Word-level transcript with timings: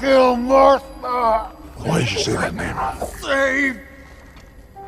Kill 0.00 0.36
Martha! 0.36 1.50
Why 1.78 1.98
did 1.98 2.12
you 2.12 2.18
say 2.20 2.32
that 2.34 2.54
name? 2.54 2.76
Save 3.18 3.80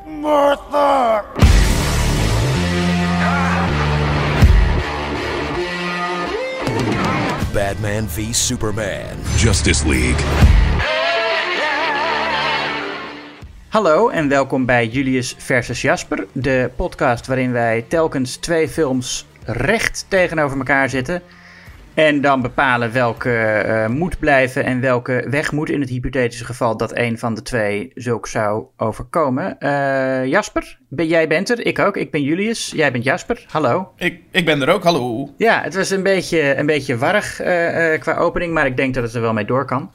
Martha! 0.07 1.25
Batman 7.53 8.07
v 8.09 8.33
Superman. 8.33 9.17
Justice 9.37 9.89
League. 9.89 10.25
Hallo 13.69 14.09
en 14.09 14.29
welkom 14.29 14.67
bij 14.67 14.87
Julius 14.87 15.35
versus 15.39 15.83
Jasper, 15.83 16.27
de 16.33 16.71
podcast 16.77 17.27
waarin 17.27 17.53
wij 17.53 17.85
telkens 17.89 18.37
twee 18.37 18.69
films 18.69 19.27
recht 19.45 20.07
tegenover 20.09 20.59
elkaar 20.59 20.89
zitten. 20.89 21.23
En 21.95 22.21
dan 22.21 22.43
bepalen 22.43 22.93
welke 22.93 23.31
eh, 23.31 23.87
moet 23.89 24.19
blijven 24.19 24.65
en 24.65 24.81
welke 24.81 25.27
weg 25.29 25.53
moet 25.53 25.71
in 25.71 25.81
het 25.81 25.89
hypothetische 25.89 26.45
geval 26.45 26.77
dat 26.77 26.97
een 26.97 27.19
van 27.19 27.35
de 27.35 27.43
twee 27.43 27.91
zulk 27.95 28.27
zou 28.27 28.65
overkomen. 28.77 29.59
Eh, 29.59 30.27
Jasper, 30.27 30.79
ben, 30.89 31.07
jij 31.07 31.29
bent 31.29 31.51
er, 31.51 31.67
ik 31.67 31.79
ook. 31.79 31.97
Ik 31.97 32.11
ben 32.11 32.23
Julius, 32.23 32.73
jij 32.75 32.93
bent 32.93 33.05
Jasper. 33.05 33.45
Hallo. 33.51 33.93
Ik, 33.97 34.21
ik 34.31 34.45
ben 34.45 34.63
er 34.63 34.69
ook, 34.69 34.83
hallo. 34.83 35.29
Ja, 35.37 35.63
het 35.63 35.75
was 35.75 35.91
een 35.91 36.03
beetje, 36.03 36.57
een 36.57 36.67
beetje 36.67 36.97
warrig 36.97 37.41
eh, 37.41 38.01
qua 38.01 38.17
opening, 38.17 38.53
maar 38.53 38.67
ik 38.67 38.77
denk 38.77 38.95
dat 38.95 39.03
het 39.03 39.15
er 39.15 39.21
wel 39.21 39.33
mee 39.33 39.45
door 39.45 39.65
kan. 39.65 39.91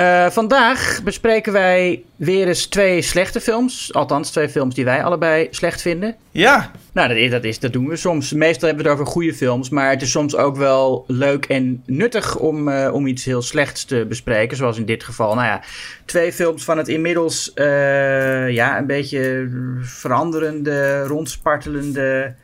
Uh, 0.00 0.30
vandaag 0.30 1.00
bespreken 1.04 1.52
wij 1.52 2.02
weer 2.16 2.48
eens 2.48 2.66
twee 2.66 3.02
slechte 3.02 3.40
films. 3.40 3.94
Althans, 3.94 4.30
twee 4.30 4.48
films 4.48 4.74
die 4.74 4.84
wij 4.84 5.04
allebei 5.04 5.48
slecht 5.50 5.82
vinden. 5.82 6.16
Ja. 6.30 6.70
Nou, 6.92 7.08
dat, 7.08 7.16
is, 7.16 7.30
dat, 7.30 7.44
is, 7.44 7.58
dat 7.58 7.72
doen 7.72 7.88
we 7.88 7.96
soms. 7.96 8.32
Meestal 8.32 8.68
hebben 8.68 8.84
we 8.84 8.90
het 8.90 9.00
over 9.00 9.12
goede 9.12 9.34
films. 9.34 9.68
Maar 9.68 9.90
het 9.90 10.02
is 10.02 10.10
soms 10.10 10.36
ook 10.36 10.56
wel 10.56 11.04
leuk 11.06 11.44
en 11.44 11.82
nuttig 11.86 12.36
om, 12.36 12.68
uh, 12.68 12.90
om 12.92 13.06
iets 13.06 13.24
heel 13.24 13.42
slechts 13.42 13.84
te 13.84 14.06
bespreken. 14.08 14.56
Zoals 14.56 14.78
in 14.78 14.84
dit 14.84 15.04
geval. 15.04 15.34
Nou 15.34 15.46
ja, 15.46 15.62
twee 16.04 16.32
films 16.32 16.64
van 16.64 16.78
het 16.78 16.88
inmiddels 16.88 17.52
uh, 17.54 18.50
ja, 18.50 18.78
een 18.78 18.86
beetje 18.86 19.48
veranderende, 19.80 21.02
rondspartelende, 21.02 22.34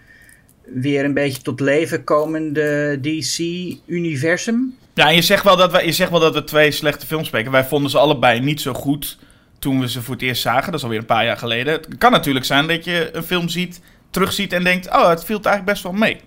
weer 0.65 1.05
een 1.05 1.15
beetje 1.15 1.43
tot 1.43 1.61
leven 1.61 2.05
komende 2.05 2.99
DC-universum. 3.01 4.75
Ja, 4.97 5.09
je 5.09 5.23
zegt, 5.23 5.45
wel 5.45 5.57
dat 5.57 5.73
wij, 5.73 5.85
je 5.85 5.93
zegt 5.93 6.11
wel 6.11 6.21
dat 6.21 6.35
we 6.35 6.45
twee 6.45 6.71
slechte 6.71 7.07
films 7.07 7.27
spreken. 7.27 7.51
Wij 7.51 7.65
vonden 7.65 7.91
ze 7.91 7.99
allebei 7.99 8.41
niet 8.41 8.61
zo 8.61 8.73
goed 8.73 9.19
toen 9.59 9.81
we 9.81 9.89
ze 9.89 10.03
voor 10.03 10.15
het 10.15 10.23
eerst 10.23 10.43
zagen. 10.43 10.65
Dat 10.65 10.75
is 10.75 10.83
alweer 10.83 10.99
een 10.99 11.07
paar 11.07 11.25
jaar 11.25 11.37
geleden. 11.37 11.73
Het 11.73 11.99
kan 11.99 12.11
natuurlijk 12.13 12.45
zijn 12.45 12.67
dat 12.67 12.85
je 12.85 13.09
een 13.13 13.23
film 13.23 13.49
ziet, 13.49 13.81
terugziet 14.11 14.53
en 14.53 14.65
denkt... 14.65 14.87
oh, 14.87 15.09
het 15.09 15.25
viel 15.25 15.37
eigenlijk 15.37 15.65
best 15.65 15.83
wel 15.83 15.93
mee. 15.93 16.21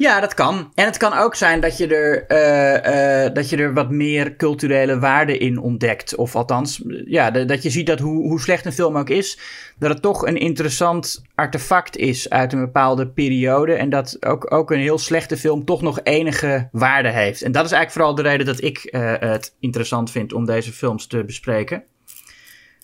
Ja, 0.00 0.20
dat 0.20 0.34
kan. 0.34 0.72
En 0.74 0.84
het 0.84 0.96
kan 0.96 1.12
ook 1.12 1.34
zijn 1.34 1.60
dat 1.60 1.76
je 1.76 1.86
er, 1.86 2.24
uh, 2.28 3.26
uh, 3.26 3.34
dat 3.34 3.50
je 3.50 3.56
er 3.56 3.74
wat 3.74 3.90
meer 3.90 4.36
culturele 4.36 4.98
waarde 4.98 5.38
in 5.38 5.58
ontdekt. 5.58 6.14
Of 6.14 6.36
althans, 6.36 6.82
ja, 7.04 7.30
dat 7.30 7.62
je 7.62 7.70
ziet 7.70 7.86
dat 7.86 7.98
hoe, 7.98 8.28
hoe 8.28 8.40
slecht 8.40 8.64
een 8.64 8.72
film 8.72 8.96
ook 8.96 9.08
is, 9.08 9.38
dat 9.78 9.90
het 9.90 10.02
toch 10.02 10.26
een 10.26 10.36
interessant 10.36 11.22
artefact 11.34 11.96
is 11.96 12.30
uit 12.30 12.52
een 12.52 12.60
bepaalde 12.60 13.08
periode. 13.08 13.74
En 13.74 13.90
dat 13.90 14.16
ook, 14.26 14.52
ook 14.52 14.70
een 14.70 14.80
heel 14.80 14.98
slechte 14.98 15.36
film 15.36 15.64
toch 15.64 15.82
nog 15.82 16.00
enige 16.02 16.68
waarde 16.72 17.10
heeft. 17.10 17.42
En 17.42 17.52
dat 17.52 17.64
is 17.64 17.72
eigenlijk 17.72 17.92
vooral 17.92 18.14
de 18.14 18.30
reden 18.30 18.46
dat 18.46 18.62
ik 18.62 18.88
uh, 18.90 19.12
het 19.18 19.54
interessant 19.60 20.10
vind 20.10 20.32
om 20.32 20.44
deze 20.44 20.72
films 20.72 21.06
te 21.06 21.24
bespreken. 21.24 21.82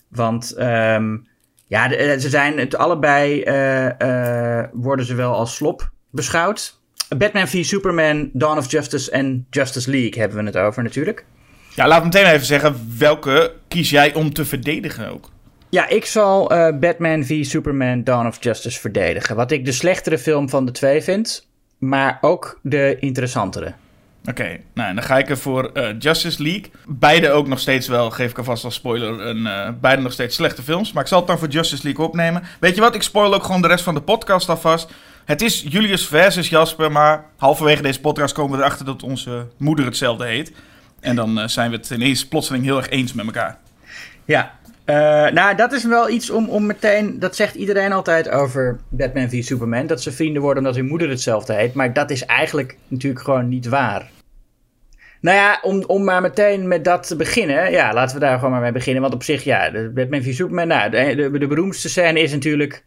Want 0.07 0.55
um, 0.59 1.27
ja, 1.67 1.89
ze 2.19 2.29
zijn 2.29 2.59
het 2.59 2.75
allebei, 2.75 3.43
worden 4.73 5.05
ze 5.05 5.15
wel 5.15 5.33
als 5.33 5.55
slop 5.55 5.95
beschouwd. 6.09 6.79
Batman 7.17 7.47
v 7.47 7.65
Superman, 7.65 8.29
Dawn 8.33 8.57
of 8.57 8.71
Justice 8.71 9.11
en 9.11 9.45
Justice 9.49 9.89
League 9.89 10.21
hebben 10.21 10.37
we 10.37 10.43
het 10.43 10.57
over 10.57 10.83
natuurlijk. 10.83 11.25
Ja, 11.75 11.87
laat 11.87 11.99
me 11.99 12.05
meteen 12.05 12.25
even 12.25 12.45
zeggen, 12.45 12.95
welke 12.97 13.53
kies 13.67 13.89
jij 13.89 14.13
om 14.13 14.33
te 14.33 14.45
verdedigen 14.45 15.09
ook? 15.09 15.29
Ja, 15.69 15.87
ik 15.87 16.05
zal 16.05 16.53
uh, 16.53 16.77
Batman 16.79 17.23
v 17.23 17.45
Superman, 17.45 18.03
Dawn 18.03 18.27
of 18.27 18.43
Justice 18.43 18.79
verdedigen. 18.79 19.35
Wat 19.35 19.51
ik 19.51 19.65
de 19.65 19.71
slechtere 19.71 20.17
film 20.17 20.49
van 20.49 20.65
de 20.65 20.71
twee 20.71 21.01
vind, 21.01 21.47
maar 21.77 22.17
ook 22.21 22.59
de 22.61 22.97
interessantere. 22.99 23.73
Oké, 24.21 24.41
okay, 24.41 24.63
nou 24.73 24.93
dan 24.93 25.03
ga 25.03 25.17
ik 25.17 25.29
er 25.29 25.37
voor 25.37 25.71
uh, 25.73 25.89
Justice 25.99 26.43
League. 26.43 26.71
Beide 26.87 27.31
ook 27.31 27.47
nog 27.47 27.59
steeds 27.59 27.87
wel, 27.87 28.09
geef 28.11 28.31
ik 28.31 28.37
alvast 28.37 28.63
als 28.63 28.73
spoiler, 28.73 29.21
een, 29.21 29.37
uh, 29.37 29.69
beide 29.81 30.01
nog 30.01 30.11
steeds 30.11 30.35
slechte 30.35 30.61
films. 30.61 30.91
Maar 30.91 31.03
ik 31.03 31.09
zal 31.09 31.17
het 31.17 31.27
dan 31.27 31.39
voor 31.39 31.47
Justice 31.47 31.83
League 31.83 32.05
opnemen. 32.05 32.43
Weet 32.59 32.75
je 32.75 32.81
wat, 32.81 32.95
ik 32.95 33.01
spoil 33.01 33.33
ook 33.33 33.43
gewoon 33.43 33.61
de 33.61 33.67
rest 33.67 33.83
van 33.83 33.93
de 33.93 34.01
podcast 34.01 34.49
alvast. 34.49 34.91
Het 35.27 35.41
is 35.41 35.65
Julius 35.69 36.07
versus 36.07 36.49
Jasper, 36.49 36.91
maar 36.91 37.25
halverwege 37.37 37.81
deze 37.81 37.99
podcast 37.99 38.33
komen 38.33 38.57
we 38.57 38.63
erachter 38.63 38.85
dat 38.85 39.03
onze 39.03 39.47
moeder 39.57 39.85
hetzelfde 39.85 40.25
heet. 40.25 40.51
En 40.99 41.15
dan 41.15 41.39
uh, 41.39 41.47
zijn 41.47 41.71
we 41.71 41.75
het 41.77 41.89
ineens 41.89 42.27
plotseling 42.27 42.63
heel 42.63 42.77
erg 42.77 42.89
eens 42.89 43.13
met 43.13 43.25
elkaar. 43.25 43.57
Ja, 44.25 44.51
uh, 44.85 44.95
nou 45.31 45.55
dat 45.55 45.73
is 45.73 45.83
wel 45.83 46.09
iets 46.09 46.29
om, 46.29 46.49
om 46.49 46.65
meteen, 46.65 47.19
dat 47.19 47.35
zegt 47.35 47.55
iedereen 47.55 47.91
altijd 47.91 48.29
over 48.29 48.79
Batman 48.89 49.29
v 49.29 49.43
Superman, 49.43 49.87
dat 49.87 50.01
ze 50.01 50.11
vrienden 50.11 50.41
worden 50.41 50.63
omdat 50.63 50.75
hun 50.75 50.87
moeder 50.87 51.09
hetzelfde 51.09 51.53
heet. 51.53 51.73
Maar 51.73 51.93
dat 51.93 52.09
is 52.09 52.25
eigenlijk 52.25 52.77
natuurlijk 52.87 53.23
gewoon 53.23 53.49
niet 53.49 53.67
waar. 53.67 54.09
Nou 55.21 55.37
ja, 55.37 55.59
om, 55.61 55.83
om 55.83 56.03
maar 56.03 56.21
meteen 56.21 56.67
met 56.67 56.83
dat 56.83 57.07
te 57.07 57.15
beginnen. 57.15 57.71
Ja, 57.71 57.93
laten 57.93 58.15
we 58.15 58.25
daar 58.25 58.37
gewoon 58.37 58.51
maar 58.51 58.61
mee 58.61 58.71
beginnen. 58.71 59.01
Want 59.01 59.13
op 59.13 59.23
zich, 59.23 59.43
ja, 59.43 59.71
Batman 59.93 60.21
v 60.21 60.33
Superman. 60.33 60.67
Nou, 60.67 60.89
de, 60.89 61.37
de 61.39 61.47
beroemdste 61.47 61.89
scène 61.89 62.21
is 62.21 62.31
natuurlijk 62.31 62.83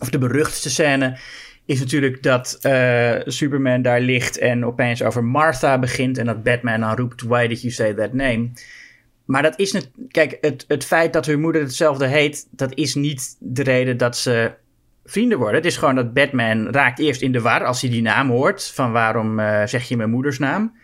of 0.00 0.10
de 0.10 0.18
beruchtste 0.18 0.70
scène 0.70 1.18
is 1.64 1.80
natuurlijk 1.80 2.22
dat 2.22 2.58
uh, 2.62 3.14
Superman 3.24 3.82
daar 3.82 4.00
ligt 4.00 4.38
en 4.38 4.64
opeens 4.64 5.02
over 5.02 5.24
Martha 5.24 5.78
begint 5.78 6.18
en 6.18 6.26
dat 6.26 6.42
Batman 6.42 6.80
dan 6.80 6.96
roept: 6.96 7.22
Why 7.22 7.46
did 7.46 7.60
you 7.60 7.72
say 7.72 7.94
that 7.94 8.12
name? 8.12 8.50
Maar 9.24 9.42
dat 9.42 9.58
is 9.58 9.72
net, 9.72 9.90
kijk, 10.08 10.38
het, 10.40 10.64
het 10.68 10.84
feit 10.84 11.12
dat 11.12 11.26
hun 11.26 11.40
moeder 11.40 11.62
hetzelfde 11.62 12.06
heet, 12.06 12.46
dat 12.50 12.74
is 12.74 12.94
niet 12.94 13.36
de 13.38 13.62
reden 13.62 13.96
dat 13.96 14.16
ze 14.16 14.52
vrienden 15.04 15.38
worden. 15.38 15.56
Het 15.56 15.66
is 15.66 15.76
gewoon 15.76 15.94
dat 15.94 16.12
Batman 16.12 16.68
raakt 16.70 16.98
eerst 16.98 17.22
in 17.22 17.32
de 17.32 17.40
war 17.40 17.64
als 17.64 17.80
hij 17.80 17.90
die 17.90 18.02
naam 18.02 18.30
hoort, 18.30 18.70
van 18.74 18.92
waarom 18.92 19.38
uh, 19.38 19.66
zeg 19.66 19.88
je 19.88 19.96
mijn 19.96 20.10
moeders 20.10 20.38
naam? 20.38 20.76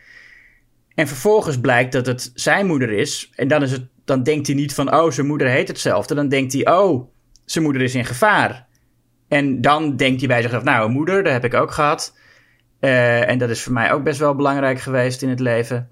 En 0.94 1.08
vervolgens 1.08 1.60
blijkt 1.60 1.92
dat 1.92 2.06
het 2.06 2.30
zijn 2.34 2.66
moeder 2.66 2.90
is 2.90 3.30
en 3.34 3.48
dan, 3.48 3.62
is 3.62 3.72
het, 3.72 3.86
dan 4.04 4.22
denkt 4.22 4.46
hij 4.46 4.56
niet 4.56 4.74
van, 4.74 4.94
oh, 4.94 5.10
zijn 5.10 5.26
moeder 5.26 5.48
heet 5.48 5.68
hetzelfde. 5.68 6.14
Dan 6.14 6.28
denkt 6.28 6.52
hij, 6.52 6.66
oh, 6.66 7.08
zijn 7.44 7.64
moeder 7.64 7.82
is 7.82 7.94
in 7.94 8.04
gevaar. 8.04 8.65
En 9.28 9.60
dan 9.60 9.96
denkt 9.96 10.18
hij 10.20 10.28
bij 10.28 10.42
zichzelf, 10.42 10.64
nou, 10.64 10.90
moeder, 10.90 11.22
dat 11.22 11.32
heb 11.32 11.44
ik 11.44 11.54
ook 11.54 11.70
gehad. 11.70 12.16
Uh, 12.80 13.28
en 13.28 13.38
dat 13.38 13.50
is 13.50 13.62
voor 13.62 13.72
mij 13.72 13.92
ook 13.92 14.02
best 14.02 14.18
wel 14.18 14.34
belangrijk 14.34 14.80
geweest 14.80 15.22
in 15.22 15.28
het 15.28 15.40
leven. 15.40 15.90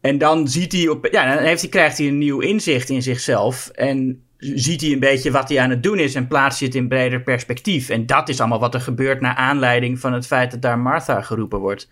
En 0.00 0.18
dan 0.18 0.48
ziet 0.48 0.72
hij 0.72 0.88
op, 0.88 1.08
ja, 1.10 1.34
dan 1.34 1.44
heeft 1.44 1.60
hij, 1.60 1.70
krijgt 1.70 1.98
hij 1.98 2.06
een 2.06 2.18
nieuw 2.18 2.40
inzicht 2.40 2.88
in 2.88 3.02
zichzelf. 3.02 3.68
En 3.68 4.24
ziet 4.38 4.80
hij 4.80 4.92
een 4.92 5.00
beetje 5.00 5.30
wat 5.30 5.48
hij 5.48 5.60
aan 5.60 5.70
het 5.70 5.82
doen 5.82 5.98
is 5.98 6.14
en 6.14 6.28
plaatst 6.28 6.58
hij 6.58 6.68
het 6.68 6.76
in 6.76 6.88
breder 6.88 7.22
perspectief. 7.22 7.88
En 7.88 8.06
dat 8.06 8.28
is 8.28 8.40
allemaal 8.40 8.60
wat 8.60 8.74
er 8.74 8.80
gebeurt 8.80 9.20
naar 9.20 9.34
aanleiding 9.34 10.00
van 10.00 10.12
het 10.12 10.26
feit 10.26 10.50
dat 10.50 10.62
daar 10.62 10.78
Martha 10.78 11.22
geroepen 11.22 11.58
wordt. 11.58 11.88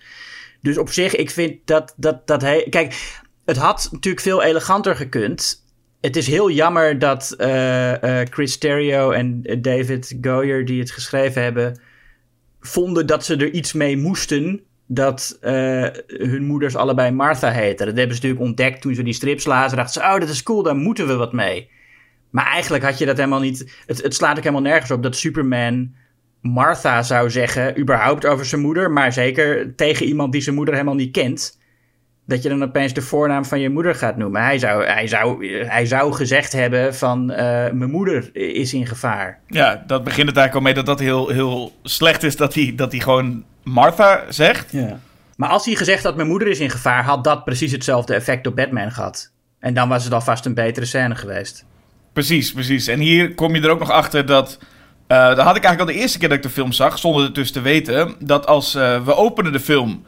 Dus 0.61 0.79
op 0.79 0.91
zich, 0.91 1.15
ik 1.15 1.31
vind 1.31 1.57
dat, 1.65 1.95
dat, 1.97 2.27
dat 2.27 2.41
hij. 2.41 2.67
Kijk, 2.71 3.21
het 3.45 3.57
had 3.57 3.89
natuurlijk 3.93 4.23
veel 4.23 4.43
eleganter 4.43 4.97
gekund 4.97 5.65
het 6.01 6.17
is 6.17 6.27
heel 6.27 6.51
jammer 6.51 6.99
dat 6.99 7.35
uh, 7.39 8.03
uh, 8.03 8.21
Chris 8.31 8.59
Terrio 8.59 9.11
en 9.11 9.43
David 9.61 10.19
Goyer, 10.21 10.65
die 10.65 10.81
het 10.81 10.91
geschreven 10.91 11.43
hebben, 11.43 11.81
vonden 12.61 13.07
dat 13.07 13.25
ze 13.25 13.37
er 13.37 13.51
iets 13.51 13.73
mee 13.73 13.97
moesten 13.97 14.61
dat 14.87 15.39
uh, 15.43 15.87
hun 16.07 16.45
moeders 16.45 16.77
allebei 16.77 17.11
Martha 17.11 17.51
heten. 17.51 17.87
Dat 17.87 17.97
hebben 17.97 18.17
ze 18.17 18.23
natuurlijk 18.23 18.51
ontdekt 18.51 18.81
toen 18.81 18.95
ze 18.95 19.03
die 19.03 19.13
strips 19.13 19.45
lazen. 19.45 19.77
Dachten 19.77 20.03
ze, 20.03 20.09
oh, 20.09 20.21
dat 20.21 20.29
is 20.29 20.43
cool, 20.43 20.63
daar 20.63 20.77
moeten 20.77 21.07
we 21.07 21.15
wat 21.15 21.33
mee. 21.33 21.71
Maar 22.31 22.47
eigenlijk 22.47 22.85
had 22.85 22.99
je 22.99 23.07
dat 23.07 23.17
helemaal 23.17 23.41
niet... 23.41 23.83
Het, 23.87 24.03
het 24.03 24.15
slaat 24.15 24.37
ook 24.37 24.43
helemaal 24.43 24.71
nergens 24.71 24.91
op 24.91 25.03
dat 25.03 25.17
Superman 25.17 25.95
Martha 26.41 27.03
zou 27.03 27.31
zeggen... 27.31 27.79
überhaupt 27.79 28.27
over 28.27 28.45
zijn 28.45 28.61
moeder, 28.61 28.91
maar 28.91 29.13
zeker 29.13 29.75
tegen 29.75 30.07
iemand 30.07 30.33
die 30.33 30.41
zijn 30.41 30.55
moeder 30.55 30.75
helemaal 30.75 30.95
niet 30.95 31.13
kent 31.13 31.59
dat 32.29 32.43
je 32.43 32.49
dan 32.49 32.63
opeens 32.63 32.93
de 32.93 33.03
voornaam 33.03 33.45
van 33.45 33.61
je 33.61 33.71
moeder 33.71 33.95
gaat 33.95 34.17
noemen. 34.17 34.43
Hij 34.43 34.59
zou, 34.59 34.85
hij 34.85 35.07
zou, 35.07 35.47
hij 35.67 35.87
zou 35.87 36.13
gezegd 36.13 36.53
hebben 36.53 36.95
van 36.95 37.31
uh, 37.31 37.37
mijn 37.73 37.91
moeder 37.91 38.31
is 38.33 38.75
in 38.75 38.87
gevaar. 38.87 39.41
Ja, 39.47 39.85
dat 39.87 40.05
begint 40.05 40.29
het 40.29 40.37
eigenlijk 40.37 40.55
al 40.55 40.61
mee 40.61 40.75
dat 40.75 40.87
dat 40.87 41.01
heel, 41.01 41.29
heel 41.29 41.73
slecht 41.83 42.23
is 42.23 42.37
dat 42.37 42.55
hij, 42.55 42.73
dat 42.77 42.93
hij 42.93 43.01
gewoon 43.01 43.45
Martha 43.63 44.25
zegt. 44.29 44.73
Ja. 44.73 45.01
Maar 45.37 45.49
als 45.49 45.65
hij 45.65 45.75
gezegd 45.75 46.03
had 46.05 46.17
mijn 46.17 46.29
moeder 46.29 46.49
is 46.49 46.61
in 46.61 46.71
gevaar, 46.71 47.05
had 47.05 47.25
dat 47.25 47.45
precies 47.45 47.73
hetzelfde 47.73 48.15
effect 48.15 48.47
op 48.47 48.57
Batman 48.57 48.91
gehad. 48.91 49.33
En 49.61 49.75
dan 49.75 49.89
was 49.89 50.05
het 50.05 50.13
alvast 50.13 50.47
een 50.47 50.55
betere 50.55 50.87
scène 50.87 51.15
geweest. 51.15 51.65
Precies, 52.13 52.53
precies. 52.53 52.87
En 52.87 53.01
hier 53.01 53.35
kom 53.35 53.55
je 53.55 53.63
er 53.63 53.71
ook 53.71 53.79
nog 53.79 53.91
achter 53.91 54.27
dat... 54.27 54.59
Uh, 55.09 55.27
dat 55.27 55.39
had 55.39 55.57
ik 55.57 55.65
eigenlijk 55.65 55.81
al 55.81 55.87
de 55.97 56.03
eerste 56.03 56.19
keer 56.19 56.29
dat 56.29 56.37
ik 56.37 56.43
de 56.43 56.51
film 56.51 56.73
zag, 56.73 56.99
zonder 56.99 57.23
het 57.23 57.35
dus 57.35 57.51
te 57.53 57.61
weten... 57.61 58.15
dat 58.19 58.47
als 58.47 58.75
uh, 58.75 59.05
we 59.05 59.15
openen 59.15 59.53
de 59.53 59.61
film 59.61 60.05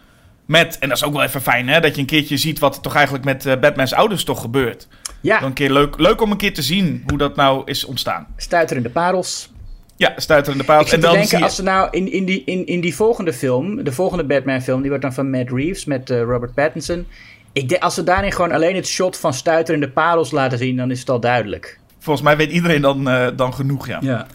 met, 0.50 0.78
en 0.78 0.88
dat 0.88 0.96
is 0.96 1.04
ook 1.04 1.12
wel 1.12 1.22
even 1.22 1.42
fijn, 1.42 1.68
hè, 1.68 1.80
dat 1.80 1.94
je 1.94 2.00
een 2.00 2.06
keertje 2.06 2.36
ziet 2.36 2.58
wat 2.58 2.76
er 2.76 2.82
toch 2.82 2.94
eigenlijk 2.94 3.24
met 3.24 3.46
uh, 3.46 3.56
Batman's 3.60 3.92
ouders 3.92 4.24
toch 4.24 4.40
gebeurt. 4.40 4.88
Ja. 5.20 5.42
een 5.42 5.52
keer 5.52 5.72
leuk, 5.72 5.98
leuk 5.98 6.20
om 6.20 6.30
een 6.30 6.36
keer 6.36 6.54
te 6.54 6.62
zien 6.62 7.02
hoe 7.06 7.18
dat 7.18 7.36
nou 7.36 7.62
is 7.64 7.84
ontstaan. 7.84 8.26
Stuiterende 8.36 8.90
parels. 8.90 9.52
Ja, 9.96 10.12
stuiterende 10.16 10.64
parels. 10.64 10.92
en 10.92 11.00
dan 11.00 11.12
denken, 11.12 11.38
je... 11.38 11.44
als 11.44 11.54
ze 11.54 11.62
nou 11.62 11.88
in, 11.90 12.12
in, 12.12 12.24
die, 12.24 12.42
in, 12.44 12.66
in 12.66 12.80
die 12.80 12.94
volgende 12.94 13.32
film, 13.32 13.84
de 13.84 13.92
volgende 13.92 14.24
Batman-film, 14.24 14.80
die 14.80 14.88
wordt 14.88 15.04
dan 15.04 15.12
van 15.12 15.30
Matt 15.30 15.50
Reeves 15.50 15.84
met 15.84 16.10
uh, 16.10 16.20
Robert 16.20 16.54
Pattinson. 16.54 17.06
Ik 17.52 17.68
denk, 17.68 17.82
als 17.82 17.94
ze 17.94 18.04
daarin 18.04 18.32
gewoon 18.32 18.52
alleen 18.52 18.74
het 18.76 18.86
shot 18.86 19.16
van 19.16 19.34
stuiterende 19.34 19.90
parels 19.90 20.30
laten 20.30 20.58
zien, 20.58 20.76
dan 20.76 20.90
is 20.90 21.00
het 21.00 21.10
al 21.10 21.20
duidelijk. 21.20 21.78
Volgens 21.98 22.24
mij 22.24 22.36
weet 22.36 22.50
iedereen 22.50 22.82
dan, 22.82 23.08
eh, 23.08 23.28
dan 23.36 23.54
genoeg, 23.54 23.86
ja. 23.86 23.98
Ja. 24.00 24.26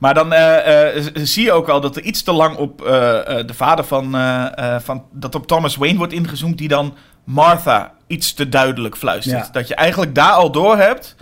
Maar 0.00 0.14
dan 0.14 0.32
eh, 0.32 0.96
eh, 0.96 1.04
zie 1.14 1.44
je 1.44 1.52
ook 1.52 1.68
al 1.68 1.80
dat 1.80 1.96
er 1.96 2.02
iets 2.02 2.22
te 2.22 2.32
lang 2.32 2.56
op 2.56 2.82
eh, 2.82 2.88
de 3.46 3.54
vader 3.54 3.84
van, 3.84 4.16
van... 4.82 5.04
Dat 5.12 5.34
op 5.34 5.46
Thomas 5.46 5.76
Wayne 5.76 5.98
wordt 5.98 6.12
ingezoomd, 6.12 6.58
die 6.58 6.68
dan 6.68 6.94
Martha 7.24 7.92
iets 8.06 8.34
te 8.34 8.48
duidelijk 8.48 8.96
fluistert. 8.96 9.46
Ja. 9.46 9.52
Dat 9.52 9.68
je 9.68 9.74
eigenlijk 9.74 10.14
daar 10.14 10.32
al 10.32 10.50
door 10.50 10.76
hebt... 10.76 11.16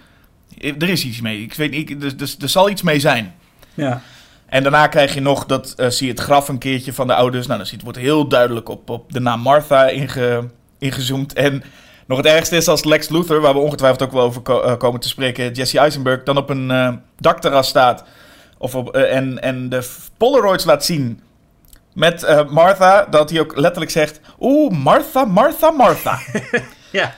Er 0.58 0.88
is 0.88 1.04
iets 1.04 1.20
mee. 1.20 1.42
Ik 1.42 1.54
weet 1.54 1.70
niet, 1.70 2.00
dus, 2.00 2.16
dus, 2.16 2.36
er 2.40 2.48
zal 2.48 2.70
iets 2.70 2.82
mee 2.82 3.00
zijn. 3.00 3.34
Ja. 3.74 4.00
En 4.46 4.62
daarna 4.62 4.86
krijg 4.86 5.14
je 5.14 5.20
nog, 5.20 5.46
dat 5.46 5.74
zie 5.76 6.06
je 6.06 6.12
het 6.12 6.22
graf 6.22 6.48
een 6.48 6.58
keertje 6.58 6.92
van 6.92 7.06
de 7.06 7.14
ouders. 7.14 7.46
Nou, 7.46 7.58
dan 7.58 7.68
het 7.70 7.82
wordt 7.82 7.98
heel 7.98 8.28
duidelijk 8.28 8.68
op, 8.68 8.90
op 8.90 9.12
de 9.12 9.20
naam 9.20 9.40
Martha 9.40 9.88
inge, 9.88 10.48
ingezoomd. 10.78 11.32
En 11.32 11.62
nog 12.06 12.16
het 12.16 12.26
ergste 12.26 12.56
is 12.56 12.68
als 12.68 12.84
Lex 12.84 13.08
Luthor, 13.08 13.40
waar 13.40 13.54
we 13.54 13.58
ongetwijfeld 13.58 14.02
ook 14.02 14.12
wel 14.12 14.22
over 14.22 14.40
ko- 14.40 14.76
komen 14.76 15.00
te 15.00 15.08
spreken, 15.08 15.52
Jesse 15.52 15.78
Eisenberg, 15.78 16.22
dan 16.22 16.36
op 16.36 16.50
een 16.50 16.70
eh, 16.70 16.92
dakterras 17.16 17.68
staat. 17.68 18.04
Of 18.58 18.74
op, 18.74 18.94
eh, 18.94 19.16
en, 19.16 19.42
en 19.42 19.68
de 19.68 19.90
Polaroids 20.16 20.64
laat 20.64 20.84
zien 20.84 21.20
met 21.94 22.22
eh, 22.22 22.48
Martha, 22.48 23.06
dat 23.10 23.30
hij 23.30 23.40
ook 23.40 23.56
letterlijk 23.56 23.90
zegt: 23.90 24.20
Oeh, 24.40 24.72
Martha, 24.72 25.24
Martha, 25.24 25.70
Martha. 25.70 26.18
Ja. 26.92 27.14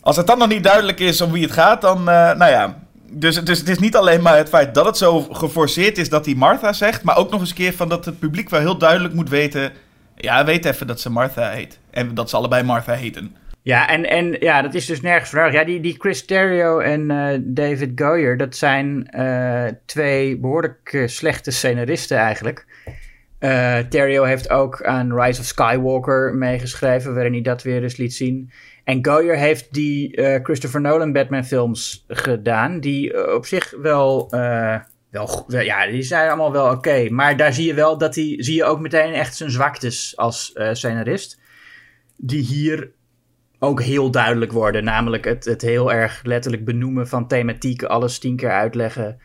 Als 0.00 0.16
het 0.16 0.26
dan 0.26 0.38
nog 0.38 0.48
niet 0.48 0.64
duidelijk 0.64 1.00
is 1.00 1.20
om 1.20 1.32
wie 1.32 1.42
het 1.42 1.52
gaat, 1.52 1.80
dan, 1.80 1.98
eh, 1.98 2.34
nou 2.34 2.50
ja. 2.50 2.82
Dus, 3.10 3.44
dus 3.44 3.58
het 3.58 3.68
is 3.68 3.78
niet 3.78 3.96
alleen 3.96 4.22
maar 4.22 4.36
het 4.36 4.48
feit 4.48 4.74
dat 4.74 4.84
het 4.84 4.96
zo 4.96 5.20
geforceerd 5.20 5.98
is 5.98 6.08
dat 6.08 6.24
hij 6.24 6.34
Martha 6.34 6.72
zegt, 6.72 7.02
maar 7.02 7.16
ook 7.16 7.30
nog 7.30 7.40
eens 7.40 7.48
een 7.48 7.56
keer 7.56 7.72
van 7.72 7.88
dat 7.88 8.04
het 8.04 8.18
publiek 8.18 8.50
wel 8.50 8.60
heel 8.60 8.78
duidelijk 8.78 9.14
moet 9.14 9.28
weten. 9.28 9.72
Ja, 10.16 10.44
weet 10.44 10.64
even 10.64 10.86
dat 10.86 11.00
ze 11.00 11.10
Martha 11.10 11.50
heet. 11.50 11.78
En 11.90 12.14
dat 12.14 12.30
ze 12.30 12.36
allebei 12.36 12.62
Martha 12.62 12.92
heten. 12.92 13.36
Ja, 13.64 13.88
en, 13.88 14.08
en 14.08 14.36
ja, 14.40 14.62
dat 14.62 14.74
is 14.74 14.86
dus 14.86 15.00
nergens 15.00 15.30
vraag. 15.30 15.52
Ja, 15.52 15.64
die, 15.64 15.80
die 15.80 15.96
Chris 15.98 16.24
Terrio 16.24 16.78
en 16.78 17.10
eh, 17.10 17.38
David 17.42 17.92
Goyer, 18.00 18.36
dat 18.36 18.56
zijn 18.56 19.06
eh, 19.08 19.66
twee 19.86 20.38
behoorlijk 20.38 20.92
eh, 20.92 21.06
slechte 21.06 21.50
scenaristen 21.50 22.18
eigenlijk. 22.18 22.66
Terrio 23.88 24.22
heeft 24.22 24.50
ook 24.50 24.82
aan 24.82 25.20
Rise 25.20 25.40
of 25.40 25.46
Skywalker 25.46 26.34
meegeschreven, 26.34 27.14
waarin 27.14 27.32
hij 27.32 27.42
dat 27.42 27.62
weer 27.62 27.82
eens 27.82 27.96
liet 27.96 28.14
zien. 28.14 28.50
En 28.84 29.06
Goyer 29.06 29.36
heeft 29.36 29.72
die 29.74 30.22
Christopher 30.42 30.80
Nolan 30.80 31.12
Batman 31.12 31.44
films 31.44 32.04
gedaan, 32.08 32.80
die 32.80 33.34
op 33.34 33.46
zich 33.46 33.74
wel, 33.82 34.28
wel, 35.10 35.44
wel- 35.46 35.60
ja, 35.60 35.86
die 35.86 36.02
zijn 36.02 36.28
allemaal 36.28 36.52
wel 36.52 36.70
oké. 36.70 37.08
Maar 37.10 37.36
daar 37.36 37.52
zie 37.52 37.66
je 37.66 37.74
wel 37.74 37.98
dat 37.98 38.14
hij, 38.14 38.34
zie 38.38 38.54
je 38.54 38.64
ook 38.64 38.80
meteen 38.80 39.12
echt 39.12 39.36
zijn 39.36 39.50
zwaktes 39.50 40.16
als 40.16 40.52
scenarist. 40.72 41.40
Die 42.16 42.42
hier 42.42 42.90
ook 43.64 43.82
heel 43.82 44.10
duidelijk 44.10 44.52
worden. 44.52 44.84
Namelijk 44.84 45.24
het, 45.24 45.44
het 45.44 45.62
heel 45.62 45.92
erg 45.92 46.20
letterlijk 46.22 46.64
benoemen 46.64 47.08
van 47.08 47.26
thematiek, 47.26 47.82
alles 47.82 48.18
tien 48.18 48.36
keer 48.36 48.50
uitleggen. 48.50 49.18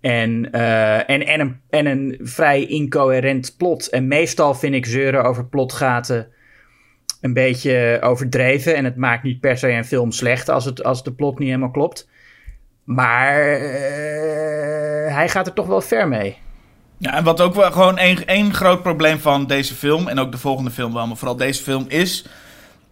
En, 0.00 0.52
eh, 0.52 1.10
en, 1.10 1.26
en, 1.26 1.40
een, 1.40 1.60
en 1.70 1.86
een 1.86 2.18
vrij 2.22 2.66
incoherent 2.66 3.54
plot. 3.56 3.88
En 3.88 4.08
meestal 4.08 4.54
vind 4.54 4.74
ik 4.74 4.86
zeuren 4.86 5.24
over 5.24 5.46
plotgaten 5.46 6.28
een 7.20 7.32
beetje 7.32 7.98
overdreven. 8.02 8.76
En 8.76 8.84
het 8.84 8.96
maakt 8.96 9.22
niet 9.22 9.40
per 9.40 9.58
se 9.58 9.70
een 9.70 9.84
film 9.84 10.12
slecht 10.12 10.48
als, 10.48 10.64
het, 10.64 10.84
als 10.84 11.02
de 11.02 11.12
plot 11.12 11.38
niet 11.38 11.48
helemaal 11.48 11.70
klopt. 11.70 12.08
Maar 12.84 13.52
eh, 13.52 15.14
hij 15.14 15.28
gaat 15.28 15.46
er 15.46 15.52
toch 15.52 15.66
wel 15.66 15.80
ver 15.80 16.08
mee. 16.08 16.36
Ja, 16.98 17.14
en 17.14 17.24
wat 17.24 17.40
ook 17.40 17.54
wel 17.54 17.72
gewoon 17.72 17.98
één, 17.98 18.26
één 18.26 18.54
groot 18.54 18.82
probleem 18.82 19.18
van 19.18 19.46
deze 19.46 19.74
film, 19.74 20.08
en 20.08 20.18
ook 20.18 20.32
de 20.32 20.38
volgende 20.38 20.70
film 20.70 20.92
wel, 20.94 21.06
maar 21.06 21.16
vooral 21.16 21.36
deze 21.36 21.62
film 21.62 21.84
is. 21.88 22.26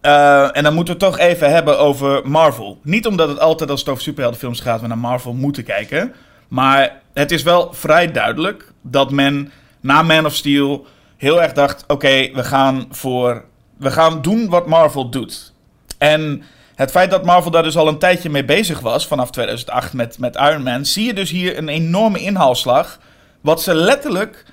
Eh, 0.06 0.56
en 0.56 0.62
dan 0.62 0.74
moeten 0.74 0.98
we 0.98 1.04
het 1.04 1.12
toch 1.12 1.26
even 1.26 1.50
hebben 1.50 1.78
over 1.78 2.28
Marvel. 2.28 2.78
Niet 2.82 3.06
omdat 3.06 3.28
het 3.28 3.40
altijd 3.40 3.70
als 3.70 3.80
het 3.80 3.88
over 3.88 4.02
superheldenfilms 4.02 4.60
gaat, 4.60 4.80
we 4.80 4.86
naar 4.86 4.98
Marvel 4.98 5.32
moeten 5.32 5.64
kijken. 5.64 6.14
Maar 6.48 7.00
het 7.12 7.30
is 7.30 7.42
wel 7.42 7.72
vrij 7.72 8.12
duidelijk 8.12 8.72
dat 8.82 9.10
men 9.10 9.52
na 9.80 10.02
Man 10.02 10.26
of 10.26 10.34
Steel 10.34 10.86
heel 11.16 11.42
erg 11.42 11.52
dacht: 11.52 11.84
oké, 11.86 12.30
we 12.32 12.44
gaan 12.44 12.86
voor. 12.90 13.44
We 13.78 13.90
gaan 13.90 14.22
doen 14.22 14.48
wat 14.48 14.66
Marvel 14.66 15.10
doet. 15.10 15.52
En 15.98 16.42
het 16.74 16.90
feit 16.90 17.10
dat 17.10 17.24
Marvel 17.24 17.50
daar 17.50 17.62
dus 17.62 17.76
al 17.76 17.88
een 17.88 17.98
tijdje 17.98 18.30
mee 18.30 18.44
bezig 18.44 18.80
was, 18.80 19.06
vanaf 19.06 19.30
2008 19.30 19.92
met, 19.92 20.18
met 20.18 20.36
Iron 20.36 20.62
Man, 20.62 20.84
zie 20.84 21.06
je 21.06 21.14
dus 21.14 21.30
hier 21.30 21.58
een 21.58 21.68
enorme 21.68 22.18
inhaalslag. 22.18 22.98
Wat 23.40 23.62
ze 23.62 23.74
letterlijk 23.74 24.44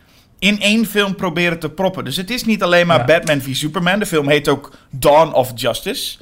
in 0.43 0.59
één 0.61 0.85
film 0.85 1.15
proberen 1.15 1.59
te 1.59 1.69
proppen. 1.69 2.05
Dus 2.05 2.15
het 2.15 2.29
is 2.29 2.45
niet 2.45 2.63
alleen 2.63 2.87
maar 2.87 2.99
Ja. 2.99 3.05
Batman 3.05 3.41
v 3.41 3.55
Superman. 3.55 3.99
De 3.99 4.05
film 4.05 4.29
heet 4.29 4.47
ook 4.47 4.71
Dawn 4.89 5.33
of 5.33 5.51
Justice. 5.55 6.17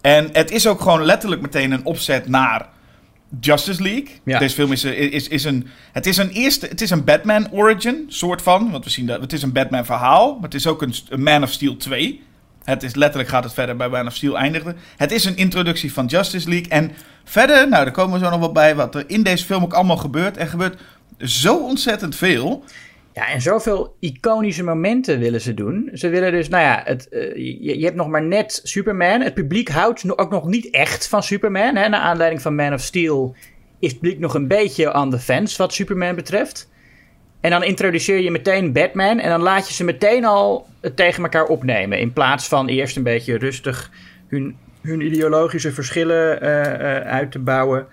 En 0.00 0.28
het 0.32 0.50
is 0.50 0.66
ook 0.66 0.80
gewoon 0.80 1.04
letterlijk 1.04 1.42
meteen 1.42 1.70
een 1.72 1.84
opzet 1.84 2.28
naar 2.28 2.68
Justice 3.40 3.82
League. 3.82 4.08
Ja. 4.24 4.38
Deze 4.38 4.54
film 4.54 4.72
is, 4.72 4.84
is, 4.84 5.28
is 5.28 5.44
een. 5.44 5.68
Het 5.92 6.06
is 6.06 6.16
een 6.16 6.30
eerste. 6.30 6.66
Het 6.66 6.80
is 6.80 6.90
een 6.90 7.04
Batman 7.04 7.50
origin, 7.50 8.04
soort 8.08 8.42
van. 8.42 8.70
Want 8.70 8.84
we 8.84 8.90
zien 8.90 9.06
dat. 9.06 9.20
Het 9.20 9.32
is 9.32 9.42
een 9.42 9.52
Batman 9.52 9.84
verhaal. 9.84 10.34
Maar 10.34 10.42
het 10.42 10.54
is 10.54 10.66
ook 10.66 10.82
een, 10.82 10.94
een 11.08 11.22
Man 11.22 11.42
of 11.42 11.50
Steel 11.50 11.76
2. 11.76 12.22
Het 12.64 12.82
is 12.82 12.94
letterlijk 12.94 13.30
gaat 13.30 13.44
het 13.44 13.52
verder 13.52 13.76
bij 13.76 13.88
Man 13.88 14.06
of 14.06 14.14
Steel 14.14 14.38
eindigde. 14.38 14.74
Het 14.96 15.12
is 15.12 15.24
een 15.24 15.36
introductie 15.36 15.92
van 15.92 16.06
Justice 16.06 16.48
League. 16.48 16.68
En 16.68 16.92
verder, 17.24 17.68
nou, 17.68 17.84
daar 17.84 17.92
komen 17.92 18.18
we 18.18 18.24
zo 18.24 18.30
nog 18.30 18.40
wel 18.40 18.52
bij. 18.52 18.74
Wat 18.74 18.94
er 18.94 19.04
in 19.06 19.22
deze 19.22 19.44
film 19.44 19.62
ook 19.62 19.74
allemaal 19.74 19.96
gebeurt. 19.96 20.36
Er 20.36 20.46
gebeurt 20.46 20.80
zo 21.18 21.56
ontzettend 21.56 22.16
veel. 22.16 22.64
Ja, 23.14 23.28
en 23.28 23.40
zoveel 23.40 23.96
iconische 24.00 24.64
momenten 24.64 25.18
willen 25.18 25.40
ze 25.40 25.54
doen. 25.54 25.90
Ze 25.92 26.08
willen 26.08 26.32
dus, 26.32 26.48
nou 26.48 26.62
ja, 26.62 26.82
het, 26.84 27.08
eh, 27.08 27.34
je, 27.60 27.84
hebt 27.84 27.96
nog 27.96 28.08
maar 28.08 28.22
net 28.22 28.60
Superman. 28.62 29.20
Het 29.20 29.34
publiek 29.34 29.68
houdt 29.68 30.18
ook 30.18 30.30
nog 30.30 30.46
niet 30.46 30.70
echt 30.70 31.08
van 31.08 31.22
Superman. 31.22 31.76
Hè? 31.76 31.88
Naar 31.88 32.00
aanleiding 32.00 32.42
van 32.42 32.54
Man 32.54 32.72
of 32.72 32.80
Steel 32.80 33.34
is 33.78 33.90
het 33.90 34.00
publiek 34.00 34.18
nog 34.18 34.34
een 34.34 34.48
beetje 34.48 34.94
on 34.94 35.10
the 35.10 35.18
fence 35.18 35.56
wat 35.56 35.72
Superman 35.72 36.14
betreft. 36.14 36.70
En 37.40 37.50
dan 37.50 37.64
introduceer 37.64 38.20
je 38.20 38.30
meteen 38.30 38.72
Batman 38.72 39.18
en 39.18 39.30
dan 39.30 39.40
laat 39.40 39.68
je 39.68 39.74
ze 39.74 39.84
meteen 39.84 40.24
al 40.24 40.66
het 40.80 40.96
tegen 40.96 41.22
elkaar 41.22 41.46
opnemen. 41.46 41.98
In 41.98 42.12
plaats 42.12 42.48
van 42.48 42.68
eerst 42.68 42.96
een 42.96 43.02
beetje 43.02 43.38
rustig 43.38 43.90
hun, 44.28 44.56
hun 44.82 45.00
ideologische 45.00 45.72
verschillen 45.72 46.40
eh, 46.40 46.96
eh, 46.96 47.06
uit 47.06 47.32
te 47.32 47.38
bouwen. 47.38 47.86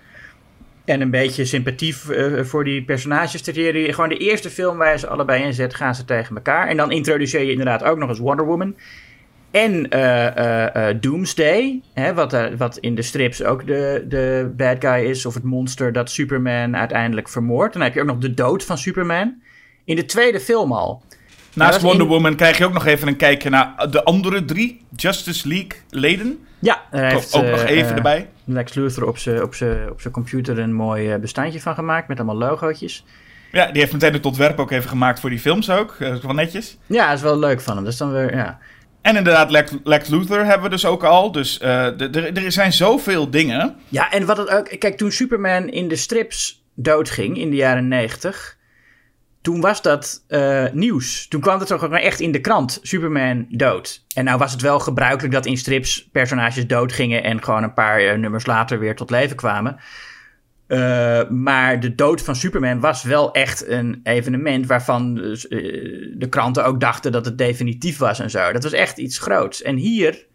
En 0.90 1.02
een 1.02 1.10
beetje 1.10 1.46
sympathie 1.46 1.96
eh, 2.16 2.44
voor 2.44 2.64
die 2.64 2.84
personages 2.84 3.42
te 3.42 3.52
creëren. 3.52 3.94
Gewoon 3.94 4.10
de 4.10 4.18
eerste 4.18 4.50
film 4.50 4.78
waar 4.78 4.92
je 4.92 4.98
ze 4.98 5.08
allebei 5.08 5.44
in 5.44 5.54
zet, 5.54 5.76
gaan 5.76 5.96
ze 5.96 6.06
tegen 6.06 6.36
elkaar. 6.36 6.68
En 6.68 6.78
dan 6.78 6.92
introduceer 6.92 7.44
je 7.44 7.52
inderdaad 7.52 7.84
ook 7.84 7.98
nog 7.98 8.10
eens 8.10 8.20
Wonder 8.20 8.46
Woman. 8.46 8.76
En 9.52 9.90
eh, 9.90 10.90
eh, 10.90 10.98
Doomsday, 11.02 11.82
hè, 11.94 12.14
wat, 12.14 12.38
wat 12.58 12.78
in 12.78 12.96
de 12.96 13.02
strips 13.02 13.44
ook 13.44 13.68
de, 13.68 14.06
de 14.08 14.54
bad 14.58 14.76
guy 14.80 15.06
is, 15.06 15.26
of 15.26 15.34
het 15.34 15.44
monster 15.44 15.94
dat 15.94 16.10
Superman 16.12 16.78
uiteindelijk 16.78 17.30
vermoordt. 17.30 17.74
Dan 17.74 17.82
heb 17.82 17.94
je 17.94 18.02
ook 18.02 18.08
nog 18.08 18.18
de 18.18 18.34
dood 18.34 18.64
van 18.64 18.78
Superman. 18.78 19.42
In 19.86 19.96
de 19.96 20.06
tweede 20.06 20.40
film 20.40 20.72
al. 20.72 21.02
Naast 21.54 21.82
Wonder 21.82 22.02
in- 22.02 22.08
Woman 22.08 22.36
krijg 22.36 22.58
je 22.58 22.66
ook 22.66 22.74
nog 22.74 22.86
even 22.86 23.08
een 23.08 23.18
kijkje 23.18 23.50
naar 23.50 23.88
de 23.92 24.04
andere 24.04 24.46
drie 24.46 24.82
Justice 24.96 25.48
League 25.48 25.80
leden. 25.90 26.40
Ja, 26.60 26.82
daar 26.92 27.12
Toch 27.12 27.20
heeft 27.20 27.36
ook 27.36 27.46
nog 27.50 27.64
even 27.64 27.96
erbij. 27.96 28.28
Lex 28.54 28.74
Luthor 28.74 29.08
op 29.08 29.18
zijn 29.18 29.44
op 29.44 29.56
zijn- 29.56 29.90
op 29.92 30.02
zijn 30.02 30.14
computer 30.14 30.60
een 30.60 30.74
mooi 30.74 31.12
eh, 31.12 31.20
bestandje 31.20 31.62
van 31.62 31.74
gemaakt 31.76 32.08
met 32.08 32.18
allemaal 32.18 32.50
logootjes. 32.50 33.06
Ja, 33.52 33.66
die 33.72 33.82
heeft 33.82 33.94
meteen 33.94 34.14
het 34.14 34.26
ontwerp 34.26 34.60
ook 34.60 34.72
even 34.72 34.90
gemaakt 34.90 35.20
voor 35.20 35.30
die 35.30 35.40
films 35.40 35.70
ook. 35.70 35.96
Dat 36.00 36.18
is 36.18 36.24
wel 36.24 36.34
netjes. 36.34 36.78
Ja, 36.86 37.08
dat 37.08 37.16
is 37.18 37.22
wel 37.24 37.40
leuk 37.40 37.62
van 37.62 37.76
hem. 37.76 37.84
Dat 37.84 37.94
is 37.94 38.00
dan 38.00 38.12
weer, 38.12 38.36
ja. 38.36 38.60
En 39.02 39.16
inderdaad, 39.16 39.52
Lex, 39.52 39.72
Lex 39.84 40.08
Luthor 40.10 40.38
hebben 40.46 40.62
we 40.64 40.70
dus 40.70 40.86
ook 40.86 41.04
al. 41.04 41.32
Dus 41.32 41.60
eh, 41.60 42.02
er 42.44 42.52
zijn 42.52 42.74
zoveel 42.74 43.30
dingen. 43.30 43.76
Ja, 43.88 44.12
en 44.12 44.26
wat 44.26 44.38
het 44.38 44.50
ook. 44.50 44.80
Kijk, 44.80 44.98
toen 44.98 45.12
Superman 45.12 45.68
in 45.70 45.88
de 45.88 45.96
strips 45.96 46.64
doodging 46.76 47.38
in 47.38 47.50
de 47.50 47.56
jaren 47.56 47.88
90. 47.88 48.58
Toen 49.42 49.62
was 49.62 49.82
dat 49.82 50.24
eh, 50.28 50.66
nieuws. 50.72 51.28
Toen 51.28 51.42
kwam 51.42 51.60
het 51.60 51.72
ook 51.72 51.84
echt 51.84 52.20
in 52.20 52.32
de 52.32 52.42
krant. 52.42 52.80
Superman 52.82 53.46
dood. 53.50 54.06
En 54.16 54.26
nou 54.26 54.38
was 54.38 54.52
het 54.52 54.62
wel 54.62 54.80
gebruikelijk 54.80 55.34
dat 55.34 55.46
in 55.46 55.58
strips 55.58 56.10
personages 56.12 56.68
doodgingen. 56.68 57.24
En 57.24 57.44
gewoon 57.44 57.64
een 57.64 57.74
paar 57.74 58.00
eh, 58.00 58.18
nummers 58.18 58.46
later 58.46 58.80
weer 58.80 58.96
tot 58.96 59.10
leven 59.10 59.36
kwamen. 59.36 59.78
Eh, 60.68 61.30
maar 61.30 61.80
de 61.80 61.96
dood 61.96 62.22
van 62.22 62.36
Superman 62.36 62.80
was 62.80 63.04
wel 63.04 63.34
echt 63.34 63.68
een 63.68 64.00
evenement 64.04 64.66
waarvan 64.66 65.14
de 65.14 66.28
kranten 66.30 66.66
ook 66.66 66.80
dachten 66.80 67.12
dat 67.12 67.26
het 67.26 67.38
definitief 67.38 67.98
was 67.98 68.20
en 68.20 68.30
zo. 68.30 68.52
Dat 68.52 68.64
was 68.64 68.74
echt 68.74 68.98
iets 68.98 69.18
groots. 69.18 69.62
En 69.62 69.76
hier 69.76 70.28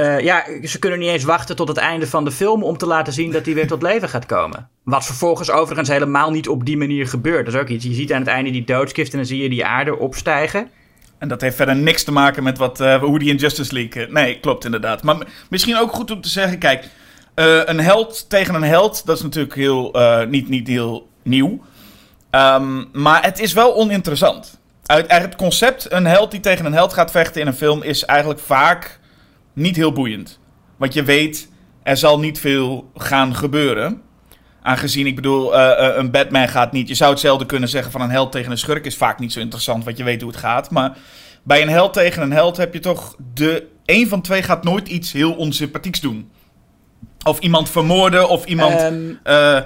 eh, 0.00 0.20
ja, 0.20 0.44
ze 0.62 0.78
kunnen 0.78 0.98
niet 0.98 1.08
eens 1.08 1.24
wachten 1.24 1.56
tot 1.56 1.68
het 1.68 1.76
einde 1.76 2.06
van 2.06 2.24
de 2.24 2.30
film 2.30 2.62
om 2.62 2.76
te 2.78 2.86
laten 2.86 3.12
zien 3.12 3.30
dat 3.30 3.44
hij 3.44 3.54
weer 3.54 3.66
tot 3.66 3.82
leven 3.82 4.08
gaat 4.08 4.26
komen. 4.26 4.68
Wat 4.84 5.04
vervolgens 5.04 5.50
overigens 5.50 5.88
helemaal 5.88 6.30
niet 6.30 6.48
op 6.48 6.64
die 6.64 6.76
manier 6.76 7.06
gebeurt. 7.06 7.44
Dat 7.44 7.54
is 7.54 7.60
ook 7.60 7.68
iets. 7.68 7.84
Je 7.84 7.94
ziet 7.94 8.12
aan 8.12 8.20
het 8.20 8.28
einde 8.28 8.50
die 8.50 8.64
doodskist 8.64 9.12
en 9.12 9.18
dan 9.18 9.26
zie 9.26 9.42
je 9.42 9.48
die 9.48 9.64
aarde 9.64 9.98
opstijgen. 9.98 10.70
En 11.18 11.28
dat 11.28 11.40
heeft 11.40 11.56
verder 11.56 11.76
niks 11.76 12.04
te 12.04 12.12
maken 12.12 12.42
met 12.42 12.58
wat, 12.58 12.80
eh, 12.80 13.02
hoe 13.02 13.18
die 13.18 13.30
in 13.30 13.36
Justice 13.36 13.74
League... 13.74 14.06
eh, 14.06 14.12
nee, 14.12 14.40
klopt 14.40 14.64
inderdaad. 14.64 15.02
Maar 15.02 15.16
misschien 15.50 15.78
ook 15.78 15.92
goed 15.92 16.10
om 16.10 16.20
te 16.20 16.28
zeggen, 16.28 16.58
kijk... 16.58 16.88
een 17.34 17.80
held 17.80 18.28
tegen 18.28 18.54
een 18.54 18.62
held, 18.62 19.06
dat 19.06 19.16
is 19.16 19.22
natuurlijk 19.22 19.54
heel, 19.54 19.94
niet, 20.28 20.48
niet 20.48 20.68
heel 20.68 21.08
nieuw. 21.22 21.60
Ehm, 22.30 22.84
maar 22.92 23.24
het 23.24 23.40
is 23.40 23.52
wel 23.52 23.74
oninteressant. 23.74 24.58
Uit 24.86 25.10
het 25.10 25.36
concept, 25.36 25.92
een 25.92 26.06
held 26.06 26.30
die 26.30 26.40
tegen 26.40 26.64
een 26.64 26.72
held 26.72 26.92
gaat 26.92 27.10
vechten 27.10 27.40
in 27.40 27.46
een 27.46 27.54
film... 27.54 27.82
is 27.82 28.04
eigenlijk 28.04 28.40
vaak 28.40 28.99
niet 29.60 29.76
heel 29.76 29.92
boeiend. 29.92 30.38
Want 30.76 30.94
je 30.94 31.02
weet, 31.02 31.48
er 31.82 31.96
zal 31.96 32.18
niet 32.18 32.38
veel 32.38 32.90
gaan 32.94 33.34
gebeuren. 33.34 34.02
Aangezien, 34.62 35.06
ik 35.06 35.14
bedoel, 35.14 35.56
eh, 35.56 35.88
eh, 35.88 35.96
een 35.96 36.10
Batman 36.10 36.48
gaat 36.48 36.72
niet... 36.72 36.88
Je 36.88 36.94
zou 36.94 37.10
hetzelfde 37.10 37.46
kunnen 37.46 37.68
zeggen 37.68 37.92
van 37.92 38.00
een 38.00 38.10
held 38.10 38.32
tegen 38.32 38.50
een 38.50 38.58
schurk 38.58 38.86
is 38.86 38.96
vaak 38.96 39.18
niet 39.18 39.32
zo 39.32 39.40
interessant, 39.40 39.84
want 39.84 39.96
je 39.96 40.04
weet 40.04 40.20
hoe 40.20 40.30
het 40.30 40.40
gaat. 40.40 40.70
Maar 40.70 40.96
bij 41.42 41.62
een 41.62 41.68
held 41.68 41.92
tegen 41.92 42.22
een 42.22 42.32
held 42.32 42.56
heb 42.56 42.74
je 42.74 42.80
toch 42.80 43.16
de... 43.34 43.66
Een 43.84 44.08
van 44.08 44.20
twee 44.20 44.42
gaat 44.42 44.64
nooit 44.64 44.88
iets 44.88 45.12
heel 45.12 45.32
onsympathieks 45.32 46.00
doen. 46.00 46.30
Of 47.24 47.38
iemand 47.38 47.70
vermoorden, 47.70 48.28
of 48.28 48.44
iemand... 48.44 48.74
Ehm, 48.74 49.10
eh, 49.22 49.60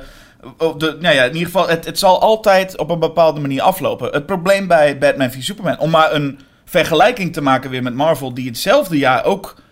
de, 0.79 0.97
nou 1.01 1.15
ja, 1.15 1.23
in 1.23 1.33
ieder 1.33 1.47
geval, 1.47 1.69
het, 1.69 1.85
het 1.85 1.99
zal 1.99 2.21
altijd 2.21 2.79
op 2.79 2.91
een 2.91 2.99
bepaalde 2.99 3.41
manier 3.41 3.63
aflopen. 3.63 4.13
Het 4.13 4.27
probleem 4.27 4.67
bij 4.67 4.99
Batman 4.99 5.31
v 5.31 5.43
Superman, 5.43 5.79
om 5.79 5.91
maar 5.91 6.13
een 6.13 6.39
vergelijking 6.65 7.33
te 7.33 7.41
maken 7.41 7.71
weer 7.71 7.83
met 7.83 7.95
Marvel, 7.95 8.35
die 8.35 8.47
hetzelfde 8.47 8.99
jaar 8.99 9.25
ook 9.25 9.63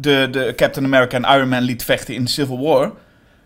de, 0.00 0.28
de 0.30 0.52
Captain 0.56 0.86
America 0.86 1.16
en 1.16 1.36
Iron 1.36 1.48
Man 1.48 1.62
liet 1.62 1.84
vechten 1.84 2.14
in 2.14 2.26
Civil 2.26 2.60
War. 2.60 2.92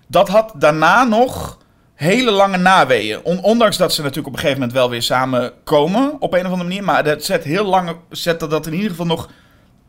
Dat 0.07 0.29
had 0.29 0.53
daarna 0.57 1.05
nog 1.05 1.59
hele 1.95 2.31
lange 2.31 2.57
naweeën. 2.57 3.21
On- 3.23 3.43
ondanks 3.43 3.77
dat 3.77 3.93
ze 3.93 4.01
natuurlijk 4.01 4.27
op 4.29 4.33
een 4.33 4.39
gegeven 4.39 4.61
moment 4.61 4.79
wel 4.79 4.91
weer 4.91 5.03
samenkomen 5.03 6.17
op 6.21 6.33
een 6.33 6.47
of 6.47 6.53
andere 6.53 6.69
manier. 6.69 6.85
Maar 6.85 7.05
dat 7.05 7.25
zet 7.25 7.45
heel 7.45 7.65
lang, 7.65 7.97
zette 8.11 8.47
dat 8.47 8.67
in 8.67 8.73
ieder 8.75 8.91
geval 8.91 9.07
nog 9.07 9.29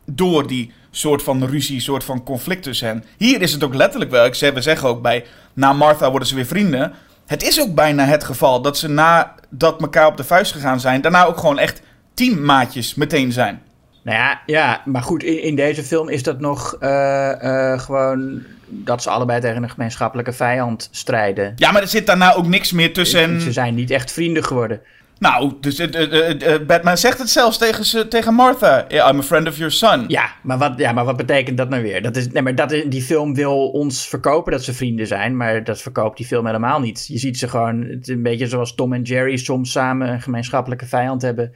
door 0.06 0.48
die 0.48 0.72
soort 0.92 1.24
van 1.24 1.46
ruzie, 1.46 1.80
soort 1.80 2.04
van 2.04 2.24
conflict 2.24 2.64
tussen 2.64 2.88
hen. 2.88 3.04
Hier 3.18 3.42
is 3.42 3.54
het 3.54 3.64
ook 3.64 3.74
letterlijk 3.76 4.12
wel. 4.12 4.26
Ik 4.26 4.36
zeg, 4.36 4.54
we 4.54 4.62
zeggen 4.62 4.88
ook 4.88 5.02
bij, 5.02 5.26
na 5.54 5.74
Martha 5.74 6.10
worden 6.10 6.28
ze 6.28 6.36
weer 6.36 6.46
vrienden. 6.46 6.94
Het 7.26 7.44
is 7.44 7.62
ook 7.62 7.76
bijna 7.76 8.06
het 8.06 8.24
geval 8.24 8.62
dat 8.62 8.78
ze 8.78 8.90
nadat 8.90 9.82
elkaar 9.82 10.08
op 10.08 10.18
de 10.18 10.24
vuist 10.24 10.52
gegaan 10.52 10.80
zijn, 10.80 11.02
daarna 11.02 11.26
ook 11.26 11.38
gewoon 11.38 11.60
echt 11.60 11.82
teammaatjes 12.14 12.96
meteen 12.96 13.32
zijn. 13.32 13.62
Nou 14.04 14.18
ja, 14.18 14.42
ja 14.46 14.82
maar 14.86 15.02
goed, 15.02 15.24
in, 15.24 15.42
in 15.42 15.56
deze 15.56 15.84
film 15.84 16.10
is 16.10 16.24
dat 16.24 16.40
nog 16.40 16.76
eh, 16.80 17.72
eh, 17.72 17.80
gewoon 17.80 18.44
dat 18.68 19.04
ze 19.04 19.10
allebei 19.10 19.42
tegen 19.42 19.64
een 19.64 19.70
gemeenschappelijke 19.70 20.34
vijand 20.34 20.88
strijden. 20.92 21.54
Ja, 21.56 21.72
maar 21.72 21.82
er 21.82 21.88
zit 21.88 22.06
daarna 22.06 22.34
ook 22.34 22.48
niks 22.48 22.72
meer 22.72 22.94
tussen. 22.94 23.42
Ze 23.42 23.52
zijn 23.52 23.76
niet 23.76 23.92
echt 23.92 24.12
vrienden 24.12 24.44
geworden. 24.44 24.82
Nou, 25.20 25.54
dus, 25.60 25.80
eh, 25.80 26.60
Batman 26.68 26.98
zegt 26.98 27.20
het 27.20 27.30
zelfs 27.30 27.58
tegen, 27.58 27.86
ze, 27.86 28.08
tegen 28.08 28.34
Martha. 28.34 28.86
I'm 28.90 29.20
a 29.20 29.22
friend 29.22 29.48
of 29.48 29.58
your 29.58 29.72
son. 29.72 30.06
Ja, 30.08 30.30
maar 30.42 30.58
wat, 30.58 30.74
ja, 30.78 30.92
maar 30.92 31.06
wat 31.06 31.18
betekent 31.18 31.58
dat 31.58 31.70
nou 31.70 31.84
weer? 31.84 32.02
Dat 32.02 32.16
is, 32.16 32.28
nee, 32.28 32.42
maar 32.42 32.56
dat 32.56 32.72
is, 32.72 32.84
die 32.86 33.02
film 33.02 33.34
wil 33.34 33.70
ons 33.70 34.08
verkopen 34.08 34.52
dat 34.52 34.64
ze 34.64 34.74
vrienden 34.74 35.08
zijn, 35.08 35.38
maar 35.38 35.64
dat 35.64 35.82
verkoopt 35.82 36.18
die 36.18 36.26
film 36.26 36.46
helemaal 36.46 36.80
niet. 36.80 37.06
Je 37.08 37.18
ziet 37.18 37.38
ze 37.38 37.48
gewoon, 37.48 37.82
het 37.84 38.08
een 38.08 38.24
beetje 38.24 38.48
zoals 38.48 38.76
Tom 38.76 38.94
en 38.94 39.02
Jerry 39.02 39.38
soms 39.38 39.72
samen 39.72 40.10
een 40.10 40.22
gemeenschappelijke 40.22 40.86
vijand 40.86 41.22
hebben. 41.22 41.54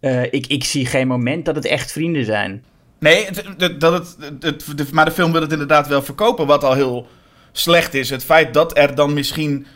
Eh, 0.00 0.22
ik, 0.22 0.46
ik 0.46 0.64
zie 0.64 0.86
geen 0.86 1.06
moment 1.06 1.44
dat 1.44 1.54
het 1.54 1.64
echt 1.64 1.92
vrienden 1.92 2.24
zijn. 2.24 2.64
Nee, 2.98 3.24
het, 3.26 3.42
het- 3.58 3.80
dat 3.80 3.92
het, 3.92 4.16
het, 4.40 4.64
de- 4.78 4.86
maar 4.92 5.04
de 5.04 5.10
film 5.10 5.32
wil 5.32 5.40
het 5.40 5.52
inderdaad 5.52 5.88
wel 5.88 6.02
verkopen, 6.02 6.46
wat 6.46 6.64
al 6.64 6.72
heel 6.74 7.06
slecht 7.52 7.94
is. 7.94 8.10
Het 8.10 8.24
feit 8.24 8.54
dat 8.54 8.78
er 8.78 8.94
dan 8.94 9.14
misschien 9.14 9.66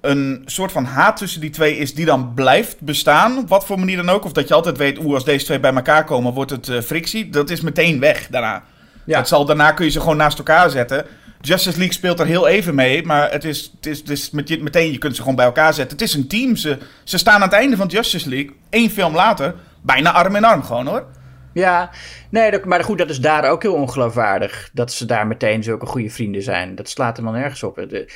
een 0.00 0.42
soort 0.46 0.72
van 0.72 0.84
haat 0.84 1.16
tussen 1.16 1.40
die 1.40 1.50
twee 1.50 1.76
is 1.76 1.94
die 1.94 2.04
dan 2.04 2.34
blijft 2.34 2.80
bestaan, 2.80 3.38
op 3.38 3.48
wat 3.48 3.66
voor 3.66 3.78
manier 3.78 3.96
dan 3.96 4.08
ook. 4.08 4.24
Of 4.24 4.32
dat 4.32 4.48
je 4.48 4.54
altijd 4.54 4.76
weet, 4.76 4.98
oeh, 4.98 5.14
als 5.14 5.24
deze 5.24 5.44
twee 5.44 5.60
bij 5.60 5.74
elkaar 5.74 6.04
komen, 6.04 6.32
wordt 6.32 6.50
het 6.50 6.68
eh, 6.68 6.80
frictie. 6.80 7.30
Dat 7.30 7.50
is 7.50 7.60
meteen 7.60 8.00
weg 8.00 8.26
daarna. 8.30 8.62
Ja. 9.04 9.18
Dat 9.18 9.28
zal, 9.28 9.44
daarna 9.44 9.72
kun 9.72 9.84
je 9.84 9.90
ze 9.90 10.00
gewoon 10.00 10.16
naast 10.16 10.38
elkaar 10.38 10.70
zetten. 10.70 11.06
Justice 11.40 11.76
League 11.78 11.94
speelt 11.94 12.20
er 12.20 12.26
heel 12.26 12.48
even 12.48 12.74
mee, 12.74 13.02
maar 13.02 13.30
het 13.30 13.44
is, 13.44 13.72
het 13.76 13.86
is, 13.86 13.98
het 13.98 14.08
is 14.10 14.30
met 14.30 14.48
je- 14.48 14.62
meteen, 14.62 14.92
je 14.92 14.98
kunt 14.98 15.14
ze 15.14 15.20
gewoon 15.20 15.36
bij 15.36 15.44
elkaar 15.44 15.74
zetten. 15.74 15.98
Het 15.98 16.06
is 16.06 16.14
een 16.14 16.28
team. 16.28 16.56
Ze, 16.56 16.78
ze 17.04 17.18
staan 17.18 17.34
aan 17.34 17.40
het 17.42 17.52
einde 17.52 17.76
van 17.76 17.86
Justice 17.86 18.28
League, 18.28 18.50
één 18.70 18.90
film 18.90 19.14
later, 19.14 19.54
bijna 19.82 20.12
arm 20.12 20.36
in 20.36 20.44
arm 20.44 20.62
gewoon 20.62 20.86
hoor. 20.86 21.06
Ja, 21.52 21.90
nee, 22.30 22.52
maar 22.64 22.84
goed, 22.84 22.98
dat 22.98 23.10
is 23.10 23.20
daar 23.20 23.50
ook 23.50 23.62
heel 23.62 23.74
ongeloofwaardig. 23.74 24.70
Dat 24.72 24.92
ze 24.92 25.06
daar 25.06 25.26
meteen 25.26 25.62
zulke 25.62 25.86
goede 25.86 26.10
vrienden 26.10 26.42
zijn. 26.42 26.74
Dat 26.74 26.88
slaat 26.88 27.18
er 27.18 27.24
dan 27.24 27.32
nergens 27.32 27.62
op. 27.62 27.74
De- 27.88 28.08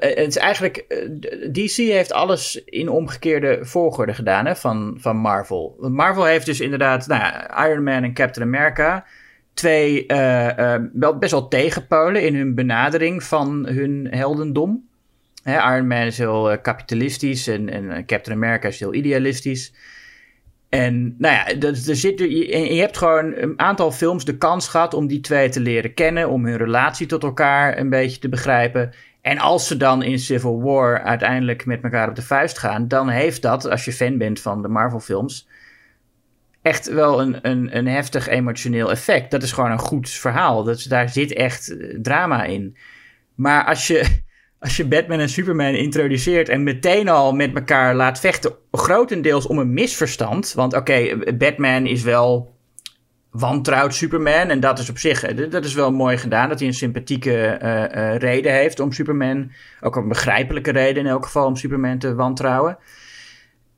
eh, 0.00 0.16
het 0.16 0.26
is 0.28 0.36
eigenlijk, 0.36 0.76
eh, 0.76 1.08
DC 1.52 1.76
heeft 1.76 2.12
alles 2.12 2.64
in 2.64 2.88
omgekeerde 2.88 3.58
volgorde 3.62 4.14
gedaan 4.14 4.46
hè, 4.46 4.56
van, 4.56 4.96
van 5.00 5.16
Marvel. 5.16 5.76
Marvel 5.80 6.24
heeft 6.24 6.46
dus 6.46 6.60
inderdaad 6.60 7.06
nou, 7.06 7.20
ja, 7.20 7.66
Iron 7.68 7.82
Man 7.82 8.02
en 8.02 8.14
Captain 8.14 8.46
America. 8.46 9.04
Twee 9.56 10.06
eh, 10.06 10.74
eh, 10.74 10.82
wel 10.92 11.18
best 11.18 11.32
wel 11.32 11.48
tegenpolen 11.48 12.22
in 12.22 12.34
hun 12.34 12.54
benadering 12.54 13.22
van 13.22 13.66
hun 13.66 14.06
heldendom. 14.10 14.88
Hè, 15.42 15.74
Iron 15.74 15.86
Man 15.86 16.06
is 16.06 16.18
heel 16.18 16.50
eh, 16.50 16.62
kapitalistisch 16.62 17.46
en, 17.46 17.68
en 17.68 18.06
Captain 18.06 18.36
America 18.36 18.68
is 18.68 18.80
heel 18.80 18.94
idealistisch. 18.94 19.72
En 20.68 21.14
nou 21.18 21.34
ja, 21.34 21.54
dat, 21.54 21.76
er 21.86 21.96
zit, 21.96 22.18
je, 22.18 22.74
je 22.74 22.80
hebt 22.80 22.96
gewoon 22.96 23.34
een 23.36 23.60
aantal 23.60 23.92
films 23.92 24.24
de 24.24 24.38
kans 24.38 24.68
gehad 24.68 24.94
om 24.94 25.06
die 25.06 25.20
twee 25.20 25.48
te 25.48 25.60
leren 25.60 25.94
kennen, 25.94 26.30
om 26.30 26.46
hun 26.46 26.56
relatie 26.56 27.06
tot 27.06 27.22
elkaar 27.22 27.78
een 27.78 27.90
beetje 27.90 28.18
te 28.18 28.28
begrijpen. 28.28 28.92
En 29.20 29.38
als 29.38 29.66
ze 29.66 29.76
dan 29.76 30.02
in 30.02 30.18
Civil 30.18 30.62
War 30.62 31.02
uiteindelijk 31.02 31.66
met 31.66 31.82
elkaar 31.82 32.08
op 32.08 32.14
de 32.14 32.22
vuist 32.22 32.58
gaan, 32.58 32.88
dan 32.88 33.08
heeft 33.08 33.42
dat, 33.42 33.70
als 33.70 33.84
je 33.84 33.92
fan 33.92 34.18
bent 34.18 34.40
van 34.40 34.62
de 34.62 34.68
Marvel-films, 34.68 35.48
echt 36.66 36.88
wel 36.88 37.20
een, 37.20 37.38
een, 37.42 37.76
een 37.76 37.86
heftig 37.86 38.28
emotioneel 38.28 38.90
effect. 38.90 39.30
Dat 39.30 39.42
is 39.42 39.52
gewoon 39.52 39.70
een 39.70 39.78
goed 39.78 40.10
verhaal. 40.10 40.64
Dat, 40.64 40.86
daar 40.88 41.08
zit 41.08 41.32
echt 41.32 41.76
eh, 41.76 41.98
drama 42.02 42.44
in. 42.44 42.76
Maar 43.34 43.64
als 43.64 43.86
je, 43.86 44.04
als 44.58 44.76
je 44.76 44.86
Batman 44.86 45.18
en 45.18 45.28
Superman 45.28 45.74
introduceert 45.74 46.48
en 46.48 46.62
meteen 46.62 47.08
al 47.08 47.32
met 47.32 47.54
elkaar 47.54 47.94
laat 47.94 48.20
vechten, 48.20 48.54
grotendeels 48.70 49.46
om 49.46 49.58
een 49.58 49.72
misverstand. 49.72 50.52
Want 50.52 50.74
oké, 50.74 51.16
Batman 51.34 51.86
is 51.86 52.02
wel 52.02 52.54
wantrouwt 53.30 53.94
Superman 53.94 54.48
en 54.48 54.60
dat 54.60 54.78
is 54.78 54.90
op 54.90 54.98
zich, 54.98 55.22
eh, 55.22 55.50
dat 55.50 55.64
is 55.64 55.74
wel 55.74 55.92
mooi 55.92 56.18
gedaan, 56.18 56.48
dat 56.48 56.58
hij 56.58 56.68
een 56.68 56.74
sympathieke 56.74 57.46
eh, 57.46 58.16
reden 58.16 58.52
heeft 58.52 58.80
om 58.80 58.92
Superman, 58.92 59.52
ook 59.80 59.96
een 59.96 60.08
begrijpelijke 60.08 60.70
reden 60.70 61.04
in 61.04 61.10
elk 61.10 61.24
geval 61.24 61.46
om 61.46 61.56
Superman 61.56 61.98
te 61.98 62.14
wantrouwen. 62.14 62.78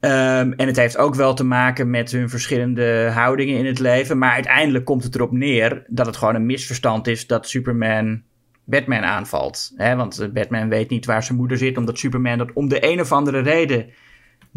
Ehm, 0.01 0.53
en 0.53 0.67
het 0.67 0.77
heeft 0.77 0.97
ook 0.97 1.15
wel 1.15 1.35
te 1.35 1.45
maken 1.45 1.91
met 1.91 2.11
hun 2.11 2.29
verschillende 2.29 3.11
houdingen 3.15 3.59
in 3.59 3.67
het 3.67 3.79
leven. 3.79 4.19
Maar 4.19 4.33
uiteindelijk 4.33 4.85
komt 4.85 5.05
het 5.05 5.15
erop 5.15 5.33
neer 5.33 5.85
dat 5.87 6.07
het 6.07 6.17
gewoon 6.17 6.35
een 6.35 6.47
misverstand 6.47 7.07
is 7.07 7.27
dat 7.27 7.49
Superman 7.49 8.23
Batman 8.65 9.03
aanvalt. 9.03 9.73
Want 9.77 10.19
eh, 10.19 10.29
Batman 10.29 10.69
weet 10.69 10.91
niet 10.91 11.07
waar 11.07 11.23
zijn 11.23 11.39
moeder 11.39 11.59
zit, 11.59 11.77
omdat 11.77 11.99
Superman 11.99 12.39
dat 12.39 12.53
om 12.53 12.69
de 12.69 12.85
een 12.91 13.01
of 13.01 13.13
andere 13.13 13.39
reden 13.41 13.87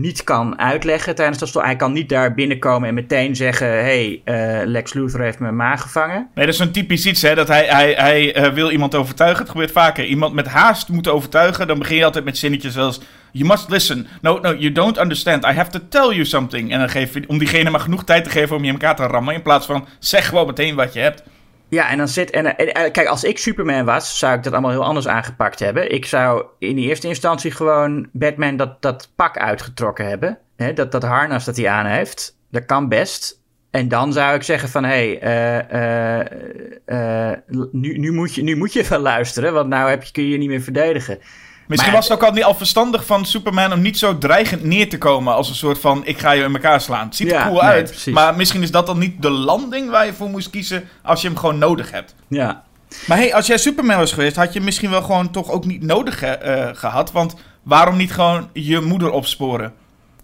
niet 0.02 0.24
kan 0.24 0.60
uitleggen 0.60 1.16
tijdens 1.16 1.38
dat 1.38 1.48
stoel. 1.48 1.64
Hij 1.64 1.76
kan 1.76 1.94
niet 1.94 2.10
daar 2.10 2.34
binnenkomen 2.34 2.88
en 2.88 2.94
meteen 2.94 3.36
zeggen: 3.36 3.68
hey, 3.68 4.22
eh, 4.24 4.60
Lex 4.66 4.94
Luthor 4.94 5.22
heeft 5.22 5.40
mijn 5.40 5.56
maag 5.56 5.82
gevangen. 5.82 6.30
Nee, 6.36 6.46
dat 6.46 6.54
is 6.54 6.60
zo'n 6.60 6.72
typisch 6.72 7.06
iets, 7.06 7.22
hè. 7.22 7.36
Dat 7.36 7.48
hij, 7.48 7.66
hij, 7.66 7.94
hij 7.94 8.34
eh, 8.34 8.54
wil 8.54 8.72
iemand 8.72 8.96
overtuigen. 8.96 9.40
Het 9.40 9.52
gebeurt 9.52 9.72
vaker. 9.72 10.06
Iemand 10.06 10.34
met 10.34 10.48
haast 10.48 10.90
moet 10.90 11.08
overtuigen. 11.08 11.68
Dan 11.68 11.80
begin 11.80 11.98
je 11.98 12.06
altijd 12.06 12.26
met 12.26 12.38
zinnetjes 12.38 12.74
zoals... 12.74 13.02
You 13.34 13.48
must 13.48 13.70
listen. 13.70 14.08
No, 14.22 14.40
no, 14.40 14.54
you 14.54 14.72
don't 14.72 14.98
understand. 14.98 15.46
I 15.46 15.52
have 15.52 15.72
to 15.72 15.80
tell 15.90 16.10
you 16.10 16.26
something. 16.26 16.72
En 16.72 16.80
dan 16.80 16.90
geef 16.90 17.14
je... 17.14 17.24
Om 17.28 17.38
diegene 17.38 17.70
maar 17.70 17.80
genoeg 17.80 18.04
tijd 18.04 18.24
te 18.24 18.30
geven 18.30 18.56
om 18.56 18.62
je 18.62 18.68
in 18.68 18.74
elkaar 18.74 18.96
te 18.96 19.04
rammen. 19.04 19.34
In 19.34 19.42
plaats 19.42 19.66
van... 19.66 19.88
Zeg 20.00 20.28
gewoon 20.28 20.48
meteen 20.48 20.76
wat 20.76 20.94
je 20.94 21.00
hebt. 21.00 21.24
Ja, 21.72 21.90
en 21.90 21.98
dan 21.98 22.08
zit. 22.08 22.30
En, 22.30 22.58
en, 22.58 22.74
en, 22.74 22.92
kijk, 22.92 23.08
als 23.08 23.24
ik 23.24 23.38
Superman 23.38 23.86
was, 23.86 24.20
zou 24.20 24.38
ik 24.38 24.44
dat 24.44 24.54
allemaal 24.54 24.72
heel 24.72 24.86
anders 24.86 25.08
aangepakt 25.08 25.60
hebben. 25.60 25.92
Ik 25.92 26.06
zou 26.06 26.46
in 26.60 26.76
de 26.76 26.82
eerste 26.82 27.08
instantie 27.08 27.52
gewoon 27.52 28.10
Batman 28.12 28.58
dat, 28.58 28.82
dat 28.82 29.12
pak 29.16 29.38
uitgetrokken 29.38 30.08
hebben. 30.08 30.38
Hè, 30.56 30.74
dat, 30.74 30.92
dat 30.92 31.04
harnas 31.04 31.46
dat 31.46 31.58
hij 31.58 31.70
aan 31.70 31.86
heeft. 31.86 32.38
Dat 32.50 32.66
kan 32.66 32.90
best. 32.90 33.42
En 33.70 33.88
dan 33.88 34.14
zou 34.14 34.36
ik 34.36 34.44
zeggen 34.44 34.70
van, 34.70 34.84
hé, 34.84 34.90
hey, 34.90 35.20
eh, 35.20 36.20
eh, 36.20 37.32
eh, 37.32 37.38
nu, 37.72 37.98
nu, 37.98 38.12
moet 38.12 38.36
je, 38.36 38.44
nu 38.44 38.56
moet 38.56 38.74
je 38.74 38.80
even 38.80 39.00
luisteren, 39.00 39.54
want 39.54 39.70
nou 39.70 39.90
heb 39.90 40.04
je, 40.04 40.12
kun 40.12 40.24
je 40.24 40.30
je 40.30 40.38
niet 40.38 40.50
meer 40.50 40.62
verdedigen. 40.62 41.20
Misschien 41.68 41.92
Maar- 41.92 42.02
was 42.02 42.10
het 42.10 42.18
ook 42.22 42.28
al 42.28 42.34
niet 42.34 42.44
al 42.44 42.56
verstandig 42.56 43.06
van 43.06 43.26
Superman 43.26 43.74
om 43.74 43.82
niet 43.82 43.98
zo 43.98 44.18
dreigend 44.18 44.64
neer 44.64 44.90
te 44.90 44.98
komen 44.98 45.34
als 45.36 45.50
een 45.50 45.56
soort 45.56 45.80
van 45.80 46.06
ik 46.06 46.20
ga 46.20 46.32
je 46.32 46.44
in 46.44 46.54
elkaar 46.54 46.82
slaan. 46.82 47.06
Het 47.06 47.16
ziet 47.16 47.32
er 47.32 47.42
cool 47.42 47.52
nee, 47.54 47.62
uit, 47.62 47.90
precies. 47.90 48.14
maar 48.14 48.36
misschien 48.36 48.62
is 48.62 48.72
dat 48.72 48.86
dan 48.86 48.98
niet 48.98 49.22
de 49.22 49.30
landing 49.30 49.90
waar 49.90 50.06
je 50.06 50.14
voor 50.14 50.30
moest 50.30 50.50
kiezen 50.50 50.90
als 51.04 51.22
je 51.22 51.28
hem 51.28 51.38
gewoon 51.38 51.58
nodig 51.58 51.92
hebt. 51.92 52.16
Ja, 52.28 52.64
Maar 53.08 53.18
hey, 53.18 53.34
als 53.34 53.48
jij 53.48 53.58
Superman 53.58 53.98
was 53.98 54.12
geweest, 54.14 54.36
had 54.36 54.54
je 54.54 54.62
misschien 54.62 54.90
wel 54.90 55.02
gewoon 55.02 55.32
toch 55.32 55.50
ook 55.50 55.66
niet 55.66 55.84
nodig 55.84 56.22
eh, 56.22 56.68
gehad. 56.74 57.12
Want 57.12 57.36
waarom 57.64 57.98
niet 57.98 58.14
gewoon 58.14 58.50
je 58.54 58.80
moeder 58.80 59.10
opsporen? 59.12 59.74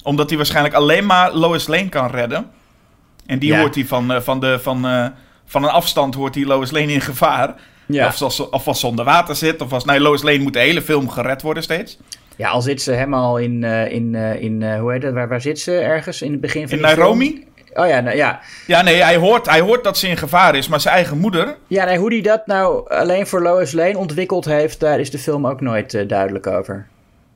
Omdat 0.04 0.28
hij 0.30 0.38
waarschijnlijk 0.38 0.76
alleen 0.76 1.06
maar 1.06 1.34
Lois 1.34 1.68
Lane 1.68 1.90
kan 1.90 2.10
redden. 2.12 2.50
En 3.26 3.40
die 3.40 3.52
Ja. 3.52 3.60
hoort 3.60 3.76
hij 3.76 3.86
van, 3.86 4.12
eh, 4.14 4.22
van, 4.22 4.40
de, 4.40 4.60
van, 4.60 4.88
eh, 4.88 5.06
van 5.46 5.64
een 5.64 5.70
afstand 5.70 6.16
hoort 6.16 6.36
hij 6.36 6.46
Lois 6.46 6.72
Lane 6.72 6.92
in 6.92 7.02
gevaar. 7.02 7.54
Ja. 7.88 8.08
Of, 8.08 8.22
als, 8.22 8.50
of 8.50 8.68
als 8.68 8.80
ze 8.80 8.88
onder 8.88 9.06
water 9.06 9.36
zit. 9.36 9.62
Of 9.62 9.74
als, 9.74 9.86
nee, 9.86 10.00
Lois 10.00 10.22
Lane 10.22 10.40
moet 10.40 10.54
de 10.54 10.60
hele 10.60 10.82
film 10.82 11.10
gered 11.10 11.42
worden 11.42 11.64
steeds. 11.64 11.98
ja 12.36 12.50
al 12.50 12.62
zit 12.62 12.82
ze 12.82 12.92
helemaal 12.92 13.38
in, 13.38 13.64
eh, 13.64 13.92
in, 13.92 14.16
eh, 14.16 14.42
in 14.42 14.62
eh, 14.62 14.80
hoe 14.80 14.92
heet 14.92 15.04
het, 15.04 15.14
waar, 15.14 15.28
waar 15.28 15.42
zit 15.42 15.60
ze 15.60 15.78
ergens 15.78 16.22
in 16.22 16.32
het 16.32 16.42
begin 16.42 16.68
van 16.70 16.78
In 16.78 16.84
die 16.84 16.94
film? 16.94 17.18
Nairobi? 17.18 17.46
Oh 17.74 17.88
ja, 17.88 18.00
nou, 18.00 18.16
ja. 18.16 18.40
Ja, 18.68 18.82
nee, 18.82 19.04
hij 19.04 19.16
hoort, 19.16 19.46
hij 19.46 19.60
hoort 19.60 19.84
dat 19.84 19.98
ze 19.98 20.08
in 20.08 20.18
gevaar 20.18 20.56
is. 20.56 20.68
Maar 20.68 20.80
zijn 20.80 20.96
eigen 20.96 21.18
moeder... 21.18 21.56
Ja, 21.68 21.86
nee, 21.86 21.98
hoe 21.98 22.14
hij 22.14 22.22
dat 22.22 22.48
nou 22.48 22.90
alleen 22.90 23.28
voor 23.28 23.42
Lois 23.42 23.72
Lane 23.72 23.98
ontwikkeld 23.98 24.46
heeft, 24.46 24.80
daar 24.80 25.00
is 25.00 25.12
de 25.12 25.20
film 25.20 25.48
ook 25.48 25.62
nooit 25.62 26.10
duidelijk 26.10 26.48
over. 26.48 26.88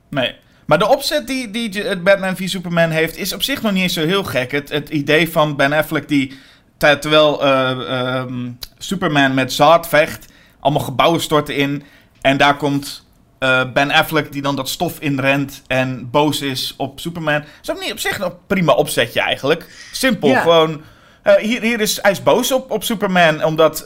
Nee. 0.08 0.34
Maar 0.66 0.78
de 0.78 0.88
opzet 0.88 1.26
die, 1.26 1.50
die 1.50 1.82
het 1.82 2.04
Batman 2.04 2.36
v 2.36 2.48
Superman 2.48 2.90
heeft, 2.90 3.16
is 3.16 3.32
op 3.32 3.42
zich 3.42 3.62
nog 3.62 3.72
niet 3.72 3.82
eens 3.82 3.94
zo 3.94 4.06
heel 4.06 4.24
gek. 4.24 4.50
Het, 4.50 4.68
het 4.68 4.88
idee 4.88 5.30
van 5.30 5.56
Ben 5.56 5.72
Affleck 5.72 6.08
die 6.08 6.32
ter- 6.76 7.00
terwijl 7.00 7.42
eh, 7.44 7.70
ehm, 7.70 8.50
Superman 8.78 9.34
met 9.34 9.52
Zod 9.52 9.88
vecht, 9.88 10.31
allemaal 10.62 10.82
gebouwen 10.82 11.20
storten 11.20 11.56
in. 11.56 11.82
En 12.20 12.36
daar 12.36 12.56
komt 12.56 13.06
eh, 13.38 13.72
Ben 13.72 13.90
Affleck 13.90 14.32
die 14.32 14.42
dan 14.42 14.56
dat 14.56 14.68
stof 14.68 15.00
inrent 15.00 15.62
en 15.66 16.10
boos 16.10 16.40
is 16.40 16.74
op 16.76 17.00
Superman. 17.00 17.40
Dat 17.40 17.46
is 17.62 17.70
ook 17.70 17.80
niet 17.80 17.92
op 17.92 17.98
zich 17.98 18.18
een 18.18 18.32
prima 18.46 18.72
opzetje 18.72 19.20
eigenlijk. 19.20 19.88
Simpel, 19.92 20.28
Ja. 20.28 20.40
gewoon... 20.40 20.82
eh, 21.22 21.34
hier, 21.34 21.60
hier 21.60 21.80
is, 21.80 21.98
hij 22.02 22.10
is 22.10 22.22
boos 22.22 22.52
op, 22.52 22.70
op 22.70 22.84
Superman, 22.84 23.44
omdat... 23.44 23.84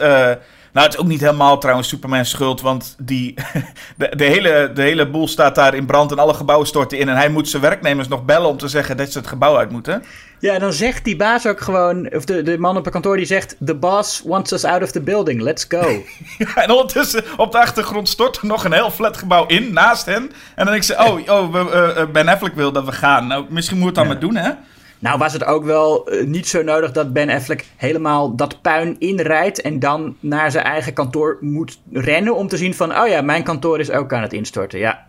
nou, 0.76 0.88
het 0.88 0.96
is 0.96 1.02
ook 1.02 1.10
niet 1.10 1.20
helemaal 1.20 1.58
trouwens 1.58 1.88
Superman's 1.88 2.30
schuld, 2.30 2.60
want 2.60 2.94
die, 2.98 3.34
de, 3.96 4.12
de, 4.16 4.24
hele, 4.24 4.70
de 4.74 4.82
hele 4.82 5.08
boel 5.08 5.28
staat 5.28 5.54
daar 5.54 5.74
in 5.74 5.86
brand 5.86 6.10
en 6.10 6.18
alle 6.18 6.34
gebouwen 6.34 6.66
storten 6.66 6.98
in. 6.98 7.08
En 7.08 7.16
hij 7.16 7.28
moet 7.28 7.48
zijn 7.48 7.62
werknemers 7.62 8.08
nog 8.08 8.24
bellen 8.24 8.48
om 8.48 8.56
te 8.56 8.68
zeggen 8.68 8.96
dat 8.96 9.12
ze 9.12 9.18
het 9.18 9.26
gebouw 9.26 9.56
uit 9.56 9.70
moeten. 9.70 10.04
Ja, 10.38 10.58
dan 10.58 10.72
zegt 10.72 11.04
die 11.04 11.16
baas 11.16 11.46
ook 11.46 11.60
gewoon, 11.60 12.14
of 12.14 12.24
de, 12.24 12.42
de 12.42 12.58
man 12.58 12.76
op 12.76 12.84
het 12.84 12.92
kantoor 12.92 13.16
die 13.16 13.26
zegt: 13.26 13.56
The 13.64 13.74
boss 13.74 14.22
wants 14.24 14.52
us 14.52 14.64
out 14.64 14.82
of 14.82 14.90
the 14.90 15.00
building, 15.00 15.40
let's 15.42 15.64
go. 15.68 15.84
Ja, 16.38 16.54
en 16.54 16.70
ondertussen 16.70 17.24
op 17.36 17.52
de 17.52 17.58
achtergrond 17.58 18.08
stort 18.08 18.36
er 18.36 18.46
nog 18.46 18.64
een 18.64 18.72
heel 18.72 18.90
flatgebouw 18.90 19.46
in 19.46 19.72
naast 19.72 20.06
hen. 20.06 20.22
En 20.22 20.64
dan 20.64 20.66
denk 20.66 20.76
ik 20.76 20.82
ze, 20.82 20.94
oh, 20.94 21.18
oh 21.28 21.52
we, 21.52 21.70
eh, 21.70 22.00
eh, 22.00 22.08
Ben 22.08 22.28
Affleck 22.28 22.54
wil 22.54 22.72
dat 22.72 22.84
we 22.84 22.92
gaan. 22.92 23.26
Nou, 23.26 23.44
misschien 23.48 23.78
moet 23.78 23.86
het 23.86 23.94
dan 23.94 24.04
Ja. 24.04 24.10
maar 24.10 24.20
doen, 24.20 24.36
hè? 24.36 24.50
Nou, 24.98 25.18
was 25.18 25.32
het 25.32 25.44
ook 25.44 25.64
wel 25.64 26.08
eh, 26.08 26.26
niet 26.26 26.48
zo 26.48 26.62
nodig 26.62 26.92
dat 26.92 27.12
Ben 27.12 27.30
Affleck 27.30 27.64
helemaal 27.76 28.36
dat 28.36 28.62
puin 28.62 28.96
inrijdt 28.98 29.60
en 29.60 29.78
dan 29.78 30.16
naar 30.20 30.50
zijn 30.50 30.64
eigen 30.64 30.92
kantoor 30.92 31.38
moet 31.40 31.80
rennen 31.92 32.36
om 32.36 32.48
te 32.48 32.56
zien 32.56 32.74
van: 32.74 32.98
Oh 32.98 33.08
ja, 33.08 33.20
mijn 33.20 33.42
kantoor 33.42 33.80
is 33.80 33.90
ook 33.90 34.12
aan 34.12 34.22
het 34.22 34.32
instorten. 34.32 34.78
Ja, 34.78 35.06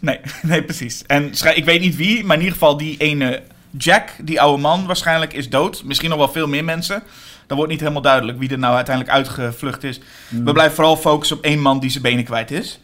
Nee, 0.00 0.20
nee, 0.42 0.64
precies. 0.64 1.04
En 1.06 1.32
ik 1.54 1.64
weet 1.64 1.80
niet 1.80 1.96
wie, 1.96 2.24
maar 2.24 2.36
in 2.36 2.42
ieder 2.42 2.58
geval 2.58 2.76
die 2.76 2.96
ene 2.98 3.42
Jack, 3.70 4.10
die 4.22 4.40
oude 4.40 4.62
man 4.62 4.86
waarschijnlijk, 4.86 5.32
is 5.32 5.48
dood. 5.48 5.84
Misschien 5.84 6.10
nog 6.10 6.18
wel 6.18 6.28
veel 6.28 6.48
meer 6.48 6.64
mensen. 6.64 7.02
Dan 7.46 7.56
wordt 7.56 7.72
niet 7.72 7.80
helemaal 7.80 8.02
duidelijk 8.02 8.38
wie 8.38 8.50
er 8.50 8.58
nou 8.58 8.74
uiteindelijk 8.74 9.16
uitgevlucht 9.16 9.84
is. 9.84 10.00
We 10.28 10.52
blijven 10.52 10.74
vooral 10.74 10.96
focussen 10.96 11.36
op 11.36 11.44
één 11.44 11.60
man 11.60 11.80
die 11.80 11.90
zijn 11.90 12.02
benen 12.02 12.24
kwijt 12.24 12.50
is. 12.50 12.80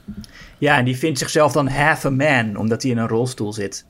ja 0.59 0.79
en 0.79 0.85
die 0.85 0.97
vindt 0.97 1.19
zichzelf 1.19 1.53
dan 1.53 1.69
half 1.69 2.05
a 2.05 2.11
man, 2.11 2.57
omdat 2.57 2.83
hij 2.83 2.91
in 2.91 2.99
een 2.99 3.09
rolstoel 3.09 3.53
zit. 3.53 3.85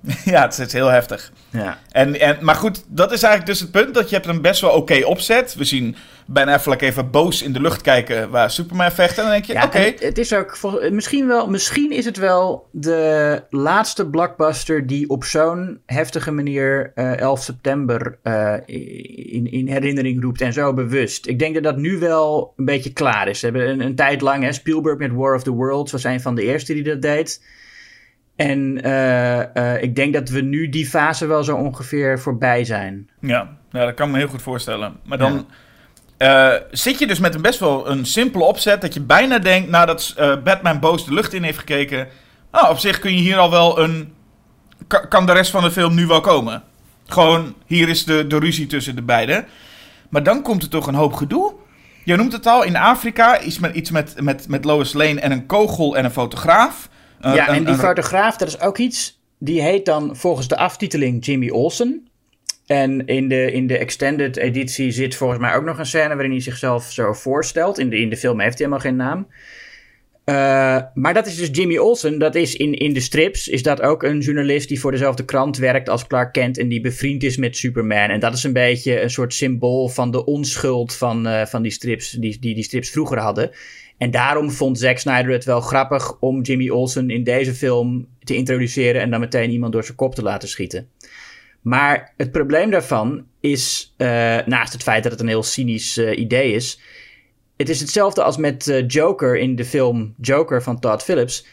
ja, 0.24 0.42
het 0.42 0.58
is, 0.58 0.72
heel 0.72 0.86
heftig. 0.86 1.32
Ja. 1.50 1.78
En, 1.90 2.20
en, 2.20 2.36
maar 2.40 2.54
goed, 2.54 2.84
dat 2.86 3.12
is 3.12 3.22
eigenlijk 3.22 3.52
dus 3.52 3.60
het 3.60 3.70
punt 3.70 3.94
dat 3.94 4.08
je 4.08 4.14
hebt 4.14 4.28
een 4.28 4.40
best 4.40 4.60
wel 4.60 4.70
oké 4.70 5.04
opzet. 5.04 5.54
We 5.54 5.64
zien 5.64 5.96
Ben 6.26 6.48
Affleck 6.48 6.80
even 6.80 7.10
boos 7.10 7.42
in 7.42 7.52
de 7.52 7.60
lucht 7.60 7.82
kijken 7.82 8.30
waar 8.30 8.50
Superman 8.50 8.92
vecht. 8.92 9.16
En 9.16 9.22
dan 9.22 9.32
denk 9.32 9.44
je, 9.44 9.52
Ja, 9.52 9.64
oké, 9.64 9.94
het 9.98 10.18
is 10.18 10.34
ook 10.34 10.58
misschien 10.90 11.26
wel, 11.26 11.48
misschien 11.48 11.90
is 11.90 12.04
het 12.04 12.16
wel 12.16 12.68
de 12.70 13.42
laatste 13.50 14.06
blockbuster 14.06 14.86
die 14.86 15.08
op 15.08 15.24
zo'n 15.24 15.80
heftige 15.86 16.30
manier 16.30 16.92
eh 16.94 17.18
11 17.18 17.42
september 17.42 18.18
eh, 18.22 18.54
in, 18.66 19.50
in 19.50 19.68
herinnering 19.68 20.22
roept 20.22 20.40
en 20.40 20.52
zo 20.52 20.74
bewust. 20.74 21.26
Ik 21.26 21.38
denk 21.38 21.54
dat 21.54 21.62
dat 21.62 21.76
nu 21.76 21.98
wel 21.98 22.52
een 22.56 22.64
beetje 22.64 22.92
klaar 22.92 23.28
is. 23.28 23.40
We 23.40 23.46
hebben 23.46 23.68
een, 23.68 23.80
een 23.80 23.94
tijd 23.94 24.20
lang, 24.20 24.44
hè, 24.44 24.52
Spielberg 24.52 24.98
met 24.98 25.12
War 25.12 25.34
of 25.34 25.42
the 25.42 25.52
Worlds 25.52 25.92
was 25.92 26.04
een 26.04 26.20
van 26.20 26.34
de 26.34 26.42
eerste 26.42 26.74
die 26.74 26.82
dat 26.82 27.02
deed. 27.02 27.40
En 28.46 28.82
eh, 28.82 29.74
eh, 29.74 29.82
ik 29.82 29.94
denk 29.96 30.12
dat 30.14 30.28
we 30.28 30.40
nu 30.40 30.68
die 30.68 30.86
fase 30.86 31.26
wel 31.26 31.44
zo 31.44 31.56
ongeveer 31.56 32.20
voorbij 32.20 32.64
zijn. 32.64 33.10
Ja, 33.20 33.48
ja, 33.70 33.84
dat 33.84 33.94
kan 33.94 34.06
ik 34.06 34.12
me 34.12 34.18
heel 34.18 34.28
goed 34.28 34.42
voorstellen. 34.42 34.96
Maar 35.04 35.18
dan 35.18 35.46
eh, 36.16 36.52
zit 36.70 36.98
je 36.98 37.06
dus 37.06 37.18
met 37.18 37.34
een 37.34 37.42
best 37.42 37.58
wel 37.60 37.88
een 37.90 38.06
simpele 38.06 38.44
opzet. 38.44 38.80
Dat 38.80 38.94
je 38.94 39.00
bijna 39.00 39.38
denkt, 39.38 39.70
nadat 39.70 40.14
Batman 40.44 40.80
boos 40.80 41.04
de 41.04 41.14
lucht 41.14 41.32
in 41.32 41.42
heeft 41.42 41.58
gekeken. 41.58 42.08
Nou, 42.52 42.70
op 42.70 42.78
zich 42.78 42.98
kun 42.98 43.12
je 43.12 43.20
hier 43.20 43.36
al 43.38 43.50
wel 43.50 43.78
een. 43.80 44.12
ka- 44.86 45.06
Kan 45.06 45.26
de 45.26 45.32
rest 45.32 45.50
van 45.50 45.62
de 45.62 45.70
film 45.70 45.94
nu 45.94 46.06
wel 46.06 46.20
komen? 46.20 46.62
Gewoon, 47.06 47.54
hier 47.66 47.88
is 47.88 48.04
de, 48.04 48.26
de 48.26 48.38
ruzie 48.38 48.66
tussen 48.66 48.96
de 48.96 49.02
beiden. 49.02 49.46
Maar 50.08 50.22
dan 50.22 50.42
komt 50.42 50.62
er 50.62 50.68
toch 50.68 50.86
een 50.86 50.94
hoop 50.94 51.12
gedoe. 51.12 51.54
Je 52.04 52.16
noemt 52.16 52.32
het 52.32 52.46
al, 52.46 52.62
in 52.64 52.76
Afrika 52.76 53.40
iets 53.40 53.58
met, 53.58 53.74
iets 53.74 53.90
met, 53.90 54.14
met, 54.20 54.48
met 54.48 54.64
Lois 54.64 54.92
Lane 54.92 55.20
en 55.20 55.32
een 55.32 55.46
kogel 55.46 55.96
en 55.96 56.04
een 56.04 56.10
fotograaf. 56.10 56.88
Eh, 57.20 57.34
ja, 57.34 57.48
en 57.48 57.64
die 57.64 57.74
fotograaf, 57.74 58.36
dat 58.36 58.48
is 58.48 58.60
ook 58.60 58.78
iets. 58.78 59.20
Die 59.38 59.62
heet 59.62 59.86
dan 59.86 60.16
volgens 60.16 60.48
de 60.48 60.56
aftiteling 60.56 61.24
Jimmy 61.24 61.50
Olsen. 61.50 62.08
En 62.66 63.06
in 63.06 63.28
de, 63.28 63.52
in 63.52 63.66
de 63.66 63.78
extended 63.78 64.36
editie 64.36 64.90
zit 64.90 65.14
volgens 65.14 65.40
mij 65.40 65.54
ook 65.54 65.64
nog 65.64 65.78
een 65.78 65.86
scène 65.86 66.14
waarin 66.14 66.30
hij 66.30 66.40
zichzelf 66.40 66.92
zo 66.92 67.12
voorstelt. 67.12 67.78
In 67.78 67.90
de, 67.90 67.98
in 67.98 68.10
de 68.10 68.16
film 68.16 68.40
heeft 68.40 68.58
hij 68.58 68.66
helemaal 68.66 68.86
geen 68.86 68.96
naam. 68.96 69.26
Eh, 70.24 70.82
maar 70.94 71.14
dat 71.14 71.26
is 71.26 71.36
dus 71.36 71.48
Jimmy 71.52 71.78
Olsen. 71.78 72.18
Dat 72.18 72.34
is 72.34 72.56
in, 72.56 72.74
in 72.74 72.92
de 72.92 73.00
strips 73.00 73.48
is 73.48 73.62
dat 73.62 73.80
ook 73.80 74.02
een 74.02 74.20
journalist 74.20 74.68
die 74.68 74.80
voor 74.80 74.90
dezelfde 74.90 75.24
krant 75.24 75.56
werkt 75.56 75.88
als 75.88 76.06
Clark 76.06 76.32
Kent 76.32 76.58
en 76.58 76.68
die 76.68 76.80
bevriend 76.80 77.22
is 77.22 77.36
met 77.36 77.56
Superman. 77.56 78.08
En 78.08 78.20
dat 78.20 78.34
is 78.34 78.42
een 78.42 78.52
beetje 78.52 79.00
een 79.00 79.10
soort 79.10 79.34
symbool 79.34 79.88
van 79.88 80.10
de 80.10 80.24
onschuld 80.24 80.94
van, 80.94 81.26
eh, 81.26 81.46
van 81.46 81.62
die 81.62 81.72
strips 81.72 82.10
die, 82.10 82.38
die 82.38 82.54
die 82.54 82.64
strips 82.64 82.90
vroeger 82.90 83.18
hadden. 83.18 83.50
En 84.00 84.10
daarom 84.10 84.50
vond 84.50 84.78
Zack 84.78 84.98
Snyder 84.98 85.32
het 85.32 85.44
wel 85.44 85.60
grappig 85.60 86.18
om 86.20 86.42
Jimmy 86.42 86.70
Olsen 86.70 87.10
in 87.10 87.24
deze 87.24 87.54
film 87.54 88.06
te 88.18 88.34
introduceren 88.34 89.00
en 89.00 89.10
dan 89.10 89.20
meteen 89.20 89.50
iemand 89.50 89.72
door 89.72 89.84
zijn 89.84 89.96
kop 89.96 90.14
te 90.14 90.22
laten 90.22 90.48
schieten. 90.48 90.88
Maar 91.60 92.14
het 92.16 92.32
probleem 92.32 92.70
daarvan 92.70 93.26
is, 93.40 93.94
eh, 93.96 94.06
naast 94.46 94.72
het 94.72 94.82
feit 94.82 95.02
dat 95.02 95.12
het 95.12 95.20
een 95.20 95.28
heel 95.28 95.42
cynisch 95.42 95.96
eh, 95.96 96.18
idee 96.18 96.52
is, 96.52 96.80
het 97.56 97.68
is 97.68 97.80
hetzelfde 97.80 98.22
als 98.22 98.36
met 98.36 98.68
eh, 98.68 98.86
Joker 98.86 99.38
in 99.38 99.56
de 99.56 99.64
film 99.64 100.14
Joker 100.20 100.62
van 100.62 100.80
Todd 100.80 101.02
Phillips. 101.02 101.46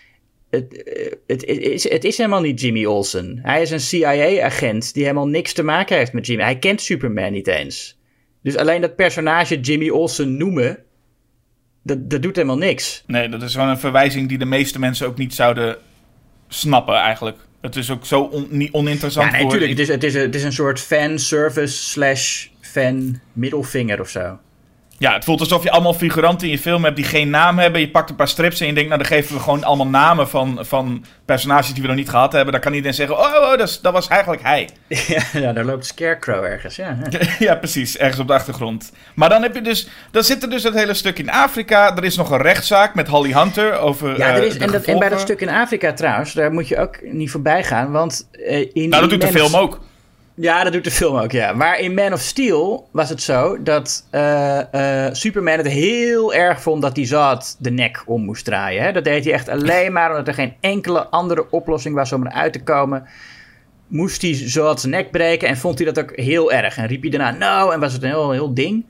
Het, 0.49 0.83
het, 1.27 1.41
het, 1.41 1.60
is, 1.60 1.89
het 1.89 2.03
is 2.03 2.17
helemaal 2.17 2.41
niet 2.41 2.62
Jimmy 2.62 2.86
Olsen. 2.86 3.39
Hij 3.41 3.62
is 3.62 3.71
een 3.71 3.79
CIA-agent 3.79 4.93
die 4.93 5.03
helemaal 5.03 5.27
niks 5.27 5.53
te 5.53 5.63
maken 5.63 5.97
heeft 5.97 6.13
met 6.13 6.25
Jimmy. 6.27 6.43
Hij 6.43 6.60
kent 6.60 6.81
Superman 6.81 7.31
niet 7.31 7.47
eens. 7.47 7.99
Dus 8.43 8.57
alleen 8.57 8.81
dat 8.81 8.95
personage 8.95 9.60
Jimmy 9.60 9.89
Olsen 9.89 10.38
noemen, 10.38 10.86
dat, 11.88 12.10
dat 12.10 12.21
doet 12.21 12.36
helemaal 12.36 12.58
niks. 12.58 13.04
Nee, 13.08 13.30
dat 13.30 13.41
is 13.41 13.54
gewoon 13.54 13.69
een 13.69 13.80
verwijzing 13.80 14.30
die 14.30 14.38
de 14.38 14.45
meeste 14.45 14.80
mensen 14.80 15.08
ook 15.08 15.17
niet 15.17 15.34
zouden 15.34 15.78
snappen 16.47 16.95
eigenlijk. 16.95 17.38
Het 17.62 17.76
is 17.76 17.91
ook 17.91 18.06
zo 18.06 18.21
on- 18.21 18.47
niet 18.50 18.71
oninteressant 18.71 19.26
Ja, 19.26 19.32
nee, 19.32 19.41
voor... 19.41 19.52
natuurlijk. 19.52 19.80
Het 19.80 19.88
is, 19.89 19.93
het, 19.95 20.04
is, 20.04 20.13
het 20.13 20.36
is 20.36 20.43
een 20.43 20.54
soort 20.54 20.80
fanservice 20.80 21.78
slash 21.78 22.47
fan 22.62 23.19
middelvinger 23.34 24.00
of 24.02 24.10
zo. 24.10 24.39
Ja, 24.99 25.13
het 25.13 25.23
voelt 25.23 25.39
alsof 25.39 25.63
je 25.63 25.71
allemaal 25.71 25.93
figuranten 25.93 26.47
in 26.47 26.53
je 26.53 26.60
film 26.60 26.83
hebt 26.83 26.95
die 26.95 27.05
geen 27.05 27.29
naam 27.29 27.60
hebben. 27.60 27.81
Je 27.81 27.89
pakt 27.89 28.10
een 28.10 28.15
paar 28.15 28.27
strips 28.27 28.60
en 28.60 28.67
je 28.67 28.73
denkt, 28.73 28.89
nou 28.89 29.01
dan 29.01 29.12
geven 29.12 29.36
we 29.36 29.41
gewoon 29.41 29.63
allemaal 29.63 29.88
namen 29.88 30.29
van, 30.29 30.60
van 30.62 31.05
personages 31.25 31.73
die 31.73 31.81
we 31.81 31.88
nog 31.88 31.97
niet 31.97 32.10
gehad 32.10 32.31
hebben. 32.31 32.51
Dan 32.51 32.62
kan 32.62 32.73
iedereen 32.73 32.93
zeggen, 32.95 33.17
oh, 33.17 33.25
oh 33.25 33.57
dat, 33.57 33.67
is- 33.67 33.81
dat 33.81 33.93
was 33.93 34.07
eigenlijk 34.07 34.41
hij. 34.41 34.69
ja, 35.07 35.21
ja, 35.33 35.53
daar 35.53 35.65
loopt 35.65 35.86
Scarecrow 35.86 36.43
ergens. 36.43 36.75
Ja, 36.75 36.97
ja. 37.10 37.19
ja, 37.39 37.55
precies, 37.55 37.97
ergens 37.97 38.19
op 38.19 38.27
de 38.27 38.33
achtergrond. 38.33 38.91
Maar 39.13 39.29
dan 39.29 39.41
heb 39.41 39.55
je 39.55 39.62
dus, 39.62 39.88
dan 40.12 40.23
zit 40.23 40.43
er 40.43 40.49
dus 40.49 40.63
het 40.63 40.73
hele 40.73 40.93
stuk 40.93 41.19
in 41.19 41.29
Afrika. 41.29 41.95
Er 41.97 42.03
is 42.03 42.15
nog 42.17 42.29
een 42.31 42.41
rechtszaak 42.41 42.95
met 42.95 43.07
Holly 43.07 43.33
Hunter 43.33 43.77
over 43.79 44.17
Ja, 44.17 44.27
er 44.29 44.41
eh, 44.41 44.47
is, 44.47 44.57
en, 44.57 44.71
dat, 44.71 44.83
en 44.83 44.99
bij 44.99 45.10
dat 45.10 45.19
stuk 45.19 45.41
in 45.41 45.49
Afrika 45.49 45.93
trouwens, 45.93 46.33
daar 46.33 46.51
moet 46.51 46.67
je 46.67 46.77
ook 46.79 46.97
niet 47.01 47.31
voorbij 47.31 47.63
gaan. 47.63 47.91
Want 47.91 48.27
eh, 48.31 48.60
in. 48.60 48.89
Nou, 48.89 49.01
dat 49.01 49.10
doet 49.10 49.21
de 49.21 49.27
film 49.27 49.55
ook. 49.55 49.79
Ja, 50.39 50.63
dat 50.63 50.73
doet 50.73 50.84
de 50.84 50.91
film 50.91 51.17
ook, 51.17 51.32
ja. 51.32 51.54
Maar 51.54 51.80
in 51.80 51.93
Man 51.93 52.13
of 52.13 52.19
Steel 52.19 52.88
was 52.91 53.10
het 53.10 53.21
zo 53.21 53.63
dat 53.63 54.08
eh, 54.10 55.06
eh, 55.06 55.13
Superman 55.13 55.58
het 55.58 55.67
heel 55.67 56.34
erg 56.34 56.62
vond 56.62 56.82
dat 56.82 56.95
hij 56.95 57.06
Zod 57.06 57.56
de 57.60 57.71
nek 57.71 58.04
om 58.06 58.23
moest 58.23 58.45
draaien. 58.45 58.84
Hè? 58.84 58.91
Dat 58.91 59.04
deed 59.04 59.23
hij 59.23 59.34
echt 59.34 59.50
alleen 59.50 59.93
maar 59.93 60.10
omdat 60.10 60.28
er 60.28 60.34
geen 60.34 60.54
enkele 60.60 61.08
andere 61.08 61.52
oplossing 61.52 61.95
was 61.95 62.12
om 62.12 62.28
eruit 62.28 62.54
te 62.54 62.63
komen. 62.63 63.08
Moest 63.88 64.21
hij 64.21 64.34
Zod 64.34 64.80
zijn 64.80 64.91
nek 64.91 65.12
breken 65.12 65.47
en 65.47 65.58
vond 65.58 65.78
hij 65.78 65.93
dat 65.93 66.04
ook 66.04 66.15
heel 66.15 66.52
erg. 66.52 66.78
En 66.78 66.88
riep 66.88 67.02
hij 67.02 67.12
daarna 67.12 67.32
no 67.32 67.71
en 67.71 67.80
was 67.80 67.93
het 67.93 68.04
een 68.04 68.10
heel, 68.10 68.32
heel 68.32 68.54
ding. 68.54 68.86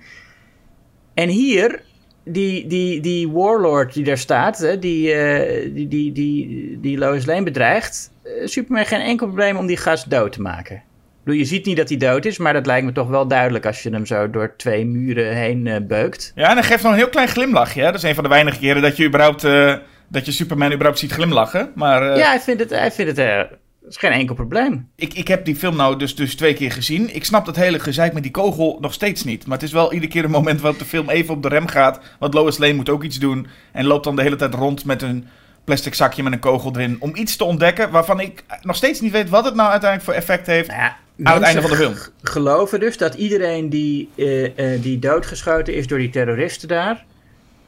En 1.13 1.29
hier, 1.29 1.81
die, 2.23 2.67
die, 2.67 3.01
die 3.01 3.29
warlord 3.29 3.93
die 3.93 4.03
daar 4.03 4.17
staat, 4.17 4.57
hè, 4.57 4.79
die, 4.79 5.13
eh, 5.13 5.73
die, 5.73 5.87
die, 5.87 6.11
die, 6.11 6.77
die 6.81 6.97
Lois 6.97 7.25
Lane 7.25 7.43
bedreigt. 7.43 8.11
Superman 8.43 8.85
geen 8.85 9.01
enkel 9.01 9.27
probleem 9.27 9.57
om 9.57 9.67
die 9.67 9.77
gast 9.77 10.09
dood 10.09 10.31
te 10.31 10.41
maken. 10.41 10.83
Bedoel, 11.27 11.41
je 11.41 11.47
ziet 11.47 11.65
niet 11.65 11.77
dat 11.77 11.89
hij 11.89 11.97
dood 11.97 12.25
is, 12.25 12.37
maar 12.37 12.53
dat 12.53 12.65
lijkt 12.65 12.85
me 12.85 12.91
toch 12.91 13.07
wel 13.07 13.27
duidelijk 13.27 13.65
als 13.65 13.83
je 13.83 13.89
hem 13.89 14.05
zo 14.05 14.29
door 14.29 14.53
twee 14.57 14.85
muren 14.85 15.35
heen 15.35 15.67
eh, 15.67 15.75
beukt. 15.81 16.31
Ja, 16.35 16.49
en 16.49 16.53
hij 16.53 16.63
geeft 16.63 16.83
nog 16.83 16.91
een 16.91 16.97
heel 16.97 17.09
klein 17.09 17.27
glimlachje. 17.27 17.79
Hè? 17.79 17.85
Dat 17.85 17.95
is 17.95 18.03
een 18.03 18.15
van 18.15 18.23
de 18.23 18.29
weinige 18.29 18.59
keren 18.59 18.81
dat 18.81 18.97
je 18.97 19.05
überhaupt, 19.05 19.43
eh, 19.43 19.75
dat 20.07 20.25
je 20.25 20.31
Superman 20.31 20.71
überhaupt 20.71 20.99
ziet 20.99 21.11
glimlachen. 21.11 21.71
Maar 21.75 22.11
eh, 22.11 22.17
Ja, 22.17 22.27
hij 22.27 22.39
vindt 22.39 22.61
het, 22.61 22.69
hij 22.69 22.91
vindt 22.91 23.17
het, 23.17 23.27
het 23.27 23.49
is 23.89 23.97
geen 23.97 24.11
enkel 24.11 24.35
probleem. 24.35 24.89
ik, 24.95 25.13
ik 25.13 25.27
heb 25.27 25.45
die 25.45 25.55
film 25.55 25.75
nou 25.75 25.97
dus, 25.97 26.15
dus 26.15 26.35
twee 26.35 26.53
keer 26.53 26.71
gezien. 26.71 27.15
Ik 27.15 27.25
snap 27.25 27.45
dat 27.45 27.55
hele 27.55 27.79
gezeik 27.79 28.13
met 28.13 28.23
die 28.23 28.31
kogel 28.31 28.77
nog 28.81 28.93
steeds 28.93 29.23
niet. 29.23 29.45
Maar 29.45 29.57
het 29.57 29.67
is 29.67 29.73
wel 29.73 29.93
iedere 29.93 30.11
keer 30.11 30.23
een 30.23 30.31
moment 30.31 30.61
waarop 30.61 30.79
de 30.79 30.85
film 30.85 31.09
even 31.09 31.33
op 31.33 31.43
de 31.43 31.49
rem 31.49 31.67
gaat. 31.67 31.99
Want 32.19 32.33
Lois 32.33 32.57
Lane 32.57 32.73
moet 32.73 32.89
ook 32.89 33.03
iets 33.03 33.19
doen. 33.19 33.47
En 33.71 33.85
loopt 33.85 34.03
dan 34.03 34.15
de 34.15 34.21
hele 34.21 34.35
tijd 34.35 34.53
rond 34.53 34.85
met 34.85 35.01
een 35.01 35.27
plastic 35.63 35.93
zakje 35.93 36.23
met 36.23 36.33
een 36.33 36.39
kogel 36.39 36.71
erin. 36.75 36.97
Om 36.99 37.15
iets 37.15 37.35
te 37.35 37.43
ontdekken 37.43 37.91
waarvan 37.91 38.19
ik 38.19 38.43
nog 38.61 38.75
steeds 38.75 39.01
niet 39.01 39.11
weet 39.11 39.29
wat 39.29 39.45
het 39.45 39.55
nou 39.55 39.69
uiteindelijk 39.69 40.09
voor 40.09 40.19
effect 40.19 40.47
heeft. 40.47 40.67
Nou 40.67 40.79
ja, 40.79 40.95
Aan 41.23 41.33
het 41.33 41.43
einde 41.43 41.61
van 41.61 41.71
de 41.71 41.77
film. 41.77 41.95
geloven 42.21 42.79
dus 42.79 42.97
dat 42.97 43.13
iedereen 43.13 43.69
die, 43.69 44.09
eh, 44.15 44.73
eh, 44.73 44.81
die 44.81 44.99
doodgeschoten 44.99 45.73
is 45.75 45.87
door 45.87 45.97
die 45.97 46.09
terroristen 46.09 46.67
daar, 46.67 47.05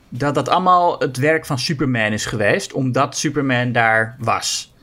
dat 0.10 0.36
dat 0.36 0.50
allemaal 0.50 1.00
het 1.00 1.18
werk 1.18 1.46
van 1.46 1.60
Superman 1.60 2.12
is 2.12 2.26
geweest, 2.26 2.74
omdat 2.74 3.18
Superman 3.18 3.72
daar 3.72 4.16
was. 4.20 4.74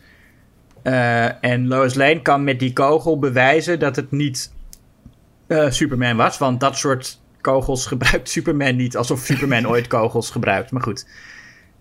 Eh, 0.82 1.44
en 1.44 1.68
Lois 1.68 1.94
Lane 1.94 2.22
kan 2.22 2.44
met 2.44 2.58
die 2.58 2.72
kogel 2.72 3.18
bewijzen 3.18 3.78
dat 3.78 3.96
het 3.96 4.10
niet 4.10 4.54
Superman 5.68 6.16
was. 6.16 6.38
Want 6.38 6.60
dat 6.60 6.76
soort 6.76 7.20
kogels 7.40 7.86
gebruikt 7.92 8.28
Superman 8.28 8.76
niet. 8.76 8.96
Alsof 8.96 9.20
Superman 9.20 9.68
ooit 9.68 9.86
kogels 9.86 10.30
gebruikt. 10.30 10.70
Maar 10.70 10.82
goed, 10.82 11.06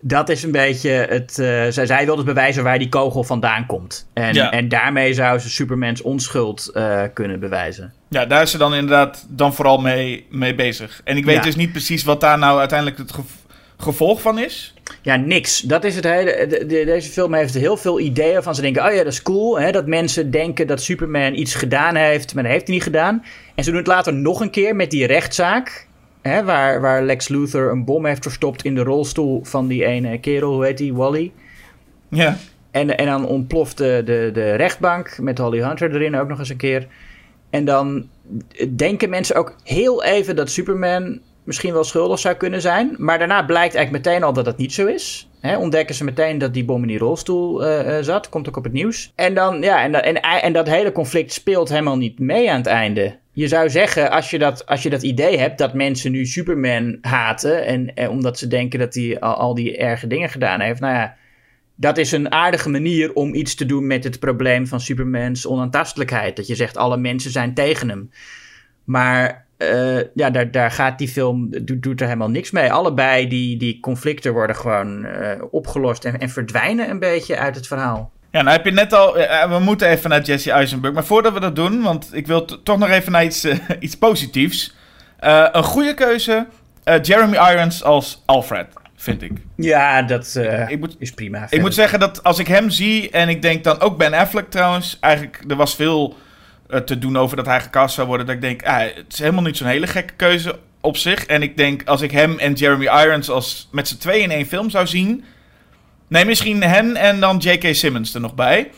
dat 0.08 0.30
is 0.30 0.44
een 0.44 0.52
beetje 0.52 0.89
het... 0.89 1.39
eh, 1.39 1.46
zij, 1.70 1.86
zij 1.86 2.06
wil 2.06 2.15
dus 2.15 2.26
bewijzen 2.26 2.63
waar 2.63 2.80
die 2.80 2.89
kogel 2.89 3.24
vandaan 3.24 3.65
komt. 3.65 4.08
En, 4.13 4.34
Ja. 4.34 4.52
en 4.52 4.70
daarmee 4.70 5.13
zou 5.13 5.39
ze 5.39 5.50
Supermans 5.50 6.02
onschuld 6.02 6.68
eh, 6.74 7.02
kunnen 7.13 7.39
bewijzen. 7.39 7.94
Ja, 8.10 8.26
daar 8.26 8.41
is 8.41 8.52
ze 8.52 8.58
dan 8.58 8.74
inderdaad 8.74 9.26
dan 9.30 9.54
vooral 9.54 9.78
mee, 9.78 10.26
mee 10.30 10.56
bezig. 10.56 11.02
En 11.04 11.18
ik 11.18 11.26
weet 11.26 11.36
Ja. 11.36 11.41
dus 11.41 11.56
niet 11.56 11.72
precies 11.72 12.04
wat 12.04 12.22
daar 12.22 12.38
nou 12.38 12.60
uiteindelijk 12.60 12.98
het 13.00 13.12
gev- 13.13 13.26
gevolg 13.78 14.22
van 14.22 14.39
is. 14.39 14.74
Ja, 15.02 15.15
niks. 15.15 15.60
Dat 15.62 15.84
is 15.84 15.96
het 15.96 16.04
hele. 16.04 16.46
de- 16.50 16.65
de- 16.65 16.86
deze 16.86 17.10
film 17.12 17.34
heeft 17.34 17.54
heel 17.54 17.78
veel 17.78 18.00
ideeën 18.00 18.44
van. 18.44 18.56
Ze 18.56 18.62
denken: 18.62 18.86
oh 18.86 18.91
ja, 18.91 19.04
dat 19.04 19.13
is 19.13 19.22
cool. 19.22 19.60
Hè, 19.60 19.72
dat 19.72 19.88
mensen 19.88 20.32
denken 20.32 20.68
dat 20.68 20.82
Superman 20.82 21.34
iets 21.36 21.56
gedaan 21.56 21.96
heeft, 21.96 22.34
maar 22.34 22.44
dat 22.44 22.52
heeft 22.52 22.65
hij 22.65 22.76
niet 22.76 22.84
gedaan. 22.84 23.24
En 23.56 23.63
ze 23.63 23.70
doen 23.70 23.80
het 23.80 23.88
later 23.88 24.13
nog 24.13 24.41
een 24.41 24.50
keer 24.50 24.76
met 24.76 24.91
die 24.91 25.08
rechtszaak. 25.08 25.85
Hè, 26.29 26.43
waar, 26.43 26.81
waar 26.81 27.03
Lex 27.03 27.27
Luthor 27.27 27.71
een 27.71 27.85
bom 27.85 28.05
heeft 28.05 28.23
verstopt 28.23 28.63
in 28.63 28.75
de 28.75 28.83
rolstoel 28.83 29.43
van 29.43 29.67
die 29.67 29.85
ene 29.85 30.19
kerel. 30.19 30.53
Hoe 30.53 30.65
heet 30.65 30.77
die? 30.77 30.93
Wally. 30.93 31.31
Ja. 32.09 32.38
En, 32.71 32.97
en 32.97 33.05
dan 33.05 33.25
ontploft 33.27 33.77
de, 33.77 34.01
de, 34.05 34.29
de 34.33 34.55
rechtbank 34.55 35.17
met 35.19 35.38
Holly 35.38 35.61
Hunter 35.61 35.95
erin 35.95 36.15
ook 36.15 36.27
nog 36.27 36.39
eens 36.39 36.49
een 36.49 36.57
keer. 36.57 36.88
En 37.49 37.65
dan 37.65 38.07
denken 38.75 39.09
mensen 39.09 39.35
ook 39.35 39.55
heel 39.63 40.03
even 40.03 40.35
dat 40.35 40.49
Superman 40.49 41.19
misschien 41.43 41.73
wel 41.73 41.83
schuldig 41.83 42.19
zou 42.19 42.35
kunnen 42.35 42.61
zijn. 42.61 42.95
Maar 42.97 43.17
daarna 43.17 43.43
blijkt 43.43 43.75
eigenlijk 43.75 44.05
meteen 44.05 44.23
al 44.23 44.33
dat 44.33 44.45
dat 44.45 44.57
niet 44.57 44.73
zo 44.73 44.85
is. 44.85 45.29
Ontdekken 45.59 45.95
ze 45.95 46.03
meteen 46.03 46.38
dat 46.38 46.53
die 46.53 46.65
bom 46.65 46.81
in 46.81 46.88
die 46.88 46.97
rolstoel 46.97 47.65
eh, 47.65 47.97
eh, 47.97 48.03
zat. 48.03 48.29
Komt 48.29 48.47
ook 48.47 48.57
op 48.57 48.63
het 48.63 48.73
nieuws. 48.73 49.11
En, 49.15 49.33
dan, 49.33 49.61
ja, 49.61 49.83
en, 49.83 49.91
dat- 49.91 50.03
en, 50.03 50.21
en 50.21 50.53
dat 50.53 50.67
hele 50.67 50.91
conflict 50.91 51.33
speelt 51.33 51.69
helemaal 51.69 51.97
niet 51.97 52.19
mee 52.19 52.51
aan 52.51 52.57
het 52.57 52.65
einde. 52.67 53.15
Je 53.36 53.48
zou 53.48 53.69
zeggen, 53.69 54.12
als 54.12 54.30
je 54.30 54.39
dat, 54.39 54.65
als 54.65 54.84
je 54.84 54.89
dat 54.89 55.04
idee 55.04 55.38
hebt 55.38 55.58
dat 55.58 55.74
mensen 55.74 56.12
nu 56.12 56.26
Superman 56.26 56.98
haten. 57.02 57.65
En, 57.65 57.95
en 57.95 58.10
omdat 58.10 58.38
ze 58.38 58.48
denken 58.48 58.80
dat 58.80 58.93
hij 58.93 59.19
al, 59.19 59.54
die 59.54 59.78
erge 59.78 60.08
dingen 60.08 60.30
gedaan 60.30 60.60
heeft. 60.60 60.80
Nou 60.80 60.93
ja, 60.93 61.15
dat 61.76 61.98
is 61.98 62.12
een 62.12 62.32
aardige 62.32 62.69
manier 62.69 63.13
om 63.13 63.34
iets 63.34 63.56
te 63.56 63.65
doen 63.65 63.88
met 63.88 64.04
het 64.04 64.19
probleem 64.19 64.67
van 64.67 64.80
Supermans 64.80 65.48
onaantastelijkheid. 65.48 66.36
Dat 66.36 66.48
je 66.48 66.56
zegt, 66.56 66.78
alle 66.78 66.98
mensen 66.98 67.32
zijn 67.32 67.54
tegen 67.54 67.89
hem. 67.89 68.12
Maar 68.84 69.45
eh, 69.58 70.13
ja, 70.13 70.30
daar, 70.30 70.52
daar 70.52 70.71
gaat 70.71 70.98
die 70.98 71.08
film, 71.08 71.50
doet, 71.65 71.84
doet 71.84 72.02
er 72.02 72.08
helemaal 72.08 72.30
niks 72.30 72.52
mee. 72.52 72.71
Allebei 72.71 73.28
die, 73.28 73.58
die 73.58 73.80
conflicten 73.80 74.34
worden 74.34 74.56
gewoon 74.56 75.06
eh, 75.06 75.41
opgelost 75.52 76.06
en, 76.06 76.19
en 76.19 76.30
verdwijnen 76.30 76.89
een 76.89 77.00
beetje 77.00 77.38
uit 77.38 77.56
het 77.56 77.67
verhaal. 77.67 78.12
Ja, 78.36 78.41
nou 78.41 78.56
heb 78.56 78.65
je 78.65 78.71
net 78.71 78.93
al... 78.93 79.13
we 79.50 79.60
moeten 79.60 79.89
even 79.89 80.10
naar 80.10 80.21
Jesse 80.21 80.52
Eisenberg. 80.52 80.93
Maar 80.93 81.06
voordat 81.06 81.34
we 81.34 81.39
dat 81.39 81.56
doen, 81.56 81.82
want 81.82 82.10
ik 82.12 82.28
wil 82.28 82.45
toch 82.63 82.78
nog 82.78 82.89
even 82.89 83.12
naar 83.12 83.24
iets, 83.24 83.43
eh, 83.43 83.58
iets 83.80 83.98
positiefs. 83.98 84.76
Eh, 85.19 85.48
een 85.52 85.63
goede 85.63 85.93
keuze. 85.93 86.45
eh, 86.84 87.02
Jeremy 87.02 87.36
Irons 87.36 87.84
als 87.84 88.24
Alfred, 88.26 88.67
vind 88.95 89.21
ik. 89.21 89.32
Ja, 89.56 90.02
dat 90.02 90.39
Ik 90.67 90.80
moet, 90.80 90.95
is 91.00 91.12
prima. 91.12 91.48
ik 91.50 91.62
moet 91.62 91.74
zeggen 91.74 92.00
dat 92.00 92.24
als 92.24 92.39
ik 92.39 92.48
hem 92.48 92.69
zie... 92.69 93.10
En 93.10 93.30
ik 93.30 93.41
denk 93.41 93.63
dan 93.63 93.80
ook 93.80 93.98
Ben 93.98 94.13
Affleck 94.13 94.50
trouwens. 94.50 94.98
Eigenlijk, 95.00 95.43
er 95.48 95.56
was 95.56 95.76
veel 95.76 96.15
te 96.86 96.98
doen 96.98 97.17
over 97.17 97.38
dat 97.38 97.45
hij 97.45 97.62
gecast 97.62 97.95
zou 97.95 98.08
worden. 98.08 98.26
Dat 98.26 98.36
ik 98.36 98.41
denk, 98.41 98.63
ah, 98.65 98.80
het 98.80 99.06
is 99.13 99.19
helemaal 99.19 99.43
niet 99.43 99.58
zo'n 99.58 99.67
hele 99.67 99.88
gekke 99.88 100.13
keuze 100.13 100.60
op 100.82 100.98
zich. 100.98 101.26
En 101.26 101.41
ik 101.41 101.58
denk, 101.58 101.88
als 101.88 102.02
ik 102.02 102.12
hem 102.12 102.39
en 102.39 102.54
Jeremy 102.54 102.86
Irons 102.86 103.30
als 103.30 103.67
met 103.71 103.88
z'n 103.88 103.98
tweeën 103.98 104.24
in 104.24 104.32
één 104.32 104.45
film 104.45 104.69
zou 104.69 104.88
zien... 104.88 105.24
Nee, 106.08 106.26
misschien 106.26 106.63
hen 106.63 106.96
en 106.96 107.20
dan 107.20 107.38
J.K. 107.38 107.76
Simmons 107.76 108.13
er 108.13 108.22
nog 108.22 108.36
bij. 108.36 108.72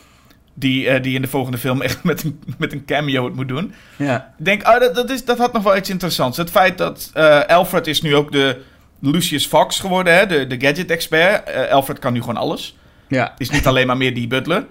Die, 0.54 0.88
eh, 0.88 1.02
die 1.02 1.14
in 1.14 1.22
de 1.22 1.28
volgende 1.28 1.58
film 1.58 1.82
echt 1.82 2.04
met 2.04 2.24
een, 2.24 2.40
met 2.58 2.72
een 2.72 2.84
cameo 2.84 3.24
het 3.24 3.34
moet 3.34 3.48
doen. 3.48 3.72
Ja, 3.96 4.34
Ik 4.38 4.44
denk, 4.44 4.68
oh, 4.68 4.78
dat, 4.80 4.94
dat, 4.94 5.10
is, 5.10 5.24
dat 5.24 5.38
had 5.38 5.52
nog 5.52 5.62
wel 5.62 5.76
iets 5.76 5.90
interessants. 5.90 6.36
Het 6.36 6.50
feit 6.50 6.78
dat 6.78 7.10
eh, 7.14 7.40
Alfred 7.46 7.86
is 7.86 8.02
nu 8.02 8.14
ook 8.14 8.32
de 8.32 8.60
Lucius 9.00 9.46
Fox 9.46 9.80
geworden, 9.80 10.14
hè, 10.14 10.26
de, 10.26 10.46
de 10.46 10.60
gadget-expert. 10.66 11.48
Eh, 11.48 11.72
Alfred 11.72 11.98
kan 11.98 12.12
nu 12.12 12.20
gewoon 12.20 12.36
alles. 12.36 12.76
ja. 13.08 13.34
Is 13.38 13.50
niet 13.50 13.66
alleen 13.66 13.86
maar 13.86 13.96
meer 13.96 14.14
die 14.14 14.26
butler. 14.26 14.66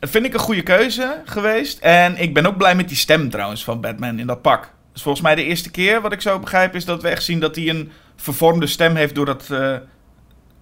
Dat 0.00 0.10
vind 0.10 0.24
ik 0.26 0.34
een 0.34 0.40
goede 0.40 0.62
keuze 0.62 1.22
geweest. 1.24 1.78
En 1.78 2.16
ik 2.16 2.34
ben 2.34 2.46
ook 2.46 2.56
blij 2.56 2.74
met 2.74 2.88
die 2.88 2.96
stem 2.96 3.30
trouwens 3.30 3.64
van 3.64 3.80
Batman 3.80 4.18
in 4.18 4.26
dat 4.26 4.42
pak. 4.42 4.70
Dus 4.92 5.02
volgens 5.02 5.24
mij 5.24 5.34
de 5.34 5.44
eerste 5.44 5.70
keer, 5.70 6.00
wat 6.00 6.12
ik 6.12 6.20
zo 6.20 6.38
begrijp, 6.38 6.74
is 6.74 6.84
dat 6.84 7.02
we 7.02 7.08
echt 7.08 7.22
zien 7.24 7.40
dat 7.40 7.56
hij 7.56 7.68
een 7.68 7.90
vervormde 8.16 8.66
stem 8.66 8.96
heeft 8.96 9.14
door 9.14 9.26
dat... 9.26 9.48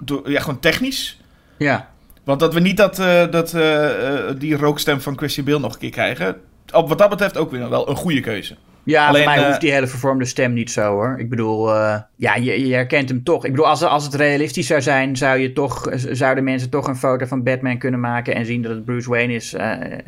door, 0.03 0.31
ja, 0.31 0.41
gewoon 0.41 0.61
technisch. 0.61 1.21
ja. 1.57 1.93
Want 2.25 2.41
dat 2.41 2.55
we 2.55 2.61
niet 2.61 2.77
dat, 2.77 2.99
eh, 2.99 3.31
dat, 3.31 3.55
eh, 3.55 4.29
eh, 4.29 4.37
die 4.39 4.57
rookstem 4.57 5.01
van 5.01 5.17
Christian 5.17 5.47
Bale 5.47 5.59
nog 5.59 5.73
een 5.73 5.79
keer 5.79 5.91
krijgen. 5.91 6.37
Op, 6.73 6.89
wat 6.89 6.99
dat 6.99 7.11
betreft 7.11 7.37
ook 7.37 7.51
weer 7.51 7.69
wel 7.69 7.89
een 7.89 7.97
goede 7.97 8.21
keuze. 8.21 8.57
Ja, 8.85 9.09
Alleen, 9.09 9.23
voor 9.23 9.35
mij 9.35 9.47
hoeft 9.47 9.61
die 9.61 9.73
hele 9.73 9.87
vervormde 9.87 10.25
stem 10.25 10.53
niet 10.53 10.71
zo 10.71 10.91
hoor. 10.91 11.17
Ik 11.19 11.31
bedoel, 11.31 11.69
ja, 12.17 12.35
je, 12.37 12.67
je 12.67 12.75
herkent 12.75 13.09
hem 13.09 13.23
toch. 13.23 13.45
Ik 13.45 13.51
bedoel, 13.51 13.69
als, 13.69 13.83
als 13.83 14.05
het 14.05 14.15
realistisch 14.15 14.67
zou 14.67 14.83
zijn, 14.83 15.17
zou 15.17 15.39
je 15.39 15.53
toch, 15.53 15.89
zouden 15.95 16.45
mensen 16.45 16.71
toch 16.71 16.87
een 16.87 16.97
foto 16.97 17.27
van 17.27 17.43
Batman 17.43 17.79
kunnen 17.79 18.01
maken 18.01 18.35
en 18.35 18.47
zien 18.47 18.63
dat 18.63 18.73
het 18.73 18.85
Bruce 18.85 19.09
Wayne 19.09 19.33
is. 19.33 19.55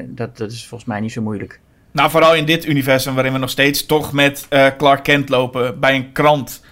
Dat, 0.07 0.37
dat 0.37 0.51
is 0.51 0.67
volgens 0.67 0.89
mij 0.89 1.01
niet 1.01 1.13
zo 1.13 1.23
moeilijk. 1.23 1.61
Nou, 1.93 2.11
vooral 2.11 2.35
in 2.35 2.45
dit 2.45 2.67
universum 2.67 3.15
waarin 3.15 3.33
we 3.33 3.39
nog 3.39 3.51
steeds 3.51 3.87
toch 3.87 4.13
met 4.13 4.49
Clark 4.77 5.03
Kent 5.03 5.29
lopen 5.29 5.81
bij 5.81 5.95
een 5.95 6.13
krant. 6.13 6.63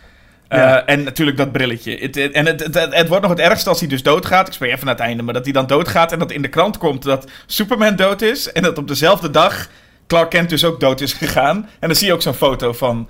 Eh. 0.49 0.77
En 0.87 1.03
natuurlijk 1.03 1.37
dat 1.37 1.53
brilletje. 1.53 1.97
Het, 2.01 2.15
het- 2.15 2.33
en 2.33 2.47
het, 2.47 2.75
het, 2.91 3.09
wordt 3.09 3.23
nog 3.23 3.31
het 3.31 3.41
ergste 3.41 3.69
als 3.69 3.81
hij 3.81 3.89
dus 3.89 4.03
doodgaat. 4.03 4.47
Ik 4.47 4.53
spreek 4.53 4.73
even 4.73 4.87
naar 4.87 4.95
het 4.95 5.05
einde, 5.05 5.23
maar 5.23 5.35
dat 5.35 5.45
hij 5.45 5.53
dan 5.53 5.67
doodgaat 5.67 6.13
en 6.13 6.19
dat 6.19 6.31
in 6.33 6.43
de 6.43 6.49
krant 6.49 6.79
komt 6.79 7.03
dat 7.03 7.31
Superman 7.47 7.97
dood 7.97 8.23
is. 8.23 8.53
En 8.53 8.63
dat 8.63 8.79
op 8.79 8.89
dezelfde 8.89 9.31
dag 9.31 9.69
Clark 10.07 10.31
Kent 10.31 10.49
dus 10.49 10.65
ook 10.65 10.81
dood 10.81 11.01
is 11.01 11.13
gegaan. 11.13 11.57
En 11.81 11.89
dan 11.89 11.97
zie 11.97 12.07
je 12.07 12.13
ook 12.13 12.23
zo'n 12.23 12.35
foto 12.35 12.73
van 12.73 13.09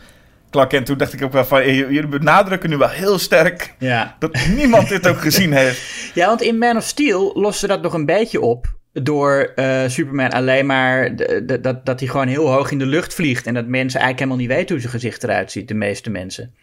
Clark 0.51 0.69
Kent. 0.69 0.87
Toen 0.87 0.99
dacht 0.99 1.13
ik 1.13 1.23
ook 1.23 1.33
wel 1.33 1.45
van, 1.45 1.59
eh, 1.61 1.77
jullie 1.77 2.07
benadrukken 2.07 2.71
nu 2.71 2.77
wel 2.77 2.89
heel 2.89 3.19
sterk 3.19 3.75
Ja. 3.79 4.17
dat 4.19 4.39
niemand 4.57 4.89
dit 4.89 5.09
ook 5.09 5.21
gezien 5.21 5.53
heeft. 5.53 5.81
ja, 6.15 6.27
want 6.27 6.43
in 6.43 6.59
Man 6.59 6.77
of 6.77 6.85
Steel 6.85 7.33
lost 7.35 7.59
ze 7.59 7.67
dat 7.67 7.83
nog 7.83 7.93
een 7.95 8.07
beetje 8.07 8.41
op. 8.41 8.67
Door 8.93 9.53
eh, 9.55 9.81
Superman 9.87 10.31
alleen 10.31 10.67
maar 10.67 11.17
dat, 11.63 11.87
dat 11.87 12.01
hij 12.01 12.09
gewoon 12.09 12.29
heel 12.29 12.53
hoog 12.53 12.71
in 12.71 12.79
de 12.79 12.87
lucht 12.87 13.15
vliegt. 13.15 13.47
En 13.47 13.55
dat 13.55 13.67
mensen 13.67 14.01
eigenlijk 14.01 14.19
helemaal 14.19 14.37
niet 14.49 14.57
weten 14.57 14.71
hoe 14.75 14.81
zijn 14.81 14.93
gezicht 15.01 15.25
eruit 15.25 15.53
ziet, 15.53 15.69
de 15.69 15.75
meeste 15.75 16.11
mensen. 16.11 16.55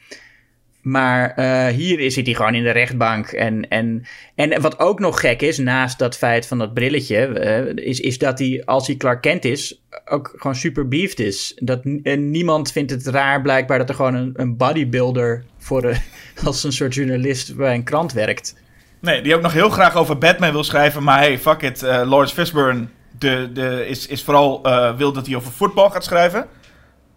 Maar 0.81 1.33
eh, 1.35 1.67
hier 1.67 2.11
zit 2.11 2.25
hij 2.25 2.35
gewoon 2.35 2.55
in 2.55 2.63
de 2.63 2.71
rechtbank. 2.71 3.27
En, 3.27 3.67
en, 3.69 4.05
en 4.35 4.61
wat 4.61 4.79
ook 4.79 4.99
nog 4.99 5.19
gek 5.19 5.41
is, 5.41 5.57
naast 5.57 5.99
dat 5.99 6.17
feit 6.17 6.47
van 6.47 6.57
dat 6.57 6.73
brilletje, 6.73 7.25
eh, 7.25 7.85
is, 7.87 7.99
is 7.99 8.17
dat 8.17 8.39
hij, 8.39 8.61
als 8.65 8.87
hij 8.87 8.95
Clark 8.95 9.21
Kent 9.21 9.45
is, 9.45 9.81
ook 10.05 10.33
gewoon 10.35 10.55
super 10.55 10.87
beefed 10.87 11.19
is. 11.19 11.57
Dat, 11.59 11.81
en 12.03 12.31
niemand 12.31 12.71
vindt 12.71 12.91
het 12.91 13.07
raar 13.07 13.41
blijkbaar 13.41 13.77
dat 13.77 13.89
er 13.89 13.95
gewoon 13.95 14.15
een, 14.15 14.33
een 14.35 14.57
bodybuilder 14.57 15.43
voor 15.57 15.97
als 16.45 16.63
een 16.63 16.73
soort 16.73 16.93
journalist 16.93 17.55
bij 17.55 17.73
een 17.73 17.83
krant 17.83 18.13
werkt. 18.13 18.55
Nee, 18.99 19.21
die 19.21 19.35
ook 19.35 19.41
nog 19.41 19.53
heel 19.53 19.69
graag 19.69 19.95
over 19.95 20.17
Batman 20.17 20.51
wil 20.51 20.63
schrijven. 20.63 21.03
Maar 21.03 21.19
hey, 21.19 21.39
fuck 21.39 21.61
it. 21.61 21.83
eh, 21.83 21.89
Lawrence 21.89 22.33
Fishburne 22.33 22.87
de, 23.19 23.49
de, 23.53 23.85
is, 23.87 24.07
is 24.07 24.23
vooral 24.23 24.61
wil 24.97 25.11
dat 25.11 25.25
hij 25.25 25.35
over 25.35 25.51
voetbal 25.51 25.89
gaat 25.89 26.03
schrijven. 26.03 26.47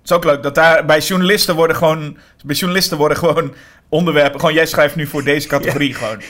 Het 0.04 0.12
is 0.12 0.18
ook 0.18 0.24
leuk 0.24 0.42
dat 0.42 0.54
daar 0.54 0.84
bij 0.84 0.98
journalisten 0.98 1.54
worden 1.54 1.76
gewoon, 1.76 2.18
bij 2.44 2.56
journalisten 2.56 2.96
worden 2.96 3.16
gewoon 3.18 3.54
onderwerpen. 3.88 4.40
Gewoon 4.40 4.54
jij 4.54 4.66
schrijft 4.66 4.96
nu 4.96 5.06
voor 5.06 5.24
deze 5.32 5.48
categorie 5.48 5.94
gewoon. 5.94 6.20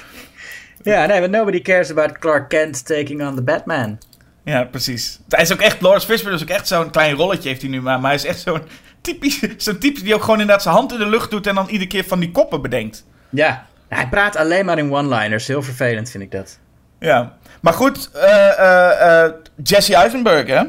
Ja, 0.83 1.07
nee, 1.07 1.21
but 1.21 1.31
nobody 1.31 1.63
cares 1.63 1.91
about 1.91 2.19
Clark 2.19 2.49
Kent 2.49 2.87
taking 2.87 3.27
on 3.27 3.35
the 3.35 3.43
Batman. 3.43 3.99
Ja, 4.45 4.65
precies. 4.65 5.21
Hij 5.29 5.43
is 5.43 5.53
ook 5.53 5.61
echt, 5.61 5.81
Lawrence 5.81 6.07
Fishburne 6.07 6.37
is 6.37 6.43
ook 6.43 6.49
echt 6.49 6.69
zo'n 6.69 6.91
klein 6.91 7.15
rolletje 7.15 7.49
heeft 7.49 7.61
hij 7.61 7.71
nu 7.71 7.81
maar. 7.81 8.01
Maar 8.01 8.11
hij 8.11 8.19
is 8.19 8.25
echt 8.25 8.41
zo'n 8.41 8.63
typisch, 9.01 9.41
zo'n 9.57 9.79
type 9.79 10.03
die 10.03 10.15
ook 10.15 10.21
gewoon 10.21 10.41
inderdaad 10.41 10.63
zijn 10.63 10.75
hand 10.75 10.93
in 10.93 10.99
de 10.99 11.07
lucht 11.07 11.31
doet 11.31 11.47
en 11.47 11.55
dan 11.55 11.69
iedere 11.69 11.91
keer 11.91 12.05
van 12.05 12.21
die 12.21 12.31
koppen 12.31 12.63
bedenkt. 12.63 13.05
Ja, 13.31 13.67
hij 13.89 14.09
praat 14.09 14.37
alleen 14.37 14.65
maar 14.65 14.79
in 14.79 14.93
one-liners. 14.93 15.47
Heel 15.47 15.63
vervelend 15.63 16.11
vind 16.11 16.23
ik 16.23 16.31
dat. 16.31 16.59
Ja. 16.99 17.37
Maar 17.61 17.73
goed, 17.73 18.11
eh, 18.13 18.59
eh, 18.59 19.25
eh, 19.25 19.33
Jesse 19.63 19.95
Eisenberg 19.95 20.47
hè. 20.47 20.63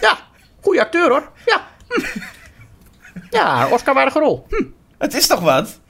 Ja, 0.00 0.18
goede 0.60 0.80
acteur 0.80 1.08
hoor. 1.08 1.30
Ja. 1.46 1.66
Hm. 1.88 2.20
Ja, 3.30 3.68
Oscar-waardige 3.70 4.18
rol. 4.18 4.46
Hm. 4.48 4.64
Het 4.98 5.14
is 5.14 5.26
toch 5.26 5.40
wat? 5.40 5.80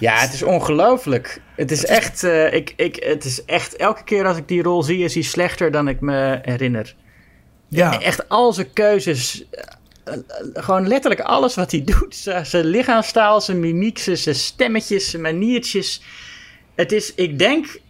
Ja, 0.00 0.16
het 0.18 0.32
is 0.32 0.42
ongelooflijk. 0.42 1.40
Het 1.56 1.70
is 1.70 1.84
echt, 1.84 2.24
eh, 2.24 2.52
ik, 2.52 2.72
ik, 2.76 3.04
het 3.04 3.24
is 3.24 3.44
echt, 3.44 3.76
elke 3.76 4.04
keer 4.04 4.26
als 4.26 4.36
ik 4.36 4.48
die 4.48 4.62
rol 4.62 4.82
zie, 4.82 5.04
is 5.04 5.14
hij 5.14 5.22
slechter 5.22 5.70
dan 5.70 5.88
ik 5.88 6.00
me 6.00 6.38
herinner. 6.42 6.94
Ja. 7.68 8.00
Echt 8.00 8.28
al 8.28 8.52
zijn 8.52 8.72
keuzes, 8.72 9.44
eh, 9.50 10.14
eh, 10.14 10.18
gewoon 10.54 10.88
letterlijk 10.88 11.20
alles 11.20 11.54
wat 11.54 11.70
hij 11.70 11.84
doet. 11.84 12.16
Zijn 12.16 12.46
zijn 12.46 12.64
lichaamstaal, 12.64 13.40
zijn 13.40 13.60
mimiek, 13.60 13.98
zijn 13.98 14.34
stemmetjes, 14.34 15.10
zijn 15.10 15.22
maniertjes. 15.22 16.02
Het 16.74 16.92
is, 16.92 17.14
ik 17.14 17.38
denk, 17.38 17.82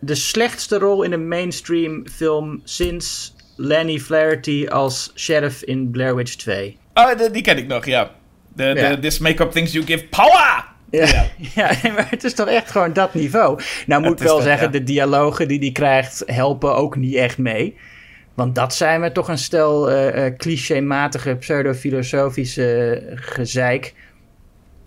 de 0.00 0.14
slechtste 0.14 0.78
rol 0.78 1.02
in 1.02 1.12
een 1.12 1.28
mainstream 1.28 2.08
film 2.08 2.60
sinds 2.64 3.34
Lenny 3.60 3.98
Flaherty 3.98 4.66
als 4.68 5.12
sheriff 5.14 5.62
in 5.62 5.90
Blair 5.90 6.14
Witch 6.16 6.34
2. 6.34 6.76
Oh, 6.94 7.16
de- 7.18 7.30
die 7.30 7.42
ken 7.42 7.56
ik 7.58 7.66
nog, 7.66 7.86
ja. 7.86 8.10
De, 8.54 8.64
Ja. 8.64 8.90
de 8.94 8.98
This 8.98 9.18
make-up 9.18 9.50
things 9.50 9.72
you 9.72 9.84
give 9.86 10.04
power! 10.04 10.64
Ja, 10.90 11.06
ja. 11.54 11.70
maar 11.82 12.06
het 12.10 12.24
is 12.24 12.34
toch 12.34 12.48
echt 12.48 12.70
gewoon 12.70 12.92
dat 12.92 13.14
niveau. 13.14 13.60
Nou 13.86 14.02
moet 14.02 14.20
ik 14.20 14.26
wel 14.26 14.40
zeggen, 14.40 14.72
de 14.72 14.82
dialogen 14.82 15.48
die 15.48 15.58
hij 15.58 15.72
krijgt 15.72 16.22
helpen 16.26 16.74
ook 16.74 16.96
niet 16.96 17.14
echt 17.14 17.38
mee. 17.38 17.76
Want 18.34 18.54
dat 18.54 18.74
zijn 18.74 19.00
we 19.00 19.12
toch 19.12 19.28
een 19.28 19.38
stel 19.38 19.90
uh, 19.92 20.24
uh, 20.26 20.36
clichématige, 20.36 21.34
pseudo-filosofische 21.36 23.02
gezeik. 23.14 23.94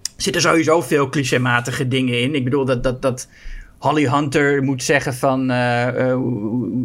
Er 0.03 0.23
zitten 0.23 0.41
sowieso 0.41 0.81
veel 0.81 1.09
clichématige 1.09 1.87
dingen 1.87 2.21
in. 2.21 2.35
Ik 2.35 2.43
bedoel 2.43 2.65
dat, 2.65 2.83
dat, 2.83 3.01
dat 3.01 3.27
Holly 3.81 4.07
Hunter 4.07 4.63
moet 4.63 4.83
zeggen 4.83 5.13
van... 5.13 5.51
Uh, 5.51 6.17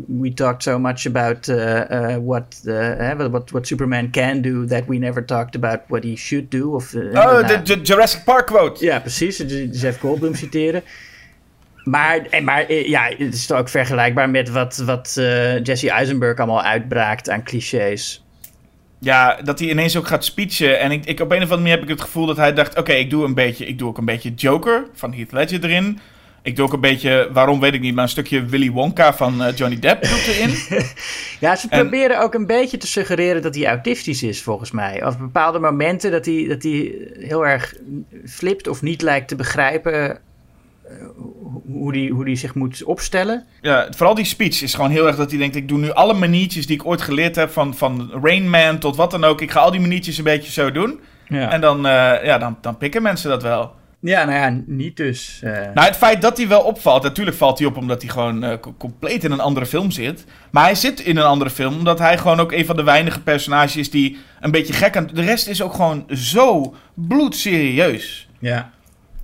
we 0.06 0.32
talked 0.34 0.62
so 0.62 0.78
much 0.78 1.06
about 1.06 1.46
what, 2.24 2.60
what, 3.30 3.50
what 3.50 3.66
Superman 3.66 4.10
can 4.10 4.40
do... 4.40 4.64
that 4.64 4.82
we 4.86 4.98
never 4.98 5.24
talked 5.24 5.54
about 5.54 5.80
what 5.88 6.02
he 6.02 6.16
should 6.16 6.50
do. 6.50 6.74
Of, 6.74 6.94
oh, 6.94 7.46
de 7.64 7.80
Jurassic 7.82 8.24
Park 8.24 8.46
quote. 8.46 8.84
Ja, 8.84 8.98
precies. 9.00 9.44
Jeff 9.72 9.98
Goldblum 9.98 10.34
citeren. 10.44 10.82
Maar, 11.84 12.26
en, 12.30 12.44
maar 12.44 12.72
ja, 12.72 13.10
het 13.16 13.34
is 13.34 13.52
ook 13.52 13.68
vergelijkbaar 13.68 14.30
met 14.30 14.50
wat, 14.50 14.76
wat 14.76 15.12
Jesse 15.62 15.90
Eisenberg 15.90 16.38
allemaal 16.38 16.62
uitbraakt 16.62 17.30
aan 17.30 17.42
clichés. 17.42 18.24
Ja, 18.98 19.42
dat 19.42 19.58
hij 19.58 19.68
ineens 19.68 19.96
ook 19.96 20.06
gaat 20.06 20.24
speechen. 20.24 20.80
En 20.80 20.90
ik, 20.90 21.04
ik, 21.04 21.20
op 21.20 21.30
een 21.30 21.36
of 21.36 21.42
andere 21.42 21.56
manier 21.56 21.74
heb 21.74 21.82
ik 21.82 21.88
het 21.88 22.00
gevoel 22.00 22.26
dat 22.26 22.36
hij 22.36 22.52
dacht... 22.52 22.78
Oké, 22.78 22.92
ik 22.92 23.10
doe 23.10 23.24
een 23.24 23.34
beetje, 23.34 23.66
ik 23.66 23.78
doe 23.78 23.88
ook 23.88 23.98
een 23.98 24.04
beetje 24.04 24.34
Joker 24.34 24.86
van 24.92 25.14
Heath 25.14 25.32
Ledger 25.32 25.64
erin. 25.64 25.98
Ik 26.46 26.56
doe 26.56 26.64
ook 26.66 26.72
een 26.72 26.80
beetje, 26.80 27.28
waarom 27.32 27.60
weet 27.60 27.74
ik 27.74 27.80
niet, 27.80 27.94
maar 27.94 28.02
een 28.02 28.10
stukje 28.10 28.44
Willy 28.44 28.70
Wonka 28.70 29.14
van 29.14 29.42
uh, 29.42 29.56
Johnny 29.56 29.78
Depp 29.78 30.02
doet 30.02 30.26
erin. 30.26 30.54
ja, 31.40 31.56
ze 31.56 31.68
proberen 31.68 32.20
ook 32.20 32.34
een 32.34 32.46
beetje 32.46 32.76
te 32.76 32.86
suggereren 32.86 33.42
dat 33.42 33.54
hij 33.54 33.66
autistisch 33.66 34.22
is, 34.22 34.42
volgens 34.42 34.70
mij. 34.70 35.06
Of 35.06 35.18
bepaalde 35.18 35.58
momenten 35.58 36.10
dat 36.10 36.24
hij, 36.24 36.46
dat 36.48 36.62
hij 36.62 36.94
heel 37.18 37.46
erg 37.46 37.74
flipt 38.26 38.68
of 38.68 38.82
niet 38.82 39.02
lijkt 39.02 39.28
te 39.28 39.36
begrijpen 39.36 40.20
hoe 41.72 41.92
die, 41.92 42.12
hoe 42.12 42.24
die 42.24 42.36
zich 42.36 42.54
moet 42.54 42.84
opstellen. 42.84 43.44
Ja, 43.60 43.88
vooral 43.90 44.14
die 44.14 44.24
speech 44.24 44.62
is 44.62 44.74
gewoon 44.74 44.90
heel 44.90 45.06
erg 45.06 45.16
dat 45.16 45.30
hij 45.30 45.38
denkt... 45.38 45.56
ik 45.56 45.68
doe 45.68 45.78
nu 45.78 45.90
alle 45.92 46.14
maniertjes 46.14 46.66
die 46.66 46.76
ik 46.76 46.86
ooit 46.86 47.02
geleerd 47.02 47.36
heb... 47.36 47.50
van, 47.50 47.74
van 47.74 48.10
Rain 48.22 48.50
Man 48.50 48.78
tot 48.78 48.96
wat 48.96 49.10
dan 49.10 49.24
ook. 49.24 49.40
Ik 49.40 49.50
ga 49.50 49.60
al 49.60 49.70
die 49.70 49.80
maniertjes 49.80 50.18
een 50.18 50.24
beetje 50.24 50.52
zo 50.52 50.72
doen. 50.72 51.00
Ja. 51.28 51.50
En 51.50 51.60
dan, 51.60 51.76
uh, 51.86 52.24
ja, 52.24 52.38
dan, 52.38 52.58
dan 52.60 52.76
pikken 52.76 53.02
mensen 53.02 53.30
dat 53.30 53.42
wel. 53.42 53.74
Ja, 54.08 54.24
nou 54.24 54.38
ja, 54.38 54.62
niet 54.66 54.96
dus. 54.96 55.40
Uh... 55.44 55.50
Nou, 55.50 55.86
het 55.86 55.96
feit 55.96 56.22
dat 56.22 56.36
hij 56.36 56.48
wel 56.48 56.60
opvalt... 56.60 57.02
natuurlijk 57.02 57.36
valt 57.36 57.58
hij 57.58 57.66
op 57.66 57.76
omdat 57.76 58.02
hij 58.02 58.10
gewoon 58.10 58.44
uh, 58.44 58.52
compleet 58.78 59.24
in 59.24 59.30
een 59.30 59.40
andere 59.40 59.66
film 59.66 59.90
zit. 59.90 60.24
Maar 60.50 60.64
hij 60.64 60.74
zit 60.74 61.00
in 61.00 61.16
een 61.16 61.24
andere 61.24 61.50
film... 61.50 61.74
omdat 61.74 61.98
hij 61.98 62.18
gewoon 62.18 62.40
ook 62.40 62.52
een 62.52 62.66
van 62.66 62.76
de 62.76 62.82
weinige 62.82 63.20
personages 63.20 63.76
is... 63.76 63.90
die 63.90 64.18
een 64.40 64.50
beetje 64.50 64.72
gek 64.72 64.96
aan... 64.96 65.10
De 65.12 65.22
rest 65.22 65.46
is 65.46 65.62
ook 65.62 65.74
gewoon 65.74 66.04
zo 66.14 66.74
bloedserieus. 66.94 68.28
Ja. 68.38 68.70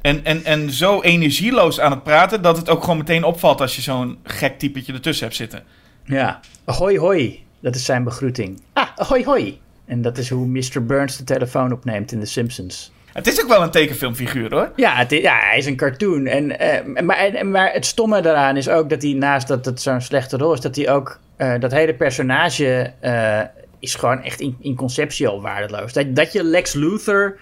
En, 0.00 0.24
en, 0.24 0.44
en 0.44 0.70
zo 0.70 1.02
energieloos 1.02 1.80
aan 1.80 1.90
het 1.90 2.02
praten 2.02 2.42
dat 2.42 2.56
het 2.56 2.68
ook 2.68 2.80
gewoon 2.80 2.98
meteen 2.98 3.24
opvalt 3.24 3.60
als 3.60 3.76
je 3.76 3.82
zo'n 3.82 4.18
gek 4.24 4.58
typetje 4.58 4.92
ertussen 4.92 5.24
hebt 5.24 5.36
zitten. 5.36 5.62
Ja, 6.04 6.40
hoi 6.64 6.98
hoi, 6.98 7.44
dat 7.60 7.74
is 7.74 7.84
zijn 7.84 8.04
begroeting. 8.04 8.60
Ah, 8.72 8.88
hoi 8.96 9.24
hoi. 9.24 9.60
En 9.84 10.02
dat 10.02 10.18
is 10.18 10.28
hoe 10.28 10.46
Mr. 10.46 10.84
Burns 10.86 11.16
de 11.16 11.24
telefoon 11.24 11.72
opneemt 11.72 12.12
in 12.12 12.20
The 12.20 12.26
Simpsons. 12.26 12.92
Het 13.12 13.26
is 13.26 13.42
ook 13.42 13.48
wel 13.48 13.62
een 13.62 13.70
tekenfilmfiguur 13.70 14.54
hoor. 14.54 14.72
Ja, 14.76 14.94
het 14.94 15.10
ja 15.10 15.38
hij 15.38 15.58
is 15.58 15.66
een 15.66 15.76
cartoon. 15.76 16.26
En, 16.26 16.50
uh, 16.50 17.02
maar, 17.02 17.16
en, 17.16 17.50
maar 17.50 17.72
het 17.72 17.86
stomme 17.86 18.20
daaraan 18.20 18.56
is 18.56 18.68
ook 18.68 18.90
dat 18.90 19.02
hij 19.02 19.12
naast 19.12 19.48
dat 19.48 19.64
het 19.64 19.80
zo'n 19.80 20.00
slechte 20.00 20.36
rol 20.36 20.52
is, 20.52 20.60
dat 20.60 20.76
hij 20.76 20.90
ook 20.90 21.20
uh, 21.38 21.54
dat 21.60 21.72
hele 21.72 21.94
personage 21.94 22.92
uh, 23.04 23.40
is 23.80 23.94
gewoon 23.94 24.22
echt 24.22 24.40
in, 24.40 24.76
conceptie 24.76 25.28
al 25.28 25.42
waardeloos. 25.42 25.92
Dat, 25.92 26.32
je 26.32 26.44
Lex 26.44 26.72
Luthor 26.72 27.38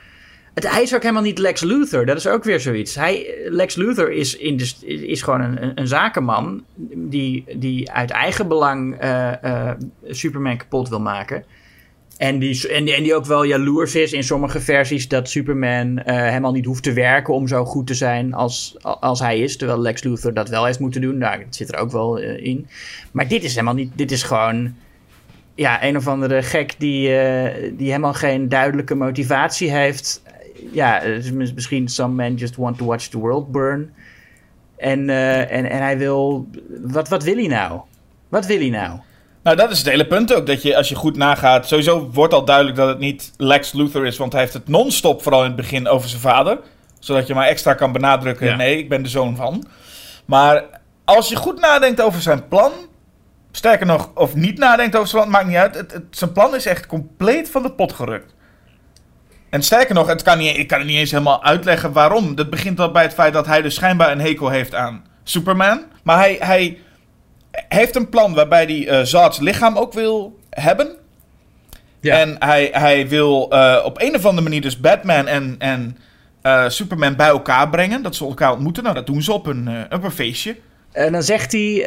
het, 0.55 0.71
hij 0.71 0.83
is 0.83 0.95
ook 0.95 1.03
helemaal 1.03 1.23
niet 1.23 1.39
Lex 1.39 1.61
Luthor. 1.61 2.07
Dat 2.07 2.17
is 2.17 2.27
ook 2.27 2.45
weer 2.45 2.61
zoiets. 2.61 2.95
Hij, 2.95 3.35
Lex 3.45 3.75
Luthor 3.75 4.13
is, 4.13 4.37
in 4.37 4.61
is 4.83 5.23
gewoon 5.23 5.41
een, 5.41 5.73
een 5.75 5.87
zakenman 5.87 6.65
die, 6.95 7.45
die 7.57 7.91
uit 7.91 8.11
eigen 8.11 8.49
belang 8.49 8.97
Superman 10.09 10.57
kapot 10.57 10.89
wil 10.89 11.01
maken. 11.01 11.45
En 12.21 12.39
die, 12.39 12.69
en, 12.69 12.85
die, 12.85 13.15
ook 13.15 13.25
wel 13.25 13.45
jaloers 13.45 13.95
is 13.95 14.13
in 14.13 14.25
sommige 14.25 14.61
versies 14.61 15.09
dat 15.09 15.29
Superman 15.29 15.99
uh, 15.99 16.05
helemaal 16.05 16.53
niet 16.53 16.65
hoeft 16.65 16.83
te 16.83 16.93
werken 16.93 17.35
om 17.35 17.49
zo 17.49 17.65
goed 17.65 17.87
te 17.87 17.95
zijn 17.95 18.35
als, 18.35 18.77
als 18.83 19.21
hij 19.21 19.39
is. 19.39 19.57
Terwijl 19.57 19.81
Lex 19.81 20.03
Luthor 20.03 20.35
dat 20.35 20.49
wel 20.49 20.65
heeft 20.65 20.79
moeten 20.79 21.01
doen. 21.01 21.19
Daar 21.19 21.39
dat 21.39 21.57
zit 21.57 21.73
er 21.73 21.79
ook 21.79 21.91
wel 21.91 22.19
in. 22.19 22.67
Maar 23.11 23.29
dit 23.29 23.45
is 23.45 23.53
helemaal 23.53 23.75
niet. 23.75 23.93
Dit 23.97 24.11
is 24.11 24.23
gewoon 24.23 24.75
ja, 25.55 25.85
een 25.85 25.97
of 25.97 26.09
andere 26.09 26.43
gek 26.43 26.75
die, 26.79 27.09
die 27.77 27.87
helemaal 27.87 28.15
geen 28.15 28.49
duidelijke 28.49 28.95
motivatie 28.95 29.71
heeft 29.71 30.23
ja, 30.73 31.03
misschien 31.35 31.89
some 31.89 32.15
men 32.15 32.35
just 32.35 32.57
want 32.57 32.79
to 32.79 32.85
watch 32.85 33.09
the 33.09 33.19
world 33.19 33.53
burn. 33.53 33.93
En, 34.77 35.11
en, 35.49 35.71
en 35.71 35.83
hij 35.83 35.99
wil. 35.99 36.49
Wat, 36.83 37.09
wat 37.09 37.23
wil 37.23 37.37
hij 37.37 37.47
nou? 37.47 37.81
Wat 38.29 38.47
wil 38.47 38.59
hij 38.59 38.71
nou? 38.71 39.01
Nou, 39.43 39.57
dat 39.57 39.71
is 39.71 39.79
het 39.79 39.87
hele 39.89 40.07
punt 40.07 40.35
ook. 40.35 40.47
Dat 40.47 40.63
je, 40.63 40.77
als 40.77 40.89
je 40.89 40.95
goed 40.95 41.17
nagaat. 41.17 41.69
Sowieso 41.69 42.11
wordt 42.13 42.35
al 42.35 42.45
duidelijk 42.45 42.77
dat 42.77 42.89
het 42.89 42.99
niet 42.99 43.33
Lex 43.37 43.73
Luthor 43.73 44.07
is. 44.07 44.17
Want 44.17 44.33
hij 44.33 44.41
heeft 44.41 44.55
het 44.55 44.69
non-stop, 44.69 45.23
vooral 45.23 45.41
in 45.41 45.47
het 45.47 45.57
begin, 45.57 45.89
over 45.89 46.09
zijn 46.09 46.21
vader. 46.21 46.59
Zodat 46.99 47.27
je 47.27 47.35
maar 47.35 47.47
extra 47.47 47.75
kan 47.75 47.93
benadrukken: 47.93 48.57
nee, 48.57 48.79
ik 48.79 48.89
ben 48.89 49.03
de 49.03 49.09
zoon 49.09 49.37
van. 49.37 49.67
Maar 50.25 50.65
als 51.05 51.29
je 51.29 51.37
goed 51.37 51.61
nadenkt 51.61 52.01
over 52.01 52.23
zijn 52.23 52.49
plan. 52.49 52.73
Sterker 53.53 53.87
nog, 53.87 54.11
of 54.15 54.35
niet 54.35 54.59
nadenkt 54.59 54.97
over 54.97 55.09
zijn 55.09 55.23
plan, 55.23 55.35
maakt 55.35 55.47
niet 55.47 55.57
uit. 55.57 55.75
Het, 55.75 56.03
zijn 56.11 56.33
plan 56.33 56.55
is 56.55 56.67
echt 56.67 56.87
compleet 56.87 57.51
van 57.51 57.63
de 57.63 57.73
pot 57.73 57.93
gerukt. 57.93 58.35
En 59.51 59.63
sterker 59.63 59.95
nog, 59.95 60.07
het 60.07 60.23
kan 60.23 60.39
niet, 60.39 60.57
ik 60.57 60.69
kan 60.69 60.79
het 60.79 60.87
niet 60.87 60.97
eens 60.97 61.11
helemaal 61.11 61.45
uitleggen 61.45 61.93
waarom. 61.93 62.35
Dat 62.35 62.51
begint 62.51 62.81
al 62.81 62.91
bij 62.91 63.03
het 63.03 63.15
feit 63.15 63.33
dat 63.33 63.47
hij 63.47 63.63
dus 63.63 63.75
schijnbaar 63.75 64.11
een 64.11 64.21
hekel 64.21 64.49
heeft 64.49 64.75
aan 64.75 65.05
Superman. 65.25 65.83
Maar 66.03 66.19
hij, 66.19 66.37
hij 66.41 66.79
heeft 67.69 67.97
een 67.97 68.09
plan 68.09 68.35
waarbij 68.35 68.65
hij 68.65 69.01
uh, 69.01 69.05
Zod's 69.05 69.39
lichaam 69.39 69.77
ook 69.77 69.93
wil 69.93 70.39
hebben. 70.51 70.97
Ja. 72.01 72.19
En 72.19 72.37
hij, 72.39 72.69
hij 72.73 73.09
wil 73.09 73.49
uh, 73.53 73.81
op 73.85 74.01
een 74.01 74.15
of 74.15 74.25
andere 74.25 74.43
manier 74.43 74.61
dus 74.61 74.81
Batman 74.81 75.27
en, 75.27 75.55
en 75.59 75.99
uh, 76.43 76.69
Superman 76.69 77.17
bij 77.17 77.29
elkaar 77.29 77.71
brengen. 77.71 78.03
Dat 78.03 78.17
ze 78.17 78.25
elkaar 78.25 78.53
ontmoeten. 78.53 78.83
Nou, 78.83 78.95
dat 78.95 79.07
doen 79.07 79.23
ze 79.23 79.33
op 79.33 79.47
een, 79.47 79.87
op 79.91 80.05
een 80.05 80.13
feestje. 80.13 80.57
En 80.93 81.13
dan 81.13 81.23
zegt 81.23 81.53
hij: 81.53 81.85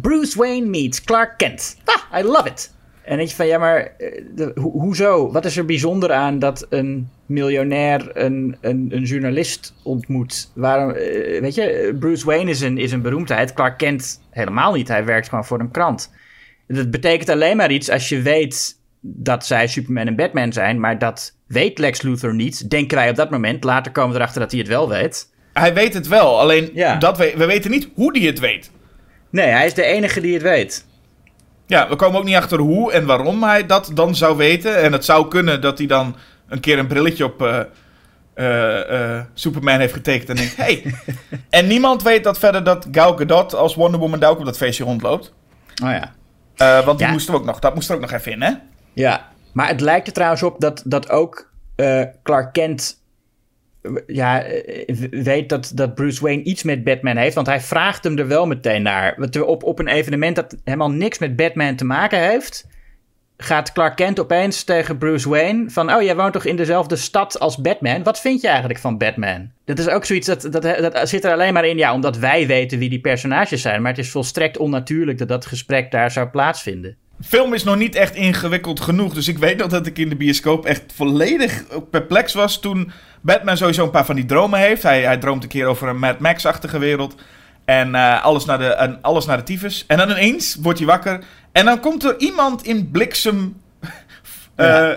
Bruce 0.00 0.38
Wayne 0.38 0.66
meets 0.66 1.04
Clark 1.04 1.36
Kent. 1.36 1.76
Ah, 1.84 2.20
I 2.20 2.22
love 2.22 2.48
it. 2.48 2.74
En 3.06 3.16
denk 3.16 3.28
je 3.28 3.34
van, 3.34 3.46
ja, 3.46 3.58
maar 3.58 3.92
eh, 3.98 4.22
de, 4.34 4.52
ho 4.54 4.70
hoezo? 4.70 5.32
Wat 5.32 5.44
is 5.44 5.56
er 5.56 5.64
bijzonder 5.64 6.12
aan 6.12 6.38
dat 6.38 6.66
een 6.68 7.08
miljonair 7.26 8.10
een, 8.16 8.56
een, 8.60 8.88
een 8.90 9.02
journalist 9.02 9.74
ontmoet? 9.82 10.50
Waarom, 10.54 10.90
uh, 10.90 10.96
weet 11.40 11.54
je, 11.54 11.96
Bruce 11.98 12.26
Wayne 12.26 12.50
is 12.50 12.60
een, 12.60 12.78
is 12.78 12.92
een 12.92 13.02
beroemdheid. 13.02 13.52
Clark 13.52 13.78
Kent 13.78 14.20
helemaal 14.30 14.72
niet. 14.72 14.88
Hij 14.88 15.04
werkt 15.04 15.28
gewoon 15.28 15.44
voor 15.44 15.60
een 15.60 15.70
krant. 15.70 16.12
Dat 16.66 16.90
betekent 16.90 17.28
alleen 17.28 17.56
maar 17.56 17.70
iets 17.70 17.90
als 17.90 18.08
je 18.08 18.22
weet 18.22 18.80
dat 19.00 19.46
zij 19.46 19.66
Superman 19.66 20.06
en 20.06 20.16
Batman 20.16 20.52
zijn. 20.52 20.80
Maar 20.80 20.98
dat 20.98 21.36
weet 21.46 21.78
Lex 21.78 22.02
Luthor 22.02 22.34
niet. 22.34 22.70
Denken 22.70 22.96
wij 22.96 23.10
op 23.10 23.16
dat 23.16 23.30
moment. 23.30 23.64
Later 23.64 23.92
komen 23.92 24.10
we 24.10 24.16
erachter 24.16 24.40
dat 24.40 24.50
hij 24.50 24.60
het 24.60 24.68
wel 24.68 24.88
weet. 24.88 25.34
Hij 25.52 25.74
weet 25.74 25.94
het 25.94 26.08
wel, 26.08 26.40
alleen 26.40 26.70
ja. 26.74 26.96
dat 26.96 27.18
we, 27.18 27.34
we 27.36 27.46
weten 27.46 27.70
niet 27.70 27.88
hoe 27.94 28.18
hij 28.18 28.26
het 28.26 28.38
weet. 28.38 28.70
Nee, 29.30 29.48
hij 29.48 29.66
is 29.66 29.74
de 29.74 29.82
enige 29.82 30.20
die 30.20 30.34
het 30.34 30.42
weet. 30.42 30.86
Ja, 31.66 31.88
we 31.88 31.96
komen 31.96 32.18
ook 32.18 32.24
niet 32.24 32.36
achter 32.36 32.58
hoe 32.58 32.92
en 32.92 33.06
waarom 33.06 33.42
hij 33.42 33.66
dat 33.66 33.90
dan 33.94 34.14
zou 34.14 34.36
weten. 34.36 34.82
En 34.82 34.92
het 34.92 35.04
zou 35.04 35.28
kunnen 35.28 35.60
dat 35.60 35.78
hij 35.78 35.86
dan 35.86 36.16
een 36.48 36.60
keer 36.60 36.78
een 36.78 36.86
brilletje 36.86 37.24
op 37.24 37.42
uh, 37.42 37.60
uh, 38.34 39.20
Superman 39.34 39.78
heeft 39.78 39.92
getekend 39.92 40.28
en 40.28 40.36
denkt... 40.36 40.56
hey. 40.56 40.94
en 41.50 41.66
niemand 41.66 42.02
weet 42.02 42.24
dat 42.24 42.38
verder 42.38 42.64
dat 42.64 42.86
Gal 42.92 43.16
Gadot 43.16 43.54
als 43.54 43.74
Wonder 43.74 44.00
Woman 44.00 44.18
daar 44.18 44.30
ook 44.30 44.38
op 44.38 44.44
dat 44.44 44.56
feestje 44.56 44.84
rondloopt. 44.84 45.32
Oh 45.84 45.90
ja. 45.90 46.12
want 46.84 46.98
die 46.98 47.06
ja. 47.06 47.12
moesten 47.12 47.32
we 47.34 47.40
ook 47.40 47.46
nog, 47.46 47.58
dat 47.58 47.74
moest 47.74 47.88
er 47.88 47.94
ook 47.94 48.00
nog 48.00 48.12
even 48.12 48.32
in, 48.32 48.42
hè? 48.42 48.52
Ja, 48.92 49.28
maar 49.52 49.68
het 49.68 49.80
lijkt 49.80 50.06
er 50.06 50.12
trouwens 50.12 50.42
op 50.42 50.60
dat, 50.60 50.82
dat 50.84 51.10
ook 51.10 51.50
Clark 52.22 52.52
Kent 52.52 53.00
ja, 54.06 54.42
eh, 54.42 54.94
weet 55.10 55.48
dat, 55.48 55.72
dat 55.74 55.94
Bruce 55.94 56.22
Wayne 56.22 56.42
iets 56.42 56.62
met 56.62 56.84
Batman 56.84 57.16
heeft. 57.16 57.34
Want 57.34 57.46
hij 57.46 57.60
vraagt 57.60 58.04
hem 58.04 58.18
er 58.18 58.26
wel 58.26 58.46
meteen 58.46 58.82
naar. 58.82 59.28
Op, 59.46 59.62
op 59.62 59.78
een 59.78 59.88
evenement 59.88 60.36
dat 60.36 60.56
helemaal 60.64 60.90
niks 60.90 61.18
met 61.18 61.36
Batman 61.36 61.76
te 61.76 61.84
maken 61.84 62.18
heeft. 62.18 62.66
Gaat 63.38 63.72
Clark 63.72 63.96
Kent 63.96 64.20
opeens 64.20 64.64
tegen 64.64 64.98
Bruce 64.98 65.28
Wayne 65.28 65.70
van... 65.70 65.94
Oh, 65.94 66.02
jij 66.02 66.16
woont 66.16 66.32
toch 66.32 66.44
in 66.44 66.56
dezelfde 66.56 66.96
stad 66.96 67.38
als 67.38 67.56
Batman? 67.56 68.02
Wat 68.02 68.20
vind 68.20 68.40
je 68.40 68.48
eigenlijk 68.48 68.78
van 68.78 68.98
Batman? 68.98 69.50
Dat 69.64 69.78
is 69.78 69.88
ook 69.88 70.04
zoiets, 70.04 70.26
dat, 70.26 70.42
dat, 70.50 70.62
dat 70.62 71.08
zit 71.08 71.24
er 71.24 71.32
alleen 71.32 71.52
maar 71.52 71.64
in... 71.64 71.76
Ja, 71.76 71.94
omdat 71.94 72.18
wij 72.18 72.46
weten 72.46 72.78
wie 72.78 72.88
die 72.88 73.00
personages 73.00 73.62
zijn. 73.62 73.82
Maar 73.82 73.90
het 73.90 74.04
is 74.04 74.10
volstrekt 74.10 74.58
onnatuurlijk 74.58 75.18
dat 75.18 75.28
dat 75.28 75.46
gesprek 75.46 75.90
daar 75.90 76.10
zou 76.10 76.28
plaatsvinden 76.28 76.96
film 77.24 77.54
is 77.54 77.64
nog 77.64 77.76
niet 77.76 77.94
echt 77.94 78.14
ingewikkeld 78.14 78.80
genoeg. 78.80 79.14
Dus 79.14 79.28
ik 79.28 79.38
weet 79.38 79.56
nog 79.56 79.68
dat 79.68 79.86
ik 79.86 79.98
in 79.98 80.08
de 80.08 80.16
bioscoop 80.16 80.64
echt 80.64 80.82
volledig 80.94 81.64
perplex 81.90 82.34
was 82.34 82.60
toen 82.60 82.92
Batman 83.20 83.56
sowieso 83.56 83.84
een 83.84 83.90
paar 83.90 84.04
van 84.04 84.14
die 84.14 84.24
dromen 84.24 84.58
heeft. 84.58 84.82
Hij, 84.82 85.02
hij 85.02 85.18
droomt 85.18 85.42
een 85.42 85.48
keer 85.48 85.66
over 85.66 85.88
een 85.88 85.98
Mad 85.98 86.18
Max-achtige 86.18 86.78
wereld. 86.78 87.14
En 87.64 87.88
uh, 87.94 88.24
alles, 88.24 88.44
naar 88.44 88.58
de, 88.58 88.66
en 88.66 88.98
alles 89.02 89.26
naar 89.26 89.36
de 89.36 89.42
tyfus. 89.42 89.84
En 89.86 89.96
dan 89.96 90.10
ineens 90.10 90.56
wordt 90.60 90.78
hij 90.78 90.88
wakker. 90.88 91.24
En 91.52 91.64
dan 91.64 91.80
komt 91.80 92.04
er 92.04 92.14
iemand 92.18 92.64
in 92.64 92.90
bliksem 92.90 93.60
uh, 94.56 94.90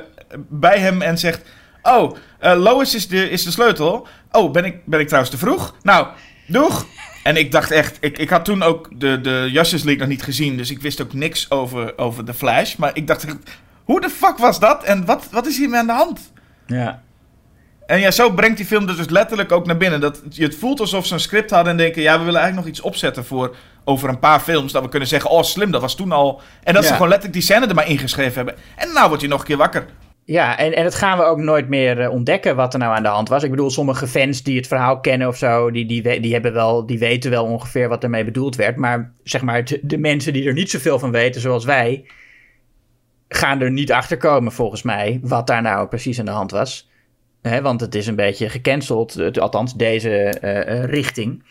bij 0.50 0.80
hem 0.80 1.02
en 1.02 1.18
zegt... 1.18 1.42
Oh, 1.82 2.16
uh, 2.42 2.54
Lois 2.56 2.96
is 2.96 3.08
de, 3.08 3.30
is 3.30 3.44
de 3.44 3.52
sleutel. 3.52 4.08
Oh, 4.32 4.52
ben 4.52 4.66
ik, 4.66 4.86
ben 4.86 5.00
ik 5.00 5.08
trouwens 5.08 5.34
te 5.34 5.40
vroeg? 5.40 5.76
Nou, 5.82 6.08
doeg. 6.48 6.86
En 7.24 7.38
ik 7.38 7.52
dacht 7.52 7.72
echt, 7.72 7.98
ik, 8.00 8.18
ik 8.18 8.30
had 8.30 8.46
toen 8.46 8.64
ook 8.64 8.90
de, 9.00 9.22
de 9.22 9.50
Justice 9.52 9.86
League 9.86 10.02
nog 10.02 10.12
niet 10.12 10.24
gezien, 10.24 10.58
dus 10.58 10.72
ik 10.72 10.82
wist 10.82 11.02
ook 11.02 11.14
niks 11.14 11.52
over, 11.52 11.98
over 11.98 12.24
The 12.24 12.34
Flash. 12.34 12.76
Maar 12.76 12.92
ik 12.94 13.08
dacht 13.08 13.26
echt, 13.26 13.38
hoe 13.84 14.02
de 14.02 14.10
fuck 14.10 14.38
was 14.38 14.60
dat 14.60 14.84
en 14.84 15.06
wat, 15.06 15.28
wat 15.32 15.48
is 15.48 15.58
hiermee 15.58 15.80
aan 15.80 15.88
de 15.88 15.94
hand? 15.94 16.32
Ja. 16.68 17.02
En 17.90 18.00
ja, 18.00 18.12
zo 18.12 18.32
brengt 18.32 18.58
die 18.58 18.66
film 18.66 18.86
dus 18.86 19.10
letterlijk 19.10 19.52
ook 19.52 19.66
naar 19.66 19.78
binnen. 19.78 20.00
Dat, 20.00 20.22
je 20.30 20.44
het 20.44 20.56
voelt 20.56 20.80
alsof 20.80 21.06
ze 21.06 21.14
een 21.14 21.20
script 21.20 21.50
hadden 21.50 21.72
en 21.72 21.78
denken... 21.78 22.02
ja, 22.02 22.20
we 22.20 22.24
willen 22.24 22.40
eigenlijk 22.40 22.68
nog 22.68 22.76
iets 22.76 22.86
opzetten 22.86 23.26
voor 23.26 23.56
over 23.84 24.10
een 24.10 24.20
paar 24.20 24.40
films... 24.40 24.72
dat 24.72 24.84
we 24.84 24.90
kunnen 24.90 25.08
zeggen, 25.08 25.30
oh 25.30 25.44
slim, 25.44 25.72
dat 25.72 25.82
was 25.82 25.96
toen 25.96 26.12
al... 26.12 26.42
en 26.64 26.74
dat 26.74 26.86
ze 26.86 26.94
gewoon 26.94 27.08
letterlijk 27.08 27.40
die 27.40 27.44
scène 27.48 27.68
er 27.68 27.76
maar 27.76 27.88
ingeschreven 27.88 28.36
hebben. 28.36 28.56
En 28.76 28.94
nou 28.94 29.10
word 29.10 29.22
je 29.22 29.28
nog 29.28 29.40
een 29.40 29.46
keer 29.46 29.58
wakker. 29.58 29.86
Ja, 30.30 30.58
en, 30.58 30.76
en 30.76 30.84
dat 30.84 30.96
gaan 30.96 31.18
we 31.18 31.24
ook 31.24 31.38
nooit 31.38 31.70
meer 31.70 32.00
eh, 32.00 32.12
ontdekken 32.12 32.56
wat 32.56 32.74
er 32.74 32.80
nou 32.80 32.96
aan 32.96 33.04
de 33.04 33.10
hand 33.10 33.30
was. 33.30 33.44
Ik 33.44 33.50
bedoel, 33.50 33.70
sommige 33.70 34.08
fans 34.08 34.44
die 34.44 34.58
het 34.58 34.68
verhaal 34.68 35.00
kennen 35.00 35.28
of 35.28 35.38
zo, 35.38 35.72
die, 35.72 35.86
die, 35.86 36.20
die, 36.20 36.34
hebben 36.34 36.54
wel, 36.54 36.86
die 36.86 37.00
weten 37.00 37.32
wel 37.32 37.46
ongeveer 37.46 37.90
wat 37.90 38.04
ermee 38.04 38.24
bedoeld 38.24 38.56
werd. 38.56 38.76
Maar 38.76 39.14
zeg 39.24 39.42
maar, 39.42 39.64
de, 39.82 39.98
mensen 39.98 40.34
die 40.34 40.48
er 40.48 40.54
niet 40.54 40.70
zoveel 40.70 41.00
van 41.00 41.12
weten, 41.12 41.42
zoals 41.42 41.66
wij, 41.66 42.06
gaan 43.28 43.62
er 43.62 43.72
niet 43.72 43.92
achter 43.92 44.18
komen 44.18 44.52
volgens 44.52 44.82
mij 44.82 45.20
wat 45.24 45.48
daar 45.48 45.62
nou 45.62 45.88
precies 45.88 46.20
aan 46.20 46.26
de 46.26 46.32
hand 46.32 46.52
was. 46.52 46.90
Hè, 47.42 47.62
want 47.62 47.82
het 47.82 47.96
is 47.96 48.08
een 48.08 48.16
beetje 48.16 48.50
gecanceld, 48.50 49.40
althans 49.40 49.76
deze 49.76 50.10
eh, 50.10 50.84
eh, 50.84 50.90
richting. 50.90 51.44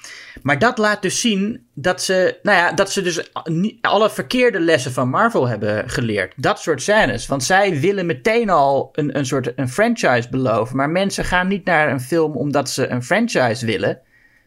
Maar 0.43 0.59
dat 0.59 0.79
laat 0.79 1.03
dus 1.03 1.21
zien 1.21 1.67
dat 1.75 2.03
ze, 2.03 2.39
nou 2.43 2.57
ja, 2.57 2.73
dat 2.73 2.93
ze 2.93 3.03
dus 3.03 3.33
alle 3.81 4.11
verkeerde 4.11 4.61
lessen 4.61 4.93
van 4.93 5.09
Marvel 5.09 5.49
hebben 5.49 5.91
geleerd. 5.91 6.33
Dat 6.37 6.61
soort 6.61 6.83
scènes. 6.83 7.27
Want 7.27 7.45
zij 7.45 7.81
willen 7.81 8.07
meteen 8.07 8.51
al 8.51 8.89
een, 8.93 9.19
een 9.19 9.27
soort 9.27 9.53
een 9.57 9.69
franchise 9.69 10.29
beloven. 10.31 10.77
Maar 10.77 10.91
mensen 10.91 11.25
gaan 11.25 11.49
niet 11.49 11.65
naar 11.65 11.91
een 11.91 12.01
film 12.01 12.37
omdat 12.37 12.71
ze 12.71 12.89
een 12.89 13.03
franchise 13.03 13.67
willen. 13.67 13.99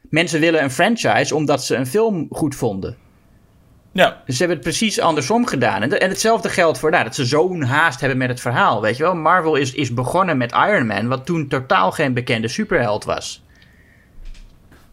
Mensen 0.10 0.40
willen 0.40 0.64
een 0.64 0.72
franchise 0.72 1.36
omdat 1.36 1.64
ze 1.64 1.76
een 1.76 1.88
film 1.88 2.28
goed 2.30 2.56
vonden. 2.56 2.98
Ja, 3.94 4.22
Dus 4.26 4.38
ze 4.38 4.44
hebben 4.46 4.58
het 4.58 4.68
precies 4.68 5.00
andersom 5.00 5.48
gedaan. 5.48 5.82
En, 5.82 6.00
en 6.00 6.10
hetzelfde 6.10 6.50
geldt 6.50 6.80
voor 6.80 6.92
nou, 6.92 7.04
dat 7.04 7.16
ze 7.16 7.26
zo'n 7.26 7.64
haast 7.64 8.00
hebben 8.00 8.18
met 8.18 8.30
het 8.30 8.40
verhaal. 8.40 8.82
Weet 8.82 8.98
je 8.98 9.04
wel, 9.04 9.16
Marvel 9.16 9.56
is, 9.56 9.74
is 9.74 9.94
begonnen 9.94 10.38
met 10.38 10.52
Iron 10.52 10.86
Man, 10.86 11.08
wat 11.08 11.26
toen 11.26 11.48
totaal 11.48 11.92
geen 11.92 12.14
bekende 12.14 12.48
superheld 12.48 13.04
was. 13.04 13.44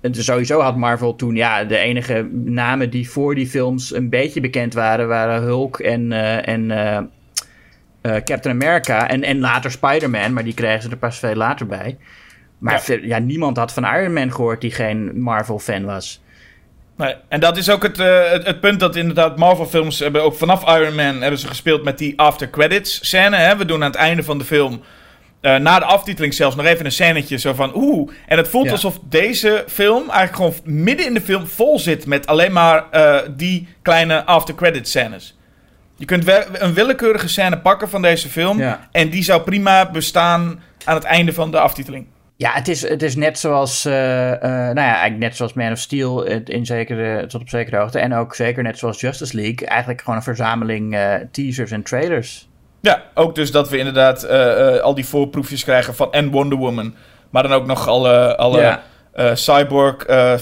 En 0.01 0.15
sowieso 0.15 0.61
had 0.61 0.77
Marvel 0.77 1.17
toen, 1.17 1.35
ja, 1.35 1.65
de 1.65 1.77
enige 1.77 2.29
namen 2.33 2.91
die 2.91 3.11
voor 3.11 3.35
die 3.35 3.47
films 3.47 3.95
een 3.95 4.09
beetje 4.09 4.41
bekend 4.41 4.75
waren, 4.75 5.09
waren 5.09 5.43
Hulk 5.43 5.79
en, 5.79 6.13
eh, 6.13 6.49
en 6.49 6.71
eh, 6.71 6.97
eh, 8.01 8.23
Captain 8.25 8.63
America. 8.63 9.09
En, 9.09 9.23
en 9.23 9.41
later 9.41 9.71
Spider-Man, 9.71 10.33
maar 10.33 10.45
die 10.45 10.55
kregen 10.55 10.83
ze 10.83 10.91
er 10.91 10.97
pas 10.97 11.19
veel 11.19 11.35
later 11.35 11.67
bij. 11.67 11.97
Maar 12.59 12.83
Ja. 13.03 13.19
niemand 13.19 13.57
had 13.57 13.73
van 13.73 13.85
Iron 13.85 14.13
Man 14.13 14.33
gehoord 14.33 14.61
die 14.61 14.71
geen 14.71 15.21
Marvel-fan 15.21 15.85
was. 15.85 16.23
Nee, 16.97 17.15
en 17.29 17.41
dat 17.41 17.57
is 17.57 17.71
ook 17.71 17.83
het, 17.83 17.97
het, 17.97 18.47
het 18.47 18.61
punt 18.61 18.81
dat 18.81 18.97
inderdaad 18.97 19.37
Marvel-films 19.39 19.99
hebben 19.99 20.23
ook 20.23 20.35
vanaf 20.35 20.79
Iron 20.79 20.95
Man 20.95 21.21
hebben 21.21 21.39
ze 21.39 21.47
gespeeld 21.47 21.85
met 21.85 21.99
die 21.99 22.19
after 22.19 22.51
credits 22.51 23.09
scène. 23.09 23.37
Hè? 23.37 23.57
We 23.57 23.65
doen 23.65 23.83
aan 23.83 23.91
het 23.91 23.99
einde 23.99 24.23
van 24.23 24.39
de 24.39 24.45
film, 24.45 24.81
eh, 25.41 25.57
na 25.57 25.79
de 25.79 25.85
aftiteling 25.85 26.35
zelfs, 26.35 26.57
nog 26.57 26.67
even 26.67 26.85
een 26.85 26.93
scènetje 26.93 27.37
zo 27.37 27.53
van 27.55 27.73
oeh. 27.75 28.11
En 28.27 28.37
het 28.37 28.49
voelt 28.49 28.67
Ja. 28.67 28.73
alsof 28.73 28.99
deze 29.09 29.65
film 29.69 30.11
eigenlijk 30.11 30.35
gewoon 30.37 30.55
midden 30.85 31.07
in 31.07 31.15
de 31.15 31.21
film 31.21 31.47
vol 31.47 31.79
zit 31.79 32.07
met 32.07 32.27
alleen 32.27 32.53
maar 32.53 32.85
eh, 32.91 33.19
die 33.37 33.69
kleine 33.83 34.25
after 34.25 34.55
credits 34.55 34.91
scènes. 34.91 35.37
Je 35.97 36.05
kunt 36.05 36.25
een 36.53 36.75
willekeurige 36.75 37.29
scène 37.29 37.59
pakken 37.59 37.89
van 37.89 38.03
deze 38.03 38.29
film 38.29 38.59
Ja. 38.59 38.89
en 38.93 39.09
die 39.09 39.23
zou 39.23 39.43
prima 39.43 39.91
bestaan 39.91 40.63
aan 40.85 40.95
het 40.95 41.05
einde 41.05 41.33
van 41.33 41.51
de 41.51 41.59
aftiteling. 41.59 42.07
Ja, 42.37 42.53
het 42.53 42.69
is, 42.69 42.89
het 42.89 43.03
is 43.03 43.17
net 43.17 43.39
zoals, 43.39 43.85
eh, 43.85 43.93
nou 43.93 44.75
ja, 44.75 44.75
eigenlijk 44.75 45.19
net 45.19 45.37
zoals 45.37 45.53
Man 45.53 45.73
of 45.73 45.79
Steel 45.79 46.25
in 46.45 46.67
zekere, 46.67 47.27
tot 47.27 47.41
op 47.41 47.49
zekere 47.49 47.77
hoogte. 47.77 47.99
En 47.99 48.15
ook 48.15 48.35
zeker 48.35 48.63
net 48.63 48.79
zoals 48.79 49.01
Justice 49.01 49.37
League. 49.37 49.67
Eigenlijk 49.69 50.01
gewoon 50.01 50.17
een 50.17 50.23
verzameling 50.23 50.99
teasers 51.31 51.71
en 51.71 51.83
trailers. 51.83 52.48
Ja, 52.81 53.03
ook 53.15 53.35
dus 53.35 53.51
dat 53.51 53.69
we 53.69 53.79
inderdaad 53.79 54.23
eh, 54.23 54.77
eh, 54.77 54.83
al 54.83 54.95
die 54.95 55.07
voorproefjes 55.07 55.65
krijgen 55.65 55.95
van 55.95 56.13
en 56.13 56.31
Wonder 56.31 56.59
Woman. 56.59 56.95
Maar 57.31 57.43
dan 57.43 57.53
ook 57.53 57.67
nog 57.67 57.89
alle, 57.89 58.37
alle 58.37 58.61
Ja. 58.61 58.83
eh, 59.13 59.31
Cyborg, 59.35 59.97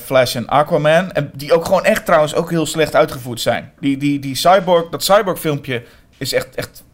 Flash 0.04 0.34
en 0.36 0.46
Aquaman. 0.48 1.12
En 1.12 1.30
die 1.34 1.52
ook 1.52 1.64
gewoon 1.64 1.84
echt 1.84 2.04
trouwens 2.04 2.34
ook 2.34 2.50
heel 2.50 2.66
slecht 2.66 2.94
uitgevoerd 2.96 3.40
zijn. 3.40 3.72
Die, 3.80 3.96
die, 3.96 4.18
die 4.18 4.34
Cyborg, 4.34 4.88
dat 4.88 5.02
Cyborg 5.04 5.38
filmpje 5.40 5.82
is 6.18 6.32
echt, 6.32 6.54
echt 6.54 6.84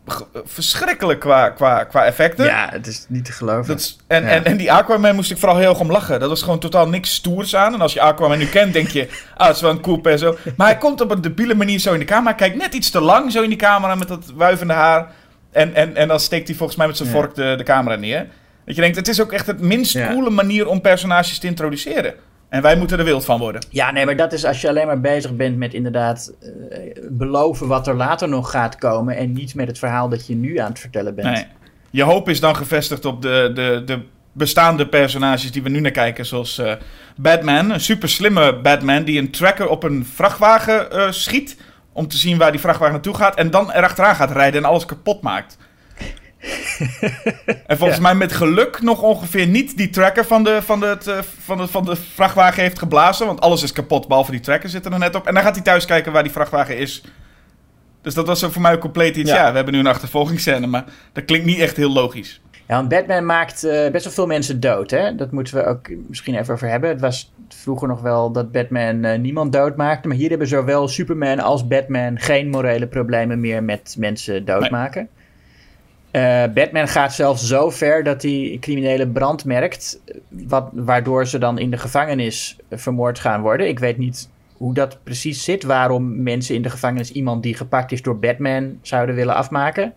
verschrikkelijk 0.45 1.21
qua, 1.21 1.49
qua, 1.49 1.85
qua 1.85 2.05
effecten. 2.05 2.45
Ja, 2.45 2.69
het 2.73 2.87
is 2.87 3.07
niet 3.09 3.25
te 3.25 3.33
geloven. 3.33 3.67
Dat 3.67 3.79
is, 3.81 3.97
en, 4.07 4.23
Ja. 4.23 4.29
en, 4.29 4.45
en 4.45 4.57
die 4.57 4.73
Aquaman 4.73 5.15
moest 5.15 5.31
ik 5.31 5.39
vooral 5.39 5.59
heel 5.59 5.69
erg 5.71 5.81
om 5.81 5.91
lachen. 5.91 6.21
Dat 6.21 6.29
was 6.29 6.43
gewoon 6.43 6.59
totaal 6.59 6.89
niks 6.89 7.15
stoers 7.15 7.57
aan. 7.57 7.75
En 7.75 7.81
als 7.81 7.93
je 7.93 8.01
Aquaman 8.01 8.39
nu 8.39 8.47
kent, 8.47 8.73
denk 8.73 8.89
je... 8.89 9.09
Ah, 9.37 9.47
het 9.47 9.57
is 9.57 9.63
wel 9.63 9.71
een 9.71 9.81
cool 9.81 9.97
perso. 9.97 10.37
Maar 10.57 10.67
hij 10.67 10.79
komt 10.79 11.01
op 11.01 11.11
een 11.11 11.21
debiele 11.21 11.55
manier 11.55 11.79
zo 11.79 11.93
in 11.93 11.99
de 11.99 12.05
camera. 12.05 12.29
Hij 12.29 12.39
kijkt 12.49 12.57
net 12.57 12.75
iets 12.75 12.91
te 12.91 13.01
lang 13.01 13.33
zo 13.33 13.43
in 13.43 13.49
die 13.49 13.59
camera 13.59 13.95
met 13.95 14.09
dat 14.09 14.25
wuivende 14.35 14.73
haar. 14.73 15.11
En, 15.53 15.75
en, 15.75 15.97
en 15.97 16.09
dan 16.09 16.21
steekt 16.21 16.49
hij 16.49 16.57
volgens 16.57 16.79
mij 16.79 16.87
met 16.87 16.97
zijn 16.97 17.09
Ja. 17.09 17.15
vork 17.15 17.35
de, 17.35 17.55
de 17.57 17.63
camera 17.65 17.97
neer. 17.97 18.27
Dat 18.65 18.75
je 18.75 18.81
denkt, 18.81 18.97
het 18.97 19.09
is 19.09 19.21
ook 19.21 19.33
echt 19.33 19.47
het 19.47 19.61
minst 19.61 19.93
Ja. 19.93 20.09
coole 20.13 20.31
manier 20.31 20.67
om 20.69 20.81
personages 20.81 21.39
te 21.39 21.47
introduceren. 21.47 22.15
En 22.49 22.63
wij 22.63 22.77
moeten 22.77 22.99
er 22.99 23.05
wild 23.05 23.25
van 23.25 23.39
worden. 23.39 23.65
Ja, 23.71 23.91
nee, 23.91 24.05
maar 24.05 24.17
dat 24.17 24.33
is 24.33 24.45
als 24.45 24.61
je 24.61 24.69
alleen 24.69 24.87
maar 24.87 25.01
bezig 25.01 25.37
bent 25.37 25.57
met 25.57 25.75
inderdaad 25.75 26.33
eh, 26.71 26.79
beloven 27.11 27.67
wat 27.67 27.87
er 27.87 27.95
later 27.95 28.29
nog 28.29 28.51
gaat 28.51 28.77
komen. 28.79 29.17
En 29.17 29.33
niet 29.33 29.55
met 29.55 29.67
het 29.67 29.79
verhaal 29.79 30.09
dat 30.09 30.27
je 30.27 30.35
nu 30.35 30.59
aan 30.59 30.69
het 30.71 30.79
vertellen 30.79 31.15
bent. 31.15 31.29
Nee. 31.29 31.45
Je 31.91 32.03
hoop 32.03 32.29
is 32.29 32.41
dan 32.41 32.57
gevestigd 32.57 33.05
op 33.05 33.23
de, 33.23 33.51
de, 33.55 33.83
de 33.87 33.99
bestaande 34.33 34.87
personages 34.89 35.53
die 35.53 35.63
we 35.63 35.69
nu 35.69 35.81
naar 35.81 35.91
kijken. 35.91 36.27
Zoals 36.27 36.59
eh, 36.59 36.73
Batman, 37.17 37.71
een 37.71 37.81
super 37.81 38.09
slimme 38.09 38.57
Batman 38.61 39.05
die 39.05 39.19
een 39.19 39.31
tracker 39.31 39.69
op 39.69 39.83
een 39.83 40.07
vrachtwagen 40.15 40.91
eh, 40.91 41.11
schiet. 41.11 41.57
Om 41.93 42.09
te 42.09 42.17
zien 42.17 42.39
waar 42.39 42.51
die 42.51 42.61
vrachtwagen 42.61 42.95
naartoe 42.95 43.15
gaat. 43.15 43.37
En 43.37 43.51
dan 43.51 43.71
erachteraan 43.71 44.17
gaat 44.17 44.31
rijden 44.31 44.63
en 44.63 44.69
alles 44.69 44.85
kapot 44.85 45.23
maakt. 45.23 45.57
en 47.67 47.79
volgens 47.79 47.99
mij 47.99 48.15
met 48.15 48.33
geluk 48.33 48.83
nog 48.83 49.03
ongeveer 49.03 49.47
niet 49.47 49.77
die 49.77 49.91
tracker 49.91 50.25
van 50.25 50.45
de, 50.45 50.63
van, 50.63 50.81
de, 50.81 50.87
het, 50.87 51.07
eh, 51.07 51.19
van, 51.45 51.57
de, 51.57 51.67
van 51.67 51.85
de 51.85 51.97
vrachtwagen 51.97 52.63
heeft 52.63 52.79
geblazen. 52.79 53.27
Want 53.27 53.41
alles 53.41 53.63
is 53.63 53.73
kapot, 53.73 54.09
behalve 54.09 54.31
die 54.31 54.41
tracker 54.41 54.69
zit 54.69 54.85
er 54.85 54.91
nog 54.91 55.01
net 55.01 55.15
op. 55.15 55.27
En 55.27 55.35
dan 55.35 55.43
gaat 55.43 55.55
hij 55.55 55.65
thuis 55.65 55.85
kijken 55.85 56.13
waar 56.13 56.23
die 56.23 56.33
vrachtwagen 56.33 56.79
is. 56.79 57.03
Dus 58.03 58.15
dat 58.15 58.27
was 58.27 58.41
voor 58.41 58.63
mij 58.63 58.73
ook 58.73 58.81
compleet 58.81 59.17
iets. 59.17 59.31
Ja. 59.31 59.37
Ja. 59.37 59.51
we 59.51 59.57
hebben 59.57 59.75
nu 59.75 59.81
een 59.81 59.87
achtervolgingsscène, 59.87 60.67
maar 60.67 60.85
dat 61.13 61.25
klinkt 61.25 61.47
niet 61.47 61.59
echt 61.59 61.77
heel 61.77 61.93
logisch. 61.93 62.41
Ja, 62.73 62.79
want 62.79 62.91
Batman 62.91 63.27
maakt 63.27 63.65
eh, 63.65 63.91
best 63.91 64.05
wel 64.05 64.13
veel 64.13 64.27
mensen 64.27 64.61
dood, 64.61 64.91
hè? 64.91 65.15
Dat 65.15 65.31
moeten 65.31 65.55
we 65.55 65.65
ook 65.65 65.89
misschien 66.09 66.35
even 66.35 66.55
over 66.55 66.69
hebben. 66.69 66.91
Het 66.91 67.01
was 67.01 67.33
vroeger 67.49 67.89
nog 67.89 68.01
wel 68.01 68.33
dat 68.33 68.53
Batman 68.53 69.05
eh, 69.05 69.19
niemand 69.19 69.53
doodmaakte. 69.53 70.09
Maar 70.09 70.17
hier 70.17 70.29
hebben 70.29 70.49
zowel 70.49 70.89
Superman 70.89 71.39
als 71.39 71.67
Batman 71.67 72.19
geen 72.19 72.49
morele 72.49 72.87
problemen 72.87 73.41
meer 73.41 73.63
met 73.63 73.95
mensen 73.99 74.45
doodmaken. 74.45 75.09
Eh, 76.11 76.45
Batman 76.55 76.89
gaat 76.89 77.15
zelfs 77.15 77.47
zo 77.47 77.71
ver 77.71 78.05
dat 78.05 78.23
hij 78.23 78.57
criminelen 78.61 79.13
brandmerkt. 79.13 80.01
Wat, 80.29 80.69
waardoor 80.73 81.27
ze 81.27 81.39
dan 81.39 81.59
in 81.59 81.71
de 81.71 81.79
gevangenis 81.79 82.57
vermoord 82.71 83.19
gaan 83.19 83.41
worden. 83.41 83.69
Ik 83.69 83.79
weet 83.79 83.99
niet 83.99 84.29
hoe 84.57 84.75
dat 84.75 84.99
precies 85.03 85.45
zit. 85.45 85.63
Waarom 85.63 86.23
mensen 86.23 86.55
in 86.55 86.63
de 86.63 86.71
gevangenis 86.71 87.13
iemand 87.13 87.43
die 87.43 87.55
gepakt 87.55 87.93
is 87.93 88.03
door 88.03 88.19
Batman 88.19 88.79
zouden 88.83 89.15
willen 89.15 89.35
afmaken. 89.35 89.95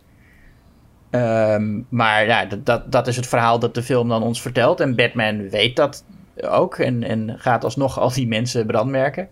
Ehm, 1.15 1.81
maar 1.89 2.25
ja, 2.25 2.45
dat, 2.45 2.65
dat, 2.65 2.91
dat 2.91 3.07
is 3.07 3.15
het 3.15 3.27
verhaal 3.27 3.59
dat 3.59 3.73
de 3.73 3.83
film 3.83 4.09
dan 4.09 4.23
ons 4.23 4.41
vertelt. 4.41 4.79
En 4.79 4.95
Batman 4.95 5.49
weet 5.49 5.75
dat 5.75 6.03
ook. 6.41 6.77
En, 6.77 7.03
en 7.03 7.35
gaat 7.37 7.63
alsnog 7.63 7.99
al 7.99 8.13
die 8.13 8.27
mensen 8.27 8.65
brandmerken. 8.65 9.27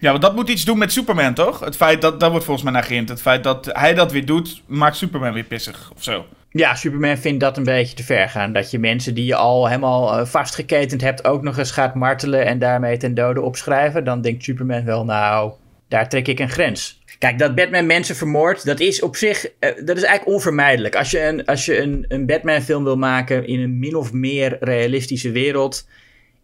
Ja, 0.00 0.10
want 0.10 0.22
dat 0.22 0.34
moet 0.34 0.48
iets 0.48 0.64
doen 0.64 0.78
met 0.78 0.92
Superman, 0.92 1.34
toch? 1.34 1.60
Het 1.60 1.76
feit 1.76 2.00
dat, 2.00 2.20
daar 2.20 2.30
wordt 2.30 2.44
volgens 2.44 2.64
mij 2.64 2.74
naar 2.74 2.84
geïnt. 2.84 3.08
Het 3.08 3.20
feit 3.20 3.44
dat 3.44 3.70
hij 3.72 3.94
dat 3.94 4.12
weer 4.12 4.26
doet, 4.26 4.62
maakt 4.66 4.96
Superman 4.96 5.32
weer 5.32 5.44
pissig 5.44 5.90
of 5.96 6.02
zo. 6.02 6.26
Ja, 6.50 6.74
Superman 6.74 7.16
vindt 7.16 7.40
dat 7.40 7.56
een 7.56 7.64
beetje 7.64 7.96
te 7.96 8.02
ver 8.02 8.28
gaan. 8.28 8.52
Dat 8.52 8.70
je 8.70 8.78
mensen 8.78 9.14
die 9.14 9.24
je 9.24 9.34
al 9.34 9.66
helemaal 9.66 10.18
eh, 10.18 10.26
vastgeketend 10.26 11.00
hebt... 11.00 11.24
ook 11.24 11.42
nog 11.42 11.58
eens 11.58 11.70
gaat 11.70 11.94
martelen 11.94 12.46
en 12.46 12.58
daarmee 12.58 12.96
ten 12.96 13.14
dode 13.14 13.40
opschrijven. 13.40 14.04
Dan 14.04 14.20
denkt 14.20 14.44
Superman 14.44 14.84
wel, 14.84 15.04
nou, 15.04 15.52
daar 15.88 16.08
trek 16.08 16.28
ik 16.28 16.38
een 16.38 16.50
grens. 16.50 17.00
Kijk, 17.18 17.38
dat 17.38 17.54
Batman 17.54 17.86
mensen 17.86 18.16
vermoordt, 18.16 18.64
dat 18.66 18.80
is 18.80 19.02
op 19.02 19.16
zich... 19.16 19.46
eh, 19.58 19.70
dat 19.84 19.96
is 19.96 20.02
eigenlijk 20.02 20.36
onvermijdelijk. 20.36 20.96
Als 20.96 21.10
je 21.10 21.22
een, 21.22 21.44
als 21.44 21.64
je 21.64 21.78
een, 21.78 22.04
een 22.08 22.26
Batman-film 22.26 22.84
wil 22.84 22.96
maken 22.96 23.46
in 23.46 23.60
een 23.60 23.78
min 23.78 23.94
of 23.94 24.12
meer 24.12 24.56
realistische 24.60 25.30
wereld... 25.30 25.88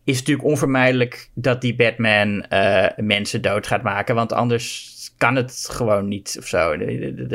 is 0.05 0.17
het 0.17 0.27
natuurlijk 0.27 0.49
onvermijdelijk 0.49 1.29
dat 1.35 1.61
die 1.61 1.77
Batman 1.77 2.47
eh, 2.49 2.87
mensen 2.97 3.43
dood 3.43 3.67
gaat 3.67 3.83
maken. 3.83 4.15
Want 4.15 4.33
anders 4.33 4.91
kan 5.17 5.37
het 5.37 5.67
gewoon 5.71 6.09
niet 6.09 6.37
of 6.39 6.47
zo. 6.47 6.77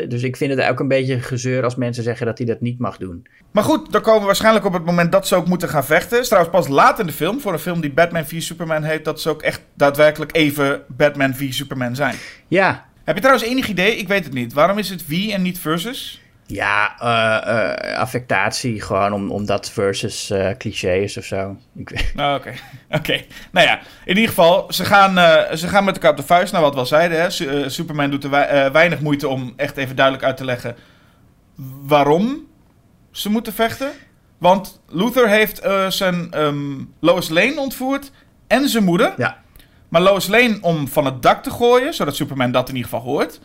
Dus 0.08 0.24
ik 0.24 0.38
vind 0.38 0.54
het 0.56 0.70
ook 0.70 0.80
een 0.80 0.88
beetje 0.88 1.20
gezeur 1.20 1.64
als 1.64 1.76
mensen 1.76 2.04
zeggen 2.04 2.26
dat 2.26 2.38
hij 2.38 2.48
dat 2.48 2.62
niet 2.62 2.80
mag 2.80 2.98
doen. 2.98 3.28
Maar 3.52 3.64
goed, 3.64 3.92
dan 3.92 4.02
komen 4.02 4.20
we 4.20 4.26
waarschijnlijk 4.26 4.66
op 4.66 4.74
het 4.74 4.86
moment 4.86 5.12
dat 5.12 5.28
ze 5.28 5.36
ook 5.36 5.48
moeten 5.48 5.70
gaan 5.70 5.86
vechten. 5.86 6.20
Is 6.20 6.28
trouwens 6.28 6.56
pas 6.56 6.68
laat 6.68 7.00
in 7.00 7.06
de 7.06 7.12
film, 7.12 7.40
voor 7.40 7.54
een 7.54 7.60
film 7.60 7.82
die 7.82 7.92
Batman 7.92 8.26
v 8.26 8.42
Superman 8.42 8.84
heet... 8.84 9.06
dat 9.06 9.22
ze 9.22 9.30
ook 9.30 9.42
echt 9.42 9.62
daadwerkelijk 9.74 10.36
even 10.36 10.82
Batman 10.88 11.34
v 11.34 11.54
Superman 11.54 11.96
zijn. 11.96 12.16
Ja, 12.48 12.86
Heb 13.08 13.16
je 13.16 13.22
trouwens 13.22 13.50
enig 13.50 13.68
idee? 13.68 13.96
Ik 13.98 14.08
weet 14.08 14.24
het 14.24 14.34
niet. 14.34 14.54
Waarom 14.54 14.78
is 14.78 14.90
het 14.90 15.08
wie 15.08 15.34
en 15.34 15.42
niet 15.42 15.60
versus? 15.60 16.22
Ja, 16.46 16.96
eh, 17.00 17.72
eh, 17.94 17.98
affectatie 18.00 18.82
gewoon 18.82 19.14
om, 19.14 19.32
omdat 19.32 19.72
versus 19.72 20.30
eh 20.30 20.50
cliché 20.58 20.94
is 20.94 21.18
of 21.18 21.26
zo. 21.26 21.58
Nou, 22.16 22.38
Oké, 22.40 22.54
oké. 22.98 23.22
Nou 23.52 23.68
ja, 23.68 23.80
in 24.06 24.16
ieder 24.16 24.28
geval, 24.30 24.66
ze 24.74 24.86
gaan, 24.86 25.14
ze 25.58 25.68
gaan 25.68 25.84
met 25.84 25.94
elkaar 25.96 26.12
op 26.12 26.18
de 26.18 26.24
vuist, 26.24 26.52
naar 26.54 26.62
wat 26.62 26.74
we 26.74 26.80
al 26.80 26.86
zeiden. 26.86 27.22
Hè. 27.22 27.30
Su- 27.30 27.70
Superman 27.70 28.10
doet 28.10 28.24
er 28.24 28.30
wei- 28.30 28.70
weinig 28.70 29.00
moeite 29.00 29.28
om 29.28 29.54
echt 29.56 29.78
even 29.78 29.96
duidelijk 29.96 30.26
uit 30.26 30.38
te 30.38 30.46
leggen 30.46 30.76
waarom 31.82 32.46
ze 33.12 33.30
moeten 33.30 33.54
vechten. 33.54 33.92
Want 34.38 34.82
Luther 34.90 35.30
heeft 35.30 35.62
zijn 35.90 36.32
ehm, 36.32 36.76
Lois 37.00 37.30
Lane 37.30 37.60
ontvoerd 37.60 38.12
en 38.48 38.70
zijn 38.70 38.84
moeder. 38.84 39.14
ja. 39.18 39.46
Maar 39.90 40.02
Lois 40.02 40.28
Lane 40.28 40.58
om 40.62 40.88
van 40.88 41.06
het 41.06 41.22
dak 41.22 41.44
te 41.44 41.50
gooien, 41.52 41.94
zodat 41.94 42.16
Superman 42.16 42.52
dat 42.52 42.70
in 42.70 42.76
ieder 42.76 42.90
geval 42.92 43.06
hoort. 43.06 43.40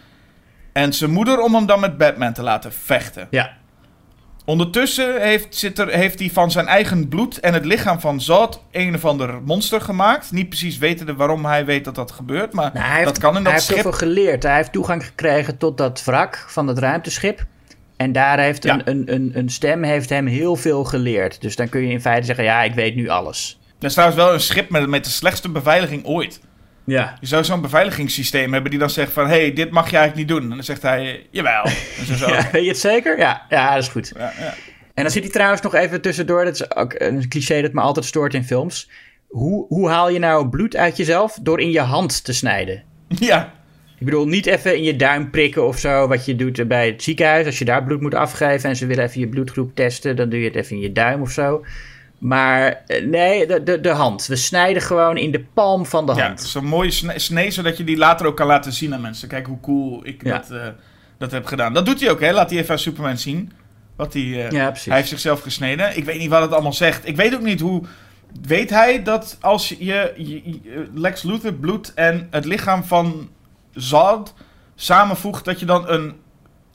En 0.73 0.93
zijn 0.93 1.11
moeder 1.11 1.41
om 1.41 1.55
hem 1.55 1.67
dan 1.67 1.81
met 1.81 1.99
Batman 1.99 2.33
te 2.33 2.43
laten 2.43 2.73
vechten. 2.73 3.27
ja. 3.31 3.61
Ondertussen 4.45 5.21
heeft, 5.21 5.57
zit 5.57 5.79
er, 5.79 5.89
heeft 5.89 6.19
hij 6.19 6.31
van 6.31 6.51
zijn 6.51 6.67
eigen 6.67 7.09
bloed 7.09 7.41
en 7.41 7.53
het 7.55 7.65
lichaam 7.65 8.01
van 8.01 8.21
Zod 8.21 8.63
een 8.71 8.95
of 8.95 9.05
ander 9.05 9.43
monster 9.43 9.81
gemaakt. 9.81 10.33
Niet 10.33 10.49
precies 10.49 10.79
wetende 10.79 11.15
waarom 11.15 11.45
hij 11.45 11.65
weet 11.65 11.85
dat 11.85 11.95
dat 11.95 12.11
gebeurt, 12.13 12.53
maar 12.53 12.71
Nou, 12.75 12.87
hij 12.87 12.95
heeft, 12.95 13.07
dat 13.07 13.19
kan 13.19 13.29
in 13.29 13.35
hij 13.35 13.45
dat 13.45 13.53
heeft 13.53 13.65
schip. 13.65 13.77
heel 13.77 13.91
veel 13.93 13.99
geleerd. 14.09 14.43
Hij 14.43 14.57
heeft 14.57 14.73
toegang 14.73 15.07
gekregen 15.07 15.59
tot 15.59 15.79
dat 15.79 16.05
wrak 16.05 16.45
van 16.49 16.67
het 16.67 16.79
ruimteschip. 16.79 17.45
En 17.97 18.13
daar 18.13 18.39
heeft 18.39 18.63
Ja. 18.65 18.73
een, 18.75 18.83
een, 18.91 19.15
een, 19.15 19.31
een 19.35 19.49
stem 19.49 19.83
heeft 19.83 20.09
hem 20.09 20.27
heel 20.27 20.57
veel 20.57 20.85
geleerd. 20.85 21.41
Dus 21.41 21.57
dan 21.57 21.69
kun 21.69 21.81
je 21.81 21.93
in 21.93 22.01
feite 22.01 22.27
zeggen, 22.27 22.45
ja, 22.45 22.63
ik 22.63 22.75
weet 22.75 22.95
nu 22.95 23.09
alles. 23.09 23.61
Dat 23.83 23.91
is 23.91 23.97
trouwens 23.97 24.23
wel 24.23 24.33
een 24.33 24.41
schip 24.41 24.71
met, 24.71 24.89
met 24.89 25.05
de 25.05 25.11
slechtste 25.11 25.49
beveiliging 25.49 26.05
ooit. 26.05 26.41
Ja. 26.85 27.17
Je 27.21 27.27
zou 27.27 27.45
zo'n 27.45 27.61
beveiligingssysteem 27.61 28.53
hebben 28.53 28.71
die 28.71 28.81
dan 28.81 28.91
zegt 28.91 29.13
van... 29.13 29.27
hé, 29.27 29.41
hey, 29.41 29.53
dit 29.53 29.71
mag 29.71 29.91
je 29.91 29.97
eigenlijk 29.97 30.29
niet 30.29 30.39
doen. 30.39 30.51
En 30.51 30.57
dan 30.57 30.65
zegt 30.65 30.83
hij, 30.83 31.27
jawel. 31.31 31.65
En 31.99 32.07
zo, 32.07 32.15
zo. 32.15 32.29
ja. 32.29 32.49
Weet 32.53 32.63
je 32.63 32.69
het 32.69 32.79
zeker? 32.79 33.19
Ja, 33.19 33.47
ja 33.49 33.75
dat 33.75 33.83
is 33.83 33.89
goed. 33.89 34.13
Ja, 34.17 34.33
ja. 34.39 34.55
En 34.95 35.03
dan 35.03 35.13
zit 35.13 35.23
hij 35.23 35.33
trouwens 35.33 35.63
nog 35.63 35.75
even 35.75 36.01
tussendoor. 36.01 36.45
Dat 36.45 36.55
is 36.55 36.77
ook 36.77 36.95
een 36.99 37.29
cliché 37.29 37.63
dat 37.63 37.73
me 37.73 37.81
altijd 37.81 38.07
stoort 38.07 38.35
in 38.35 38.45
films. 38.45 38.91
Hoe, 39.29 39.67
hoe 39.69 39.89
haal 39.89 40.11
je 40.11 40.19
nou 40.19 40.49
bloed 40.49 40.77
uit 40.77 40.97
jezelf? 40.97 41.39
Door 41.43 41.61
in 41.61 41.71
je 41.71 41.81
hand 41.81 42.25
te 42.25 42.33
snijden. 42.33 42.83
ja. 43.09 43.53
Ik 43.99 44.05
bedoel, 44.09 44.27
niet 44.27 44.47
even 44.47 44.77
in 44.77 44.83
je 44.83 44.97
duim 44.97 45.31
prikken 45.31 45.67
of 45.67 45.79
zo, 45.79 46.09
wat 46.09 46.25
je 46.25 46.37
doet 46.37 46.69
bij 46.69 46.87
het 46.87 47.03
ziekenhuis. 47.03 47.47
Als 47.47 47.59
je 47.59 47.65
daar 47.65 47.85
bloed 47.85 48.01
moet 48.01 48.15
afgeven 48.15 48.69
en 48.69 48.77
ze 48.77 48.87
willen 48.87 49.05
even 49.05 49.21
je 49.21 49.29
bloedgroep 49.29 49.75
testen, 49.75 50.17
dan 50.17 50.29
doe 50.29 50.41
je 50.41 50.47
het 50.47 50.57
even 50.57 50.77
in 50.77 50.83
je 50.83 50.93
duim 50.93 51.21
of 51.21 51.31
zo. 51.31 51.65
Maar 52.23 52.83
eh, 52.87 53.07
nee, 53.07 53.47
de, 53.47 53.63
de, 53.63 53.81
de 53.81 53.89
hand. 53.91 54.27
We 54.27 54.37
snijden 54.37 54.83
gewoon 54.83 55.17
in 55.17 55.31
de 55.31 55.41
palm 55.55 55.87
van 55.87 56.07
de 56.07 56.15
Ja, 56.15 56.27
hand. 56.27 56.41
zo'n 56.43 56.65
mooie 56.65 56.91
sne- 56.91 57.19
snee, 57.19 57.51
zodat 57.51 57.77
je 57.77 57.85
die 57.85 57.97
later 57.97 58.27
ook 58.27 58.37
kan 58.37 58.47
laten 58.47 58.73
zien 58.73 58.95
aan 58.95 59.01
mensen. 59.01 59.29
Kijk 59.29 59.47
hoe 59.47 59.61
cool 59.61 60.01
ik 60.07 60.25
Ja. 60.25 60.39
dat, 60.39 60.51
eh, 60.51 60.67
dat 61.19 61.31
heb 61.31 61.47
gedaan. 61.47 61.73
Dat 61.73 61.87
doet 61.87 62.01
hij 62.01 62.11
ook, 62.11 62.21
hè? 62.21 62.33
Laat 62.33 62.51
hij 62.51 62.59
even 62.59 62.71
aan 62.73 62.79
Superman 62.79 63.19
zien. 63.19 63.53
Wat 63.97 64.13
hij, 64.13 64.23
eh, 64.23 64.51
Ja, 64.51 64.73
hij 64.85 64.97
heeft 64.97 65.09
zichzelf 65.09 65.41
gesneden. 65.41 65.97
Ik 65.97 66.05
weet 66.05 66.19
niet 66.19 66.29
wat 66.31 66.43
het 66.43 66.53
allemaal 66.53 66.73
zegt. 66.73 67.09
Ik 67.09 67.17
weet 67.17 67.35
ook 67.35 67.43
niet 67.43 67.61
hoe... 67.61 67.83
Weet 68.47 68.71
hij 68.71 69.03
dat 69.03 69.37
als 69.41 69.69
je, 69.69 69.77
je, 69.85 70.13
je- 70.45 70.89
Lex 70.95 71.23
Luthor 71.23 71.53
bloed 71.55 71.95
en 71.95 72.27
het 72.31 72.45
lichaam 72.45 72.85
van 72.85 73.29
Zod 73.75 74.35
samenvoegt... 74.75 75.45
dat 75.45 75.61
je 75.61 75.67
dan 75.67 75.89
een 75.89 76.15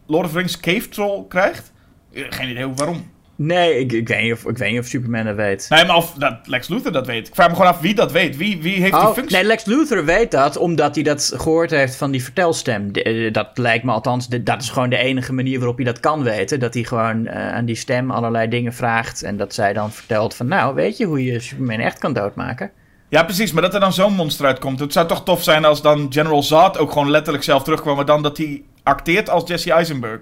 Lord 0.08 0.26
of 0.26 0.32
the 0.32 0.38
Rings 0.38 0.60
cave 0.60 0.90
troll 0.90 1.26
krijgt? 1.28 1.72
Geen 2.14 2.50
idee 2.50 2.68
waarom. 2.68 3.12
Nee, 3.40 3.80
ik, 3.80 3.92
ik, 3.92 4.08
weet 4.08 4.22
niet 4.24 4.34
of, 4.34 4.46
ik 4.46 4.58
weet 4.58 4.72
niet 4.72 4.80
of 4.80 4.86
Superman 4.86 5.26
dat 5.26 5.36
weet. 5.36 5.66
Nee, 5.70 5.86
maar 5.86 5.96
of 5.96 6.14
dat 6.14 6.38
Lex 6.44 6.68
Luthor 6.68 6.92
dat 6.92 7.06
weet. 7.08 7.28
Ik 7.28 7.36
vraag 7.36 7.50
me 7.50 7.56
gewoon 7.56 7.72
af 7.72 7.80
wie 7.80 7.96
dat 7.96 8.12
weet. 8.12 8.38
Wie, 8.38 8.62
wie 8.62 8.82
heeft 8.82 8.94
die 8.94 9.02
Oh, 9.02 9.14
functie? 9.14 9.36
nee, 9.38 9.46
Lex 9.46 9.66
Luthor 9.66 10.06
weet 10.06 10.32
dat 10.32 10.58
omdat 10.58 10.96
hij 10.96 11.04
dat 11.04 11.34
gehoord 11.36 11.70
heeft 11.72 11.96
van 11.96 12.12
die 12.12 12.24
vertelstem. 12.24 12.92
Eh, 12.92 13.34
dat 13.34 13.50
lijkt 13.54 13.84
me 13.84 13.92
althans, 13.92 14.28
dat 14.28 14.62
is 14.62 14.70
gewoon 14.70 14.90
de 14.90 14.98
enige 14.98 15.34
manier 15.34 15.58
waarop 15.58 15.76
hij 15.76 15.86
dat 15.86 16.00
kan 16.00 16.24
weten. 16.24 16.60
Dat 16.60 16.74
hij 16.74 16.84
gewoon 16.84 17.28
eh, 17.28 17.54
aan 17.54 17.66
die 17.66 17.76
stem 17.76 18.12
allerlei 18.12 18.48
dingen 18.50 18.74
vraagt 18.74 19.24
en 19.24 19.38
dat 19.38 19.54
zij 19.54 19.74
dan 19.74 19.92
vertelt 19.92 20.36
van 20.36 20.48
nou, 20.48 20.76
weet 20.76 20.98
je 20.98 21.06
hoe 21.06 21.24
je 21.24 21.40
Superman 21.40 21.80
echt 21.80 22.00
kan 22.00 22.14
doodmaken? 22.14 22.72
Ja, 23.10 23.24
precies, 23.24 23.52
maar 23.52 23.62
dat 23.62 23.74
er 23.74 23.80
dan 23.80 23.94
zo'n 23.94 24.14
monster 24.14 24.46
uitkomt. 24.46 24.80
Het 24.80 24.94
zou 24.94 25.08
toch 25.08 25.24
tof 25.24 25.44
zijn 25.44 25.66
als 25.66 25.82
dan 25.82 26.08
General 26.10 26.44
Zod 26.44 26.78
ook 26.78 26.92
gewoon 26.92 27.10
letterlijk 27.10 27.44
zelf 27.44 27.64
terugkwam, 27.64 27.96
maar 27.96 28.06
dan 28.06 28.24
dat 28.24 28.38
hij 28.38 28.64
acteert 28.84 29.30
als 29.30 29.44
Jesse 29.48 29.72
Eisenberg. 29.72 30.20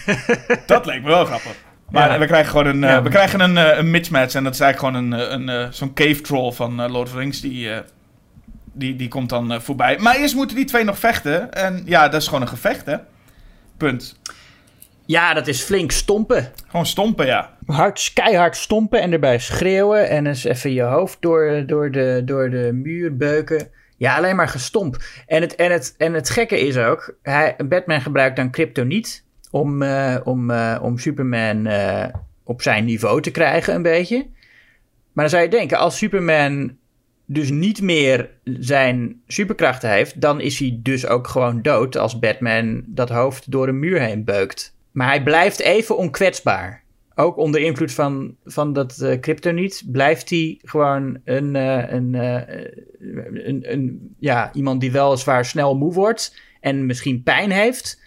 dat 0.66 0.86
leek 0.86 1.02
me 1.02 1.08
wel 1.08 1.24
grappig. 1.24 1.64
Maar 1.90 2.12
Ja. 2.12 2.18
we 2.18 2.26
krijgen 2.26 2.50
gewoon 2.50 2.66
een, 2.66 2.84
eh, 2.84 2.90
Ja. 2.90 3.02
we 3.02 3.08
krijgen 3.08 3.40
een, 3.40 3.56
eh, 3.56 3.78
een 3.78 3.90
mismatch 3.90 4.34
en 4.34 4.44
dat 4.44 4.54
is 4.54 4.60
eigenlijk 4.60 4.94
gewoon 4.96 5.12
een, 5.12 5.26
eh, 5.26 5.30
een, 5.32 5.48
eh, 5.48 5.70
zo'n 5.70 5.92
cave 5.94 6.20
troll 6.20 6.52
van 6.52 6.74
Lord 6.90 7.06
of 7.06 7.10
the 7.10 7.18
Rings 7.18 7.40
die, 7.40 7.70
eh, 7.70 7.78
die, 8.72 8.96
die 8.96 9.08
komt 9.08 9.28
dan 9.28 9.52
eh, 9.52 9.60
voorbij. 9.60 9.98
Maar 9.98 10.16
eerst 10.16 10.34
moeten 10.34 10.56
die 10.56 10.64
twee 10.64 10.84
nog 10.84 10.98
vechten 10.98 11.52
en 11.52 11.82
ja, 11.84 12.08
dat 12.08 12.20
is 12.20 12.26
gewoon 12.26 12.42
een 12.42 12.48
gevecht, 12.48 12.86
hè. 12.86 12.96
Punt. 13.76 14.18
Ja, 15.06 15.34
dat 15.34 15.46
is 15.46 15.62
flink 15.62 15.90
stompen. 15.90 16.52
Gewoon 16.68 16.86
stompen, 16.86 17.26
ja. 17.26 17.50
Hard, 17.66 18.10
keihard 18.14 18.56
stompen 18.56 19.00
en 19.00 19.12
erbij 19.12 19.38
schreeuwen 19.38 20.08
en 20.08 20.26
eens 20.26 20.44
even 20.44 20.72
je 20.72 20.82
hoofd 20.82 21.16
door, 21.20 21.62
door, 21.66 21.90
de, 21.90 22.22
door 22.24 22.50
de 22.50 22.70
muur 22.72 23.16
beuken. 23.16 23.68
Ja, 23.96 24.16
alleen 24.16 24.36
maar 24.36 24.48
gestomp. 24.48 24.96
En 25.26 25.40
het, 25.40 25.54
en 25.54 25.72
het, 25.72 25.94
en 25.98 26.12
het 26.14 26.30
gekke 26.30 26.60
is 26.60 26.76
ook, 26.76 27.14
hij, 27.22 27.56
Batman 27.68 28.00
gebruikt 28.00 28.36
dan 28.36 28.50
kryptoniet 28.50 29.24
om, 29.50 29.82
eh, 29.82 30.16
om, 30.24 30.50
eh, 30.50 30.78
om 30.82 30.98
Superman 30.98 31.66
eh, 31.66 32.04
op 32.44 32.62
zijn 32.62 32.84
niveau 32.84 33.22
te 33.22 33.30
krijgen 33.30 33.74
een 33.74 33.82
beetje. 33.82 34.26
Maar 35.12 35.24
dan 35.24 35.28
zou 35.28 35.42
je 35.42 35.48
denken, 35.48 35.78
als 35.78 35.96
Superman 35.96 36.76
dus 37.24 37.50
niet 37.50 37.82
meer 37.82 38.30
zijn 38.44 39.20
superkrachten 39.26 39.90
heeft, 39.90 40.20
dan 40.20 40.40
is 40.40 40.58
hij 40.58 40.78
dus 40.82 41.06
ook 41.06 41.28
gewoon 41.28 41.62
dood 41.62 41.96
als 41.96 42.18
Batman 42.18 42.82
dat 42.86 43.08
hoofd 43.08 43.50
door 43.50 43.68
een 43.68 43.78
muur 43.78 44.00
heen 44.00 44.24
beukt. 44.24 44.76
Maar 44.92 45.08
hij 45.08 45.22
blijft 45.22 45.60
even 45.60 45.96
onkwetsbaar. 45.96 46.84
Ook 47.14 47.36
onder 47.36 47.60
invloed 47.60 47.92
van, 47.92 48.36
van 48.44 48.72
dat 48.72 49.00
eh 49.00 49.20
kryptoniet 49.20 49.82
blijft 49.86 50.30
hij 50.30 50.58
gewoon 50.62 51.18
een, 51.24 51.54
een, 51.54 52.14
een, 52.14 53.72
een, 53.72 54.14
ja, 54.18 54.52
iemand 54.52 54.80
die 54.80 54.92
weliswaar 54.92 55.44
snel 55.44 55.76
moe 55.76 55.92
wordt 55.92 56.36
en 56.60 56.86
misschien 56.86 57.22
pijn 57.22 57.50
heeft, 57.50 58.00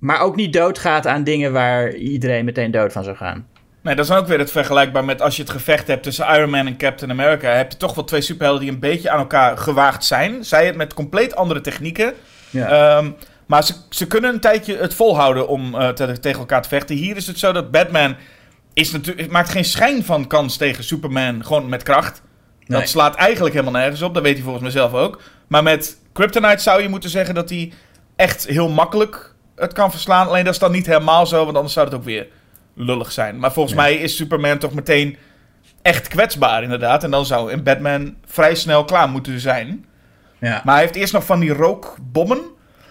maar 0.00 0.20
ook 0.20 0.36
niet 0.36 0.52
doodgaat 0.52 1.06
aan 1.06 1.24
dingen 1.24 1.52
waar 1.52 1.94
iedereen 1.94 2.44
meteen 2.44 2.70
dood 2.70 2.92
van 2.92 3.04
zou 3.04 3.16
gaan. 3.16 3.46
Nee, 3.82 3.94
dat 3.94 4.04
is 4.04 4.10
dan 4.10 4.20
ook 4.20 4.26
weer 4.26 4.38
het 4.38 4.50
vergelijkbaar 4.50 5.04
met 5.04 5.22
als 5.22 5.36
je 5.36 5.42
het 5.42 5.50
gevecht 5.50 5.86
hebt 5.86 6.02
tussen 6.02 6.26
Iron 6.34 6.50
Man 6.50 6.66
en 6.66 6.76
Captain 6.76 7.10
America. 7.10 7.48
Heb 7.50 7.72
je 7.72 7.76
toch 7.78 7.94
wel 7.94 8.04
twee 8.04 8.20
superhelden 8.20 8.62
die 8.62 8.70
een 8.72 8.78
beetje 8.80 9.10
aan 9.10 9.18
elkaar 9.18 9.58
gewaagd 9.58 10.04
zijn. 10.04 10.44
Zij 10.44 10.66
het 10.66 10.76
met 10.76 10.94
compleet 10.94 11.34
andere 11.36 11.60
technieken. 11.60 12.12
Ja. 12.50 12.68
Ehm, 12.96 13.10
maar 13.46 13.64
ze, 13.64 13.74
ze 13.90 14.06
kunnen 14.06 14.32
een 14.34 14.40
tijdje 14.40 14.76
het 14.76 14.94
volhouden 14.94 15.48
om 15.48 15.74
eh, 15.74 15.88
te- 15.88 16.20
tegen 16.20 16.40
elkaar 16.40 16.62
te 16.62 16.68
vechten. 16.68 16.96
Hier 16.96 17.16
is 17.16 17.26
het 17.26 17.38
zo 17.38 17.52
dat 17.52 17.70
Batman 17.70 18.16
is 18.72 18.90
natuurlijk, 18.92 19.30
maakt 19.30 19.48
geen 19.50 19.64
schijn 19.64 20.04
van 20.04 20.26
kans 20.26 20.56
tegen 20.56 20.84
Superman 20.84 21.44
gewoon 21.44 21.68
met 21.68 21.82
kracht. 21.82 22.22
Dat 22.64 22.88
slaat 22.88 23.14
eigenlijk 23.14 23.54
helemaal 23.54 23.80
nergens 23.80 24.02
op. 24.02 24.14
Dat 24.14 24.22
weet 24.22 24.34
hij 24.34 24.42
volgens 24.42 24.62
mij 24.62 24.72
zelf 24.72 24.92
ook. 24.94 25.20
Maar 25.46 25.62
met 25.62 25.96
Kryptonite 26.12 26.62
zou 26.62 26.82
je 26.82 26.88
moeten 26.88 27.10
zeggen 27.10 27.34
dat 27.34 27.48
hij 27.50 27.72
echt 28.16 28.46
heel 28.46 28.68
makkelijk 28.68 29.34
het 29.60 29.72
kan 29.72 29.90
verslaan. 29.90 30.26
Alleen 30.28 30.44
dat 30.44 30.52
is 30.52 30.58
dan 30.60 30.72
niet 30.72 30.86
helemaal 30.86 31.26
zo, 31.26 31.44
want 31.44 31.56
anders 31.56 31.74
zou 31.74 31.86
het 31.86 31.94
ook 31.94 32.04
weer 32.04 32.26
lullig 32.74 33.12
zijn. 33.12 33.38
Maar 33.38 33.52
volgens 33.52 33.74
mij 33.74 33.94
is 33.94 34.16
Superman 34.16 34.58
toch 34.58 34.74
meteen 34.74 35.16
echt 35.82 36.08
kwetsbaar 36.08 36.62
inderdaad. 36.62 37.04
En 37.04 37.10
dan 37.10 37.26
zou 37.26 37.52
een 37.52 37.62
Batman 37.62 38.14
vrij 38.26 38.54
snel 38.54 38.84
klaar 38.84 39.08
moeten 39.08 39.40
zijn. 39.40 39.84
ja. 40.38 40.60
Maar 40.64 40.74
hij 40.74 40.82
heeft 40.84 40.96
eerst 40.96 41.12
nog 41.12 41.24
van 41.24 41.40
die 41.40 41.52
rookbommen. 41.52 42.40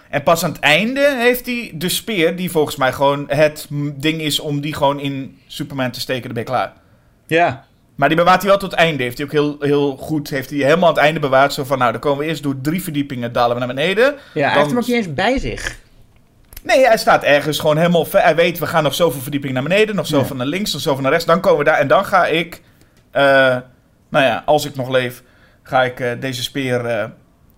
En 0.09 0.23
pas 0.23 0.43
aan 0.43 0.51
het 0.51 0.59
einde 0.59 1.15
heeft 1.19 1.45
hij 1.45 1.71
de 1.73 1.89
speer, 1.89 2.35
die 2.35 2.51
volgens 2.51 2.75
mij 2.75 2.93
gewoon 2.93 3.25
het 3.27 3.67
ding 3.95 4.21
is 4.21 4.39
om 4.39 4.61
die 4.61 4.73
gewoon 4.73 4.99
in 4.99 5.37
Superman 5.47 5.91
te 5.91 5.99
steken. 5.99 6.23
Dan 6.23 6.33
ben 6.33 6.43
je 6.43 6.49
klaar. 6.49 6.73
ja. 7.27 7.67
Maar 7.95 8.07
die 8.09 8.17
bewaart 8.17 8.41
hij 8.41 8.49
wel 8.49 8.59
tot 8.59 8.71
het 8.71 8.79
einde. 8.79 9.03
Heeft 9.03 9.17
hij 9.17 9.25
ook 9.25 9.31
heel, 9.31 9.55
heel 9.59 9.97
goed, 9.97 10.29
heeft 10.29 10.49
hij 10.49 10.59
helemaal 10.59 10.89
aan 10.89 10.95
het 10.95 11.03
einde 11.03 11.19
bewaard. 11.19 11.53
Zo 11.53 11.63
van, 11.63 11.77
nou, 11.77 11.91
dan 11.91 12.01
komen 12.01 12.19
we 12.19 12.25
eerst 12.25 12.43
door 12.43 12.61
drie 12.61 12.83
verdiepingen, 12.83 13.33
dalen 13.33 13.53
we 13.53 13.65
naar 13.65 13.75
beneden. 13.75 14.03
Ja, 14.03 14.19
hij 14.33 14.43
Dan- 14.43 14.53
heeft 14.57 14.67
hem 14.69 14.77
ook 14.77 14.87
niet 14.87 14.95
eens 14.95 15.13
bij 15.13 15.39
zich. 15.39 15.77
Nee, 16.63 16.85
hij 16.85 16.97
staat 16.97 17.23
ergens 17.23 17.59
gewoon 17.59 17.77
helemaal 17.77 18.05
ver. 18.05 18.21
Hij 18.21 18.35
weet, 18.35 18.59
we 18.59 18.67
gaan 18.67 18.83
nog 18.83 18.95
zoveel 18.95 19.21
verdiepingen 19.21 19.55
naar 19.55 19.63
beneden, 19.63 19.95
nog 19.95 20.07
zoveel 20.07 20.35
naar 20.35 20.45
links, 20.45 20.73
nog 20.73 20.81
zoveel 20.81 21.01
naar 21.01 21.11
rechts. 21.11 21.25
Dan 21.25 21.39
komen 21.39 21.57
we 21.57 21.63
daar 21.63 21.77
en 21.77 21.87
dan 21.87 22.05
ga 22.05 22.25
ik, 22.25 22.61
eh, 23.11 23.23
nou 24.09 24.25
ja, 24.25 24.43
als 24.45 24.65
ik 24.65 24.75
nog 24.75 24.89
leef, 24.89 25.23
ga 25.63 25.83
ik 25.83 25.99
eh, 25.99 26.11
deze 26.19 26.43
speer, 26.43 26.85
eh, 26.85 27.05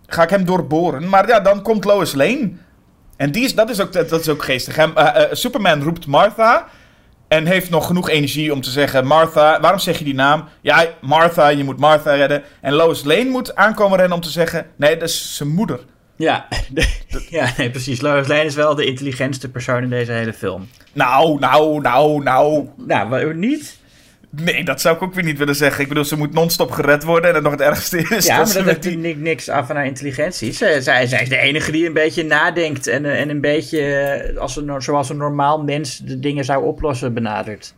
ga 0.05 0.23
ik 0.23 0.29
hem 0.29 0.45
doorboren. 0.45 1.09
Maar 1.09 1.27
ja, 1.27 1.39
dan 1.39 1.61
komt 1.61 1.83
Lois 1.83 2.13
Lane. 2.13 2.51
En 3.17 3.31
die 3.31 3.43
is, 3.43 3.55
dat, 3.55 3.69
is 3.69 3.81
ook, 3.81 3.93
dat 3.93 4.19
is 4.19 4.29
ook 4.29 4.43
geestig. 4.43 4.75
Hem, 4.75 4.93
Superman 5.31 5.83
roept 5.83 6.07
Martha 6.07 6.67
en 7.27 7.45
heeft 7.45 7.69
nog 7.69 7.85
genoeg 7.85 8.09
energie 8.09 8.53
om 8.53 8.61
te 8.61 8.69
zeggen, 8.69 9.05
Martha, 9.05 9.59
waarom 9.59 9.79
zeg 9.79 9.97
je 9.97 10.03
die 10.03 10.13
naam? 10.13 10.47
Ja, 10.61 10.85
Martha, 11.01 11.47
je 11.47 11.63
moet 11.63 11.79
Martha 11.79 12.13
redden. 12.13 12.43
En 12.61 12.73
Lois 12.73 13.03
Lane 13.03 13.29
moet 13.29 13.55
aankomen 13.55 13.97
rennen 13.97 14.15
om 14.17 14.23
te 14.23 14.29
zeggen, 14.29 14.65
nee, 14.75 14.97
dat 14.97 15.09
is 15.09 15.35
zijn 15.35 15.49
moeder. 15.49 15.79
Ja, 16.21 16.47
ja 17.29 17.53
nee, 17.57 17.69
precies. 17.69 18.01
Lois 18.01 18.27
Lane 18.27 18.43
is 18.45 18.55
wel 18.55 18.75
de 18.75 18.85
intelligentste 18.85 19.49
persoon 19.49 19.83
in 19.83 19.89
deze 19.89 20.11
hele 20.11 20.33
film. 20.33 20.67
Nou, 20.93 21.39
nou, 21.39 21.81
nou, 21.81 22.23
nou. 22.23 22.67
Nou, 22.87 23.35
niet? 23.35 23.79
Nee, 24.29 24.63
dat 24.63 24.81
zou 24.81 24.95
ik 24.95 25.01
ook 25.01 25.13
weer 25.13 25.23
niet 25.23 25.37
willen 25.37 25.55
zeggen. 25.55 25.81
Ik 25.81 25.87
bedoel, 25.87 26.05
ze 26.05 26.17
moet 26.17 26.33
non-stop 26.33 26.71
gered 26.71 27.03
worden. 27.03 27.27
En 27.27 27.33
dan 27.33 27.43
nog 27.43 27.51
het 27.51 27.61
ergste 27.61 27.97
is 27.97 28.25
Ja, 28.25 28.35
maar 28.37 28.45
dat 28.45 28.55
met 28.55 28.65
heeft 28.65 28.83
die... 28.83 28.97
ni- 28.97 29.15
niks 29.15 29.49
af 29.49 29.67
van 29.67 29.75
haar 29.75 29.85
intelligentie. 29.85 30.51
Ze, 30.51 30.77
zij, 30.81 31.07
zij 31.07 31.21
is 31.21 31.29
de 31.29 31.37
enige 31.37 31.71
die 31.71 31.85
een 31.87 31.93
beetje 31.93 32.23
nadenkt 32.23 32.87
en, 32.87 33.05
eh, 33.05 33.19
en 33.19 33.29
een 33.29 33.41
beetje 33.41 33.79
eh, 33.81 34.37
als 34.37 34.55
een, 34.55 34.81
zoals 34.81 35.09
een 35.09 35.17
normaal 35.17 35.63
mens 35.63 35.97
de 35.97 36.19
dingen 36.19 36.45
zou 36.45 36.63
oplossen 36.65 37.13
benadert. 37.13 37.73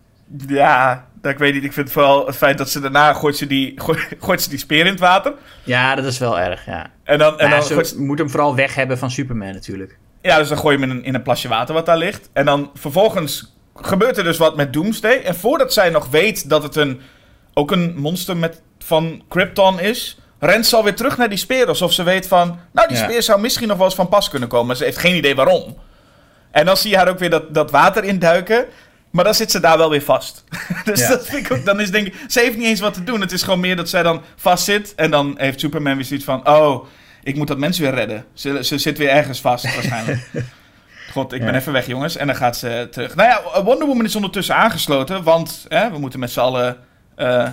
Ja, 0.47 1.07
ik 1.31 1.37
weet 1.37 1.53
niet. 1.53 1.63
Ik 1.63 1.73
vind 1.73 1.91
vooral 1.91 2.25
het 2.25 2.35
feit 2.35 2.57
dat 2.57 2.69
ze 2.69 2.79
daarna 2.79 3.13
gooit 3.13 3.37
ze 3.37 3.47
die, 3.47 3.73
gooi- 3.75 4.07
gooit 4.19 4.41
ze 4.41 4.49
die 4.49 4.59
speer 4.59 4.79
in 4.85 4.91
het 4.91 4.99
water. 4.99 5.33
Ja, 5.63 5.95
dat 5.95 6.05
is 6.05 6.17
wel 6.17 6.39
erg, 6.39 6.65
ja. 6.65 6.87
En 7.03 7.17
dan, 7.17 7.39
en 7.39 7.49
Maar 7.49 7.67
dan 7.67 7.85
ze 7.85 7.95
moet 8.01 8.17
hem 8.19 8.29
vooral 8.29 8.55
weg 8.55 8.75
hebben 8.75 8.97
van 8.97 9.11
Superman 9.11 9.53
natuurlijk. 9.53 9.97
Ja, 10.21 10.37
dus 10.37 10.47
dan 10.47 10.57
gooi 10.57 10.75
je 10.77 10.81
hem 10.81 10.91
in 10.91 10.97
een, 10.97 11.03
in 11.03 11.15
een 11.15 11.21
plasje 11.23 11.47
water 11.47 11.73
wat 11.73 11.85
daar 11.85 11.97
ligt. 11.97 12.29
En 12.33 12.45
dan 12.45 12.71
vervolgens 12.73 13.53
gebeurt 13.75 14.17
er 14.17 14.23
dus 14.23 14.37
wat 14.37 14.55
met 14.55 14.73
Doomsday. 14.73 15.21
En 15.23 15.35
voordat 15.35 15.73
zij 15.73 15.89
nog 15.89 16.09
weet 16.09 16.49
dat 16.49 16.63
het 16.63 16.75
een, 16.75 17.01
ook 17.53 17.71
een 17.71 17.93
monster 17.97 18.37
met, 18.37 18.61
van 18.79 19.23
Krypton 19.29 19.79
is... 19.79 20.17
rent 20.39 20.65
ze 20.65 20.75
alweer 20.75 20.95
terug 20.95 21.17
naar 21.17 21.29
die 21.29 21.37
speer. 21.37 21.67
Alsof 21.67 21.93
ze 21.93 22.03
weet 22.03 22.27
van... 22.27 22.59
Nou, 22.71 22.87
die 22.87 22.97
Ja. 22.97 23.03
speer 23.03 23.23
zou 23.23 23.41
misschien 23.41 23.67
nog 23.67 23.77
wel 23.77 23.85
eens 23.85 23.95
van 23.95 24.09
pas 24.09 24.29
kunnen 24.29 24.49
komen. 24.49 24.67
Maar 24.67 24.75
ze 24.75 24.83
heeft 24.83 24.97
geen 24.97 25.15
idee 25.15 25.35
waarom. 25.35 25.77
En 26.51 26.65
dan 26.65 26.77
zie 26.77 26.89
je 26.89 26.97
haar 26.97 27.07
ook 27.09 27.19
weer 27.19 27.29
dat, 27.29 27.53
dat 27.53 27.71
water 27.71 28.03
induiken. 28.03 28.65
Maar 29.13 29.23
dan 29.23 29.33
zit 29.33 29.51
ze 29.51 29.59
daar 29.59 29.77
wel 29.77 29.89
weer 29.89 30.01
vast. 30.01 30.43
dus 30.85 30.99
Ja. 30.99 31.07
dat 31.07 31.25
vind 31.25 31.45
ik 31.45 31.51
ook... 31.51 31.65
Dan 31.65 31.79
is 31.79 31.91
denk 31.91 32.07
ik... 32.07 32.15
Ze 32.27 32.39
heeft 32.39 32.57
niet 32.57 32.65
eens 32.67 32.79
wat 32.79 32.93
te 32.93 33.03
doen. 33.03 33.21
Het 33.21 33.31
is 33.31 33.43
gewoon 33.43 33.59
meer 33.59 33.75
dat 33.75 33.89
zij 33.89 34.03
dan 34.03 34.21
vast 34.35 34.63
zit. 34.63 34.95
En 34.95 35.11
dan 35.11 35.33
heeft 35.37 35.59
Superman 35.59 35.95
weer 35.95 36.05
zoiets 36.05 36.25
van... 36.25 36.47
Oh, 36.47 36.85
ik 37.23 37.35
moet 37.35 37.47
dat 37.47 37.57
mens 37.57 37.79
weer 37.79 37.93
redden. 37.93 38.25
Ze, 38.33 38.63
ze 38.63 38.77
zit 38.77 38.97
weer 38.97 39.09
ergens 39.09 39.41
vast 39.41 39.73
waarschijnlijk. 39.73 40.29
God, 41.13 41.33
ik 41.33 41.41
ben 41.45 41.55
even 41.55 41.73
weg, 41.73 41.87
jongens. 41.87 42.15
En 42.15 42.27
dan 42.27 42.35
gaat 42.35 42.57
ze 42.57 42.87
terug. 42.91 43.15
Nou 43.15 43.29
ja, 43.29 43.63
Wonder 43.63 43.87
Woman 43.87 44.05
is 44.05 44.15
ondertussen 44.15 44.55
aangesloten. 44.55 45.23
Want 45.23 45.65
hè, 45.67 45.91
we 45.91 45.97
moeten 45.97 46.19
met 46.19 46.31
z'n 46.31 46.39
allen 46.39 46.77
eh, 47.15 47.47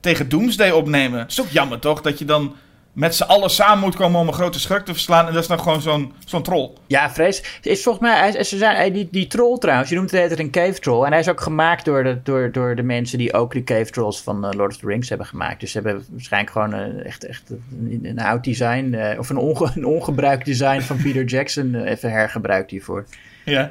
tegen 0.00 0.28
Doomsday 0.28 0.70
opnemen. 0.70 1.18
Het 1.18 1.30
is 1.30 1.40
ook 1.40 1.50
jammer, 1.50 1.78
toch? 1.78 2.00
Dat 2.00 2.18
je 2.18 2.24
dan 2.24 2.56
met 2.92 3.14
z'n 3.14 3.22
allen 3.22 3.50
samen 3.50 3.78
moet 3.84 3.96
komen 3.96 4.20
om 4.20 4.26
een 4.26 4.32
grote 4.32 4.60
schurk 4.60 4.84
te 4.84 4.92
verslaan. 4.92 5.26
En 5.26 5.32
dat 5.32 5.42
is 5.42 5.48
dan 5.48 5.60
gewoon 5.60 5.80
zo'n 5.80 6.12
zo'n 6.26 6.42
troll. 6.42 6.70
Ja, 6.86 7.10
vrees. 7.10 7.58
Is 7.62 7.82
volgens 7.82 8.04
mij, 8.10 8.42
ze 8.44 8.56
zijn, 8.56 8.76
hij- 8.76 8.92
die, 8.92 9.08
die 9.10 9.26
troll 9.26 9.58
trouwens, 9.58 9.90
je 9.90 9.96
noemt 9.96 10.10
het 10.10 10.20
altijd 10.20 10.38
een 10.38 10.50
cave 10.50 10.78
troll. 10.78 11.04
En 11.04 11.10
hij 11.10 11.20
is 11.20 11.28
ook 11.28 11.40
gemaakt 11.40 11.84
door 11.84 12.04
de, 12.04 12.18
door, 12.22 12.52
door 12.52 12.74
de 12.76 12.82
mensen 12.82 13.18
die 13.18 13.32
ook 13.34 13.52
de 13.52 13.64
cave 13.64 13.90
trolls 13.90 14.22
van 14.22 14.44
eh, 14.46 14.50
Lord 14.58 14.72
of 14.72 14.76
the 14.80 14.86
Rings 14.86 15.08
hebben 15.08 15.26
gemaakt. 15.26 15.60
Dus 15.60 15.70
ze 15.72 15.80
hebben 15.80 16.04
waarschijnlijk 16.10 16.52
gewoon 16.52 16.72
eh, 16.74 17.06
echt, 17.06 17.26
echt 17.26 17.50
een, 17.50 18.00
een 18.02 18.18
oud 18.20 18.44
design, 18.44 18.94
eh, 18.94 19.18
of 19.18 19.30
een, 19.30 19.36
onge, 19.36 19.70
een 19.76 19.84
ongebruikt 19.86 20.44
design 20.44 20.80
van 20.80 20.96
Peter 20.96 21.24
Jackson 21.24 21.74
eh, 21.74 21.90
even 21.90 22.10
hergebruikt 22.10 22.70
hiervoor. 22.70 23.04
Ja. 23.44 23.70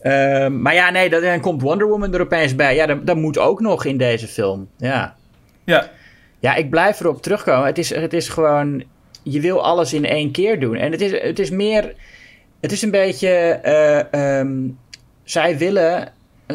Ehm, 0.00 0.62
maar 0.62 0.74
ja, 0.74 0.90
nee, 0.90 1.10
dan, 1.10 1.22
dan 1.22 1.40
komt 1.40 1.62
Wonder 1.62 1.86
Woman 1.88 2.14
er 2.14 2.20
opeens 2.20 2.54
bij. 2.54 2.74
Ja, 2.74 2.86
dat, 2.86 3.06
dat 3.06 3.16
moet 3.16 3.38
ook 3.38 3.60
nog 3.60 3.84
in 3.84 3.96
deze 3.98 4.26
film. 4.28 4.68
Ja. 4.76 5.14
Ja. 5.64 5.90
Ja, 6.44 6.54
ik 6.54 6.70
blijf 6.70 7.00
erop 7.00 7.22
terugkomen. 7.22 7.66
Het 7.66 7.78
is, 7.78 7.90
het 7.94 8.12
is 8.12 8.28
gewoon. 8.28 8.84
Je 9.22 9.40
wil 9.40 9.64
alles 9.64 9.92
in 9.92 10.04
één 10.04 10.30
keer 10.30 10.60
doen. 10.60 10.76
En 10.76 10.92
het 10.92 11.00
is, 11.00 11.20
het 11.20 11.38
is 11.38 11.50
meer. 11.50 11.94
Het 12.60 12.72
is 12.72 12.82
een 12.82 12.90
beetje. 12.90 13.28
eh, 13.28 14.38
ehm, 14.38 14.68
zij 15.22 15.58
willen. 15.58 16.12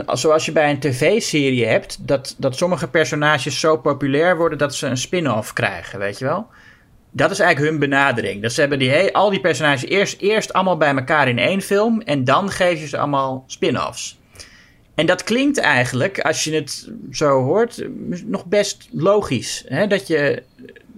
Zoals 0.08 0.46
je 0.46 0.52
bij 0.52 0.70
een 0.70 0.80
tv-serie 0.80 1.66
hebt. 1.66 2.08
Dat, 2.08 2.36
dat 2.38 2.56
sommige 2.58 2.88
personages 2.88 3.60
zo 3.60 3.78
populair 3.78 4.38
worden. 4.38 4.58
dat 4.58 4.76
ze 4.76 4.88
een 4.88 4.98
spin-off 4.98 5.54
krijgen, 5.54 6.00
weet 6.00 6.20
je 6.20 6.26
wel? 6.26 6.48
Dat 7.12 7.32
is 7.32 7.40
eigenlijk 7.40 7.72
hun 7.72 7.80
benadering. 7.90 8.42
Dat 8.42 8.52
ze 8.52 8.60
hebben 8.60 8.80
die, 8.80 9.16
al 9.16 9.30
die 9.30 9.42
personages 9.42 9.86
eerst, 9.86 10.22
eerst 10.22 10.54
allemaal 10.54 10.78
bij 10.78 10.96
elkaar 10.96 11.28
in 11.28 11.40
één 11.40 11.62
film. 11.62 12.02
En 12.02 12.24
dan 12.24 12.50
geven 12.50 12.80
je 12.80 12.88
ze 12.88 12.98
allemaal 12.98 13.44
spin-offs. 13.48 14.19
En 15.00 15.06
dat 15.06 15.24
klinkt 15.24 15.58
eigenlijk, 15.58 16.20
als 16.20 16.44
je 16.44 16.54
het 16.54 16.92
zo 17.12 17.44
hoort, 17.44 17.88
nog 18.26 18.46
best 18.46 18.88
logisch. 18.92 19.64
Hè? 19.68 19.88
Dat 19.88 20.08
je, 20.08 20.44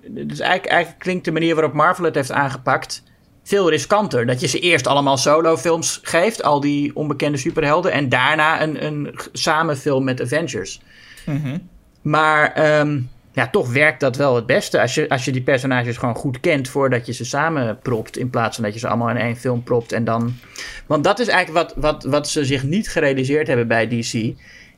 dus 0.08 0.39
eigenlijk, 0.39 0.66
eigenlijk 0.66 1.04
klinkt 1.04 1.26
de 1.26 1.32
manier 1.32 1.56
waarop 1.56 1.74
Marvel 1.74 2.06
het 2.06 2.16
heeft 2.16 2.32
aangepakt 2.32 3.04
veel 3.43 3.70
riskanter. 3.70 4.26
Dat 4.26 4.39
je 4.39 4.47
ze 4.47 4.60
eerst 4.60 4.88
allemaal 4.88 5.18
solofilms 5.18 5.99
geeft, 6.04 6.43
al 6.43 6.60
die 6.60 6.95
onbekende 6.95 7.38
superhelden, 7.38 7.91
en 7.91 8.10
daarna 8.10 8.62
een, 8.62 8.86
een 8.86 9.20
samenfilm 9.32 10.04
met 10.04 10.22
Avengers. 10.22 10.82
Mhm. 11.26 11.58
Maar 12.02 12.54
ehm, 12.54 12.99
ja, 13.34 13.48
toch 13.48 13.72
werkt 13.72 14.00
dat 14.00 14.16
wel 14.16 14.36
het 14.36 14.46
beste. 14.46 14.82
Als 14.82 14.96
je, 14.96 15.10
als 15.10 15.26
je 15.26 15.32
die 15.32 15.42
personages 15.42 15.98
gewoon 15.98 16.16
goed 16.16 16.40
kent 16.40 16.68
voordat 16.68 17.06
je 17.06 17.14
ze 17.14 17.26
samen 17.26 17.80
propt. 17.80 18.18
In 18.18 18.30
plaats 18.30 18.56
van 18.56 18.64
dat 18.64 18.74
je 18.74 18.80
ze 18.80 18.88
allemaal 18.88 19.10
in 19.10 19.18
één 19.18 19.38
film 19.38 19.64
propt 19.64 19.92
en 19.92 20.04
dan. 20.04 20.34
Want 20.86 21.04
dat 21.04 21.20
is 21.20 21.28
eigenlijk 21.28 21.68
wat, 21.68 21.84
wat, 21.84 22.04
wat 22.04 22.30
ze 22.30 22.46
zich 22.46 22.64
niet 22.64 22.90
gerealiseerd 22.90 23.48
hebben 23.48 23.68
bij 23.68 23.88
DC. 23.88 24.34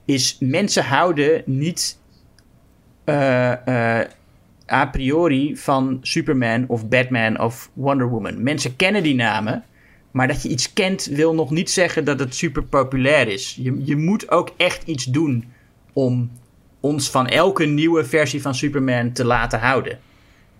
Is 0.05 0.37
mensen 0.39 0.83
houden 0.83 1.43
niet 1.45 1.99
eh, 3.03 3.99
eh, 3.99 4.07
a 4.71 4.85
priori 4.85 5.57
van 5.57 5.97
Superman 6.01 6.65
of 6.67 6.87
Batman 6.87 7.39
of 7.39 7.69
Wonder 7.73 8.09
Woman. 8.09 8.43
Mensen 8.43 8.75
kennen 8.75 9.03
die 9.03 9.15
namen. 9.15 9.63
Maar 10.11 10.27
dat 10.27 10.43
je 10.43 10.49
iets 10.49 10.73
kent 10.73 11.05
wil 11.05 11.33
nog 11.33 11.51
niet 11.51 11.69
zeggen 11.69 12.05
dat 12.05 12.19
het 12.19 12.35
super 12.35 12.63
populair 12.63 13.27
is. 13.27 13.57
Je, 13.61 13.81
je 13.83 13.95
moet 13.95 14.31
ook 14.31 14.51
echt 14.57 14.83
iets 14.87 15.05
doen 15.05 15.45
om 15.93 16.31
ons 16.83 17.09
van 17.09 17.27
elke 17.27 17.65
nieuwe 17.65 18.05
versie 18.05 18.41
van 18.41 18.55
Superman 18.55 19.11
te 19.11 19.25
laten 19.25 19.59
houden. 19.59 19.99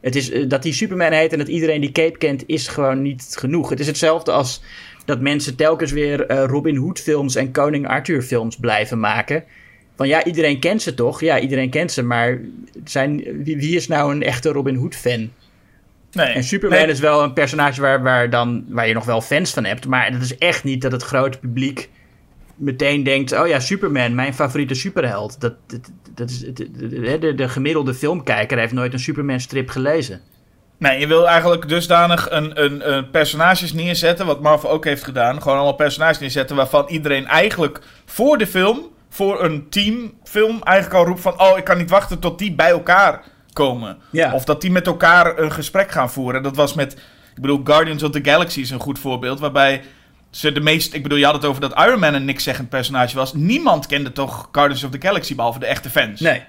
Het 0.01 0.15
is, 0.15 0.32
eh, 0.32 0.49
dat 0.49 0.63
die 0.63 0.74
Superman 0.74 1.11
heet 1.11 1.32
en 1.32 1.38
dat 1.38 1.47
iedereen 1.47 1.82
die 1.82 1.91
Cape 1.91 2.17
kent, 2.17 2.43
is 2.45 2.67
gewoon 2.67 3.01
niet 3.01 3.36
genoeg. 3.38 3.69
Het 3.69 3.80
is 3.80 3.88
hetzelfde 3.88 4.32
als 4.32 4.61
dat 5.05 5.21
mensen 5.21 5.55
telkens 5.55 5.91
weer 5.91 6.26
eh, 6.26 6.43
Robin 6.47 6.76
Hood 6.76 6.99
films 6.99 7.36
en 7.36 7.51
Koning 7.51 7.88
Arthur 7.88 8.21
films 8.21 8.55
blijven 8.57 8.99
maken. 8.99 9.43
Van 9.95 10.07
ja, 10.07 10.24
iedereen 10.24 10.59
kent 10.59 10.82
ze 10.82 10.93
toch? 10.93 11.21
Ja, 11.21 11.39
iedereen 11.39 11.69
kent 11.69 11.91
ze, 11.91 12.03
maar 12.03 12.39
zijn, 12.84 13.43
wie, 13.43 13.57
wie 13.57 13.76
is 13.76 13.88
nou 13.88 14.11
een 14.11 14.24
echte 14.24 14.49
Robin 14.49 14.76
Hood 14.76 14.95
fan? 14.95 15.32
Nee. 16.11 16.28
En 16.28 16.43
Superman 16.43 16.80
Nee. 16.80 16.88
is 16.88 16.99
wel 16.99 17.24
een 17.24 17.34
personage 17.34 17.82
waar, 17.82 18.03
waar, 18.03 18.30
dan, 18.30 18.65
waar 18.67 18.88
je 18.88 18.93
nog 18.93 19.05
wel 19.05 19.21
fans 19.21 19.53
van 19.53 19.65
hebt. 19.65 19.88
Maar 19.88 20.11
dat 20.11 20.21
is 20.21 20.38
echt 20.38 20.63
niet 20.63 20.82
dat 20.82 20.91
het 20.91 21.03
grote 21.03 21.38
publiek 21.38 21.89
meteen 22.56 23.04
denkt... 23.04 23.39
oh 23.39 23.47
ja, 23.47 23.60
Superman, 23.60 24.16
mijn 24.16 24.34
favoriete 24.34 24.74
superheld. 24.74 25.41
Dat, 25.41 25.54
dat, 25.68 25.91
dat 26.16 26.30
is, 26.30 26.39
de, 26.39 26.72
de, 26.72 27.18
de, 27.20 27.36
de 27.36 27.49
gemiddelde 27.49 27.93
filmkijker 27.93 28.58
heeft 28.58 28.74
nooit 28.74 28.93
een 28.93 28.99
Superman-strip 28.99 29.70
gelezen. 29.70 30.22
Nee, 30.78 30.99
je 30.99 31.08
wil 31.08 31.28
eigenlijk 31.28 31.68
dusdanig 31.68 32.32
een, 32.32 32.64
een, 32.64 32.93
een 32.93 33.10
personages 33.10 33.74
neerzetten, 33.74 34.26
wat 34.26 34.41
Marvel 34.41 34.70
ook 34.70 34.86
heeft 34.86 35.04
gedaan. 35.04 35.41
Gewoon 35.41 35.58
allemaal 35.58 35.76
personages 35.76 36.20
neerzetten 36.20 36.56
waarvan 36.56 36.86
iedereen 36.88 37.28
eigenlijk 37.28 37.82
voor 38.06 38.38
de 38.38 38.47
film, 38.47 38.82
voor 39.10 39.43
een 39.43 39.70
teamfilm, 39.70 40.62
eigenlijk 40.64 40.99
al 40.99 41.06
roept 41.06 41.22
van... 41.22 41.41
Oh, 41.41 41.58
ik 41.58 41.64
kan 41.64 41.78
niet 41.78 41.89
wachten 41.89 42.20
tot 42.20 42.39
die 42.39 42.56
bij 42.56 42.70
elkaar 42.70 43.24
komen. 43.54 43.97
Ja. 44.12 44.34
Of 44.34 44.43
dat 44.43 44.62
die 44.62 44.72
met 44.72 44.88
elkaar 44.88 45.38
een 45.38 45.51
gesprek 45.51 45.91
gaan 45.91 46.12
voeren. 46.12 46.43
Dat 46.43 46.56
was 46.56 46.74
met, 46.74 46.93
ik 47.36 47.41
bedoel, 47.41 47.62
Guardians 47.64 48.04
of 48.04 48.12
the 48.12 48.24
Galaxy 48.24 48.60
is 48.60 48.70
een 48.70 48.80
goed 48.80 48.99
voorbeeld, 48.99 49.39
waarbij... 49.39 49.82
Ze 50.34 50.51
de 50.51 50.59
meest, 50.59 50.93
ik 50.93 51.03
bedoel, 51.03 51.17
je 51.17 51.25
had 51.25 51.34
het 51.34 51.45
over 51.45 51.61
dat 51.61 51.77
Iron 51.79 51.99
Man 51.99 52.13
een 52.13 52.25
niks-zeggend 52.25 52.69
personage 52.69 53.15
was. 53.15 53.34
Niemand 53.34 53.86
kende 53.88 54.11
toch 54.11 54.49
Guardians 54.51 54.84
of 54.84 54.91
the 54.91 55.01
Galaxy, 55.01 55.36
behalve 55.36 55.59
de 55.59 55.65
echte 55.65 55.89
fans. 55.89 56.19
Nee. 56.19 56.43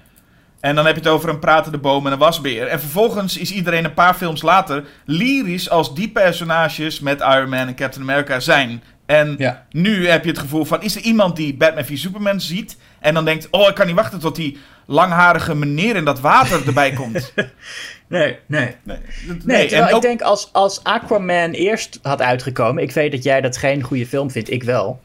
En 0.59 0.75
dan 0.75 0.85
heb 0.85 0.95
je 0.95 1.01
het 1.01 1.09
over 1.09 1.29
een 1.29 1.39
pratende 1.39 1.77
boom 1.77 2.05
en 2.05 2.11
een 2.11 2.17
wasbeer. 2.17 2.67
En 2.67 2.79
vervolgens 2.79 3.37
is 3.37 3.51
iedereen 3.51 3.85
een 3.85 3.93
paar 3.93 4.13
films 4.13 4.41
later 4.41 4.83
lyrisch 5.05 5.69
als 5.69 5.95
die 5.95 6.09
personages 6.09 6.99
met 6.99 7.19
Iron 7.21 7.49
Man 7.49 7.67
en 7.67 7.75
Captain 7.75 8.09
America 8.09 8.39
zijn. 8.39 8.83
En 9.05 9.35
Ja. 9.37 9.65
nu 9.71 10.07
heb 10.07 10.23
je 10.23 10.29
het 10.29 10.39
gevoel 10.39 10.65
van, 10.65 10.81
is 10.81 10.95
er 10.95 11.01
iemand 11.01 11.35
die 11.35 11.55
Batman 11.55 11.85
v 11.85 11.97
Superman 11.97 12.41
ziet 12.41 12.77
en 12.99 13.13
dan 13.13 13.25
denkt, 13.25 13.47
oh, 13.51 13.67
ik 13.67 13.75
kan 13.75 13.85
niet 13.87 13.95
wachten 13.95 14.19
tot 14.19 14.35
die 14.35 14.57
langharige 14.85 15.55
meneer 15.55 15.95
in 15.95 16.05
dat 16.05 16.19
water 16.19 16.67
erbij 16.67 16.91
komt. 16.91 17.33
Nee, 18.07 18.37
nee. 18.45 18.75
Nee, 18.83 18.97
Nee, 19.43 19.67
terwijl 19.67 19.81
en 19.83 19.89
ik 19.89 19.95
ook- 19.95 20.01
denk 20.01 20.21
als, 20.21 20.49
als 20.51 20.83
Aquaman 20.83 21.51
eerst 21.51 21.99
had 22.01 22.21
uitgekomen... 22.21 22.83
ik 22.83 22.91
weet 22.91 23.11
dat 23.11 23.23
jij 23.23 23.41
dat 23.41 23.57
geen 23.57 23.81
goede 23.81 24.05
film 24.07 24.31
vindt, 24.31 24.51
ik 24.51 24.63
wel... 24.63 24.99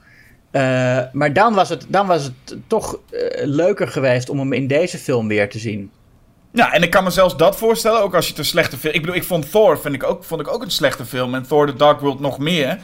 Eh, 0.51 0.99
maar 1.13 1.33
dan 1.33 1.55
was, 1.55 1.69
het, 1.69 1.85
dan 1.89 2.07
was 2.07 2.23
het 2.25 2.57
toch 2.67 2.99
eh, 3.11 3.21
leuker 3.47 3.89
geweest 3.89 4.29
om 4.29 4.39
hem 4.39 4.53
in 4.53 4.67
deze 4.67 4.99
film 4.99 5.29
weer 5.29 5.51
te 5.51 5.59
zien. 5.59 5.91
Ja, 6.53 6.73
en 6.73 6.83
ik 6.83 6.91
kan 6.91 7.05
me 7.05 7.11
zelfs 7.11 7.37
dat 7.37 7.57
voorstellen, 7.57 8.01
ook 8.01 8.15
als 8.15 8.25
je 8.25 8.31
het 8.31 8.39
een 8.39 8.45
slechte 8.47 8.77
film... 8.77 8.95
Ik 8.95 9.01
bedoel, 9.01 9.17
ik 9.17 9.25
vond 9.25 9.51
Thor 9.51 9.79
vind 9.81 9.95
ik 9.95 10.03
ook, 10.05 10.25
vond 10.25 10.41
ik 10.41 10.49
ook 10.49 10.63
een 10.63 10.71
slechte 10.71 11.05
film. 11.05 11.35
En 11.35 11.43
Thor 11.47 11.67
The 11.67 11.77
Dark 11.77 12.01
World 12.01 12.21
nog 12.21 12.39
meer. 12.39 12.79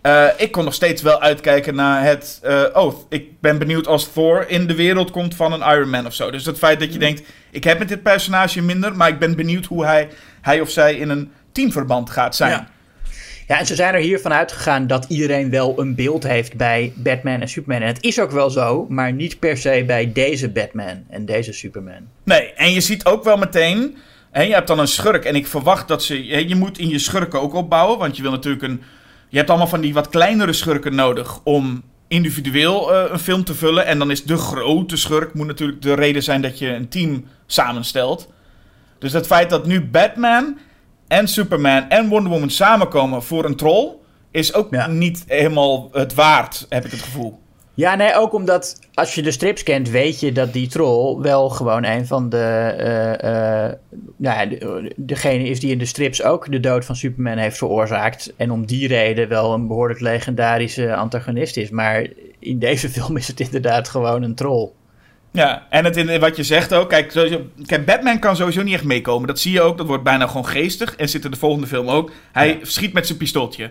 Eh, 0.00 0.26
ik 0.36 0.52
kon 0.52 0.64
nog 0.64 0.74
steeds 0.74 1.02
wel 1.02 1.20
uitkijken 1.20 1.74
naar 1.74 2.02
het... 2.04 2.40
eh, 2.42 2.62
oh, 2.72 2.94
ik 3.08 3.40
ben 3.40 3.58
benieuwd 3.58 3.86
als 3.86 4.12
Thor 4.12 4.44
in 4.48 4.66
de 4.66 4.74
wereld 4.74 5.10
komt 5.10 5.34
van 5.34 5.52
een 5.52 5.72
Iron 5.76 5.90
Man 5.90 6.06
of 6.06 6.14
zo. 6.14 6.30
Dus 6.30 6.44
het 6.46 6.58
feit 6.58 6.80
dat 6.80 6.92
je 6.92 6.98
denkt, 6.98 7.22
ik 7.50 7.64
heb 7.64 7.78
met 7.78 7.88
dit 7.88 8.02
personage 8.02 8.62
minder... 8.62 8.96
maar 8.96 9.08
ik 9.08 9.18
ben 9.18 9.36
benieuwd 9.36 9.64
hoe 9.64 9.84
hij, 9.84 10.08
hij 10.40 10.60
of 10.60 10.70
zij 10.70 10.94
in 10.94 11.08
een 11.08 11.30
teamverband 11.52 12.10
gaat 12.10 12.36
zijn. 12.36 12.50
Ja. 12.50 12.68
Ja, 13.46 13.58
en 13.58 13.66
ze 13.66 13.74
zijn 13.74 13.94
er 13.94 14.00
hiervan 14.00 14.32
uitgegaan 14.32 14.86
dat 14.86 15.04
iedereen 15.08 15.50
wel 15.50 15.80
een 15.80 15.94
beeld 15.94 16.22
heeft 16.22 16.56
bij 16.56 16.92
Batman 16.96 17.40
en 17.40 17.48
Superman. 17.48 17.82
En 17.82 17.88
het 17.88 18.02
is 18.02 18.20
ook 18.20 18.30
wel 18.30 18.50
zo, 18.50 18.86
maar 18.88 19.12
niet 19.12 19.38
per 19.38 19.56
se 19.56 19.84
bij 19.86 20.12
deze 20.12 20.48
Batman 20.48 21.04
en 21.10 21.24
deze 21.24 21.52
Superman. 21.52 22.08
Nee, 22.24 22.52
en 22.52 22.72
je 22.72 22.80
ziet 22.80 23.04
ook 23.04 23.24
wel 23.24 23.36
meteen... 23.36 23.96
Hè, 24.30 24.42
je 24.42 24.52
hebt 24.52 24.66
dan 24.66 24.78
een 24.78 24.88
schurk 24.88 25.24
en 25.24 25.34
ik 25.34 25.46
verwacht 25.46 25.88
dat 25.88 26.02
ze... 26.02 26.14
hè, 26.14 26.38
Je 26.38 26.54
moet 26.54 26.78
in 26.78 26.88
je 26.88 26.98
schurken 26.98 27.40
ook 27.40 27.54
opbouwen, 27.54 27.98
want 27.98 28.16
je 28.16 28.22
wil 28.22 28.30
natuurlijk 28.30 28.62
een... 28.62 28.82
Je 29.28 29.36
hebt 29.36 29.48
allemaal 29.48 29.68
van 29.68 29.80
die 29.80 29.94
wat 29.94 30.08
kleinere 30.08 30.52
schurken 30.52 30.94
nodig 30.94 31.40
om 31.44 31.82
individueel 32.08 32.94
eh, 32.94 33.10
een 33.12 33.18
film 33.18 33.44
te 33.44 33.54
vullen. 33.54 33.86
En 33.86 33.98
dan 33.98 34.10
is 34.10 34.24
de 34.24 34.36
grote 34.36 34.96
schurk 34.96 35.34
moet 35.34 35.46
natuurlijk 35.46 35.82
de 35.82 35.94
reden 35.94 36.22
zijn 36.22 36.42
dat 36.42 36.58
je 36.58 36.68
een 36.68 36.88
team 36.88 37.24
samenstelt. 37.46 38.28
Dus 38.98 39.12
het 39.12 39.26
feit 39.26 39.50
dat 39.50 39.66
nu 39.66 39.84
Batman 39.84 40.58
en 41.08 41.28
Superman 41.28 41.88
en 41.88 42.08
Wonder 42.08 42.32
Woman 42.32 42.50
samenkomen 42.50 43.22
voor 43.22 43.44
een 43.44 43.56
troll... 43.56 43.92
is 44.30 44.54
ook 44.54 44.70
Ja. 44.70 44.86
niet 44.86 45.24
helemaal 45.26 45.88
het 45.92 46.14
waard, 46.14 46.66
heb 46.68 46.84
ik 46.84 46.90
het 46.90 47.02
gevoel. 47.02 47.40
Ja, 47.78 47.94
nee, 47.94 48.14
ook 48.14 48.32
omdat 48.32 48.78
als 48.94 49.14
je 49.14 49.22
de 49.22 49.30
strips 49.30 49.62
kent, 49.62 49.90
weet 49.90 50.20
je 50.20 50.32
dat 50.32 50.52
die 50.52 50.68
troll 50.68 51.20
wel 51.22 51.48
gewoon 51.48 51.84
een 51.84 52.06
van 52.06 52.28
de. 52.28 52.36
eh, 53.18 53.78
nou 54.16 54.38
ja, 54.40 54.46
de- 54.46 54.92
degene 54.96 55.44
is 55.48 55.60
die 55.60 55.70
in 55.70 55.78
de 55.78 55.84
strips 55.84 56.22
ook 56.22 56.50
de 56.52 56.60
dood 56.60 56.84
van 56.84 56.96
Superman 56.96 57.36
heeft 57.38 57.56
veroorzaakt. 57.58 58.32
En 58.36 58.50
om 58.50 58.66
die 58.66 58.88
reden 58.88 59.28
wel 59.28 59.52
een 59.54 59.66
behoorlijk 59.66 60.00
legendarische 60.00 60.94
antagonist 60.94 61.56
is. 61.56 61.70
Maar 61.70 62.06
in 62.38 62.58
deze 62.58 62.88
film 63.00 63.16
is 63.16 63.28
het 63.28 63.40
inderdaad 63.40 63.88
gewoon 63.88 64.22
een 64.22 64.34
troll. 64.34 64.68
Ja, 65.30 65.66
en 65.70 65.84
het 65.84 65.96
in, 65.96 66.20
wat 66.20 66.36
je 66.36 66.42
zegt 66.42 66.74
ook, 66.74 66.88
kijk, 66.88 67.10
sowieso- 67.10 67.46
kijk, 67.66 67.84
Batman 67.86 68.18
kan 68.18 68.36
sowieso 68.36 68.62
niet 68.62 68.74
echt 68.74 68.84
meekomen. 68.84 69.28
Dat 69.28 69.38
zie 69.40 69.52
je 69.52 69.60
ook, 69.62 69.78
dat 69.78 69.86
wordt 69.86 70.02
bijna 70.04 70.26
gewoon 70.26 70.46
geestig. 70.46 70.96
En 70.96 71.08
zit 71.08 71.24
in 71.24 71.30
de 71.30 71.36
volgende 71.36 71.66
film 71.66 71.88
ook. 71.88 72.10
Hij 72.32 72.48
Ja. 72.48 72.56
schiet 72.62 72.92
met 72.92 73.06
zijn 73.06 73.18
pistooltje. 73.18 73.70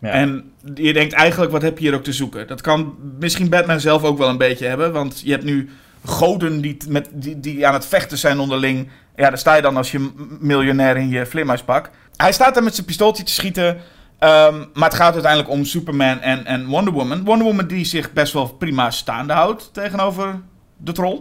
Ja. 0.00 0.08
En 0.10 0.52
je 0.74 0.92
denkt 0.92 1.12
eigenlijk, 1.12 1.52
wat 1.52 1.62
heb 1.62 1.78
je 1.78 1.84
hier 1.84 1.94
ook 1.94 2.04
te 2.04 2.12
zoeken? 2.12 2.46
Dat 2.46 2.60
kan 2.60 2.94
misschien 3.18 3.48
Batman 3.48 3.80
zelf 3.80 4.02
ook 4.04 4.18
wel 4.18 4.28
een 4.28 4.38
beetje 4.38 4.66
hebben. 4.66 4.92
Want 4.92 5.20
je 5.24 5.30
hebt 5.30 5.44
nu 5.44 5.70
goden 6.04 6.60
die, 6.60 6.76
met, 6.88 7.08
die, 7.12 7.40
die 7.40 7.66
aan 7.66 7.74
het 7.74 7.86
vechten 7.86 8.18
zijn 8.18 8.38
onderling. 8.38 8.88
Ja, 9.16 9.28
daar 9.28 9.38
sta 9.38 9.54
je 9.54 9.62
dan 9.62 9.76
als 9.76 9.90
je 9.90 10.10
miljonair 10.40 10.96
in 10.96 11.08
je 11.08 11.26
vleermuispak. 11.26 11.90
Hij 12.16 12.32
staat 12.32 12.54
daar 12.54 12.62
met 12.62 12.74
zijn 12.74 12.86
pistooltje 12.86 13.22
te 13.24 13.32
schieten. 13.32 13.76
ehm, 14.18 14.58
maar 14.74 14.88
het 14.88 14.98
gaat 14.98 15.12
uiteindelijk 15.12 15.52
om 15.52 15.64
Superman 15.64 16.20
en, 16.20 16.44
en 16.46 16.66
Wonder 16.66 16.92
Woman. 16.92 17.24
Wonder 17.24 17.46
Woman 17.46 17.66
die 17.66 17.84
zich 17.84 18.12
best 18.12 18.32
wel 18.32 18.46
prima 18.46 18.90
staande 18.90 19.32
houdt 19.32 19.70
tegenover 19.72 20.40
de 20.76 20.92
troll. 20.92 21.14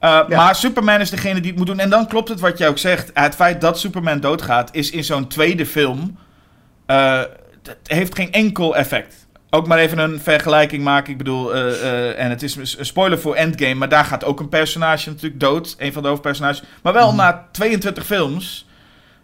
Uh, 0.00 0.24
Ja. 0.28 0.36
Maar 0.36 0.54
Superman 0.54 1.00
is 1.00 1.10
degene 1.10 1.40
die 1.40 1.48
het 1.50 1.58
moet 1.58 1.66
doen. 1.66 1.78
En 1.78 1.90
dan 1.90 2.06
klopt 2.06 2.28
het 2.28 2.40
wat 2.40 2.58
jij 2.58 2.68
ook 2.68 2.78
zegt. 2.78 3.10
Het 3.14 3.34
feit 3.34 3.60
dat 3.60 3.78
Superman 3.78 4.20
doodgaat 4.20 4.68
is 4.74 4.90
in 4.90 5.04
zo'n 5.04 5.26
tweede 5.28 5.66
film. 5.66 6.18
eh, 6.86 7.20
het 7.62 7.78
heeft 7.82 8.14
geen 8.14 8.32
enkel 8.32 8.76
effect. 8.76 9.26
Ook 9.50 9.66
maar 9.66 9.78
even 9.78 9.98
een 9.98 10.20
vergelijking 10.20 10.82
maken. 10.84 11.12
Ik 11.12 11.18
bedoel, 11.18 11.54
eh, 11.54 11.72
eh, 11.82 12.18
en 12.24 12.30
het 12.30 12.42
is 12.42 12.56
een 12.56 12.86
spoiler 12.86 13.18
voor 13.18 13.34
Endgame. 13.34 13.74
Maar 13.74 13.88
daar 13.88 14.04
gaat 14.04 14.24
ook 14.24 14.40
een 14.40 14.48
personage 14.48 15.08
natuurlijk 15.08 15.40
dood. 15.40 15.74
Een 15.78 15.92
van 15.92 16.02
de 16.02 16.08
hoofdpersonages. 16.08 16.62
Maar 16.82 16.92
wel 16.92 17.14
na 17.14 17.48
22 17.52 18.06
films. 18.06 18.66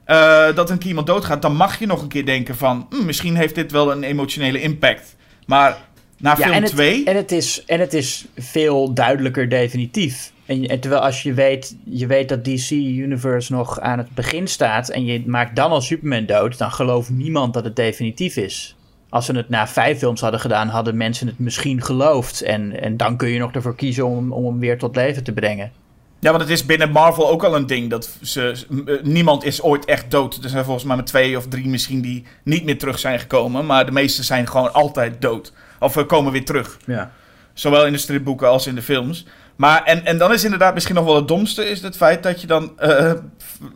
eh, 0.05 0.55
dat 0.55 0.71
een 0.71 0.79
keer 0.79 0.89
iemand 0.89 1.07
doodgaat. 1.07 1.43
Dan 1.43 1.57
mag 1.57 1.79
je 1.79 1.87
nog 1.87 2.03
een 2.03 2.09
keer 2.09 2.27
denken 2.27 2.57
van. 2.57 2.87
"Hm, 2.91 3.05
misschien 3.05 3.37
heeft 3.37 3.55
dit 3.55 3.73
wel 3.73 3.93
een 3.93 4.03
emotionele 4.03 4.61
impact. 4.61 5.17
Maar 5.47 5.77
na 6.19 6.31
Ja, 6.31 6.37
film 6.37 6.53
en 6.53 6.63
het, 6.63 6.71
2. 6.71 7.05
En 7.05 7.17
het, 7.17 7.33
is, 7.33 7.65
en 7.67 7.81
het 7.81 7.95
is 7.95 8.25
veel 8.37 8.95
duidelijker 8.95 9.49
definitief. 9.49 10.33
En, 10.49 10.67
en 10.67 10.81
terwijl 10.81 11.03
als 11.03 11.23
je 11.23 11.35
weet, 11.35 11.77
je 11.85 12.07
weet 12.07 12.29
dat 12.29 12.45
DC 12.45 12.71
Universe 12.71 13.53
nog 13.53 13.81
aan 13.81 13.99
het 13.99 14.15
begin 14.15 14.47
staat 14.47 14.89
en 14.89 15.05
je 15.05 15.23
maakt 15.27 15.57
dan 15.57 15.71
al 15.71 15.81
Superman 15.81 16.27
dood, 16.27 16.59
dan 16.59 16.71
gelooft 16.71 17.11
niemand 17.11 17.55
dat 17.55 17.65
het 17.65 17.77
definitief 17.77 18.37
is. 18.37 18.77
Als 19.09 19.27
ze 19.27 19.33
het 19.33 19.49
na 19.49 19.69
vijf 19.69 19.99
films 19.99 20.21
hadden 20.21 20.41
gedaan, 20.41 20.69
hadden 20.69 20.97
mensen 20.97 21.27
het 21.27 21.39
misschien 21.39 21.83
geloofd. 21.83 22.43
En, 22.43 22.81
en 22.81 22.97
dan 22.97 23.17
kun 23.17 23.29
je 23.29 23.39
nog 23.39 23.53
ervoor 23.53 23.75
kiezen 23.75 24.07
om, 24.07 24.33
om 24.33 24.45
hem 24.45 24.59
weer 24.59 24.79
tot 24.79 24.97
leven 24.97 25.25
te 25.25 25.33
brengen. 25.33 25.73
Ja, 26.19 26.31
want 26.31 26.43
het 26.43 26.53
is 26.53 26.67
binnen 26.67 26.91
Marvel 26.91 27.29
ook 27.29 27.45
al 27.45 27.57
een 27.57 27.67
ding 27.67 27.91
dat 27.91 28.19
ze, 28.23 28.67
eh, 28.87 28.95
niemand 29.03 29.45
is 29.45 29.63
ooit 29.63 29.85
echt 29.85 30.11
dood. 30.11 30.45
Er 30.45 30.51
zijn 30.51 30.65
volgens 30.65 30.85
mij 30.85 30.97
maar 30.97 31.05
twee 31.05 31.37
of 31.37 31.47
drie 31.47 31.69
misschien 31.69 32.01
die 32.01 32.25
niet 32.43 32.65
meer 32.65 32.79
terug 32.79 32.99
zijn 32.99 33.19
gekomen. 33.19 33.67
Maar 33.67 33.87
de 33.87 33.93
meeste 33.93 34.23
zijn 34.23 34.49
gewoon 34.49 34.73
altijd 34.73 35.21
dood. 35.21 35.53
Of 35.81 35.97
eh, 35.97 36.07
komen 36.07 36.33
weer 36.33 36.45
terug. 36.45 36.79
Ja. 36.87 37.13
Zowel 37.53 37.87
in 37.87 37.93
de 37.93 37.99
stripboeken 37.99 38.49
als 38.49 38.67
in 38.67 38.75
de 38.75 38.83
films. 38.83 39.27
Maar, 39.59 39.85
en, 39.85 40.05
en 40.05 40.19
dan 40.19 40.33
is 40.33 40.45
inderdaad 40.45 40.75
misschien 40.75 40.95
nog 40.95 41.05
wel 41.05 41.17
het 41.17 41.29
domste... 41.29 41.69
is 41.69 41.83
het 41.83 41.97
feit 41.97 42.23
dat 42.23 42.41
je 42.41 42.47
dan 42.47 42.79
eh 42.79 43.13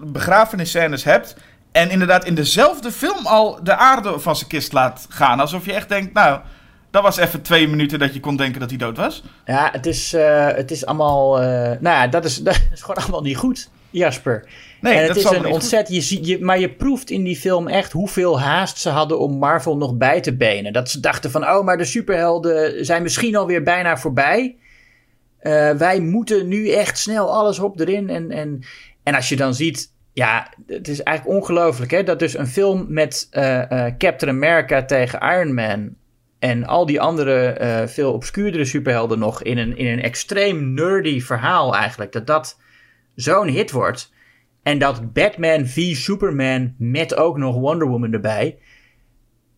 begrafenisscènes 0.01 1.05
hebt... 1.05 1.37
en 1.73 1.91
inderdaad 1.91 2.25
in 2.25 2.35
dezelfde 2.35 2.93
film 2.93 3.27
al 3.27 3.59
de 3.63 3.77
aarde 3.77 4.19
van 4.19 4.37
zijn 4.37 4.49
kist 4.49 4.73
laat 4.73 5.07
gaan. 5.09 5.41
Alsof 5.41 5.65
je 5.65 5.73
echt 5.73 5.89
denkt, 5.89 6.13
nou... 6.13 6.41
dat 6.91 7.03
was 7.03 7.17
even 7.17 7.43
twee 7.43 7.69
minuten 7.69 7.99
dat 7.99 8.15
je 8.15 8.21
kon 8.21 8.37
denken 8.37 8.61
dat 8.61 8.69
hij 8.69 8.79
dood 8.79 8.97
was. 8.97 9.23
Ja, 9.45 9.69
het 9.73 9.87
is, 9.87 10.13
eh, 10.13 10.47
het 10.47 10.71
is 10.71 10.87
allemaal. 10.87 11.41
eh, 11.41 11.47
nou 11.81 11.97
ja, 11.97 12.07
dat 12.07 12.25
is, 12.25 12.37
dat 12.49 12.61
is 12.73 12.81
gewoon 12.81 12.97
allemaal 12.97 13.23
niet 13.23 13.37
goed, 13.37 13.69
Jasper. 13.91 14.45
Nee, 14.81 14.95
en 14.95 15.07
dat 15.07 15.17
het 15.17 15.25
is 15.25 15.31
een 15.31 15.47
ontzettend. 15.47 15.97
Je 15.97 16.03
ziet, 16.03 16.27
je, 16.27 16.41
maar 16.41 16.59
je 16.59 16.71
proeft 16.71 17.11
in 17.11 17.25
die 17.25 17.37
film 17.37 17.69
echt 17.69 17.93
hoeveel 17.93 18.41
haast 18.41 18.79
ze 18.79 18.89
hadden 18.89 19.19
om 19.19 19.39
Marvel 19.39 19.77
nog 19.77 19.95
bij 19.95 20.21
te 20.21 20.37
benen. 20.37 20.73
Dat 20.73 20.91
ze 20.91 21.01
dachten 21.01 21.31
van, 21.31 21.49
oh, 21.49 21.65
maar 21.65 21.77
de 21.77 21.85
superhelden 21.85 22.85
zijn 22.85 23.03
misschien 23.03 23.37
alweer 23.37 23.63
bijna 23.63 23.97
voorbij. 23.97 24.57
Eh, 25.43 25.71
wij 25.71 26.01
moeten 26.01 26.49
nu 26.49 26.71
echt 26.71 26.99
snel 26.99 27.33
alles 27.33 27.59
op 27.59 27.81
erin. 27.81 28.11
En, 28.11 28.31
en, 28.31 28.63
en 29.03 29.15
als 29.15 29.29
je 29.29 29.37
dan 29.37 29.55
ziet. 29.55 29.91
Ja, 30.13 30.53
het 30.67 30.89
is 30.89 31.03
eigenlijk 31.03 31.39
ongelooflijk 31.39 31.91
hè. 31.91 32.03
Dat 32.03 32.19
dus 32.19 32.39
een 32.39 32.47
film 32.47 32.87
met 32.89 33.27
eh, 33.31 33.87
eh, 33.87 33.95
Captain 33.99 34.31
America 34.37 34.85
tegen 34.85 35.21
Iron 35.21 35.55
Man. 35.55 35.95
En 36.39 36.67
al 36.67 36.87
die 36.87 37.01
andere 37.01 37.85
veel 37.89 38.13
obscuurdere 38.13 38.65
superhelden 38.65 39.19
nog. 39.19 39.43
In 39.43 39.59
een, 39.59 39.77
in 39.77 39.87
een 39.87 40.03
extreem 40.03 40.75
nerdy 40.75 41.21
verhaal 41.21 41.75
eigenlijk. 41.75 42.13
Dat 42.13 42.27
dat 42.27 42.61
zo'n 43.15 43.49
hit 43.49 43.71
wordt. 43.71 44.13
En 44.63 44.79
dat 44.79 45.13
Batman 45.13 45.67
v 45.67 45.95
Superman 45.95 46.75
met 46.79 47.15
ook 47.15 47.39
nog 47.39 47.55
Wonder 47.57 47.89
Woman 47.89 48.13
erbij. 48.13 48.59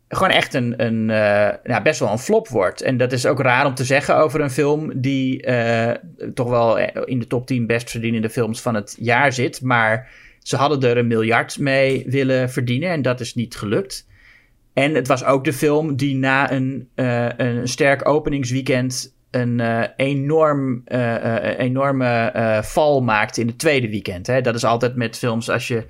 Gewoon 0.09 0.31
echt 0.31 0.55
een, 0.55 0.85
een 0.85 1.11
eh, 1.11 1.55
nou, 1.65 1.83
best 1.83 2.01
wel 2.01 2.11
een 2.11 2.19
flop 2.19 2.49
wordt. 2.49 2.81
En 2.81 2.97
dat 2.97 3.13
is 3.13 3.27
ook 3.27 3.41
raar 3.41 3.67
om 3.67 3.75
te 3.75 3.85
zeggen 3.85 4.17
over 4.17 4.41
een 4.41 4.51
film 4.51 5.01
die 5.01 5.43
eh, 5.43 5.95
toch 6.35 6.49
wel 6.49 6.79
in 7.05 7.19
de 7.19 7.27
top 7.27 7.47
10 7.47 7.67
best 7.67 7.91
verdienende 7.91 8.31
films 8.31 8.61
van 8.61 8.75
het 8.75 8.97
jaar 8.99 9.33
zit. 9.33 9.63
Maar 9.63 10.11
ze 10.39 10.57
hadden 10.57 10.91
er 10.91 10.97
een 10.97 11.07
miljard 11.07 11.59
mee 11.59 12.05
willen 12.07 12.51
verdienen 12.51 12.91
en 12.91 13.03
dat 13.03 13.21
is 13.21 13.35
niet 13.35 13.57
gelukt. 13.57 14.07
En 14.73 14.95
het 14.95 15.09
was 15.09 15.25
ook 15.25 15.45
de 15.45 15.53
film 15.53 15.97
die 15.97 16.17
na 16.17 16.53
een, 16.53 16.89
eh, 16.95 17.29
een 17.37 17.69
sterk 17.69 18.09
openingsweekend 18.09 19.15
een 19.35 19.61
eh, 19.61 19.83
enorm, 19.97 20.83
eh, 20.85 21.37
eh, 21.37 21.59
enorme 21.59 22.07
eh, 22.07 22.63
val 22.63 23.03
maakte 23.03 23.41
in 23.41 23.47
het 23.47 23.59
tweede 23.59 23.89
weekend. 23.89 24.27
Hè. 24.27 24.41
Dat 24.41 24.55
is 24.55 24.65
altijd 24.65 24.97
met 24.97 25.19
films 25.19 25.51
als 25.51 25.69
je... 25.69 25.85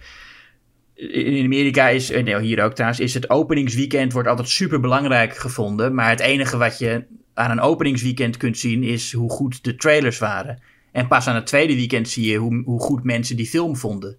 In 1.12 1.44
Amerika 1.44 1.88
is, 1.88 2.10
eh, 2.10 2.24
nee, 2.24 2.40
hier 2.40 2.62
ook 2.62 2.74
trouwens, 2.74 3.00
is 3.00 3.14
het 3.14 3.30
openingsweekend 3.30 4.12
wordt 4.12 4.28
altijd 4.28 4.48
super 4.48 4.80
belangrijk 4.80 5.36
gevonden. 5.36 5.94
Maar 5.94 6.08
het 6.10 6.20
enige 6.20 6.56
wat 6.56 6.78
je 6.78 7.04
aan 7.34 7.50
een 7.50 7.60
openingsweekend 7.60 8.36
kunt 8.36 8.58
zien 8.58 8.82
is 8.82 9.12
hoe 9.12 9.30
goed 9.30 9.64
de 9.64 9.76
trailers 9.76 10.18
waren. 10.18 10.62
En 10.92 11.08
pas 11.08 11.26
aan 11.26 11.34
het 11.34 11.46
tweede 11.46 11.74
weekend 11.74 12.08
zie 12.08 12.30
je 12.30 12.36
hoe, 12.36 12.62
hoe 12.64 12.80
goed 12.80 13.04
mensen 13.04 13.36
die 13.36 13.46
film 13.46 13.76
vonden. 13.76 14.16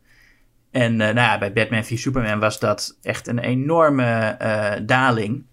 En 0.71 0.91
eh, 0.91 1.13
nou 1.13 1.15
ja, 1.15 1.37
bij 1.37 1.53
Batman 1.53 1.83
v 1.83 1.97
Superman 1.97 2.39
was 2.39 2.59
dat 2.59 2.97
echt 3.01 3.27
een 3.27 3.39
enorme 3.39 4.35
eh, 4.39 4.73
daling. 4.85 5.43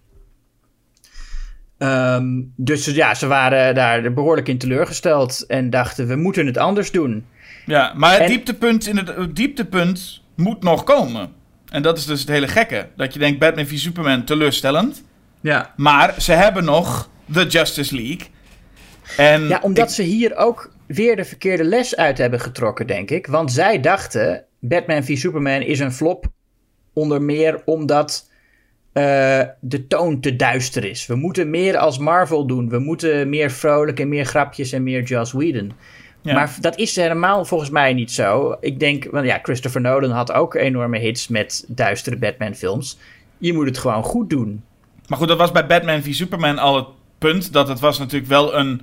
Ehm, 1.77 2.41
dus 2.55 2.85
ja, 2.85 3.13
ze 3.13 3.27
waren 3.27 3.75
daar 3.75 4.13
behoorlijk 4.13 4.47
in 4.47 4.57
teleurgesteld 4.57 5.45
en 5.47 5.69
dachten 5.69 6.07
we 6.07 6.15
moeten 6.15 6.45
het 6.45 6.57
anders 6.57 6.91
doen. 6.91 7.25
Ja, 7.65 7.93
maar 7.95 8.11
het 8.11 8.21
En- 8.21 8.27
dieptepunt, 8.27 8.87
in 8.87 8.97
het, 8.97 9.15
het 9.15 9.35
dieptepunt 9.35 10.22
moet 10.35 10.63
nog 10.63 10.83
komen. 10.83 11.31
En 11.71 11.81
dat 11.81 11.97
is 11.97 12.05
dus 12.05 12.19
het 12.19 12.29
hele 12.29 12.47
gekke. 12.47 12.87
Dat 12.95 13.13
je 13.13 13.19
denkt 13.19 13.39
Batman 13.39 13.65
v 13.65 13.77
Superman 13.77 14.23
teleurstellend. 14.23 15.03
Ja, 15.41 15.73
Maar 15.77 16.21
ze 16.21 16.31
hebben 16.31 16.63
nog 16.63 17.09
de 17.25 17.45
Justice 17.45 17.95
League. 17.95 18.27
En 19.17 19.47
ja 19.47 19.59
omdat 19.61 19.87
ik- 19.89 19.95
ze 19.95 20.01
hier 20.03 20.35
ook 20.35 20.71
weer 20.87 21.15
de 21.15 21.25
verkeerde 21.25 21.63
les 21.63 21.95
uit 21.95 22.17
hebben 22.17 22.39
getrokken, 22.39 22.87
denk 22.87 23.11
ik. 23.11 23.27
Want 23.27 23.51
zij 23.51 23.79
dachten 23.79 24.43
Batman 24.59 25.03
v 25.03 25.17
Superman 25.17 25.61
is 25.61 25.79
een 25.79 25.91
flop 25.91 26.25
onder 26.93 27.21
meer 27.21 27.61
omdat 27.65 28.31
eh, 28.93 29.41
de 29.59 29.87
toon 29.87 30.19
te 30.19 30.35
duister 30.35 30.85
is. 30.85 31.05
We 31.05 31.15
moeten 31.15 31.49
meer 31.49 31.77
als 31.77 31.97
Marvel 31.97 32.47
doen. 32.47 32.69
We 32.69 32.79
moeten 32.79 33.29
meer 33.29 33.51
vrolijk 33.51 33.99
en 33.99 34.09
meer 34.09 34.25
grapjes 34.25 34.71
en 34.71 34.83
meer 34.83 35.03
Joss 35.03 35.31
Whedon. 35.31 35.71
Ja. 36.23 36.33
Maar 36.33 36.55
dat 36.61 36.77
is 36.77 36.95
helemaal 36.95 37.45
volgens 37.45 37.69
mij 37.69 37.93
niet 37.93 38.11
zo. 38.11 38.55
Ik 38.59 38.79
denk, 38.79 39.07
want 39.11 39.25
ja, 39.25 39.39
Christopher 39.41 39.81
Nolan 39.81 40.11
had 40.11 40.31
ook 40.31 40.53
enorme 40.55 40.97
hits 40.99 41.27
met 41.27 41.65
duistere 41.67 42.17
Batman-films. 42.17 42.97
Je 43.37 43.53
moet 43.53 43.65
het 43.65 43.77
gewoon 43.77 44.03
goed 44.03 44.29
doen. 44.29 44.63
Maar 45.07 45.17
goed, 45.17 45.27
dat 45.27 45.37
was 45.37 45.51
bij 45.51 45.65
Batman 45.65 46.01
v 46.01 46.13
Superman 46.13 46.57
al 46.57 46.75
het 46.75 46.85
punt. 47.17 47.53
Dat 47.53 47.67
het 47.67 47.79
was 47.79 47.99
natuurlijk 47.99 48.29
wel 48.29 48.55
een, 48.55 48.81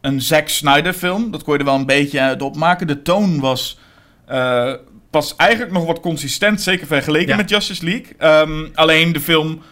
een 0.00 0.20
Zack 0.22 0.48
Snyder 0.48 0.92
film. 0.92 1.30
Dat 1.30 1.42
kon 1.42 1.52
je 1.52 1.58
er 1.58 1.64
wel 1.64 1.74
een 1.74 1.86
beetje 1.86 2.20
uit 2.20 2.42
opmaken. 2.42 2.86
De 2.86 3.02
toon 3.02 3.40
was 3.40 3.78
eh, 4.26 4.72
pas 5.10 5.36
eigenlijk 5.36 5.72
nog 5.72 5.84
wat 5.86 6.00
consistent. 6.00 6.60
Zeker 6.60 6.86
vergeleken 6.86 7.28
Ja. 7.28 7.36
met 7.36 7.50
Justice 7.50 7.84
League. 7.84 8.06
Ehm, 8.18 8.66
alleen 8.74 9.12
de 9.12 9.20
film 9.20 9.62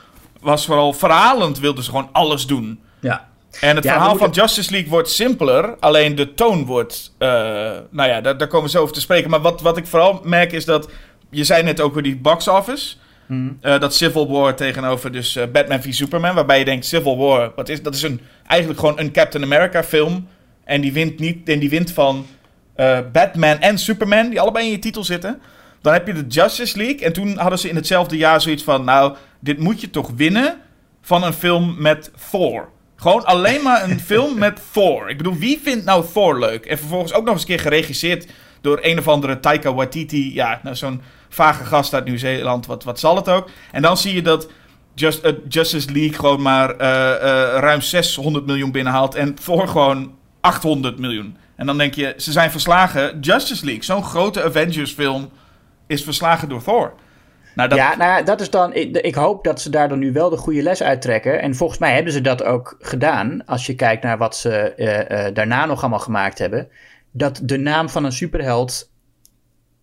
was 0.40 0.66
vooral 0.66 0.92
verhalend. 0.92 1.58
Wilden 1.58 1.84
ze 1.84 1.90
gewoon 1.90 2.08
alles 2.12 2.46
doen. 2.46 2.80
Ja. 3.00 3.28
En 3.60 3.76
het 3.76 3.84
Ja, 3.84 3.92
verhaal 3.92 4.16
van 4.16 4.30
Justice 4.30 4.70
League 4.70 4.90
wordt 4.90 5.10
simpeler. 5.10 5.76
Alleen 5.80 6.14
de 6.14 6.34
toon 6.34 6.64
wordt. 6.64 7.14
eh, 7.18 7.28
nou 7.90 8.08
ja, 8.08 8.20
daar, 8.20 8.36
daar 8.38 8.48
komen 8.48 8.64
we 8.66 8.70
zo 8.70 8.82
over 8.82 8.94
te 8.94 9.00
spreken. 9.00 9.30
Maar 9.30 9.40
wat, 9.40 9.60
wat 9.60 9.76
ik 9.76 9.86
vooral 9.86 10.20
merk 10.24 10.52
is 10.52 10.64
dat. 10.64 10.88
Je 11.30 11.44
zei 11.44 11.62
net 11.62 11.80
ook 11.80 11.94
weer 11.94 12.02
die 12.02 12.16
box 12.16 12.48
office. 12.48 12.96
Eh, 13.60 13.80
dat 13.80 13.94
Civil 13.94 14.30
War 14.30 14.54
tegenover 14.54 15.12
dus 15.12 15.36
eh, 15.36 15.44
Batman 15.52 15.82
v 15.82 15.86
Superman. 15.92 16.34
Waarbij 16.34 16.58
je 16.58 16.64
denkt, 16.64 16.86
Civil 16.86 17.16
War, 17.16 17.52
wat 17.56 17.68
is, 17.68 17.82
dat 17.82 17.94
is 17.94 18.02
een, 18.02 18.20
eigenlijk 18.46 18.80
gewoon 18.80 18.98
een 18.98 19.12
Captain 19.12 19.44
America 19.44 19.84
film. 19.84 20.28
En 20.64 20.80
die 20.80 20.92
wint, 20.92 21.18
niet, 21.18 21.48
en 21.48 21.58
die 21.58 21.70
wint 21.70 21.90
van 21.90 22.26
Batman 23.12 23.58
en 23.58 23.78
Superman, 23.78 24.28
die 24.30 24.40
allebei 24.40 24.64
in 24.64 24.70
je 24.70 24.78
titel 24.78 25.04
zitten. 25.04 25.40
Dan 25.82 25.92
heb 25.92 26.06
je 26.06 26.12
de 26.12 26.24
Justice 26.28 26.76
League. 26.76 27.00
En 27.00 27.12
toen 27.12 27.36
hadden 27.36 27.58
ze 27.58 27.68
in 27.68 27.76
hetzelfde 27.76 28.16
jaar 28.16 28.40
zoiets 28.40 28.62
van... 28.62 28.84
Nou, 28.84 29.16
dit 29.40 29.58
moet 29.58 29.80
je 29.80 29.90
toch 29.90 30.10
winnen 30.16 30.56
van 31.02 31.24
een 31.24 31.32
film 31.32 31.74
met 31.78 32.10
Thor. 32.30 32.68
Gewoon 32.96 33.24
alleen 33.24 33.62
maar 33.62 33.84
een 33.84 34.00
film 34.00 34.38
met 34.38 34.60
Thor. 34.72 35.10
Ik 35.10 35.16
bedoel, 35.16 35.34
wie 35.34 35.60
vindt 35.62 35.84
nou 35.84 36.04
Thor 36.12 36.38
leuk? 36.38 36.66
En 36.66 36.78
vervolgens 36.78 37.12
ook 37.12 37.24
nog 37.24 37.32
eens 37.32 37.42
een 37.42 37.48
keer 37.48 37.60
geregisseerd 37.60 38.26
door 38.60 38.78
een 38.82 38.98
of 38.98 39.08
andere 39.08 39.40
Taika 39.40 39.74
Waititi. 39.74 40.34
Ja, 40.34 40.60
nou, 40.62 40.76
zo'n 40.76 41.02
vage 41.28 41.64
gast 41.64 41.94
uit 41.94 42.04
Nieuw-Zeeland. 42.04 42.66
Wat, 42.66 42.84
wat 42.84 42.98
zal 42.98 43.16
het 43.16 43.28
ook? 43.28 43.50
En 43.72 43.82
dan 43.82 43.96
zie 43.96 44.14
je 44.14 44.22
dat 44.22 44.48
Just, 44.94 45.24
uh, 45.24 45.32
Justice 45.48 45.92
League 45.92 46.12
gewoon 46.12 46.42
maar 46.42 46.70
uh, 46.70 46.78
uh, 46.78 47.58
ruim 47.58 47.80
600 47.80 48.46
miljoen 48.46 48.72
binnenhaalt. 48.72 49.14
En 49.14 49.34
Thor 49.34 49.68
gewoon 49.68 50.14
800 50.40 50.98
miljoen. 50.98 51.36
En 51.56 51.66
dan 51.66 51.78
denk 51.78 51.94
je, 51.94 52.14
ze 52.16 52.32
zijn 52.32 52.50
verslagen. 52.50 53.20
Justice 53.20 53.64
League, 53.64 53.84
zo'n 53.84 54.04
grote 54.04 54.42
Avengers 54.42 54.92
film, 54.92 55.30
is 55.86 56.04
verslagen 56.04 56.48
door 56.48 56.62
Thor. 56.62 56.94
Nou, 57.56 57.68
dat... 57.68 57.78
Ja, 57.78 57.96
nou, 57.96 58.24
dat 58.24 58.40
is 58.40 58.50
dan. 58.50 58.74
Ik, 58.74 59.14
hoop 59.14 59.44
dat 59.44 59.60
ze 59.60 59.70
daar 59.70 59.88
dan 59.88 59.98
nu 59.98 60.12
wel 60.12 60.30
de 60.30 60.36
goede 60.36 60.62
les 60.62 60.82
uittrekken. 60.82 61.40
En 61.40 61.54
volgens 61.54 61.78
mij 61.78 61.94
hebben 61.94 62.12
ze 62.12 62.20
dat 62.20 62.42
ook 62.42 62.76
gedaan. 62.78 63.44
Als 63.46 63.66
je 63.66 63.74
kijkt 63.74 64.02
naar 64.02 64.18
wat 64.18 64.36
ze 64.36 64.72
uh, 64.76 65.26
uh, 65.26 65.34
daarna 65.34 65.66
nog 65.66 65.80
allemaal 65.80 65.98
gemaakt 65.98 66.38
hebben. 66.38 66.68
Dat 67.10 67.40
de 67.42 67.58
naam 67.58 67.88
van 67.88 68.04
een 68.04 68.12
superheld 68.12 68.92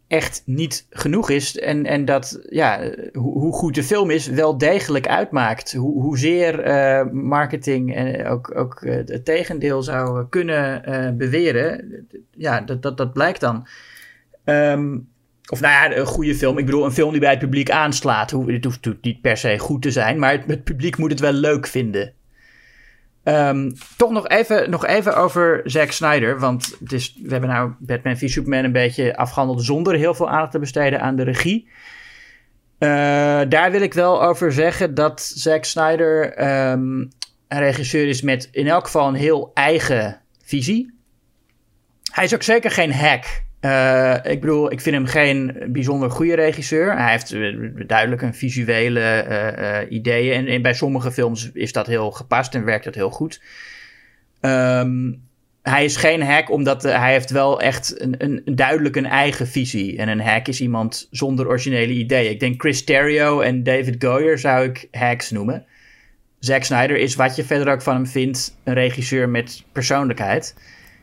echt 0.07 0.43
niet 0.45 0.87
genoeg 0.89 1.29
is. 1.29 1.59
En, 1.59 1.85
en 1.85 2.05
dat 2.05 2.39
ja, 2.49 2.79
hoe, 3.13 3.39
hoe 3.39 3.53
goed 3.53 3.75
de 3.75 3.83
film 3.83 4.09
is, 4.09 4.27
wel 4.27 4.57
degelijk 4.57 5.07
uitmaakt. 5.07 5.73
Hoe, 5.73 6.01
hoezeer 6.01 6.67
uh, 6.67 7.11
marketing 7.11 7.95
en 7.95 8.27
ook, 8.27 8.55
ook 8.55 8.81
het 8.85 9.25
tegendeel 9.25 9.83
zou 9.83 10.25
kunnen 10.29 11.17
beweren. 11.17 12.07
Ja, 12.31 12.61
dat, 12.61 12.81
dat, 12.81 12.97
dat 12.97 13.13
blijkt 13.13 13.39
dan. 13.39 13.67
Um, 14.45 15.11
of 15.51 15.61
nou 15.61 15.73
ja, 15.73 15.97
een 15.97 16.05
goede 16.05 16.35
film. 16.35 16.57
Ik 16.57 16.65
bedoel, 16.65 16.85
een 16.85 16.91
film 16.91 17.11
die 17.11 17.19
bij 17.19 17.29
het 17.29 17.39
publiek 17.39 17.71
aanslaat. 17.71 18.31
Het 18.31 18.63
hoeft 18.63 18.87
niet 19.01 19.21
per 19.21 19.37
se 19.37 19.57
goed 19.57 19.81
te 19.81 19.91
zijn, 19.91 20.19
maar 20.19 20.43
het, 20.47 20.63
publiek 20.63 20.97
moet 20.97 21.11
het 21.11 21.19
wel 21.19 21.31
leuk 21.31 21.67
vinden. 21.67 22.13
Um, 23.23 23.73
toch 23.97 24.11
nog 24.11 24.27
even, 24.27 24.69
nog 24.69 24.85
even 24.85 25.15
over 25.15 25.61
Zack 25.63 25.91
Snyder. 25.91 26.39
Want 26.39 26.77
we 26.79 27.11
hebben 27.27 27.49
nou 27.49 27.71
Batman 27.79 28.17
v 28.17 28.29
Superman 28.29 28.63
een 28.63 28.71
beetje 28.71 29.17
afgehandeld 29.17 29.63
zonder 29.63 29.95
heel 29.95 30.13
veel 30.13 30.29
aandacht 30.29 30.51
te 30.51 30.59
besteden 30.59 31.01
aan 31.01 31.15
de 31.15 31.23
regie. 31.23 31.67
Uh, 32.79 32.89
daar 33.49 33.71
wil 33.71 33.81
ik 33.81 33.93
wel 33.93 34.23
over 34.23 34.51
zeggen 34.51 34.93
dat 34.93 35.21
Zack 35.21 35.63
Snyder 35.63 36.41
um, 36.71 37.09
een 37.47 37.59
regisseur 37.59 38.07
is 38.07 38.21
met 38.21 38.49
in 38.51 38.67
elk 38.67 38.85
geval 38.85 39.07
een 39.07 39.13
heel 39.13 39.51
eigen 39.53 40.21
visie. 40.43 40.93
Hij 42.11 42.23
is 42.23 42.33
ook 42.33 42.43
zeker 42.43 42.71
geen 42.71 42.93
hack. 42.93 43.42
Uh, 43.65 44.15
ik 44.23 44.41
bedoel, 44.41 44.71
ik 44.71 44.81
vind 44.81 44.95
hem 44.95 45.05
geen 45.05 45.57
bijzonder 45.67 46.11
goede 46.11 46.35
regisseur. 46.35 46.97
Hij 46.97 47.11
heeft 47.11 47.35
duidelijk 47.87 48.21
een 48.21 48.33
visuele 48.33 49.25
uh, 49.29 49.91
ideeën. 49.91 50.47
En, 50.47 50.61
bij 50.61 50.73
sommige 50.73 51.11
films 51.11 51.49
is 51.53 51.71
dat 51.71 51.87
heel 51.87 52.11
gepast 52.11 52.55
en 52.55 52.65
werkt 52.65 52.83
dat 52.85 52.95
heel 52.95 53.09
goed. 53.09 53.41
Um, 54.41 55.21
hij 55.61 55.85
is 55.85 55.95
geen 55.95 56.21
hack, 56.21 56.51
omdat 56.51 56.83
hij 56.83 57.11
heeft 57.11 57.29
wel 57.29 57.61
echt 57.61 58.01
een, 58.01 58.15
een, 58.17 58.41
duidelijk 58.55 58.95
een 58.95 59.05
eigen 59.05 59.47
visie. 59.47 59.97
En 59.97 60.07
een 60.07 60.21
hack 60.21 60.47
is 60.47 60.61
iemand 60.61 61.07
zonder 61.11 61.47
originele 61.47 61.93
ideeën. 61.93 62.31
Ik 62.31 62.39
denk 62.39 62.61
Chris 62.61 62.83
Terrio 62.83 63.39
en 63.39 63.63
David 63.63 64.03
Goyer 64.03 64.39
zou 64.39 64.65
ik 64.65 64.87
hacks 64.91 65.31
noemen. 65.31 65.65
Zack 66.39 66.63
Snyder 66.63 66.97
is 66.97 67.15
wat 67.15 67.35
je 67.35 67.43
verder 67.43 67.73
ook 67.73 67.81
van 67.81 67.95
hem 67.95 68.07
vindt, 68.07 68.57
een 68.63 68.73
regisseur 68.73 69.29
met 69.29 69.63
persoonlijkheid. 69.71 70.55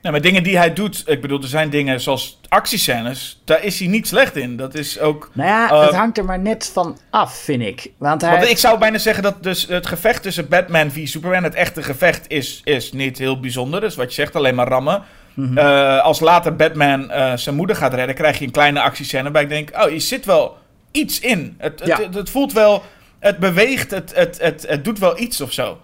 Nou, 0.03 0.13
maar 0.15 0.21
dingen 0.21 0.43
die 0.43 0.57
hij 0.57 0.73
doet, 0.73 1.03
ik 1.07 1.21
bedoel, 1.21 1.43
er 1.43 1.49
zijn 1.49 1.71
dingen 1.71 2.01
zoals 2.01 2.41
actiescènes, 2.49 3.41
daar 3.45 3.65
is 3.65 3.79
hij 3.79 3.89
niet 3.89 4.07
slecht 4.07 4.37
in. 4.37 4.57
Dat 4.57 4.75
is 4.75 5.01
ook. 5.01 5.31
Nou 5.33 5.49
ja, 5.49 5.73
uh, 5.73 5.81
het 5.87 5.95
hangt 5.95 6.19
er 6.19 6.25
maar 6.25 6.39
net 6.39 6.71
van 6.73 6.99
af, 7.11 7.39
vind 7.39 7.63
ik. 7.63 7.91
Want, 7.99 8.21
hij... 8.21 8.31
want 8.31 8.51
ik 8.51 8.59
zou 8.59 8.79
bijna 8.79 8.99
zeggen 8.99 9.23
dat 9.23 9.43
dus 9.43 9.67
het 9.67 9.87
gevecht 9.87 10.23
tussen 10.23 10.49
Batman 10.49 10.91
v 10.91 11.09
Superman, 11.09 11.45
het 11.45 11.55
echte 11.55 11.83
gevecht, 11.83 12.25
is, 12.29 12.61
is 12.65 12.93
niet 12.93 13.19
heel 13.19 13.41
bijzonder. 13.41 13.81
Dus 13.81 13.95
wat 13.95 14.09
je 14.09 14.15
zegt, 14.15 14.37
alleen 14.37 14.55
maar 14.55 14.69
rammen. 14.69 15.03
Mm 15.35 15.47
-hmm. 15.47 15.59
uh, 15.59 16.03
als 16.03 16.21
later 16.21 16.57
Batman 16.57 17.11
uh, 17.11 17.37
zijn 17.37 17.55
moeder 17.55 17.77
gaat 17.77 17.95
redden, 17.95 18.15
krijg 18.15 18.39
je 18.39 18.45
een 18.45 18.51
kleine 18.51 18.81
actiescène 18.81 19.23
waarbij 19.23 19.43
ik 19.43 19.49
denk, 19.49 19.71
oh, 19.85 19.91
je 19.91 20.01
zit 20.01 20.25
wel 20.25 20.59
iets 20.91 21.21
in. 21.21 21.55
Het, 21.59 21.83
ja. 21.85 21.97
het, 21.97 22.05
het, 22.05 22.15
het 22.15 22.31
voelt 22.31 22.53
wel, 22.53 22.83
het 23.19 23.39
beweegt, 23.39 23.91
het, 23.91 24.15
het, 24.15 24.39
het, 24.41 24.65
het 24.69 24.85
doet 24.85 24.99
wel 24.99 25.19
iets 25.19 25.41
of 25.41 25.53
zo. 25.53 25.79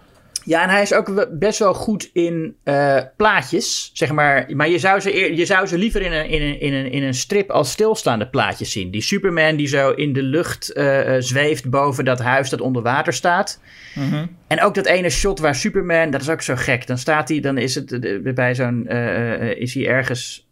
Ja, 0.47 0.63
en 0.63 0.69
hij 0.69 0.83
is 0.83 0.93
ook 0.93 1.39
best 1.39 1.59
wel 1.59 1.75
goed 1.75 2.11
in 2.13 2.57
uh, 2.65 2.99
plaatjes, 3.17 3.91
zeg 3.93 4.13
maar. 4.13 4.47
Maar 4.55 4.69
je 4.69 4.79
zou 4.79 5.01
ze, 5.01 5.15
eer, 5.15 5.33
je 5.33 5.47
zou 5.47 5.67
ze 5.67 5.79
liever 5.79 6.03
in 6.03 6.13
een, 6.13 6.29
in, 6.29 6.43
een, 6.43 6.61
in, 6.61 6.73
een, 6.73 6.91
in 6.91 7.03
een 7.03 7.15
strip 7.15 7.51
als 7.51 7.71
stilstaande 7.71 8.29
plaatjes 8.29 8.73
zien. 8.73 8.91
Die 8.91 9.01
Superman 9.01 9.57
die 9.57 9.67
zo 9.67 9.91
in 9.91 10.13
de 10.13 10.23
lucht 10.23 10.77
uh, 10.77 11.15
zweeft 11.19 11.71
boven 11.71 12.05
dat 12.05 12.19
huis 12.19 12.51
dat 12.51 12.61
onder 12.61 12.83
water 12.83 13.13
staat. 13.13 13.61
Mm 13.95 14.11
-hmm. 14.11 14.37
En 14.47 14.63
ook 14.63 14.75
dat 14.75 14.87
ene 14.87 15.11
shot 15.11 15.39
waar 15.39 15.55
Superman, 15.55 16.11
dat 16.11 16.21
is 16.21 16.31
ook 16.31 16.43
zo 16.43 16.55
gek. 16.57 16.87
Dan 16.87 16.99
staat 16.99 17.29
hij, 17.29 17.41
dan 17.41 17.59
is 17.59 17.75
het 17.75 18.21
bij 18.35 18.55
zo'n, 18.55 18.87
uh, 18.89 19.51
is 19.51 19.75
hij 19.75 19.87
ergens 19.87 20.49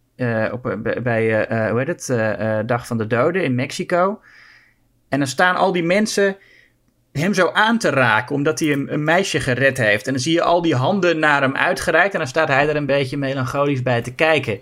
op, 0.53 0.79
bij, 1.03 1.47
hoe 1.71 1.79
heet 1.85 2.07
het, 2.09 2.69
Dag 2.69 2.87
van 2.87 2.99
de 2.99 3.07
Doden 3.07 3.45
in 3.45 3.55
Mexico. 3.55 4.21
En 5.09 5.19
dan 5.19 5.29
staan 5.29 5.57
al 5.57 5.73
die 5.73 5.83
mensen 5.83 6.37
hem 7.21 7.35
zo 7.35 7.51
aan 7.53 7.79
te 7.79 7.91
raken, 7.91 8.35
omdat 8.35 8.59
hij 8.59 8.73
een, 8.73 8.93
een, 8.93 9.05
meisje 9.05 9.41
gered 9.41 9.79
heeft. 9.79 10.07
En 10.07 10.13
dan 10.13 10.23
zie 10.23 10.33
je 10.33 10.43
al 10.43 10.63
die 10.63 10.75
handen 10.75 11.19
naar 11.19 11.43
hem 11.43 11.57
uitgereikt 11.57 12.13
en 12.13 12.19
dan 12.19 12.29
staat 12.29 12.49
hij 12.49 12.69
er 12.69 12.77
een 12.77 12.87
beetje 12.87 13.17
melancholisch 13.17 13.83
bij 13.83 14.03
te 14.03 14.15
kijken. 14.15 14.61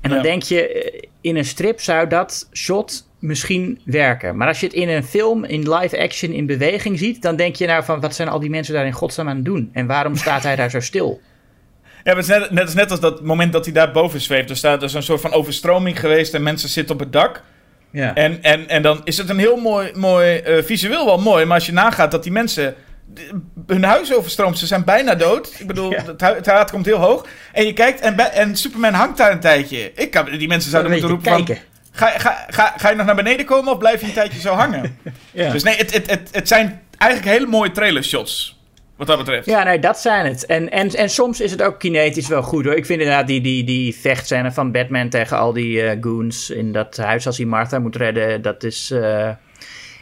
En 0.00 0.08
dan 0.08 0.18
ja. 0.18 0.24
denk 0.24 0.42
je, 0.42 1.08
in 1.20 1.36
een 1.36 1.44
strip 1.44 1.80
zou 1.80 2.08
dat 2.08 2.48
shot 2.52 3.08
misschien 3.18 3.80
werken. 3.84 4.36
Maar 4.36 4.48
als 4.48 4.60
je 4.60 4.66
het 4.66 4.74
in 4.74 4.88
een 4.88 5.04
film, 5.04 5.44
in 5.44 5.74
live 5.74 6.00
action, 6.00 6.32
in 6.32 6.46
beweging 6.46 6.98
ziet, 6.98 7.22
dan 7.22 7.36
denk 7.36 7.56
je 7.56 7.66
nou 7.66 7.84
van, 7.84 8.00
wat 8.00 8.14
zijn 8.14 8.28
al 8.28 8.40
die 8.40 8.50
mensen 8.50 8.74
daar 8.74 8.86
in 8.86 8.92
godsnaam 8.92 9.28
aan 9.28 9.36
het 9.36 9.44
doen? 9.44 9.70
En 9.72 9.86
waarom 9.86 10.16
staat 10.16 10.42
hij 10.42 10.56
daar 10.56 10.70
zo 10.70 10.80
stil? 10.80 11.20
Ja, 12.04 12.14
het 12.14 12.18
is 12.18 12.26
net, 12.26 12.50
net, 12.50 12.74
net 12.74 12.90
als 12.90 13.00
dat 13.00 13.22
moment 13.22 13.52
dat 13.52 13.64
hij 13.64 13.74
daar 13.74 13.92
boven 13.92 14.20
zweeft. 14.20 14.50
Er 14.50 14.56
staat 14.56 14.80
dus 14.80 14.94
een 14.94 15.02
soort 15.02 15.20
van 15.20 15.32
overstroming 15.32 16.00
geweest 16.00 16.34
en 16.34 16.42
mensen 16.42 16.68
zitten 16.68 16.94
op 16.94 17.00
het 17.00 17.12
dak. 17.12 17.42
Ja. 17.92 18.14
En, 18.14 18.42
en, 18.42 18.68
en 18.68 18.82
dan 18.82 19.00
is 19.04 19.18
het 19.18 19.28
een 19.28 19.38
heel 19.38 19.56
mooi, 19.56 19.90
mooi 19.94 20.42
uh, 20.46 20.62
visueel 20.62 21.04
wel 21.04 21.18
mooi. 21.18 21.44
Maar 21.44 21.56
als 21.56 21.66
je 21.66 21.72
nagaat 21.72 22.10
dat 22.10 22.22
die 22.22 22.32
mensen 22.32 22.74
hun 23.66 23.84
huis 23.84 24.14
overstroomt. 24.14 24.58
Ze 24.58 24.66
zijn 24.66 24.84
bijna 24.84 25.14
dood. 25.14 25.54
Ik 25.58 25.66
bedoel, 25.66 25.90
ja. 25.90 26.04
het, 26.04 26.20
het 26.20 26.46
water 26.46 26.74
komt 26.74 26.86
heel 26.86 26.98
hoog. 26.98 27.26
En 27.52 27.66
je 27.66 27.72
kijkt 27.72 28.00
en, 28.00 28.18
en 28.32 28.56
Superman 28.56 28.92
hangt 28.92 29.16
daar 29.16 29.32
een 29.32 29.40
tijdje. 29.40 29.92
Ik 29.94 30.10
kan, 30.10 30.24
die 30.38 30.48
mensen 30.48 30.70
zouden 30.70 30.92
moeten 30.92 31.10
roepen 31.10 31.32
kijken. 31.32 31.56
van... 31.56 31.64
Ga, 31.94 32.18
ga, 32.18 32.46
ga, 32.48 32.74
ga 32.76 32.90
je 32.90 32.96
nog 32.96 33.06
naar 33.06 33.14
beneden 33.14 33.46
komen 33.46 33.72
of 33.72 33.78
blijf 33.78 34.00
je 34.00 34.06
een 34.06 34.12
tijdje 34.12 34.40
zo 34.40 34.54
hangen? 34.54 34.98
ja. 35.30 35.50
Dus 35.50 35.62
nee, 35.62 35.76
het, 35.76 35.92
het, 35.92 36.10
het, 36.10 36.28
het 36.32 36.48
zijn 36.48 36.82
eigenlijk 36.98 37.32
hele 37.32 37.46
mooie 37.50 37.70
trailer 37.70 38.04
shots. 38.04 38.60
Wat 38.96 39.06
dat 39.06 39.18
betreft. 39.18 39.46
Ja, 39.46 39.62
nee, 39.62 39.78
dat 39.78 39.98
zijn 39.98 40.26
het. 40.26 40.46
En, 40.46 40.70
en, 40.70 40.88
en 40.88 41.10
soms 41.10 41.40
is 41.40 41.50
het 41.50 41.62
ook 41.62 41.78
kinetisch 41.78 42.28
wel 42.28 42.42
goed 42.42 42.64
hoor. 42.64 42.74
Ik 42.74 42.86
vind 42.86 43.00
inderdaad 43.00 43.26
die, 43.26 43.40
die, 43.40 43.64
die 43.64 43.94
vechtscène 43.94 44.52
van 44.52 44.72
Batman 44.72 45.08
tegen 45.08 45.38
al 45.38 45.52
die 45.52 45.82
uh, 45.82 45.90
goons 46.00 46.50
in 46.50 46.72
dat 46.72 46.96
huis 46.96 47.26
als 47.26 47.36
hij 47.36 47.46
Martha 47.46 47.78
moet 47.78 47.96
redden. 47.96 48.42
Dat 48.42 48.64
is. 48.64 48.90
Uh, 48.90 49.30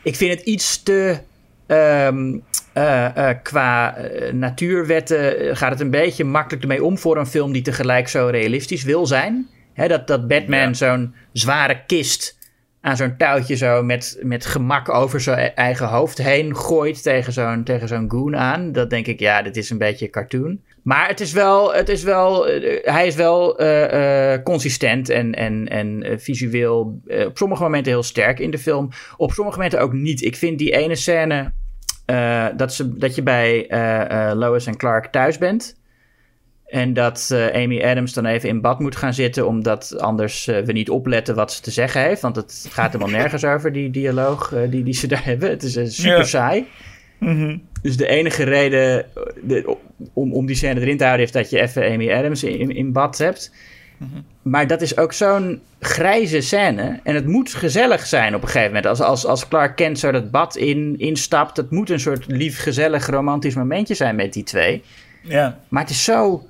ik 0.02 0.16
vind 0.16 0.38
het 0.38 0.46
iets 0.46 0.82
te. 0.82 1.18
Um, 1.66 2.42
uh, 2.74 3.28
qua 3.42 3.96
natuurwetten 4.32 5.56
gaat 5.56 5.70
het 5.70 5.80
een 5.80 5.90
beetje 5.90 6.24
makkelijk 6.24 6.62
ermee 6.62 6.84
om 6.84 6.98
voor 6.98 7.16
een 7.16 7.26
film 7.26 7.52
die 7.52 7.62
tegelijk 7.62 8.08
zo 8.08 8.26
realistisch 8.26 8.82
wil 8.82 9.06
zijn. 9.06 9.48
He, 9.72 9.88
dat, 9.88 10.06
dat 10.06 10.28
Batman 10.28 10.58
ja. 10.68 10.72
zo'n 10.72 11.14
zware 11.32 11.82
kist 11.86 12.38
aan 12.80 12.96
zo'n 12.96 13.16
touwtje 13.16 13.56
zo 13.56 13.82
met, 13.82 14.18
met 14.22 14.46
gemak 14.46 14.88
over 14.88 15.20
zijn 15.20 15.54
eigen 15.54 15.86
hoofd 15.86 16.18
heen 16.18 16.56
gooit 16.56 17.02
tegen 17.02 17.32
zo'n, 17.32 17.64
tegen 17.64 17.88
zo'n 17.88 18.10
goon 18.10 18.36
aan. 18.36 18.72
Dat 18.72 18.90
denk 18.90 19.06
ik, 19.06 19.20
ja, 19.20 19.42
dit 19.42 19.56
is 19.56 19.70
een 19.70 19.78
beetje 19.78 20.10
cartoon. 20.10 20.60
Maar 20.82 21.08
het 21.08 21.20
is 21.20 21.32
wel, 21.32 21.74
het 21.74 21.88
is 21.88 22.02
wel 22.02 22.50
uh, 22.50 22.78
hij 22.82 23.06
is 23.06 23.14
wel 23.14 23.62
uh, 23.62 24.32
uh, 24.32 24.42
consistent 24.42 25.08
en, 25.08 25.34
en, 25.34 25.68
en 25.68 26.20
visueel 26.20 27.00
op 27.26 27.38
sommige 27.38 27.62
momenten 27.62 27.92
heel 27.92 28.02
sterk 28.02 28.38
in 28.38 28.50
de 28.50 28.58
film. 28.58 28.88
Op 29.16 29.32
sommige 29.32 29.56
momenten 29.56 29.80
ook 29.80 29.92
niet. 29.92 30.22
Ik 30.22 30.36
vind 30.36 30.58
die 30.58 30.72
ene 30.72 30.94
scène 30.94 31.52
dat, 32.56 32.74
ze, 32.74 32.96
dat 32.96 33.14
je 33.14 33.22
bij 33.22 33.66
Lois 34.34 34.66
en 34.66 34.76
Clark 34.76 35.06
thuis 35.06 35.38
bent. 35.38 35.79
En 36.70 36.92
dat 36.92 37.30
uh, 37.32 37.46
Amy 37.46 37.82
Adams 37.82 38.12
dan 38.12 38.26
even 38.26 38.48
in 38.48 38.60
bad 38.60 38.78
moet 38.78 38.96
gaan 38.96 39.14
zitten, 39.14 39.46
omdat 39.46 39.98
anders 39.98 40.46
uh, 40.46 40.58
we 40.58 40.72
niet 40.72 40.90
opletten 40.90 41.34
wat 41.34 41.52
ze 41.52 41.60
te 41.60 41.70
zeggen 41.70 42.02
heeft. 42.02 42.22
Want 42.22 42.36
het 42.36 42.66
gaat 42.70 42.92
helemaal 42.92 43.14
nergens 43.14 43.44
over, 43.44 43.72
die 43.72 43.90
dialoog 43.90 44.52
uh, 44.52 44.60
die, 44.70 44.82
die 44.82 44.94
ze 44.94 45.06
daar 45.06 45.24
hebben. 45.24 45.50
Het 45.50 45.62
is 45.62 45.94
super 45.94 46.16
ja. 46.18 46.24
saai. 46.24 46.66
Mm 47.18 47.36
-hmm. 47.36 47.62
Dus 47.82 47.96
de 47.96 48.06
enige 48.06 48.42
reden 48.42 49.06
de, 49.42 49.76
om, 50.12 50.32
om 50.32 50.46
die 50.46 50.56
scène 50.56 50.80
erin 50.80 50.96
te 50.96 51.04
houden 51.04 51.26
is 51.26 51.32
dat 51.32 51.50
je 51.50 51.60
even 51.60 51.92
Amy 51.92 52.12
Adams 52.12 52.44
in, 52.44 52.76
in 52.76 52.92
bad 52.92 53.18
hebt. 53.18 53.52
Maar 54.42 54.66
dat 54.66 54.80
is 54.80 54.96
ook 54.96 55.12
zo'n 55.12 55.60
grijze 55.80 56.40
scène. 56.40 57.00
En 57.02 57.14
het 57.14 57.26
moet 57.26 57.54
gezellig 57.54 58.06
zijn 58.06 58.34
op 58.34 58.42
een 58.42 58.48
gegeven 58.48 58.68
moment. 58.68 58.86
Als, 58.86 59.00
als, 59.00 59.26
als 59.26 59.48
Clark 59.48 59.76
Kent 59.76 59.98
zo 59.98 60.10
dat 60.10 60.30
bad 60.30 60.56
in, 60.56 60.94
instapt. 60.98 61.56
Het 61.56 61.70
moet 61.70 61.90
een 61.90 62.00
soort 62.00 62.24
lief, 62.26 62.58
gezellig, 62.58 63.06
romantisch 63.06 63.54
momentje 63.54 63.94
zijn 63.94 64.16
met 64.16 64.32
die 64.32 64.42
twee. 64.42 64.82
Ja. 65.22 65.58
Maar 65.68 65.82
het 65.82 65.90
is 65.90 66.04
zo 66.04 66.48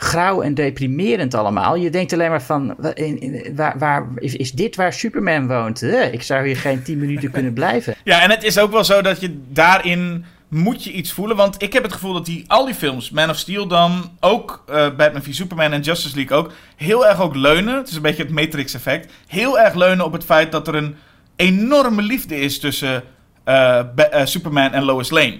grauw 0.00 0.42
en 0.42 0.54
deprimerend 0.54 1.34
allemaal. 1.34 1.76
Je 1.76 1.90
denkt 1.90 2.12
alleen 2.12 2.30
maar 2.30 2.42
van, 2.42 2.74
wa- 2.78 2.94
in- 2.94 3.20
in- 3.20 3.56
waar, 3.56 3.78
waar, 3.78 4.06
is, 4.16 4.36
is 4.36 4.52
dit 4.52 4.76
waar 4.76 4.92
Superman 4.92 5.46
woont? 5.46 5.82
Ik 5.82 6.22
zou 6.22 6.46
hier 6.46 6.56
geen 6.56 6.82
tien 6.82 6.98
minuten 6.98 7.30
kunnen 7.30 7.52
blijven. 7.52 7.94
Ja, 8.04 8.22
en 8.22 8.30
het 8.30 8.42
is 8.42 8.58
ook 8.58 8.70
wel 8.72 8.84
zo 8.84 9.02
dat 9.02 9.20
je 9.20 9.38
daarin 9.48 10.24
moet 10.48 10.84
je 10.84 10.92
iets 10.92 11.12
voelen. 11.12 11.36
Want 11.36 11.62
ik 11.62 11.72
heb 11.72 11.82
het 11.82 11.92
gevoel 11.92 12.12
dat 12.12 12.26
die, 12.26 12.44
al 12.46 12.64
die 12.64 12.74
films, 12.74 13.10
Man 13.10 13.30
of 13.30 13.36
Steel 13.36 13.66
dan, 13.66 14.10
ook 14.20 14.62
eh, 14.66 14.74
Batman 14.96 15.22
v 15.22 15.26
Superman 15.34 15.72
en 15.72 15.80
Justice 15.80 16.16
League 16.16 16.36
ook, 16.36 16.52
heel 16.76 17.06
erg 17.06 17.20
ook 17.20 17.34
leunen. 17.34 17.76
Het 17.76 17.88
is 17.88 17.94
een 17.96 18.02
beetje 18.02 18.22
het 18.22 18.32
Matrix 18.32 18.74
effect. 18.74 19.12
Heel 19.26 19.58
erg 19.58 19.74
leunen 19.74 20.04
op 20.04 20.12
het 20.12 20.24
feit 20.24 20.52
dat 20.52 20.68
er 20.68 20.74
een 20.74 20.96
enorme 21.36 22.02
liefde 22.02 22.40
is 22.40 22.58
tussen 22.60 23.02
eh, 23.44 23.78
eh, 23.78 24.26
Superman 24.26 24.72
en 24.72 24.82
Lois 24.82 25.10
Lane. 25.10 25.38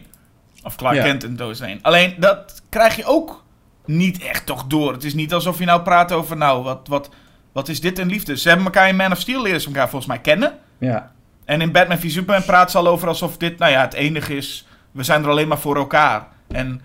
Of 0.62 0.76
Clark 0.76 0.94
Ja. 0.96 1.02
Kent 1.02 1.24
en 1.24 1.36
Lois 1.38 1.58
Lane. 1.58 1.78
Alleen 1.82 2.14
dat 2.18 2.62
krijg 2.68 2.96
je 2.96 3.04
ook 3.04 3.44
niet 3.88 4.22
echt 4.22 4.46
toch 4.46 4.64
door. 4.66 4.92
Het 4.92 5.04
is 5.04 5.14
niet 5.14 5.32
alsof 5.32 5.58
je 5.58 5.64
nou 5.64 5.82
praat 5.82 6.12
over, 6.12 6.36
nou, 6.36 6.62
wat, 6.62 6.88
wat, 6.88 7.10
wat 7.52 7.68
is 7.68 7.80
dit 7.80 7.98
een 7.98 8.08
liefde? 8.08 8.36
Ze 8.36 8.48
hebben 8.48 8.66
elkaar 8.66 8.88
in 8.88 8.96
Man 8.96 9.12
of 9.12 9.18
Steel 9.18 9.42
leren 9.42 9.60
ze 9.60 9.66
elkaar 9.66 9.88
volgens 9.88 10.10
mij 10.10 10.20
kennen. 10.20 10.58
Ja. 10.78 11.12
En 11.44 11.60
in 11.60 11.72
Batman 11.72 11.98
v 11.98 12.10
Superman 12.10 12.44
praat 12.44 12.70
ze 12.70 12.78
al 12.78 12.86
over 12.86 13.08
alsof 13.08 13.36
dit, 13.36 13.58
nou 13.58 13.72
ja, 13.72 13.80
het 13.80 13.94
enige 13.94 14.36
is. 14.36 14.66
We 14.90 15.02
zijn 15.02 15.22
er 15.22 15.30
alleen 15.30 15.48
maar 15.48 15.58
voor 15.58 15.76
elkaar. 15.76 16.26
En 16.48 16.80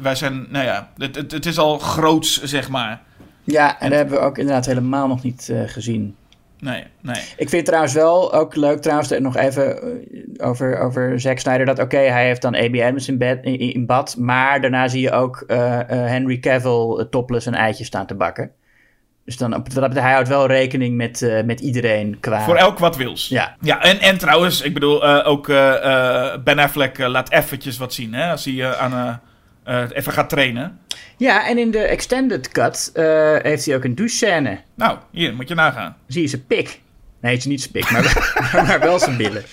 wij 0.00 0.14
zijn, 0.14 0.46
nou 0.50 0.64
ja, 0.64 0.90
het, 0.96 1.16
het, 1.16 1.32
het 1.32 1.46
is 1.46 1.58
al 1.58 1.78
groots, 1.78 2.42
zeg 2.42 2.68
maar. 2.68 3.00
Ja, 3.44 3.80
en 3.80 3.88
dat 3.88 3.98
hebben 3.98 4.18
we 4.18 4.24
ook 4.24 4.38
inderdaad 4.38 4.66
helemaal 4.66 5.06
nog 5.06 5.22
niet 5.22 5.48
eh, 5.48 5.62
gezien. 5.66 6.16
Nee, 6.60 6.84
nee. 7.00 7.22
Ik 7.36 7.48
vind 7.48 7.64
trouwens 7.64 7.92
wel 7.92 8.32
ook 8.32 8.56
leuk, 8.56 8.80
trouwens, 8.80 9.10
nog 9.18 9.36
even 9.36 9.82
eh, 9.82 10.48
over, 10.48 10.78
over 10.78 11.20
Zack 11.20 11.38
Snyder. 11.38 11.66
Dat 11.66 11.78
oké, 11.78 11.98
hij 11.98 12.26
heeft 12.26 12.42
dan 12.42 12.56
Amy 12.56 12.82
Adams 12.82 13.08
in, 13.08 13.18
bed, 13.18 13.38
in, 13.42 13.58
in 13.58 13.86
bad. 13.86 14.16
Maar 14.18 14.60
daarna 14.60 14.88
zie 14.88 15.00
je 15.00 15.10
ook 15.10 15.44
eh, 15.46 15.80
eh, 15.80 15.86
Henry 15.88 16.38
Cavill 16.38 17.06
topless 17.10 17.46
een 17.46 17.54
eitje 17.54 17.84
staan 17.84 18.06
te 18.06 18.14
bakken. 18.14 18.50
Dus 19.24 19.36
dan, 19.36 19.64
hij 19.92 20.12
houdt 20.12 20.28
wel 20.28 20.46
rekening 20.46 20.96
met, 20.96 21.42
met 21.44 21.60
iedereen 21.60 22.20
qua... 22.20 22.40
Voor 22.40 22.56
elk 22.56 22.78
wat 22.78 22.96
wils. 22.96 23.28
Ja. 23.28 23.56
Ja, 23.60 23.82
en, 23.82 24.00
en 24.00 24.18
trouwens, 24.18 24.60
ik 24.60 24.74
bedoel, 24.74 25.04
ook 25.24 25.46
Ben 26.44 26.58
Affleck 26.58 26.98
laat 26.98 27.32
eventjes 27.32 27.78
wat 27.78 27.94
zien, 27.94 28.14
hè. 28.14 28.30
Als 28.30 28.44
hij 28.44 28.76
aan, 28.76 29.20
eh, 29.70 29.82
even 29.92 30.12
gaat 30.12 30.28
trainen. 30.28 30.80
Ja, 31.16 31.48
en 31.48 31.58
in 31.58 31.70
de 31.70 31.78
extended 31.78 32.48
cut 32.48 32.90
eh, 32.94 33.04
heeft 33.42 33.66
hij 33.66 33.76
ook 33.76 33.84
een 33.84 33.94
douchescène. 33.94 34.60
Nou, 34.74 34.98
hier, 35.10 35.34
moet 35.34 35.48
je 35.48 35.54
nagaan. 35.54 35.96
Zie 36.06 36.22
je 36.22 36.28
zijn 36.28 36.46
pik. 36.46 36.80
Nee, 37.20 37.32
het 37.32 37.40
is 37.40 37.46
niet 37.46 37.60
zijn 37.60 37.72
pik, 37.72 37.90
maar, 37.90 38.32
maar, 38.66 38.80
wel 38.80 38.98
zijn 38.98 39.16
billen. 39.16 39.44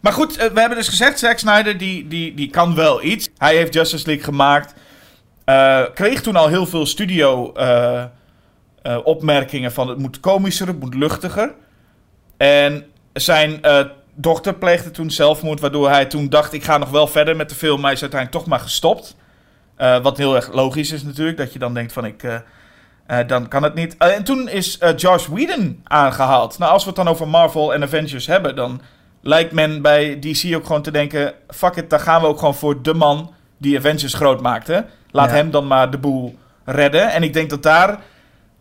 Maar 0.00 0.12
goed, 0.12 0.36
eh, 0.36 0.50
we 0.50 0.60
hebben 0.60 0.78
dus 0.78 0.88
gezegd, 0.88 1.18
Zack 1.18 1.38
Snyder, 1.38 1.78
die, 1.78 2.08
die, 2.08 2.34
die 2.34 2.50
kan 2.50 2.74
wel 2.74 3.02
iets. 3.02 3.30
Hij 3.38 3.56
heeft 3.56 3.74
Justice 3.74 4.06
League 4.06 4.24
gemaakt. 4.24 4.74
Kreeg 5.94 6.22
toen 6.22 6.36
al 6.36 6.48
heel 6.48 6.66
veel 6.66 6.86
studio 6.86 7.52
opmerkingen 9.04 9.72
van 9.72 9.88
het 9.88 9.98
moet 9.98 10.20
komischer, 10.20 10.66
het 10.66 10.80
moet 10.80 10.94
luchtiger. 10.94 11.54
En 12.36 12.84
zijn 13.12 13.60
dochter 14.14 14.54
pleegde 14.54 14.90
toen 14.90 15.10
zelfmoord, 15.10 15.60
waardoor 15.60 15.88
hij 15.88 16.06
toen 16.06 16.28
dacht, 16.28 16.52
ik 16.52 16.64
ga 16.64 16.78
nog 16.78 16.90
wel 16.90 17.06
verder 17.06 17.36
met 17.36 17.48
de 17.48 17.54
film, 17.54 17.76
maar 17.76 17.84
hij 17.84 17.92
is 17.92 18.00
uiteindelijk 18.00 18.42
toch 18.42 18.50
maar 18.50 18.60
gestopt. 18.60 19.16
Eh, 19.76 20.02
wat 20.02 20.16
heel 20.16 20.34
erg 20.36 20.52
logisch 20.52 20.92
is 20.92 21.02
natuurlijk, 21.02 21.36
dat 21.36 21.52
je 21.52 21.58
dan 21.58 21.74
denkt 21.74 21.92
van 21.92 22.04
ik... 22.04 22.22
eh, 22.22 22.34
eh, 23.06 23.28
dan 23.28 23.48
kan 23.48 23.62
het 23.62 23.74
niet. 23.74 23.96
En 23.96 24.24
toen 24.24 24.48
is 24.48 24.78
Josh 24.96 25.26
Whedon 25.26 25.80
aangehaald. 25.84 26.58
Nou, 26.58 26.72
als 26.72 26.82
we 26.82 26.88
het 26.88 26.96
dan 26.98 27.08
over 27.08 27.28
Marvel 27.28 27.74
en 27.74 27.82
Avengers 27.82 28.26
hebben, 28.26 28.56
dan 28.56 28.80
lijkt 29.20 29.52
men 29.52 29.82
bij 29.82 30.18
DC 30.18 30.54
ook 30.54 30.66
gewoon 30.66 30.82
te 30.82 30.90
denken: 30.90 31.34
fuck 31.48 31.76
it, 31.76 31.90
dan 31.90 32.00
gaan 32.00 32.20
we 32.20 32.26
ook 32.26 32.38
gewoon 32.38 32.54
voor 32.54 32.82
de 32.82 32.94
man 32.94 33.34
die 33.58 33.78
Avengers 33.78 34.14
groot 34.14 34.40
maakte. 34.40 34.86
Laat 35.10 35.28
Ja. 35.30 35.34
hem 35.36 35.50
dan 35.50 35.66
maar 35.66 35.90
de 35.90 35.98
boel 35.98 36.38
redden. 36.64 37.10
En 37.12 37.22
ik 37.22 37.32
denk 37.32 37.50
dat 37.50 37.62
daar 37.62 37.98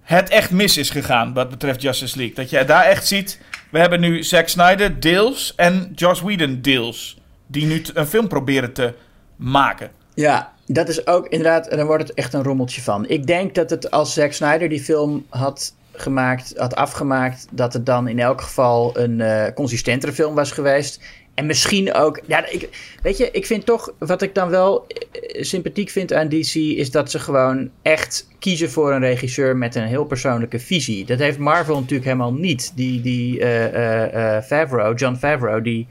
het 0.01 0.29
echt 0.29 0.51
mis 0.51 0.77
is 0.77 0.89
gegaan 0.89 1.33
wat 1.33 1.49
betreft 1.49 1.81
Justice 1.81 2.17
League. 2.17 2.35
Dat 2.35 2.49
je 2.49 2.65
daar 2.65 2.83
echt 2.83 3.07
ziet: 3.07 3.41
we 3.69 3.79
hebben 3.79 3.99
nu 3.99 4.23
Zack 4.23 4.47
Snyder 4.47 4.99
deels 4.99 5.55
en 5.55 5.91
Josh 5.95 6.21
Whedon 6.21 6.59
deels. 6.61 7.17
Die 7.47 7.65
nu 7.65 7.83
een 7.93 8.07
film 8.07 8.27
proberen 8.27 8.73
te 8.73 8.93
maken. 9.35 9.91
Ja, 10.13 10.50
dat 10.73 10.89
is 10.89 11.07
ook 11.07 11.27
inderdaad, 11.27 11.67
en 11.67 11.77
dan 11.77 11.85
wordt 11.85 12.07
het 12.07 12.13
echt 12.13 12.33
een 12.33 12.43
rommeltje 12.43 12.81
van. 12.81 13.09
Ik 13.09 13.27
denk 13.27 13.55
dat 13.55 13.69
het 13.69 13.91
als 13.91 14.13
Zack 14.13 14.31
Snyder 14.31 14.69
die 14.69 14.81
film 14.81 15.25
had 15.29 15.73
gemaakt, 15.93 16.53
had 16.55 16.75
afgemaakt, 16.75 17.47
dat 17.51 17.73
het 17.73 17.85
dan 17.85 18.07
in 18.07 18.19
elk 18.19 18.41
geval 18.41 18.97
een 18.97 19.21
eh, 19.21 19.53
consistentere 19.53 20.13
film 20.13 20.35
was 20.35 20.51
geweest. 20.51 21.01
En 21.33 21.45
misschien 21.45 21.93
ook, 21.93 22.19
ja, 22.25 22.49
ik, 22.49 22.69
weet 23.03 23.17
je, 23.17 23.31
ik 23.31 23.45
vind 23.45 23.65
toch, 23.65 23.93
wat 23.97 24.21
ik 24.21 24.35
dan 24.35 24.49
wel 24.49 24.87
eh, 24.87 25.43
sympathiek 25.43 25.89
vind 25.89 26.13
aan 26.13 26.29
DC, 26.29 26.55
is 26.55 26.91
dat 26.91 27.11
ze 27.11 27.19
gewoon 27.19 27.69
echt 27.81 28.27
kiezen 28.39 28.69
voor 28.69 28.91
een 28.91 28.99
regisseur 28.99 29.57
met 29.57 29.75
een 29.75 29.87
heel 29.87 30.05
persoonlijke 30.05 30.59
visie. 30.59 31.05
Dat 31.05 31.19
heeft 31.19 31.37
Marvel 31.37 31.75
natuurlijk 31.75 32.05
helemaal 32.05 32.33
niet. 32.33 32.71
Die, 32.75 33.01
die 33.01 33.39
eh, 33.39 34.43
Favreau, 34.43 34.95
John 34.95 35.15
Favreau, 35.15 35.61
die 35.61 35.87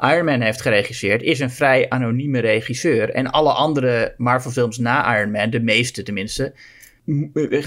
Iron 0.00 0.24
Man 0.24 0.40
heeft 0.40 0.60
geregisseerd, 0.60 1.22
is 1.22 1.40
een 1.40 1.50
vrij 1.50 1.88
anonieme 1.88 2.38
regisseur. 2.38 3.10
En 3.10 3.30
alle 3.30 3.52
andere 3.52 4.14
Marvel-films 4.16 4.78
na 4.78 5.18
Iron 5.18 5.30
Man, 5.30 5.50
de 5.50 5.60
meeste 5.60 6.02
tenminste, 6.02 6.52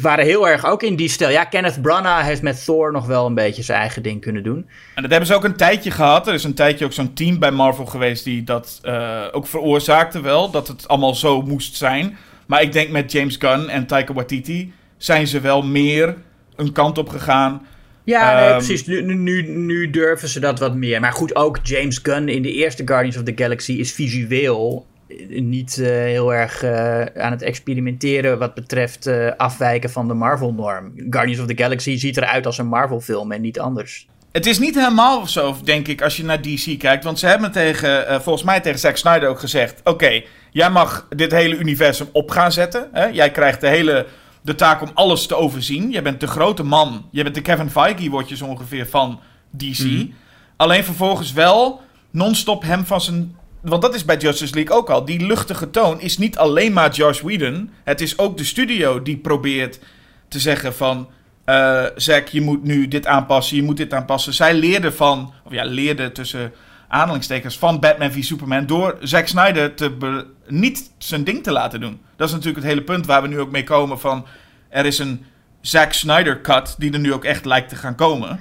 waren 0.02 0.26
heel 0.26 0.48
erg 0.48 0.66
ook 0.66 0.84
in 0.84 0.96
die 0.96 1.10
stijl. 1.10 1.32
Ja, 1.32 1.44
Kenneth 1.44 1.82
Branagh 1.82 2.26
heeft 2.26 2.42
met 2.42 2.66
Thor 2.66 2.92
nog 2.92 3.06
wel 3.06 3.26
een 3.26 3.34
beetje 3.34 3.64
zijn 3.64 3.80
eigen 3.80 4.04
ding 4.04 4.22
kunnen 4.22 4.44
doen. 4.44 4.70
En 4.96 5.02
dat 5.02 5.12
hebben 5.12 5.28
ze 5.28 5.36
ook 5.36 5.44
een 5.44 5.56
tijdje 5.56 5.92
gehad. 5.92 6.28
Er 6.28 6.34
is 6.34 6.44
een 6.44 6.54
tijdje 6.54 6.86
ook 6.86 6.94
zo'n 6.94 7.14
team 7.14 7.40
bij 7.40 7.52
Marvel 7.52 7.86
geweest 7.86 8.24
die 8.24 8.44
dat 8.44 8.80
eh, 8.82 9.24
ook 9.32 9.48
veroorzaakte 9.48 10.22
wel. 10.22 10.52
Dat 10.52 10.68
het 10.68 10.88
allemaal 10.88 11.16
zo 11.16 11.42
moest 11.42 11.76
zijn. 11.76 12.18
Maar 12.46 12.62
ik 12.62 12.72
denk 12.72 12.90
met 12.90 13.12
James 13.12 13.36
Gunn 13.36 13.70
en 13.70 13.88
Taika 13.88 14.14
Waititi 14.14 14.74
zijn 14.98 15.28
ze 15.28 15.40
wel 15.40 15.62
meer 15.62 16.16
een 16.56 16.72
kant 16.72 16.98
op 16.98 17.10
gegaan. 17.10 17.68
Ja, 18.08 18.36
nee, 18.40 18.46
Ehm, 18.48 18.58
precies. 18.58 18.86
Nu, 18.86 19.02
nu- 19.02 19.14
nu, 19.16 19.42
nu 19.48 19.90
durven 19.90 20.28
ze 20.28 20.40
dat 20.40 20.60
wat 20.60 20.76
meer. 20.76 21.00
Maar 21.00 21.12
goed, 21.14 21.36
ook 21.36 21.60
James 21.64 22.00
Gunn 22.04 22.30
in 22.30 22.42
de 22.42 22.52
eerste 22.52 22.82
Guardians 22.86 23.18
of 23.18 23.24
the 23.24 23.32
Galaxy 23.36 23.72
is 23.72 23.92
visueel 23.94 24.86
eh, 25.10 25.42
niet 25.42 25.78
eh, 25.80 25.88
heel 25.90 26.34
erg 26.34 26.64
eh, 26.64 27.02
aan 27.02 27.32
het 27.32 27.42
experimenteren 27.42 28.40
wat 28.40 28.54
betreft 28.54 29.06
eh, 29.08 29.32
afwijken 29.38 29.90
van 29.90 30.08
de 30.08 30.14
Marvel-norm. 30.14 30.92
Guardians 31.10 31.40
of 31.42 31.46
the 31.48 31.64
Galaxy 31.64 31.98
ziet 31.98 32.18
eruit 32.18 32.46
als 32.46 32.58
een 32.58 32.68
Marvel-film 32.68 33.32
en 33.32 33.42
niet 33.42 33.60
anders. 33.60 34.08
Het 34.32 34.46
is 34.46 34.60
niet 34.60 34.76
helemaal 34.76 35.28
zo, 35.28 35.56
denk 35.64 35.88
ik, 35.88 36.02
als 36.02 36.18
je 36.18 36.24
naar 36.24 36.42
DC 36.42 36.80
kijkt. 36.80 37.04
Want 37.04 37.20
ze 37.20 37.28
hebben 37.28 37.52
tegen, 37.52 38.22
volgens 38.22 38.46
mij 38.46 38.60
tegen 38.60 38.80
Zack 38.80 38.98
Snyder 38.98 39.30
ook 39.30 39.40
gezegd... 39.40 39.82
Oké, 39.84 40.22
jij 40.52 40.70
mag 40.70 41.08
dit 41.16 41.32
hele 41.32 41.58
universum 41.58 42.08
op 42.12 42.32
gaan 42.32 42.52
zetten. 42.52 42.88
Hè? 42.92 43.06
Jij 43.06 43.32
krijgt 43.32 43.62
de 43.62 43.68
hele 43.68 44.06
de 44.48 44.56
taak 44.56 44.82
om 44.82 44.92
alles 44.94 45.26
te 45.26 45.36
overzien. 45.36 45.92
Je 45.92 46.02
bent 46.02 46.20
de 46.20 46.28
grote 46.28 46.64
man. 46.64 47.10
Je 47.12 47.24
bent 47.24 47.36
de 47.36 47.42
Kevin 47.42 47.70
Feige, 47.70 48.10
word 48.10 48.30
je 48.30 48.36
zo 48.36 48.46
ongeveer 48.46 48.88
van 48.88 49.20
DC. 49.50 50.08
Alleen 50.56 50.84
vervolgens 50.84 51.34
wel 51.34 51.82
non-stop 52.12 52.64
hem 52.64 52.86
van 52.86 53.02
zijn... 53.02 53.36
Want 53.62 53.82
dat 53.82 53.96
is 53.96 54.06
bij 54.06 54.18
Justice 54.18 54.54
League 54.54 54.76
ook 54.76 54.90
al. 54.90 55.06
Die 55.06 55.26
luchtige 55.26 55.70
toon 55.70 56.02
is 56.02 56.18
niet 56.18 56.38
alleen 56.38 56.74
maar 56.74 56.92
Josh 56.92 57.22
Whedon. 57.22 57.70
Het 57.84 58.02
is 58.02 58.18
ook 58.18 58.38
de 58.38 58.44
studio 58.44 59.02
die 59.02 59.18
probeert 59.18 59.80
te 60.28 60.40
zeggen 60.40 60.74
van... 60.74 61.08
eh 61.46 61.86
Zack, 61.96 62.28
je 62.28 62.42
moet 62.42 62.64
nu 62.64 62.88
dit 62.88 63.06
aanpassen, 63.06 63.56
je 63.56 63.64
moet 63.64 63.78
dit 63.78 63.94
aanpassen. 63.94 64.34
Zij 64.34 64.54
leerden 64.54 64.94
van... 64.94 65.34
Of 65.44 65.52
ja, 65.52 65.64
leerden 65.64 66.14
tussen 66.14 66.54
aanhalingstekens 66.88 67.58
van 67.58 67.80
Batman 67.80 68.12
v 68.12 68.24
Superman... 68.24 68.66
door 68.66 68.98
Zack 69.00 69.28
Snyder 69.28 69.74
te 69.74 70.26
niet 70.48 70.92
zijn 70.98 71.24
ding 71.24 71.44
te 71.44 71.52
laten 71.52 71.82
doen. 71.82 72.02
Dat 72.16 72.28
is 72.28 72.34
natuurlijk 72.34 72.64
het 72.64 72.74
hele 72.74 72.84
punt 72.84 73.06
waar 73.06 73.22
we 73.22 73.28
nu 73.28 73.40
ook 73.40 73.52
mee 73.52 73.64
komen 73.64 74.00
van... 74.00 74.26
Er 74.70 74.86
is 74.86 75.00
een 75.00 75.26
Zack 75.62 75.94
Snyder 75.94 76.42
cut 76.42 76.76
die 76.78 76.94
er 76.94 77.00
nu 77.00 77.14
ook 77.14 77.24
echt 77.24 77.46
lijkt 77.46 77.70
te 77.70 77.76
gaan 77.76 77.96
komen. 77.96 78.40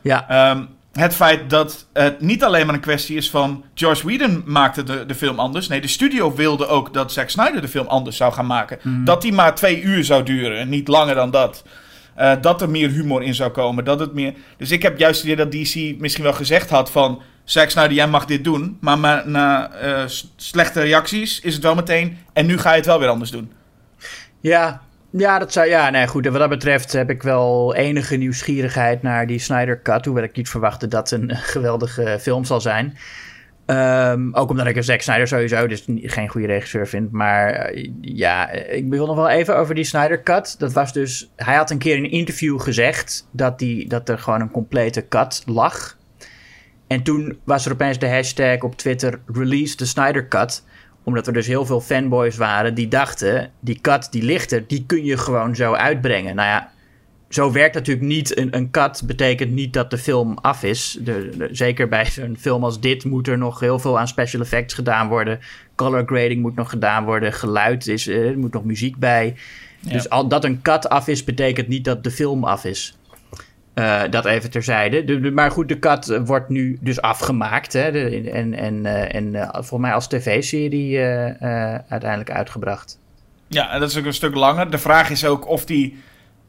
Ja, 0.00 0.28
Ehm, 0.28 0.64
het 0.92 1.14
feit 1.14 1.50
dat 1.50 1.86
het 1.92 2.20
niet 2.20 2.44
alleen 2.44 2.66
maar 2.66 2.74
een 2.74 2.80
kwestie 2.80 3.16
is 3.16 3.30
van... 3.30 3.64
Josh 3.74 4.02
Whedon 4.02 4.42
maakte 4.46 4.82
de, 4.82 5.06
de 5.06 5.14
film 5.14 5.38
anders. 5.38 5.68
Nee, 5.68 5.80
de 5.80 5.88
studio 5.88 6.34
wilde 6.34 6.66
ook 6.66 6.94
dat 6.94 7.12
Zack 7.12 7.28
Snyder 7.28 7.60
de 7.60 7.68
film 7.68 7.86
anders 7.86 8.16
zou 8.16 8.32
gaan 8.32 8.46
maken. 8.46 9.04
Dat 9.04 9.22
die 9.22 9.32
maar 9.32 9.54
twee 9.54 9.82
uur 9.82 10.04
zou 10.04 10.22
duren 10.22 10.58
en 10.58 10.68
niet 10.68 10.88
langer 10.88 11.14
dan 11.14 11.30
dat. 11.30 11.64
Eh, 12.14 12.32
dat 12.40 12.62
er 12.62 12.70
meer 12.70 12.90
humor 12.90 13.22
in 13.22 13.34
zou 13.34 13.50
komen. 13.50 13.84
Dat 13.84 14.00
het 14.00 14.14
meer... 14.14 14.34
Dus 14.56 14.70
ik 14.70 14.82
heb 14.82 14.98
juist 14.98 15.22
het 15.22 15.30
idee 15.30 15.44
dat 15.44 15.52
DC 15.52 16.00
misschien 16.00 16.24
wel 16.24 16.32
gezegd 16.32 16.70
had 16.70 16.90
van... 16.90 17.22
Zack 17.44 17.70
Snyder, 17.70 17.92
jij 17.92 18.06
mag 18.08 18.24
dit 18.24 18.44
doen. 18.44 18.78
Maar 18.80 18.98
ma- 18.98 19.22
na 19.26 19.72
eh, 19.72 20.04
slechte 20.36 20.80
reacties 20.80 21.40
is 21.40 21.54
het 21.54 21.62
wel 21.62 21.74
meteen... 21.74 22.18
En 22.32 22.46
nu 22.46 22.58
ga 22.58 22.70
je 22.70 22.76
het 22.76 22.86
wel 22.86 22.98
weer 22.98 23.08
anders 23.08 23.30
doen. 23.30 23.52
ja, 24.40 24.82
ja, 25.10 25.38
dat 25.38 25.52
zou, 25.52 25.68
ja, 25.68 25.90
nee, 25.90 26.06
goed. 26.06 26.26
En 26.26 26.30
wat 26.32 26.40
dat 26.40 26.48
betreft 26.50 26.92
heb 26.92 27.10
ik 27.10 27.22
wel 27.22 27.74
enige 27.74 28.16
nieuwsgierigheid 28.16 29.02
naar 29.02 29.26
die 29.26 29.38
Snyder 29.38 29.82
Cut. 29.82 30.04
Hoewel 30.04 30.24
ik 30.24 30.36
niet 30.36 30.48
verwachtte 30.48 30.88
dat 30.88 31.10
het 31.10 31.20
een 31.20 31.36
geweldige 31.54 32.18
film 32.20 32.44
zal 32.44 32.60
zijn. 32.60 32.96
Ehm, 33.66 34.32
ook 34.32 34.50
omdat 34.50 34.66
ik 34.66 34.76
een 34.76 34.84
Zack 34.84 35.00
Snyder 35.00 35.28
sowieso 35.28 35.66
dus 35.66 35.84
geen 36.02 36.28
goede 36.28 36.46
regisseur 36.46 36.86
vind. 36.88 37.12
Maar 37.12 37.50
eh, 37.50 37.90
ja, 38.00 38.50
ik 38.50 38.88
wil 38.88 39.06
nog 39.06 39.16
wel 39.16 39.28
even 39.28 39.56
over 39.56 39.74
die 39.74 39.84
Snyder 39.84 40.22
Cut. 40.22 40.58
Dat 40.58 40.72
was 40.72 40.92
dus... 40.92 41.30
Hij 41.36 41.54
had 41.54 41.70
een 41.70 41.78
keer 41.78 41.96
in 41.96 42.04
een 42.04 42.10
interview 42.10 42.60
gezegd 42.60 43.28
dat, 43.30 43.58
die, 43.58 43.88
dat 43.88 44.08
er 44.08 44.18
gewoon 44.18 44.40
een 44.40 44.50
complete 44.50 45.08
cut 45.08 45.42
lag. 45.46 45.96
En 46.86 47.02
toen 47.02 47.38
was 47.44 47.66
er 47.66 47.72
opeens 47.72 47.98
de 47.98 48.08
hashtag 48.08 48.60
op 48.60 48.76
Twitter 48.76 49.20
Release 49.26 49.76
the 49.76 49.86
Snyder 49.86 50.28
Cut. 50.28 50.64
Omdat 51.02 51.26
er 51.26 51.32
dus 51.32 51.46
heel 51.46 51.66
veel 51.66 51.80
fanboys 51.80 52.36
waren 52.36 52.74
die 52.74 52.88
dachten... 52.88 53.50
die 53.60 53.78
cut 53.80 54.08
die 54.12 54.22
ligt 54.22 54.52
er, 54.52 54.64
die 54.66 54.84
kun 54.86 55.04
je 55.04 55.16
gewoon 55.16 55.56
zo 55.56 55.72
uitbrengen. 55.72 56.34
Nou 56.34 56.48
ja, 56.48 56.72
zo 57.28 57.52
werkt 57.52 57.74
natuurlijk 57.74 58.06
niet. 58.06 58.38
Een, 58.38 58.56
een 58.56 58.70
cut 58.70 59.02
betekent 59.06 59.52
niet 59.52 59.72
dat 59.72 59.90
de 59.90 59.98
film 59.98 60.38
af 60.40 60.62
is. 60.62 60.98
De, 61.00 61.30
de- 61.36 61.48
zeker 61.52 61.88
bij 61.88 62.06
zo'n 62.06 62.36
film 62.40 62.64
als 62.64 62.80
dit 62.80 63.04
moet 63.04 63.28
er 63.28 63.38
nog 63.38 63.60
heel 63.60 63.78
veel 63.78 63.98
aan 63.98 64.08
special 64.08 64.42
effects 64.42 64.74
gedaan 64.74 65.08
worden. 65.08 65.38
Color 65.74 66.02
grading 66.06 66.42
moet 66.42 66.54
nog 66.54 66.70
gedaan 66.70 67.04
worden. 67.04 67.32
Geluid 67.32 67.86
is, 67.86 68.06
eh, 68.08 68.28
er 68.28 68.38
moet 68.38 68.52
nog 68.52 68.64
muziek 68.64 68.96
bij. 68.96 69.34
Dus 69.80 70.08
al 70.08 70.28
dat 70.28 70.44
een 70.44 70.62
cut 70.62 70.88
af 70.88 71.08
is, 71.08 71.24
betekent 71.24 71.68
niet 71.68 71.84
dat 71.84 72.04
de 72.04 72.10
film 72.10 72.44
af 72.44 72.64
is. 72.64 72.96
Eh, 73.74 74.02
dat 74.10 74.24
even 74.24 74.50
terzijde. 74.50 75.04
De, 75.04 75.20
de- 75.20 75.30
maar 75.30 75.50
goed, 75.50 75.68
de 75.68 75.78
eh, 75.78 76.20
wordt 76.24 76.48
nu 76.48 76.78
dus 76.80 77.00
afgemaakt. 77.00 77.72
Hè, 77.72 77.88
en 78.30 78.54
en, 78.54 78.86
eh, 78.86 79.14
en 79.14 79.34
eh, 79.34 79.48
volgens 79.52 79.80
mij 79.80 79.92
als 79.94 80.08
tv-serie 80.08 81.00
uiteindelijk 81.88 82.30
uitgebracht. 82.30 82.98
Ja, 83.48 83.70
en 83.72 83.80
dat 83.80 83.90
is 83.90 83.98
ook 83.98 84.04
een 84.04 84.12
stuk 84.14 84.34
langer. 84.34 84.70
De 84.70 84.78
vraag 84.78 85.10
is 85.10 85.24
ook 85.26 85.48
of, 85.48 85.64
die, 85.64 86.02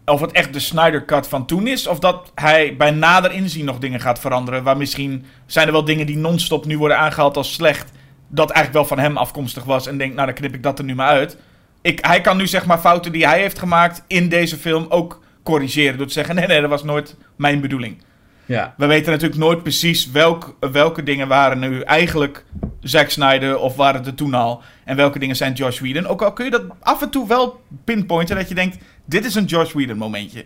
of 0.06 0.22
het 0.22 0.32
echt 0.32 0.54
de 0.54 0.60
Snyder 0.60 1.06
Cut 1.06 1.28
van 1.28 1.46
toen 1.46 1.68
is. 1.68 1.88
Of 1.88 2.00
dat 2.00 2.32
hij 2.36 2.76
bij 2.78 2.92
nader 2.92 3.32
inzien 3.32 3.66
nog 3.66 3.80
dingen 3.80 4.00
gaat 4.00 4.20
veranderen. 4.20 4.64
Waar 4.64 4.78
misschien 4.78 5.26
zijn 5.46 5.68
er 5.68 5.74
wel 5.74 5.86
dingen 5.86 6.06
die 6.06 6.18
non-stop 6.18 6.66
nu 6.66 6.78
worden 6.78 6.98
aangehaald 6.98 7.38
als 7.38 7.54
slecht. 7.54 7.92
Dat 8.28 8.50
eigenlijk 8.52 8.88
wel 8.88 8.98
van 8.98 9.06
hem 9.06 9.18
afkomstig 9.18 9.64
was. 9.64 9.88
En 9.88 9.98
denkt, 9.98 10.16
nou 10.16 10.26
dan 10.28 10.36
knip 10.36 10.54
ik 10.54 10.64
dat 10.64 10.80
er 10.80 10.86
nu 10.86 10.96
maar 10.96 11.08
uit. 11.10 11.38
Ik, 11.82 12.06
hij 12.06 12.22
kan 12.22 12.38
nu 12.38 12.48
zeg 12.48 12.66
maar 12.66 12.80
fouten 12.80 13.12
die 13.12 13.28
hij 13.28 13.40
heeft 13.40 13.60
gemaakt 13.60 14.04
in 14.08 14.30
deze 14.30 14.58
film 14.58 14.86
ook 14.90 15.24
corrigeren. 15.46 15.98
Door 15.98 16.08
te 16.08 16.14
zeggen, 16.14 16.36
nee 16.36 16.48
nee, 16.48 16.62
dat 16.62 16.70
was 16.70 16.84
nooit 16.84 17.16
mijn 17.36 17.62
bedoeling. 17.62 17.98
Ja. 18.46 18.74
We 18.78 18.86
weten 18.86 19.12
natuurlijk 19.12 19.40
nooit 19.40 19.64
precies 19.64 20.12
welk, 20.12 20.58
welke 20.60 21.04
dingen 21.04 21.28
waren 21.28 21.60
nu 21.60 21.82
eigenlijk 21.82 22.46
Zack 22.80 23.10
Snyder 23.10 23.58
of 23.58 23.76
waren 23.76 24.00
het 24.00 24.08
er 24.08 24.16
toen 24.16 24.34
al. 24.34 24.62
En 24.84 24.96
welke 24.96 25.20
dingen 25.20 25.36
zijn 25.36 25.54
Josh 25.54 25.80
Whedon. 25.80 26.06
Ook 26.08 26.22
al 26.22 26.34
kun 26.34 26.46
je 26.46 26.52
dat 26.52 26.64
af 26.80 27.02
en 27.02 27.10
toe 27.10 27.28
wel 27.28 27.62
pinpointen 27.84 28.36
dat 28.36 28.50
je 28.50 28.56
denkt, 28.56 28.78
dit 29.06 29.26
is 29.26 29.36
een 29.36 29.46
Josh 29.46 29.74
Whedon 29.74 29.98
momentje. 29.98 30.46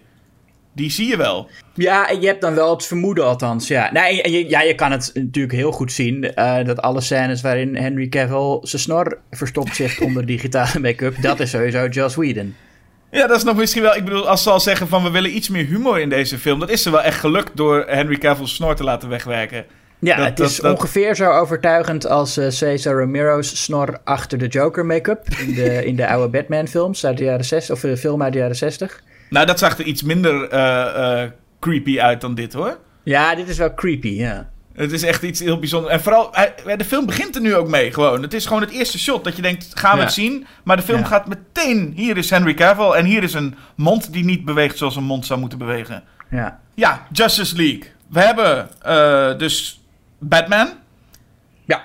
Die 0.73 0.91
zie 0.91 1.07
je 1.07 1.17
wel. 1.17 1.49
Ja, 1.73 2.09
en 2.09 2.21
je 2.21 2.27
hebt 2.27 2.41
dan 2.41 2.55
wel 2.55 2.71
het 2.71 2.85
vermoeden 2.85 3.25
althans, 3.25 3.67
ja. 3.67 3.91
Nee, 3.91 4.21
en 4.21 4.31
je, 4.31 4.49
ja, 4.49 4.61
je 4.61 4.75
kan 4.75 4.91
het 4.91 5.11
natuurlijk 5.13 5.53
heel 5.53 5.71
goed 5.71 5.91
zien... 5.91 6.33
eh, 6.33 6.65
dat 6.65 6.81
alle 6.81 7.01
scènes 7.01 7.41
waarin 7.41 7.75
Henry 7.75 8.07
Cavill 8.07 8.59
zijn 8.61 8.81
snor 8.81 9.17
verstopt 9.31 9.75
zich 9.75 9.99
onder 10.07 10.25
digitale 10.25 10.79
make-up... 10.79 11.21
dat 11.21 11.39
is 11.39 11.49
sowieso 11.49 11.87
Joss 11.87 12.15
Whedon. 12.15 12.55
Ja, 13.11 13.27
dat 13.27 13.37
is 13.37 13.43
nog 13.43 13.55
misschien 13.55 13.81
wel... 13.81 13.95
Ik 13.95 14.03
bedoel, 14.03 14.27
als 14.27 14.43
ze 14.43 14.49
al 14.49 14.59
zeggen 14.59 14.87
van 14.87 15.03
we 15.03 15.09
willen 15.09 15.35
iets 15.35 15.49
meer 15.49 15.65
humor 15.65 15.99
in 15.99 16.09
deze 16.09 16.37
film... 16.37 16.59
dat 16.59 16.69
is 16.69 16.85
er 16.85 16.91
wel 16.91 17.01
echt 17.01 17.19
gelukt 17.19 17.51
door 17.57 17.83
Henry 17.87 18.17
Cavill's 18.17 18.55
snor 18.55 18.75
te 18.75 18.83
laten 18.83 19.09
wegwerken. 19.09 19.65
Ja, 19.99 20.15
Dat- 20.17 20.25
het 20.25 20.39
is 20.39 20.55
dat- 20.57 20.75
ongeveer 20.77 21.15
zo 21.15 21.29
overtuigend 21.31 22.07
als 22.07 22.37
eh, 22.37 22.49
Cesar 22.49 22.99
Romero's 22.99 23.63
snor 23.63 23.97
achter 24.03 24.37
de 24.37 24.47
Joker 24.47 24.85
make-up... 24.85 25.27
in 25.47 25.53
de, 25.53 25.85
in 25.85 25.95
de 25.95 26.07
oude 26.07 26.27
Batman-films 26.29 27.05
uit 27.05 27.17
de 27.17 27.23
jaren 27.23 27.45
60, 27.45 27.75
of 27.75 27.81
de 27.81 27.97
film 27.97 28.23
uit 28.23 28.33
de 28.33 28.39
jaren 28.39 28.55
60. 28.55 29.01
Nou, 29.29 29.45
dat 29.45 29.59
zag 29.59 29.77
er 29.79 29.85
iets 29.85 30.03
minder 30.03 30.47
eh, 30.49 31.21
eh, 31.23 31.29
creepy 31.59 31.99
uit 31.99 32.21
dan 32.21 32.35
dit 32.35 32.53
hoor. 32.53 32.77
Ja, 33.03 33.35
dit 33.35 33.47
is 33.49 33.57
wel 33.57 33.73
creepy, 33.73 34.07
ja. 34.09 34.49
Het 34.73 34.91
is 34.91 35.03
echt 35.03 35.23
iets 35.23 35.39
heel 35.39 35.59
bijzonders. 35.59 35.93
En 35.93 36.01
vooral, 36.01 36.31
de 36.77 36.85
film 36.85 37.05
begint 37.05 37.35
er 37.35 37.41
nu 37.41 37.55
ook 37.55 37.67
mee 37.67 37.93
gewoon. 37.93 38.21
Het 38.21 38.33
is 38.33 38.45
gewoon 38.45 38.61
het 38.61 38.71
eerste 38.71 38.99
shot 38.99 39.23
dat 39.23 39.35
je 39.35 39.41
denkt, 39.41 39.67
gaan 39.79 39.91
we 39.91 39.97
Ja. 39.97 40.03
het 40.03 40.13
zien? 40.13 40.47
Maar 40.63 40.77
de 40.77 40.83
film 40.83 40.99
Ja. 40.99 41.05
gaat 41.05 41.27
meteen, 41.27 41.93
hier 41.95 42.17
is 42.17 42.29
Henry 42.29 42.53
Cavill 42.53 42.91
en 42.91 43.05
hier 43.05 43.23
is 43.23 43.33
een 43.33 43.55
mond 43.75 44.13
die 44.13 44.25
niet 44.25 44.45
beweegt 44.45 44.77
zoals 44.77 44.95
een 44.95 45.03
mond 45.03 45.25
zou 45.25 45.39
moeten 45.39 45.57
bewegen. 45.57 46.03
ja. 46.29 46.59
Ja, 46.73 47.07
Justice 47.11 47.55
League. 47.55 47.83
We 48.07 48.19
hebben 48.19 48.69
eh, 48.81 49.37
dus 49.37 49.81
Batman. 50.19 50.67
Ja, 51.65 51.83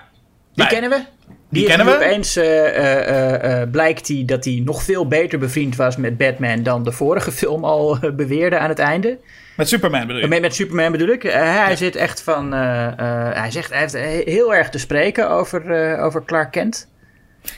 die 0.55 0.66
kennen 0.66 0.91
we. 0.91 1.05
Die, 1.51 1.66
kennen 1.66 1.87
we. 1.87 1.95
Opeens 1.95 2.37
eh, 2.37 3.61
eh, 3.62 3.70
blijkt 3.70 4.09
hij 4.09 4.22
dat 4.26 4.45
hij 4.45 4.62
nog 4.64 4.82
veel 4.82 5.09
beter 5.09 5.39
bevriend 5.39 5.76
was 5.76 5.97
met 5.97 6.16
Batman 6.18 6.62
dan 6.62 6.82
de 6.85 6.93
vorige 6.93 7.32
film 7.32 7.64
al 7.64 7.99
beweerde 8.16 8.59
aan 8.59 8.68
het 8.68 8.78
einde. 8.78 9.18
Met 9.57 9.68
Superman 9.68 10.07
bedoel 10.07 10.22
je? 10.22 10.28
Met, 10.28 10.40
met 10.40 10.55
Superman 10.55 10.92
bedoel 10.92 11.09
ik. 11.09 11.24
Eh, 11.24 11.64
hij 11.64 11.76
zit 11.76 11.96
echt 11.96 12.22
van. 12.22 12.55
eh, 12.55 12.86
eh, 12.86 13.36
hij 13.36 13.50
zegt 13.50 13.70
hij 13.70 13.80
heeft 13.80 13.92
he- 13.92 14.22
heel 14.24 14.55
erg 14.55 14.68
te 14.68 14.78
spreken 14.78 15.30
over, 15.30 15.98
over 16.00 16.24
Clark 16.24 16.50
Kent. 16.50 16.88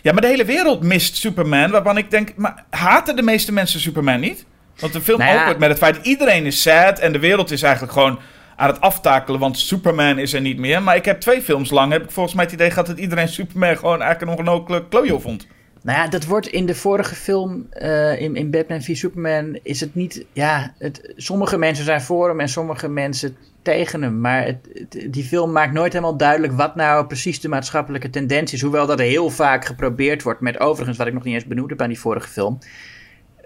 Ja, 0.02 0.12
maar 0.12 0.20
de 0.20 0.26
hele 0.28 0.44
wereld 0.44 0.82
mist 0.82 1.16
Superman. 1.16 1.70
Waarvan 1.70 1.96
ik 1.98 2.10
denk, 2.10 2.32
maar 2.36 2.64
haten 2.70 3.16
de 3.16 3.22
meeste 3.22 3.52
mensen 3.52 3.80
Superman 3.80 4.20
niet? 4.20 4.44
Want 4.78 4.92
de 4.92 5.00
film 5.00 5.18
Nou 5.18 5.34
ja. 5.34 5.42
opent 5.42 5.58
met 5.58 5.68
het 5.68 5.78
feit 5.78 5.94
dat 5.94 6.06
iedereen 6.06 6.46
is 6.46 6.62
sad. 6.62 6.98
En 6.98 7.12
de 7.12 7.18
wereld 7.18 7.50
is 7.50 7.62
eigenlijk 7.62 7.92
gewoon 7.92 8.18
aan 8.56 8.68
het 8.68 8.80
aftakelen. 8.80 9.40
Want 9.40 9.58
Superman 9.58 10.18
is 10.18 10.32
er 10.32 10.40
niet 10.40 10.58
meer. 10.58 10.82
Maar 10.82 10.96
ik 10.96 11.04
heb 11.04 11.20
twee 11.20 11.42
films 11.42 11.70
lang, 11.70 11.92
heb 11.92 12.02
ik 12.04 12.10
volgens 12.10 12.34
mij 12.34 12.44
het 12.44 12.52
idee 12.54 12.70
gehad 12.70 12.86
dat 12.86 12.98
iedereen 12.98 13.28
Superman 13.28 13.76
gewoon 13.76 14.02
eigenlijk 14.02 14.32
een 14.32 14.38
ongelokelijke 14.38 14.88
klojo 14.88 15.18
vond. 15.18 15.46
Nou 15.86 15.98
ja, 15.98 16.08
dat 16.08 16.24
wordt 16.24 16.46
in 16.46 16.66
de 16.66 16.74
vorige 16.74 17.14
film, 17.14 17.66
eh, 17.70 18.20
in, 18.20 18.36
in 18.36 18.50
Batman 18.50 18.82
v 18.82 18.96
Superman, 18.96 19.58
is 19.62 19.80
het 19.80 19.94
niet... 19.94 20.24
Ja, 20.32 20.74
het, 20.78 21.12
sommige 21.16 21.58
mensen 21.58 21.84
zijn 21.84 22.00
voor 22.00 22.28
hem 22.28 22.40
en 22.40 22.48
sommige 22.48 22.88
mensen 22.88 23.36
tegen 23.62 24.02
hem. 24.02 24.20
Maar 24.20 24.44
het, 24.44 24.56
het- 24.72 25.12
die 25.12 25.24
film 25.24 25.52
maakt 25.52 25.72
nooit 25.72 25.92
helemaal 25.92 26.16
duidelijk 26.16 26.52
wat 26.52 26.74
nou 26.76 27.06
precies 27.06 27.40
de 27.40 27.48
maatschappelijke 27.48 28.10
tendentie 28.10 28.56
is. 28.56 28.62
Hoewel 28.62 28.86
dat 28.86 28.98
heel 28.98 29.30
vaak 29.30 29.64
geprobeerd 29.64 30.22
wordt 30.22 30.40
met 30.40 30.60
overigens, 30.60 30.98
wat 30.98 31.06
ik 31.06 31.12
nog 31.12 31.24
niet 31.24 31.34
eens 31.34 31.46
benoemd 31.46 31.70
heb 31.70 31.80
aan 31.82 31.88
die 31.88 32.00
vorige 32.00 32.28
film... 32.28 32.58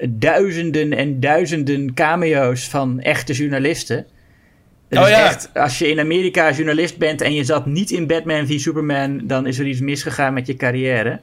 Duizenden 0.09 0.93
en 0.93 1.21
duizenden 1.21 1.95
cameo's 1.95 2.69
van 2.69 3.01
echte 3.01 3.33
journalisten. 3.33 4.07
Oh 4.91 5.09
ja. 5.09 5.25
echt, 5.27 5.55
als 5.55 5.79
je 5.79 5.89
in 5.89 6.01
Amerika 6.01 6.53
journalist 6.53 6.99
bent 6.99 7.21
en 7.21 7.35
je 7.35 7.45
zat 7.45 7.67
niet 7.67 7.91
in 7.91 8.07
Batman 8.07 8.47
v 8.47 8.59
Superman, 8.61 9.21
dan 9.27 9.47
is 9.47 9.59
er 9.59 9.67
iets 9.67 9.81
misgegaan 9.81 10.33
met 10.35 10.47
je 10.47 10.57
carrière. 10.57 11.21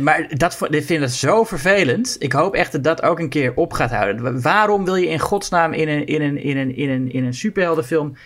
Maar 0.00 0.26
dat, 0.36 0.58
ik 0.70 0.84
vind 0.84 1.00
het 1.00 1.12
zo 1.12 1.44
vervelend. 1.44 2.16
Ik 2.18 2.32
hoop 2.32 2.54
echt 2.54 2.72
dat 2.72 2.84
dat 2.84 3.02
ook 3.02 3.18
een 3.18 3.28
keer 3.28 3.52
op 3.54 3.72
gaat 3.72 3.90
houden. 3.90 4.22
Wa- 4.22 4.40
Waarom 4.40 4.84
wil 4.84 4.96
je 4.96 5.08
in 5.08 5.18
godsnaam 5.18 5.72
in 5.72 5.88
een, 5.88 6.06
in 6.06 6.22
een, 6.22 6.38
in 6.42 6.56
een, 6.56 6.76
in 6.76 6.90
een, 6.90 7.12
in 7.12 7.24
een 7.24 7.34
superheldenfilm 7.34 8.16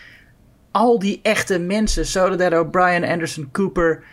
al 0.71 0.99
die 0.99 1.19
echte 1.23 1.59
mensen, 1.59 2.05
Soledad 2.05 2.53
O'Brien, 2.53 3.03
Anderson 3.05 3.49
Cooper, 3.51 4.03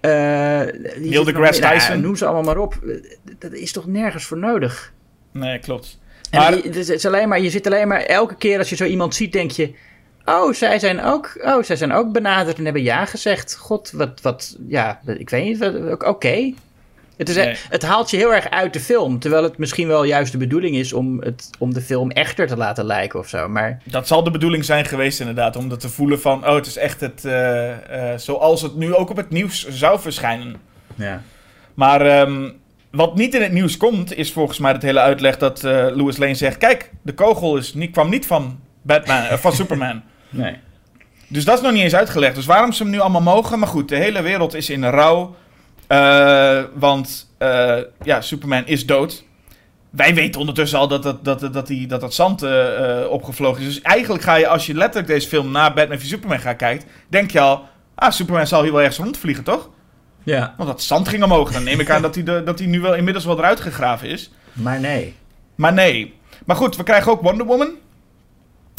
Neil 0.00 1.24
deGrasse? 1.24 1.60
Nou, 1.60 1.74
Tyson. 1.78 2.00
noem 2.00 2.16
ze 2.16 2.24
allemaal 2.24 2.42
maar 2.42 2.58
op. 2.62 2.78
Dat 3.38 3.52
is 3.52 3.72
toch 3.72 3.86
nergens 3.86 4.24
voor 4.24 4.38
nodig. 4.38 4.92
Nee, 5.32 5.58
klopt. 5.58 5.98
Maar- 6.30 6.56
je, 6.56 6.62
het 6.62 6.76
is- 6.88 7.06
alleen 7.06 7.28
maar, 7.28 7.40
je 7.40 7.50
zit 7.50 7.66
alleen 7.66 7.88
maar 7.88 8.00
elke 8.02 8.34
keer 8.36 8.58
als 8.58 8.68
je 8.70 8.76
zo 8.76 8.84
iemand 8.84 9.14
ziet, 9.14 9.32
denk 9.32 9.50
je. 9.50 9.74
Oh, 10.24 10.52
zij 10.52 10.78
zijn 10.78 11.02
ook, 11.02 11.40
oh, 11.44 11.62
zij 11.62 11.76
zijn 11.76 11.92
ook 11.92 12.12
benaderd 12.12 12.58
en 12.58 12.64
hebben 12.64 12.82
ja 12.82 13.04
gezegd. 13.04 13.56
God, 13.56 13.90
wat, 13.90 14.20
wat, 14.20 14.56
ja, 14.68 15.00
ik 15.06 15.30
weet 15.30 15.44
niet, 15.44 15.62
oké. 16.04 16.52
Het, 17.20 17.28
is, 17.28 17.34
Nee. 17.36 17.56
het 17.68 17.82
haalt 17.82 18.10
je 18.10 18.16
heel 18.16 18.34
erg 18.34 18.50
uit 18.50 18.72
de 18.72 18.80
film. 18.80 19.18
Terwijl 19.18 19.42
het 19.42 19.58
misschien 19.58 19.88
wel 19.88 20.04
juist 20.04 20.32
de 20.32 20.38
bedoeling 20.38 20.76
is 20.76 20.92
om, 20.92 21.20
het, 21.22 21.50
om 21.58 21.74
de 21.74 21.80
film 21.80 22.10
echter 22.10 22.46
te 22.46 22.56
laten 22.56 22.84
lijken 22.84 23.18
of 23.18 23.28
zo. 23.28 23.48
Maar 23.48 23.78
Dat 23.84 24.06
zal 24.06 24.22
de 24.24 24.30
bedoeling 24.30 24.64
zijn 24.64 24.84
geweest 24.84 25.20
inderdaad. 25.20 25.56
Om 25.56 25.68
dat 25.68 25.80
te 25.80 25.88
voelen 25.88 26.20
van, 26.20 26.46
oh 26.48 26.54
het 26.54 26.66
is 26.66 26.76
echt 26.76 27.00
het, 27.00 27.24
eh, 27.24 28.12
eh, 28.12 28.18
zoals 28.18 28.62
het 28.62 28.76
nu 28.76 28.94
ook 28.94 29.10
op 29.10 29.16
het 29.16 29.30
nieuws 29.30 29.68
zou 29.68 30.00
verschijnen. 30.00 30.56
ja. 30.94 31.22
Maar 31.74 32.00
ehm, 32.06 32.50
wat 32.90 33.14
niet 33.16 33.34
in 33.34 33.42
het 33.42 33.52
nieuws 33.52 33.76
komt, 33.76 34.16
is 34.16 34.32
volgens 34.32 34.58
mij 34.58 34.72
het 34.72 34.82
hele 34.82 35.00
uitleg 35.00 35.36
dat 35.36 35.64
eh 35.64 35.72
Louis 35.72 36.16
Lane 36.16 36.34
zegt... 36.34 36.58
Kijk, 36.58 36.90
de 37.02 37.14
kogel 37.14 37.56
is 37.56 37.74
niet, 37.74 37.90
kwam 37.90 38.10
niet 38.10 38.26
van, 38.26 38.60
Batman, 38.82 39.22
van 39.38 39.52
Superman. 39.60 40.02
Nee. 40.28 40.56
Dus 41.28 41.44
dat 41.44 41.56
is 41.56 41.62
nog 41.62 41.72
niet 41.72 41.82
eens 41.82 41.94
uitgelegd. 41.94 42.34
Dus 42.34 42.46
waarom 42.46 42.72
ze 42.72 42.82
hem 42.82 42.92
nu 42.92 42.98
allemaal 43.00 43.20
mogen? 43.20 43.58
Maar 43.58 43.68
goed, 43.68 43.88
de 43.88 43.96
hele 43.96 44.22
wereld 44.22 44.54
is 44.54 44.70
in 44.70 44.84
rouw. 44.84 45.34
Eh, 45.90 46.62
want 46.74 47.34
eh, 47.38 47.76
ja, 48.02 48.20
Superman 48.20 48.66
is 48.66 48.86
dood. 48.86 49.24
Wij 49.90 50.14
weten 50.14 50.40
ondertussen 50.40 50.78
al 50.78 50.88
dat 50.88 51.02
dat, 51.02 51.24
dat, 51.24 51.52
dat, 51.52 51.66
die, 51.66 51.86
dat, 51.86 52.00
dat 52.00 52.14
zand 52.14 52.42
eh, 52.42 53.00
opgevlogen 53.08 53.62
is. 53.62 53.66
Dus 53.66 53.82
eigenlijk 53.82 54.22
ga 54.22 54.34
je, 54.34 54.46
als 54.46 54.66
je 54.66 54.74
letterlijk 54.74 55.06
deze 55.06 55.28
film 55.28 55.50
na 55.50 55.72
Batman 55.72 55.98
v 55.98 56.04
Superman 56.04 56.38
gaat 56.38 56.56
kijken... 56.56 56.88
denk 57.08 57.30
je 57.30 57.40
al, 57.40 57.64
ah, 57.94 58.10
Superman 58.10 58.46
zal 58.46 58.62
hier 58.62 58.72
wel 58.72 58.80
ergens 58.80 58.98
rondvliegen, 58.98 59.44
toch? 59.44 59.70
Ja. 60.22 60.54
Want 60.56 60.68
dat 60.68 60.82
zand 60.82 61.08
ging 61.08 61.22
omhoog. 61.22 61.52
Dan 61.52 61.64
neem 61.64 61.80
ik 61.80 61.90
aan 61.90 62.02
dat 62.02 62.14
hij, 62.14 62.24
de, 62.24 62.42
dat 62.44 62.58
hij 62.58 62.68
nu 62.68 62.80
wel 62.80 62.94
inmiddels 62.94 63.24
wel 63.24 63.38
eruit 63.38 63.60
gegraven 63.60 64.08
is. 64.08 64.30
Maar 64.52 64.80
nee. 64.80 65.14
Maar 65.54 65.72
nee. 65.72 66.14
Maar 66.46 66.56
goed, 66.56 66.76
we 66.76 66.82
krijgen 66.82 67.12
ook 67.12 67.22
Wonder 67.22 67.46
Woman. 67.46 67.74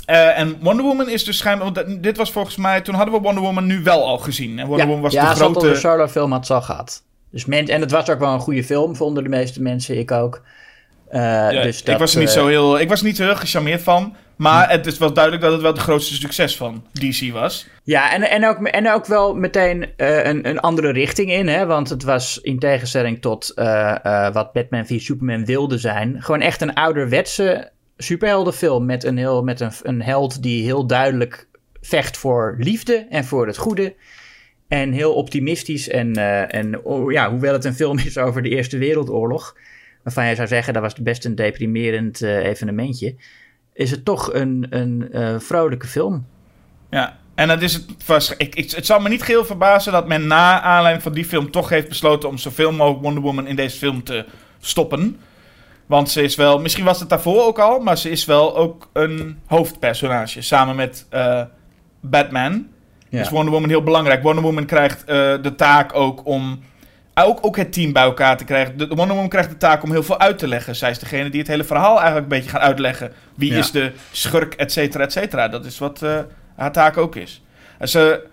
Eh, 0.06 0.39
en 0.39 0.58
Wonder 0.62 0.86
Woman 0.86 1.10
is 1.10 1.24
dus 1.24 1.38
schijnbaar... 1.38 1.72
want 1.74 2.04
Dit 2.04 2.18
was 2.18 2.32
volgens 2.32 2.56
mij... 2.56 2.82
Toen 2.82 2.95
hadden 2.95 3.14
we 3.14 3.22
Wonder 3.22 3.43
Woman 3.43 3.66
nu 3.66 3.84
wel 3.84 4.06
al 4.06 4.18
gezien. 4.18 4.60
En 4.60 4.66
Wonder 4.66 4.86
ja, 4.86 4.86
Woman 4.86 5.02
was 5.02 5.14
ja 5.14 5.30
de 5.30 5.36
grote... 5.36 5.70
een 5.70 5.76
solo 5.76 6.08
film 6.08 6.32
had 6.32 6.45
ze 6.45 6.54
al 6.54 6.62
gehad. 6.62 7.04
Dus 7.32 7.45
men, 7.45 7.68
en 7.68 7.82
het 7.82 7.91
was 7.91 8.10
ook 8.10 8.20
wel 8.20 8.34
een 8.34 8.39
goede 8.39 8.64
film, 8.64 8.95
vonden 8.95 9.24
de 9.24 9.30
meeste 9.30 9.62
mensen, 9.62 9.97
ik 9.97 10.12
ook. 10.12 10.41
Eh, 11.10 11.22
Ja, 11.22 11.62
dus 11.62 11.84
ik, 11.84 11.97
was 11.97 12.14
er 12.14 12.20
niet 12.20 12.28
eh, 12.28 12.34
zo 12.34 12.47
heel, 12.47 12.80
ik 12.80 12.89
was 12.89 13.02
niet 13.02 13.18
heel 13.18 13.36
gecharmeerd 13.36 13.82
van. 13.82 14.16
Maar 14.36 14.70
het 14.70 14.86
is 14.86 14.97
wel 14.97 15.14
duidelijk 15.14 15.43
dat 15.43 15.52
het 15.54 15.62
wel 15.62 15.72
het 15.72 15.82
grootste 15.82 16.14
succes 16.14 16.58
van 16.58 16.86
DC 16.93 17.32
was. 17.32 17.68
Ja, 17.84 18.14
en, 18.14 18.30
en, 18.30 18.47
ook, 18.47 18.58
en 18.68 18.91
ook 18.91 19.06
wel 19.06 19.36
meteen 19.36 19.89
een, 19.95 20.49
een 20.49 20.60
andere 20.60 20.91
richting 20.91 21.32
in. 21.32 21.47
Hè? 21.47 21.66
Want 21.66 21.89
het 21.89 22.04
was 22.04 22.39
in 22.41 22.60
tegenstelling 22.60 23.22
tot 23.22 23.54
wat 24.34 24.54
Batman 24.54 24.86
v 24.86 24.99
Superman 24.99 25.45
wilde 25.45 25.78
zijn. 25.78 26.22
Gewoon 26.22 26.41
echt 26.41 26.62
een 26.62 26.74
ouderwetse 26.74 27.72
superheldenfilm. 28.02 28.86
Met 28.86 29.04
een, 29.04 29.18
heel, 29.18 29.43
met 29.43 29.60
een, 29.60 29.72
een 29.82 30.02
held 30.02 30.43
die 30.43 30.64
heel 30.64 30.88
duidelijk 30.88 31.47
vecht 31.82 32.18
voor 32.18 32.56
liefde 32.60 33.06
en 33.10 33.26
voor 33.26 33.47
het 33.47 33.58
goede. 33.58 33.95
En 34.68 34.91
heel 34.91 35.14
optimistisch. 35.14 35.89
En, 35.89 36.14
eh, 36.14 36.54
en 36.54 36.84
oh, 36.84 37.12
ja, 37.12 37.30
hoewel 37.30 37.54
het 37.54 37.66
een 37.66 37.74
film 37.74 37.97
is 37.97 38.18
over 38.26 38.41
de 38.41 38.49
Eerste 38.49 38.78
Wereldoorlog. 38.78 39.56
Waarvan 40.04 40.28
je 40.28 40.36
zou 40.36 40.47
zeggen 40.47 40.74
dat 40.74 40.82
was 40.82 40.93
best 40.93 41.26
een 41.26 41.36
deprimerend 41.36 42.22
eh, 42.22 42.45
evenementje. 42.45 43.16
Is 43.74 43.91
het 43.91 44.06
toch 44.06 44.34
een, 44.34 44.68
een 44.70 45.12
eh, 45.12 45.39
vrolijke 45.39 45.88
film. 45.88 46.26
Ja, 46.89 47.20
en 47.36 47.47
dat 47.47 47.62
is 47.62 47.74
het, 47.74 48.06
was, 48.06 48.34
ik, 48.38 48.56
ik, 48.56 48.72
het 48.72 48.86
zal 48.86 48.99
me 48.99 49.10
niet 49.10 49.22
geheel 49.22 49.45
verbazen 49.45 49.91
dat 49.91 50.08
men 50.08 50.28
na 50.28 50.62
aanleiding 50.62 51.04
van 51.04 51.14
die 51.14 51.26
film 51.26 51.52
toch 51.52 51.70
heeft 51.70 51.88
besloten 51.88 52.30
om 52.30 52.38
zoveel 52.38 52.72
mogelijk 52.72 53.04
Wonder 53.04 53.24
Woman 53.24 53.47
in 53.47 53.56
deze 53.56 53.78
film 53.78 54.04
te 54.04 54.26
stoppen. 54.60 55.20
Want 55.86 56.09
ze 56.09 56.21
is 56.21 56.36
wel, 56.36 56.59
misschien 56.59 56.86
was 56.86 56.99
het 56.99 57.09
daarvoor 57.09 57.43
ook 57.43 57.59
al, 57.59 57.79
maar 57.79 57.97
ze 57.97 58.09
is 58.09 58.25
wel 58.25 58.55
ook 58.57 58.89
een 58.93 59.39
hoofdpersonage. 59.45 60.41
Samen 60.41 60.75
met 60.75 61.05
eh, 61.09 61.41
Batman 61.99 62.67
Ja. 63.09 63.21
is 63.21 63.29
Wonder 63.29 63.53
Woman 63.53 63.69
heel 63.69 63.84
belangrijk. 63.84 64.23
Wonder 64.23 64.43
Woman 64.43 64.65
krijgt 64.65 64.99
eh, 65.03 65.15
de 65.41 65.53
taak 65.55 65.95
ook 65.95 66.25
om 66.25 66.59
ook, 67.15 67.39
ook 67.41 67.57
het 67.57 67.73
team 67.73 67.93
bij 67.93 68.03
elkaar 68.03 68.38
te 68.38 68.43
krijgen. 68.43 68.77
De, 68.77 68.88
de 68.88 68.95
Wonder 68.95 69.13
Woman 69.15 69.29
krijgt 69.29 69.49
de 69.49 69.57
taak 69.57 69.84
om 69.84 69.91
heel 69.91 70.03
veel 70.03 70.19
uit 70.19 70.38
te 70.38 70.47
leggen. 70.47 70.75
Zij 70.75 70.89
is 70.89 70.99
degene 70.99 71.29
die 71.29 71.39
het 71.39 71.47
hele 71.49 71.63
verhaal 71.63 71.95
eigenlijk 71.95 72.23
een 72.23 72.38
beetje 72.38 72.49
gaat 72.49 72.61
uitleggen. 72.61 73.11
Wie 73.36 73.51
Ja. 73.51 73.57
is 73.57 73.71
de 73.71 73.91
schurk, 74.11 74.53
et 74.53 74.71
cetera, 74.71 75.03
et 75.03 75.11
cetera. 75.11 75.47
Dat 75.47 75.65
is 75.65 75.77
wat 75.79 76.01
eh, 76.01 76.19
haar 76.55 76.71
taak 76.71 76.97
ook 76.97 77.15
is. 77.15 77.43
En 77.77 77.89
ze 77.89 78.27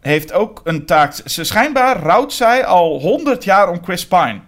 heeft 0.00 0.32
ook 0.32 0.60
een 0.64 0.86
taak... 0.86 1.12
Ze 1.24 1.44
schijnbaar 1.44 1.96
rouwt 1.96 2.32
zij 2.32 2.64
al 2.64 3.00
100 3.00 3.44
jaar 3.44 3.68
om 3.70 3.84
Chris 3.84 4.06
Pine. 4.06 4.40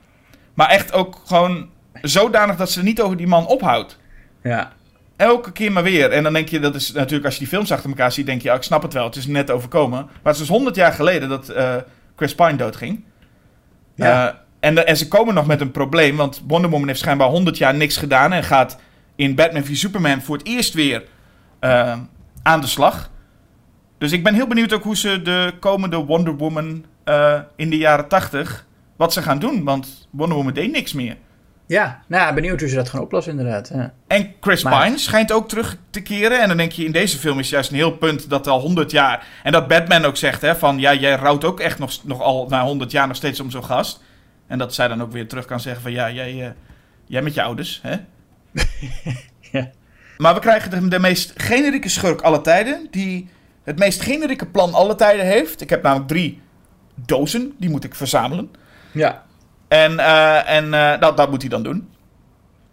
Maar 0.55 0.69
echt 0.69 0.93
ook 0.93 1.21
gewoon 1.27 1.69
zodanig 2.09 2.57
dat 2.57 2.71
ze 2.71 2.83
niet 2.83 3.01
over 3.01 3.17
die 3.17 3.27
man 3.27 3.47
ophoudt. 3.47 3.99
Ja. 4.43 4.73
Elke 5.17 5.53
keer 5.53 5.73
maar 5.73 5.83
weer. 5.83 6.11
En 6.11 6.23
dan 6.23 6.33
denk 6.33 6.49
je, 6.49 6.61
dat 6.61 6.75
is 6.75 6.93
natuurlijk 6.93 7.25
als 7.25 7.35
je 7.35 7.41
die 7.41 7.49
films 7.49 7.73
achter 7.73 7.89
elkaar 7.89 8.13
ziet, 8.13 8.27
denk 8.27 8.43
je, 8.43 8.49
ja, 8.49 8.55
ik 8.55 8.63
snap 8.63 8.83
het 8.83 8.93
wel, 8.93 9.05
het 9.05 9.17
is 9.17 9.27
net 9.27 9.51
overkomen. 9.51 10.05
Maar 10.05 10.19
het 10.23 10.33
is 10.33 10.39
dus 10.39 10.49
100 10.49 10.77
jaar 10.77 10.93
geleden 10.93 11.29
dat 11.29 11.49
eh, 11.49 11.77
Chris 12.17 12.35
Pine 12.35 12.57
doodging. 12.57 13.05
Ja. 13.95 14.29
Eh, 14.61 14.75
en, 14.89 14.97
ze 14.97 15.09
komen 15.09 15.35
nog 15.35 15.47
met 15.47 15.61
een 15.61 15.71
probleem, 15.71 16.17
want 16.17 16.43
Wonder 16.47 16.71
Woman 16.71 16.89
heeft 16.89 17.01
schijnbaar 17.01 17.29
100 17.29 17.59
jaar 17.59 17.75
niks 17.75 17.97
gedaan 17.97 18.33
en 18.33 18.45
gaat 18.45 18.79
in 19.17 19.35
Batman 19.35 19.65
v 19.65 19.77
Superman 19.77 20.23
voor 20.23 20.37
het 20.37 20.47
eerst 20.47 20.75
weer 20.75 21.05
eh, 21.61 21.99
aan 22.43 22.61
de 22.61 22.67
slag. 22.67 23.11
Dus 23.99 24.13
ik 24.13 24.25
ben 24.25 24.35
heel 24.35 24.47
benieuwd 24.47 24.73
ook 24.73 24.83
hoe 24.83 24.97
ze 24.97 25.23
de 25.23 25.55
komende 25.61 25.97
Wonder 25.97 26.37
Woman 26.37 26.85
in 27.57 27.71
de 27.71 27.77
jaren 27.77 28.09
80, 28.09 28.67
wat 28.97 29.13
ze 29.13 29.23
gaan 29.23 29.39
doen. 29.39 29.65
Want 29.65 30.09
Wonder 30.11 30.37
Woman 30.37 30.53
deed 30.53 30.73
niks 30.73 30.93
meer. 30.93 31.17
Ja, 31.67 32.03
nou 32.07 32.35
benieuwd 32.35 32.61
hoe 32.61 32.69
ze 32.69 32.75
dat 32.75 32.89
gaan 32.89 33.01
oplossen 33.01 33.39
inderdaad. 33.39 33.71
Ja. 33.75 33.93
En 34.07 34.33
Chris 34.41 34.63
Maar- 34.63 34.85
Pine 34.85 34.99
schijnt 34.99 35.33
ook 35.33 35.49
terug 35.49 35.77
te 35.91 36.03
keren. 36.03 36.41
En 36.41 36.49
dan 36.49 36.57
denk 36.57 36.73
je, 36.73 36.85
in 36.85 36.93
deze 36.93 37.19
film 37.19 37.39
is 37.39 37.49
juist 37.51 37.71
een 37.71 37.77
heel 37.77 37.97
punt 37.97 38.31
dat 38.31 38.47
al 38.47 38.61
100 38.61 38.91
jaar... 38.91 39.27
En 39.43 39.53
dat 39.53 39.69
Batman 39.69 40.05
ook 40.05 40.17
zegt, 40.17 40.41
hè, 40.43 40.57
van 40.57 40.79
ja, 40.79 40.95
jij 40.95 41.15
rouwt 41.15 41.45
ook 41.45 41.61
echt 41.61 41.79
nog, 41.79 42.05
nog 42.05 42.21
al 42.21 42.47
na 42.49 42.63
100 42.65 42.91
jaar 42.91 43.07
nog 43.07 43.17
steeds 43.17 43.41
om 43.41 43.51
zo'n 43.51 43.65
gast. 43.65 44.03
En 44.47 44.59
dat 44.59 44.75
zij 44.75 44.89
dan 44.89 45.03
ook 45.03 45.13
weer 45.13 45.29
terug 45.29 45.45
kan 45.45 45.61
zeggen 45.61 45.83
van 45.83 45.93
ja, 45.93 46.11
jij, 46.11 46.45
eh, 46.45 46.51
jij 47.07 47.23
met 47.23 47.35
je 47.35 47.43
ouders, 47.43 47.81
hè? 47.83 47.97
Ja. 49.53 49.71
Maar 50.19 50.35
we 50.35 50.41
krijgen 50.41 50.71
de, 50.71 50.89
de 50.89 50.99
meest 50.99 51.33
generieke 51.37 51.89
schurk 51.89 52.21
alle 52.21 52.41
tijden, 52.41 52.87
die 52.91 53.29
het 53.65 53.79
meest 53.79 54.01
generieke 54.03 54.47
plan 54.47 54.75
alle 54.75 54.95
tijden 54.95 55.25
heeft. 55.27 55.61
Ik 55.61 55.71
heb 55.71 55.83
namelijk 55.83 56.09
drie 56.09 56.41
dozen, 56.95 57.53
die 57.59 57.71
moet 57.71 57.85
ik 57.85 57.95
verzamelen. 57.95 58.51
ja. 58.93 59.25
En, 59.69 59.99
eh, 59.99 60.51
en 60.51 60.75
eh, 60.75 61.01
dat, 61.01 61.17
dat 61.17 61.31
moet 61.31 61.41
hij 61.41 61.51
dan 61.51 61.63
doen. 61.63 61.89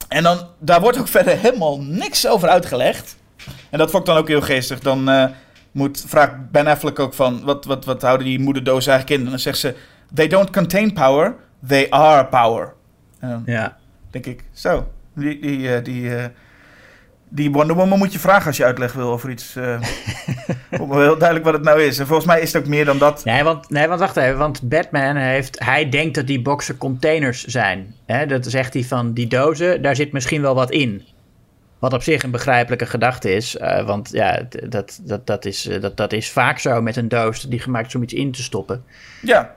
En 0.07 0.23
dan, 0.23 0.47
daar 0.59 0.81
wordt 0.81 0.99
ook 0.99 1.07
verder 1.17 1.37
helemaal 1.37 1.81
niks 1.81 2.27
over 2.27 2.49
uitgelegd. 2.49 3.17
En 3.69 3.77
dat 3.77 3.89
vond 3.91 4.03
ik 4.03 4.13
dan 4.13 4.21
ook 4.21 4.27
heel 4.27 4.41
geestig. 4.41 4.79
Dan 4.79 5.09
eh, 5.09 5.25
moet, 5.71 6.03
vraagt 6.07 6.51
Ben 6.51 6.67
Affleck 6.67 6.99
ook 6.99 7.13
van, 7.13 7.43
wat, 7.43 7.65
wat, 7.65 7.85
wat 7.85 8.01
houden 8.01 8.25
die 8.25 8.39
moederdozen 8.39 8.91
eigenlijk 8.91 9.19
in? 9.19 9.25
En 9.25 9.31
dan 9.31 9.41
zegt 9.41 9.57
ze, 9.57 9.75
they 10.13 10.27
don't 10.27 10.49
contain 10.49 10.93
power, 10.93 11.35
they 11.67 11.89
are 11.89 12.25
power. 12.25 12.73
Ja. 13.45 13.77
denk 14.09 14.25
ik, 14.25 14.43
zo, 14.51 14.87
die, 15.15 15.39
die, 15.39 15.81
die, 15.81 16.11
die 17.33 17.51
Wonder 17.51 17.75
Woman 17.75 17.97
moet 17.97 18.13
je 18.13 18.19
vragen 18.19 18.47
als 18.47 18.57
je 18.57 18.65
uitleg 18.65 18.93
wil 18.93 19.09
over 19.11 19.29
iets. 19.29 19.53
Wordt 20.69 20.93
wel 20.93 21.01
heel 21.01 21.17
duidelijk 21.17 21.43
wat 21.43 21.53
het 21.53 21.63
nou 21.63 21.81
is. 21.81 21.99
En 21.99 22.07
volgens 22.07 22.27
mij 22.27 22.41
is 22.41 22.53
het 22.53 22.61
ook 22.61 22.69
meer 22.69 22.85
dan 22.85 22.97
dat. 22.97 23.25
Nee, 23.25 23.43
want, 23.43 23.69
nee, 23.69 23.87
want 23.87 23.99
wacht 23.99 24.17
even. 24.17 24.37
Want 24.37 24.69
Batman 24.69 25.15
heeft... 25.15 25.59
Hij 25.63 25.89
denkt 25.89 26.15
dat 26.15 26.27
die 26.27 26.41
boxen 26.41 26.77
containers 26.77 27.43
zijn. 27.45 27.95
Hè? 28.05 28.25
Dat 28.25 28.45
zegt 28.45 28.73
hij 28.73 28.83
van 28.83 29.13
die 29.13 29.27
dozen, 29.27 29.81
daar 29.81 29.95
zit 29.95 30.11
misschien 30.11 30.41
wel 30.41 30.55
wat 30.55 30.71
in. 30.71 31.03
Wat 31.79 31.93
op 31.93 32.03
zich 32.03 32.23
een 32.23 32.31
begrijpelijke 32.31 32.85
gedachte 32.85 33.33
is. 33.35 33.57
eh, 33.57 33.85
want 33.85 34.09
ja, 34.11 34.41
dat, 34.69 34.99
dat, 35.03 35.27
dat, 35.27 35.45
is, 35.45 35.67
eh, 35.67 35.81
dat, 35.81 35.97
dat 35.97 36.13
is 36.13 36.29
vaak 36.31 36.59
zo 36.59 36.81
met 36.81 36.95
een 36.95 37.07
doos 37.07 37.41
die 37.41 37.59
gemaakt 37.59 37.87
is 37.87 37.95
om 37.95 38.03
iets 38.03 38.13
in 38.13 38.31
te 38.31 38.43
stoppen. 38.43 38.83
Ja, 39.21 39.55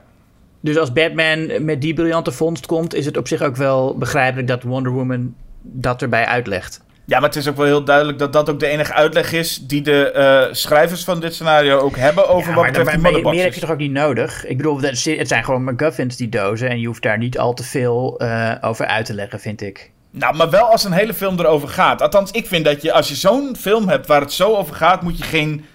Dus 0.61 0.77
als 0.77 0.93
Batman 0.93 1.65
met 1.65 1.81
die 1.81 1.93
briljante 1.93 2.31
vondst 2.31 2.65
komt... 2.65 2.93
is 2.93 3.05
het 3.05 3.17
op 3.17 3.27
zich 3.27 3.41
ook 3.41 3.55
wel 3.55 3.97
begrijpelijk 3.97 4.47
dat 4.47 4.63
Wonder 4.63 4.91
Woman 4.91 5.35
dat 5.61 6.01
erbij 6.01 6.25
uitlegt. 6.25 6.83
Ja, 7.07 7.19
maar 7.19 7.29
het 7.29 7.37
is 7.37 7.47
ook 7.47 7.55
wel 7.57 7.65
heel 7.65 7.83
duidelijk 7.83 8.19
dat 8.19 8.33
dat 8.33 8.49
ook 8.49 8.59
de 8.59 8.67
enige 8.67 8.93
uitleg 8.93 9.31
is 9.31 9.57
die 9.67 9.81
de 9.81 10.11
eh, 10.11 10.53
schrijvers 10.53 11.03
van 11.03 11.19
dit 11.19 11.33
scenario 11.33 11.77
ook 11.79 11.97
hebben 11.97 12.27
over 12.27 12.49
Ja, 12.49 12.55
wat 12.55 12.63
maar 12.63 12.65
betreft 12.73 13.01
dan- 13.03 13.13
die 13.13 13.23
maar 13.23 13.33
meer, 13.33 13.43
heb 13.43 13.53
je 13.53 13.59
toch 13.59 13.71
ook 13.71 13.77
niet 13.77 13.91
nodig? 13.91 14.45
Ik 14.45 14.57
bedoel, 14.57 14.81
het 14.81 14.97
zijn 15.27 15.43
gewoon 15.43 15.63
MacGuffins, 15.63 16.15
die 16.17 16.29
dozen. 16.29 16.69
En 16.69 16.79
je 16.79 16.87
hoeft 16.87 17.01
daar 17.01 17.17
niet 17.17 17.39
al 17.39 17.53
te 17.53 17.63
veel 17.63 18.19
eh, 18.19 18.51
over 18.61 18.85
uit 18.85 19.05
te 19.05 19.13
leggen, 19.13 19.39
vind 19.39 19.61
ik. 19.61 19.91
Nou, 20.11 20.35
maar 20.35 20.49
wel 20.49 20.71
als 20.71 20.83
een 20.83 20.91
hele 20.91 21.13
film 21.13 21.39
erover 21.39 21.67
gaat. 21.67 22.01
Althans, 22.01 22.31
ik 22.31 22.47
vind 22.47 22.65
dat 22.65 22.81
je 22.81 22.91
als 22.93 23.07
je 23.09 23.15
zo'n 23.15 23.55
film 23.59 23.87
hebt 23.89 24.07
waar 24.07 24.21
het 24.21 24.33
zo 24.33 24.55
over 24.55 24.75
gaat, 24.75 25.01
moet 25.01 25.17
je 25.17 25.23
geen 25.23 25.65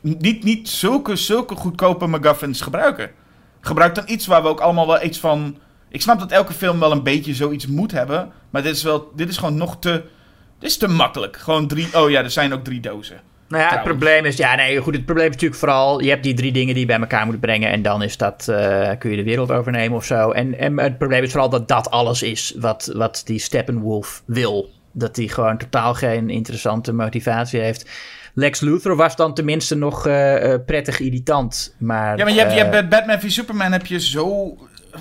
niet, 0.00 0.44
niet 0.44 0.68
zulke, 0.68 1.16
zulke 1.16 1.54
goedkope 1.54 2.06
MacGuffins 2.06 2.60
gebruiken. 2.60 3.10
Gebruik 3.60 3.94
dan 3.94 4.04
iets 4.06 4.26
waar 4.26 4.42
we 4.42 4.48
ook 4.48 4.60
allemaal 4.60 4.86
wel 4.86 5.02
iets 5.02 5.18
van. 5.20 5.58
Ik 5.88 6.02
snap 6.02 6.18
dat 6.18 6.32
elke 6.32 6.52
film 6.52 6.80
wel 6.80 6.92
een 6.92 7.02
beetje 7.02 7.34
zoiets 7.34 7.66
moet 7.66 7.92
hebben, 7.92 8.30
maar 8.50 8.62
dit 8.62 8.76
is 8.76 8.82
wel, 8.82 9.10
dit 9.16 9.28
is 9.28 9.36
gewoon 9.36 9.56
nog 9.56 9.76
te, 9.78 10.02
dit 10.58 10.70
is 10.70 10.76
te 10.76 10.88
makkelijk. 10.88 11.36
Gewoon 11.36 11.66
drie. 11.68 11.88
Oh 11.92 12.10
ja, 12.10 12.22
er 12.22 12.30
zijn 12.30 12.52
ook 12.52 12.64
drie 12.64 12.80
dozen. 12.80 13.20
Nou 13.48 13.62
ja, 13.62 13.70
het 13.70 13.82
probleem 13.82 14.24
is... 14.24 14.36
Ja, 14.36 14.54
nee, 14.54 14.78
goed. 14.80 14.94
Het 14.94 15.04
probleem 15.04 15.26
is 15.26 15.32
natuurlijk 15.32 15.60
vooral... 15.60 16.00
Je 16.00 16.08
hebt 16.08 16.22
die 16.22 16.34
drie 16.34 16.52
dingen 16.52 16.74
die 16.74 16.82
je 16.82 16.86
bij 16.88 17.00
elkaar 17.00 17.26
moet 17.26 17.40
brengen. 17.40 17.70
En 17.70 17.82
dan 17.82 18.02
is 18.02 18.16
dat... 18.16 18.48
eh, 18.48 18.90
kun 18.98 19.10
je 19.10 19.16
de 19.16 19.22
wereld 19.22 19.50
overnemen 19.50 19.96
of 19.96 20.04
zo. 20.04 20.30
En, 20.30 20.58
en 20.58 20.78
het 20.78 20.98
probleem 20.98 21.22
is 21.22 21.30
vooral 21.30 21.48
dat 21.48 21.68
dat 21.68 21.90
alles 21.90 22.22
is 22.22 22.54
wat, 22.58 22.92
wat 22.94 23.22
die 23.24 23.38
Steppenwolf 23.38 24.22
wil. 24.26 24.70
Dat 24.92 25.16
hij 25.16 25.26
gewoon 25.28 25.58
totaal 25.58 25.94
geen 25.94 26.30
interessante 26.30 26.92
motivatie 26.92 27.60
heeft. 27.60 27.90
Lex 28.34 28.60
Luthor 28.60 28.96
was 28.96 29.16
dan 29.16 29.34
tenminste 29.34 29.74
nog 29.74 30.06
eh, 30.06 30.52
eh, 30.52 30.60
prettig 30.66 31.00
irritant. 31.00 31.74
Maar, 31.78 32.18
Ja, 32.18 32.24
maar 32.24 32.32
je 32.32 32.38
hebt, 32.40 32.52
je 32.52 32.58
hebt 32.58 32.70
bij 32.70 32.88
Batman 32.88 33.20
v 33.20 33.30
Superman 33.30 33.72
heb 33.72 33.86
je 33.86 34.00
zo, 34.00 34.56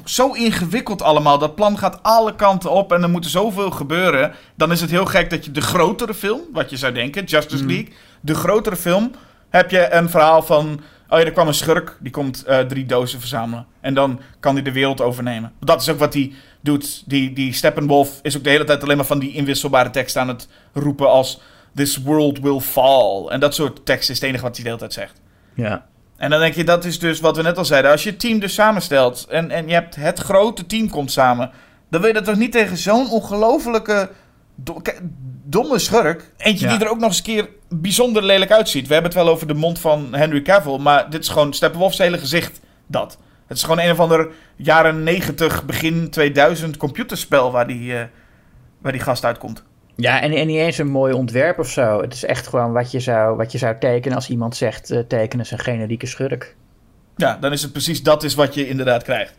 zo 0.05 0.31
ingewikkeld 0.31 1.01
allemaal. 1.01 1.37
Dat 1.37 1.55
plan 1.55 1.77
gaat 1.77 1.99
alle 2.03 2.35
kanten 2.35 2.71
op 2.71 2.91
en 2.91 3.03
er 3.03 3.09
moet 3.09 3.25
zoveel 3.25 3.71
gebeuren. 3.71 4.33
Dan 4.55 4.71
is 4.71 4.81
het 4.81 4.89
heel 4.89 5.05
gek 5.05 5.29
dat 5.29 5.45
je 5.45 5.51
de 5.51 5.61
grotere 5.61 6.13
film, 6.13 6.41
wat 6.53 6.69
je 6.69 6.77
zou 6.77 6.93
denken, 6.93 7.23
Justice 7.23 7.63
Mm. 7.63 7.69
League, 7.69 7.93
de 8.21 8.35
grotere 8.35 8.75
film, 8.75 9.11
heb 9.49 9.71
je 9.71 9.91
een 9.91 10.09
verhaal 10.09 10.41
van. 10.43 10.81
Oh 11.09 11.19
ja, 11.19 11.25
er 11.25 11.31
kwam 11.31 11.47
een 11.47 11.53
schurk, 11.53 11.97
die 11.99 12.11
komt 12.11 12.43
eh, 12.43 12.59
drie 12.59 12.85
dozen 12.85 13.19
verzamelen. 13.19 13.65
En 13.81 13.93
dan 13.93 14.19
kan 14.39 14.53
hij 14.53 14.63
de 14.63 14.71
wereld 14.71 15.01
overnemen. 15.01 15.53
Dat 15.59 15.81
is 15.81 15.89
ook 15.89 15.99
wat 15.99 16.13
hij 16.13 16.33
doet. 16.61 17.03
Die, 17.05 17.33
die 17.33 17.53
Steppenwolf 17.53 18.19
is 18.21 18.37
ook 18.37 18.43
de 18.43 18.49
hele 18.49 18.63
tijd 18.63 18.83
alleen 18.83 18.97
maar 18.97 19.05
van 19.05 19.19
die 19.19 19.33
inwisselbare 19.33 19.89
tekst 19.89 20.17
aan 20.17 20.27
het 20.27 20.47
roepen 20.73 21.09
als... 21.09 21.39
This 21.75 21.97
world 21.97 22.39
will 22.39 22.59
fall. 22.59 23.27
En 23.29 23.39
dat 23.39 23.55
soort 23.55 23.85
tekst 23.85 24.09
is 24.09 24.15
het 24.19 24.27
enige 24.27 24.43
wat 24.43 24.55
hij 24.55 24.63
de 24.63 24.69
hele 24.69 24.81
tijd 24.81 24.93
zegt. 24.93 25.21
ja. 25.53 25.85
En 26.17 26.29
dan 26.29 26.39
denk 26.39 26.53
je, 26.53 26.63
dat 26.63 26.85
is 26.85 26.99
dus 26.99 27.19
wat 27.19 27.35
we 27.35 27.41
net 27.41 27.57
al 27.57 27.65
zeiden. 27.65 27.91
Als 27.91 28.03
je 28.03 28.09
het 28.09 28.19
team 28.19 28.39
dus 28.39 28.53
samenstelt 28.53 29.25
en, 29.29 29.51
en 29.51 29.67
je 29.67 29.73
hebt 29.73 29.95
het 29.95 30.19
grote 30.19 30.65
team 30.65 30.89
komt 30.89 31.11
samen... 31.11 31.51
dan 31.89 31.99
wil 31.99 32.09
je 32.09 32.15
dat 32.15 32.25
toch 32.25 32.35
niet 32.35 32.51
tegen 32.51 32.77
zo'n 32.77 33.09
ongelofelijke 33.09 34.09
do- 34.55 34.81
domme 35.43 35.79
schurk... 35.79 36.31
eentje 36.37 36.65
Ja. 36.65 36.77
die 36.77 36.85
er 36.85 36.91
ook 36.91 36.99
nog 36.99 37.07
eens 37.07 37.17
een 37.17 37.23
keer 37.23 37.49
bijzonder 37.69 38.23
lelijk 38.23 38.51
uitziet. 38.51 38.87
We 38.87 38.93
hebben 38.93 39.11
het 39.11 39.21
wel 39.21 39.33
over 39.33 39.47
de 39.47 39.53
mond 39.53 39.79
van 39.79 40.07
Henry 40.11 40.41
Cavill... 40.41 40.77
maar 40.77 41.09
dit 41.09 41.21
is 41.23 41.29
gewoon 41.29 41.53
Steppenwolf's 41.53 41.97
hele 41.97 42.17
gezicht, 42.17 42.59
dat. 42.87 43.17
Het 43.47 43.57
is 43.57 43.63
gewoon 43.63 43.79
een 43.79 43.91
of 43.91 43.99
ander 43.99 44.29
jaren 44.55 45.03
90, 45.03 45.65
begin 45.65 46.09
2000 46.09 46.77
computerspel... 46.77 47.51
waar 47.51 47.67
die, 47.67 47.97
eh, 47.97 48.05
waar 48.81 48.91
die 48.91 49.01
gast 49.01 49.25
uitkomt. 49.25 49.63
Ja, 49.97 50.21
en, 50.21 50.31
en 50.31 50.47
niet 50.47 50.57
eens 50.57 50.77
een 50.77 50.87
mooi 50.87 51.13
ontwerp 51.13 51.59
of 51.59 51.69
zo. 51.69 52.01
Het 52.01 52.13
is 52.13 52.25
echt 52.25 52.47
gewoon 52.47 52.71
wat 52.71 52.91
je 52.91 52.99
zou, 52.99 53.35
wat 53.35 53.51
je 53.51 53.57
zou 53.57 53.75
tekenen 53.79 54.15
als 54.15 54.29
iemand 54.29 54.55
zegt... 54.55 54.91
eh, 54.91 54.99
tekenen 54.99 55.45
is 55.45 55.51
een 55.51 55.59
generieke 55.59 56.05
schurk. 56.05 56.55
Ja, 57.15 57.37
dan 57.41 57.51
is 57.51 57.61
het 57.61 57.71
precies 57.71 58.03
dat 58.03 58.23
is 58.23 58.35
wat 58.35 58.53
je 58.53 58.67
inderdaad 58.67 59.03
krijgt. 59.03 59.33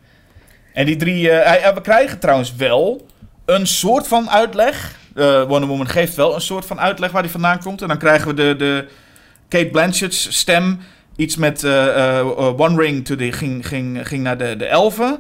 En 0.73 0.87
die 0.87 0.97
drie... 0.97 1.31
eh, 1.31 1.67
eh, 1.67 1.75
we 1.75 1.81
krijgen 1.81 2.19
trouwens 2.19 2.57
wel 2.57 3.07
een 3.45 3.67
soort 3.67 4.09
van 4.09 4.31
uitleg. 4.31 4.97
Eh, 5.15 5.43
Wonder 5.43 5.69
Woman 5.69 5.89
geeft 5.89 6.15
wel 6.15 6.35
een 6.35 6.41
soort 6.41 6.67
van 6.67 6.81
uitleg 6.81 7.11
waar 7.11 7.23
die 7.23 7.31
vandaan 7.31 7.61
komt. 7.61 7.83
En 7.83 7.89
dan 7.89 7.99
krijgen 7.99 8.29
we 8.29 8.35
de, 8.35 8.55
de 8.57 8.89
Kate 9.49 9.69
Blanchett's 9.69 10.39
stem. 10.39 10.81
Iets 11.17 11.37
met 11.37 11.65
One 11.65 12.83
Ring 12.83 13.05
to 13.05 13.17
the, 13.17 13.33
ging, 13.33 13.69
ging, 13.69 14.09
ging 14.09 14.23
naar 14.23 14.39
de, 14.39 14.57
de 14.57 14.67
elfen. 14.67 15.19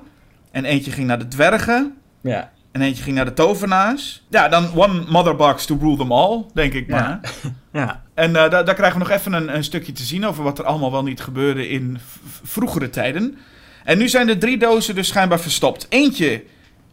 En 0.50 0.64
eentje 0.64 0.90
ging 0.90 1.06
naar 1.06 1.18
de 1.18 1.28
dwergen. 1.28 1.96
Ja. 2.20 2.50
En 2.72 2.80
eentje 2.80 3.02
ging 3.02 3.16
naar 3.16 3.24
de 3.24 3.32
tovenaars. 3.32 4.22
Ja, 4.28 4.48
dan 4.48 4.70
One 4.74 5.04
Mother 5.08 5.36
Box 5.36 5.66
to 5.66 5.78
rule 5.80 5.96
them 5.96 6.12
all, 6.12 6.44
denk 6.54 6.72
ik 6.72 6.88
maar. 6.88 7.20
Ja. 7.72 8.02
En 8.14 8.36
eh, 8.36 8.50
daar, 8.50 8.64
daar 8.64 8.74
krijgen 8.74 8.98
we 8.98 9.06
nog 9.06 9.16
even 9.16 9.32
een, 9.32 9.54
een 9.54 9.64
stukje 9.64 9.92
te 9.92 10.02
zien 10.02 10.26
over 10.26 10.42
wat 10.42 10.58
er 10.58 10.64
allemaal 10.64 10.92
wel 10.92 11.02
niet 11.02 11.20
gebeurde 11.20 11.68
in 11.68 11.98
vroegere 12.42 12.90
tijden. 12.90 13.38
En 13.84 13.98
nu 13.98 14.08
zijn 14.08 14.26
de 14.26 14.38
drie 14.38 14.58
dozen 14.58 14.94
dus 14.94 15.08
schijnbaar 15.08 15.40
verstopt. 15.40 15.86
Eentje 15.88 16.44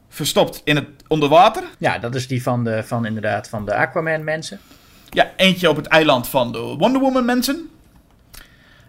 verstopt 0.10 0.62
in 0.64 0.76
het 0.76 0.88
onderwater. 1.08 1.64
ja, 1.78 2.00
dat 2.00 2.16
is 2.16 2.28
die 2.28 2.44
van, 2.44 2.64
de, 2.64 2.84
van 2.84 3.06
inderdaad 3.06 3.50
van 3.50 3.66
de 3.66 3.76
Aquaman 3.76 4.24
mensen. 4.24 4.60
Ja, 5.10 5.32
eentje 5.36 5.70
op 5.70 5.76
het 5.76 5.88
eiland 5.88 6.28
van 6.28 6.52
de 6.52 6.60
Wonder 6.60 7.02
Woman 7.02 7.26
mensen. 7.26 7.70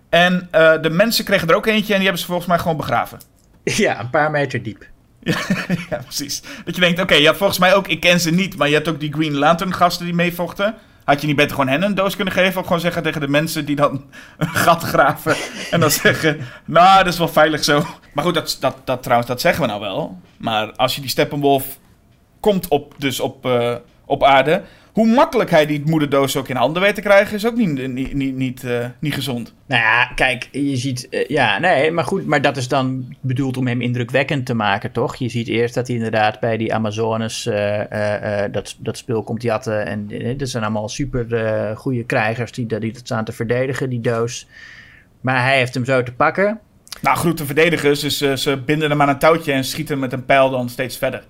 En 0.08 0.48
eh, 0.50 0.82
de 0.82 0.90
mensen 0.90 1.24
kregen 1.24 1.48
er 1.48 1.54
ook 1.54 1.66
eentje 1.66 1.92
en 1.92 1.98
die 1.98 2.02
hebben 2.02 2.20
ze 2.20 2.26
volgens 2.26 2.48
mij 2.48 2.58
gewoon 2.58 2.76
begraven. 2.76 3.20
Ja, 3.64 4.00
een 4.00 4.10
paar 4.10 4.30
meter 4.30 4.62
diep. 4.62 4.86
ja, 5.90 5.96
precies. 6.02 6.42
Dat 6.64 6.74
je 6.74 6.80
denkt, 6.80 7.00
oké, 7.00 7.14
je 7.14 7.26
had 7.26 7.36
volgens 7.36 7.58
mij 7.58 7.74
ook, 7.74 7.88
ik 7.88 8.00
ken 8.00 8.20
ze 8.20 8.30
niet, 8.30 8.56
maar 8.56 8.68
je 8.68 8.74
hebt 8.74 8.88
ook 8.88 9.00
die 9.00 9.12
Green 9.12 9.34
Lantern 9.34 9.74
gasten 9.74 10.04
die 10.04 10.14
meevochten. 10.14 10.74
Had 11.04 11.20
je 11.20 11.26
niet 11.26 11.36
beter 11.36 11.56
gewoon 11.56 11.70
hen 11.70 11.82
een 11.82 11.94
doos 11.94 12.14
kunnen 12.14 12.34
geven? 12.34 12.60
Of 12.60 12.66
gewoon 12.66 12.80
zeggen 12.80 13.02
tegen 13.02 13.20
de 13.20 13.28
mensen 13.28 13.64
die 13.64 13.76
dan 13.76 14.04
een 14.38 14.48
gat 14.48 14.82
graven. 14.82 15.36
En 15.70 15.80
dan 15.80 15.90
zeggen, 15.90 16.40
nou, 16.64 17.04
dat 17.04 17.12
is 17.12 17.18
wel 17.18 17.28
veilig 17.28 17.64
zo. 17.64 17.84
Maar 18.12 18.24
goed, 18.24 18.34
dat, 18.34 18.56
dat, 18.60 18.76
dat 18.84 19.02
trouwens, 19.02 19.28
dat 19.28 19.40
zeggen 19.40 19.62
we 19.62 19.68
nou 19.68 19.80
wel. 19.80 20.20
Maar 20.36 20.72
als 20.72 20.94
je 20.94 21.00
die 21.00 21.10
Steppenwolf 21.10 21.78
komt 22.40 22.68
op, 22.68 22.94
dus 22.98 23.20
op, 23.20 23.46
eh, 23.46 23.74
op 24.04 24.24
aarde. 24.24 24.62
Hoe 24.96 25.06
makkelijk 25.06 25.50
hij 25.50 25.66
die 25.66 25.82
moederdoos 25.84 26.36
ook 26.36 26.48
in 26.48 26.56
handen 26.56 26.82
weet 26.82 26.94
te 26.94 27.00
krijgen, 27.00 27.34
is 27.34 27.46
ook 27.46 27.56
niet, 27.56 27.88
niet, 27.88 28.14
niet, 28.14 28.36
niet, 28.36 28.64
eh, 28.64 28.86
niet 28.98 29.14
gezond. 29.14 29.54
Nou 29.66 29.82
ja, 29.82 30.06
kijk, 30.14 30.48
je 30.52 30.76
ziet... 30.76 31.08
eh, 31.08 31.28
ja, 31.28 31.58
nee, 31.58 31.90
maar 31.90 32.04
goed, 32.04 32.26
maar 32.26 32.42
dat 32.42 32.56
is 32.56 32.68
dan 32.68 33.16
bedoeld 33.20 33.56
om 33.56 33.66
hem 33.66 33.80
indrukwekkend 33.80 34.46
te 34.46 34.54
maken, 34.54 34.92
toch? 34.92 35.16
Je 35.16 35.28
ziet 35.28 35.48
eerst 35.48 35.74
dat 35.74 35.86
hij 35.86 35.96
inderdaad 35.96 36.40
bij 36.40 36.56
die 36.56 36.74
Amazones 36.74 37.46
eh, 37.46 38.42
dat, 38.50 38.76
dat 38.78 38.96
spul 38.96 39.22
komt 39.22 39.42
jatten. 39.42 39.86
En 39.86 40.36
dat 40.36 40.48
zijn 40.48 40.62
allemaal 40.62 40.88
super 40.88 41.26
goede 41.76 42.04
krijgers 42.04 42.52
die, 42.52 42.66
die 42.66 42.92
dat 42.92 43.06
staan 43.06 43.24
te 43.24 43.32
verdedigen, 43.32 43.90
die 43.90 44.00
doos. 44.00 44.46
Maar 45.20 45.42
hij 45.42 45.58
heeft 45.58 45.74
hem 45.74 45.84
zo 45.84 46.02
te 46.02 46.12
pakken. 46.12 46.60
Nou, 47.00 47.16
goed 47.16 47.36
te 47.36 47.46
verdedigen. 47.46 47.88
Dus 47.88 48.18
ze, 48.18 48.36
ze 48.36 48.56
binden 48.56 48.90
hem 48.90 49.02
aan 49.02 49.08
een 49.08 49.18
touwtje 49.18 49.52
en 49.52 49.64
schieten 49.64 49.98
met 49.98 50.12
een 50.12 50.24
pijl 50.24 50.50
dan 50.50 50.68
steeds 50.68 50.98
verder. 50.98 51.22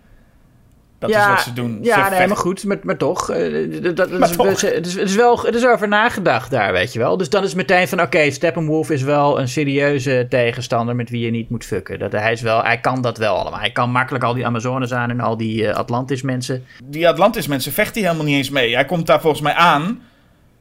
Dat 0.99 1.11
is 1.11 1.27
wat 1.27 1.41
ze 1.41 1.53
doen. 1.53 1.79
Ja, 1.83 1.95
Ze 1.95 2.01
nee, 2.01 2.09
vechten. 2.09 2.29
maar 2.29 2.37
goed, 2.37 2.65
maar, 2.65 2.77
maar 2.83 2.97
toch. 2.97 3.31
eh, 3.31 3.83
dat, 3.83 3.97
dat, 3.97 4.11
Maar 4.11 4.31
is, 4.31 4.37
toch. 4.37 4.61
Het, 4.61 4.87
is, 4.87 4.95
het 4.95 5.09
is 5.09 5.15
wel 5.17 5.41
het 5.41 5.55
is 5.55 5.67
over 5.67 5.89
nagedacht 5.89 6.51
daar, 6.51 6.73
weet 6.73 6.93
je 6.93 6.99
wel. 6.99 7.17
Dus 7.17 7.31
dan 7.31 7.45
is 7.45 7.55
meteen 7.55 7.89
van, 7.89 8.01
oké, 8.03 8.31
Steppenwolf 8.31 8.91
is 8.91 9.03
wel 9.03 9.41
een 9.41 9.49
serieuze 9.49 10.27
tegenstander 10.29 10.97
met 10.97 11.11
wie 11.11 11.25
je 11.25 11.31
niet 11.31 11.51
moet 11.51 11.65
fucken. 11.65 11.99
Dat, 11.99 12.13
hij, 12.13 12.33
is 12.33 12.41
wel, 12.41 12.63
hij 12.63 12.81
kan 12.81 13.03
dat 13.03 13.19
wel 13.19 13.37
allemaal. 13.37 13.61
Hij 13.61 13.73
kan 13.73 13.91
makkelijk 13.91 14.25
al 14.25 14.35
die 14.35 14.47
Amazones 14.47 14.93
aan 14.93 15.11
en 15.11 15.21
al 15.21 15.37
die 15.37 15.69
eh, 15.69 15.75
Atlantis 15.77 16.23
mensen. 16.23 16.65
Die 16.85 17.09
Atlantis-mensen 17.09 17.73
vechten 17.73 17.95
hij 18.01 18.03
helemaal 18.11 18.27
niet 18.31 18.37
eens 18.37 18.51
mee. 18.51 18.75
Hij 18.75 18.85
komt 18.85 19.07
daar 19.07 19.21
volgens 19.21 19.43
mij 19.43 19.55
aan. 19.55 20.01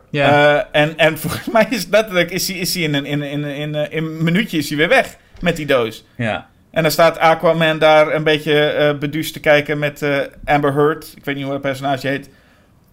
Ja, 0.09 0.57
eh, 0.71 0.81
en, 0.81 0.97
en 0.97 1.17
volgens 1.21 1.49
mij 1.51 1.67
is 1.69 1.87
letterlijk 1.91 2.31
is 2.31 2.47
hij, 2.47 2.57
is 2.57 2.73
hij 2.73 2.83
in, 2.83 2.93
een, 2.93 3.05
in, 3.05 3.21
in, 3.23 3.43
in, 3.43 3.75
in 3.75 4.05
een 4.05 4.23
minuutje 4.23 4.57
is 4.57 4.67
hij 4.69 4.77
weer 4.77 4.89
weg 4.89 5.17
met 5.41 5.55
die 5.55 5.65
doos. 5.65 6.05
ja. 6.15 6.47
En 6.76 6.81
dan 6.81 6.91
staat 6.91 7.18
Aquaman 7.18 7.80
daar 7.80 8.14
een 8.14 8.23
beetje 8.23 8.69
eh 8.69 8.97
beduusd 8.97 9.34
te 9.34 9.39
kijken 9.39 9.80
met 9.80 10.02
eh, 10.02 10.19
Amber 10.45 10.73
Heard. 10.73 11.14
Ik 11.15 11.26
weet 11.26 11.35
niet 11.35 11.43
hoe 11.43 11.53
dat 11.53 11.61
personage 11.61 12.07
heet. 12.07 12.30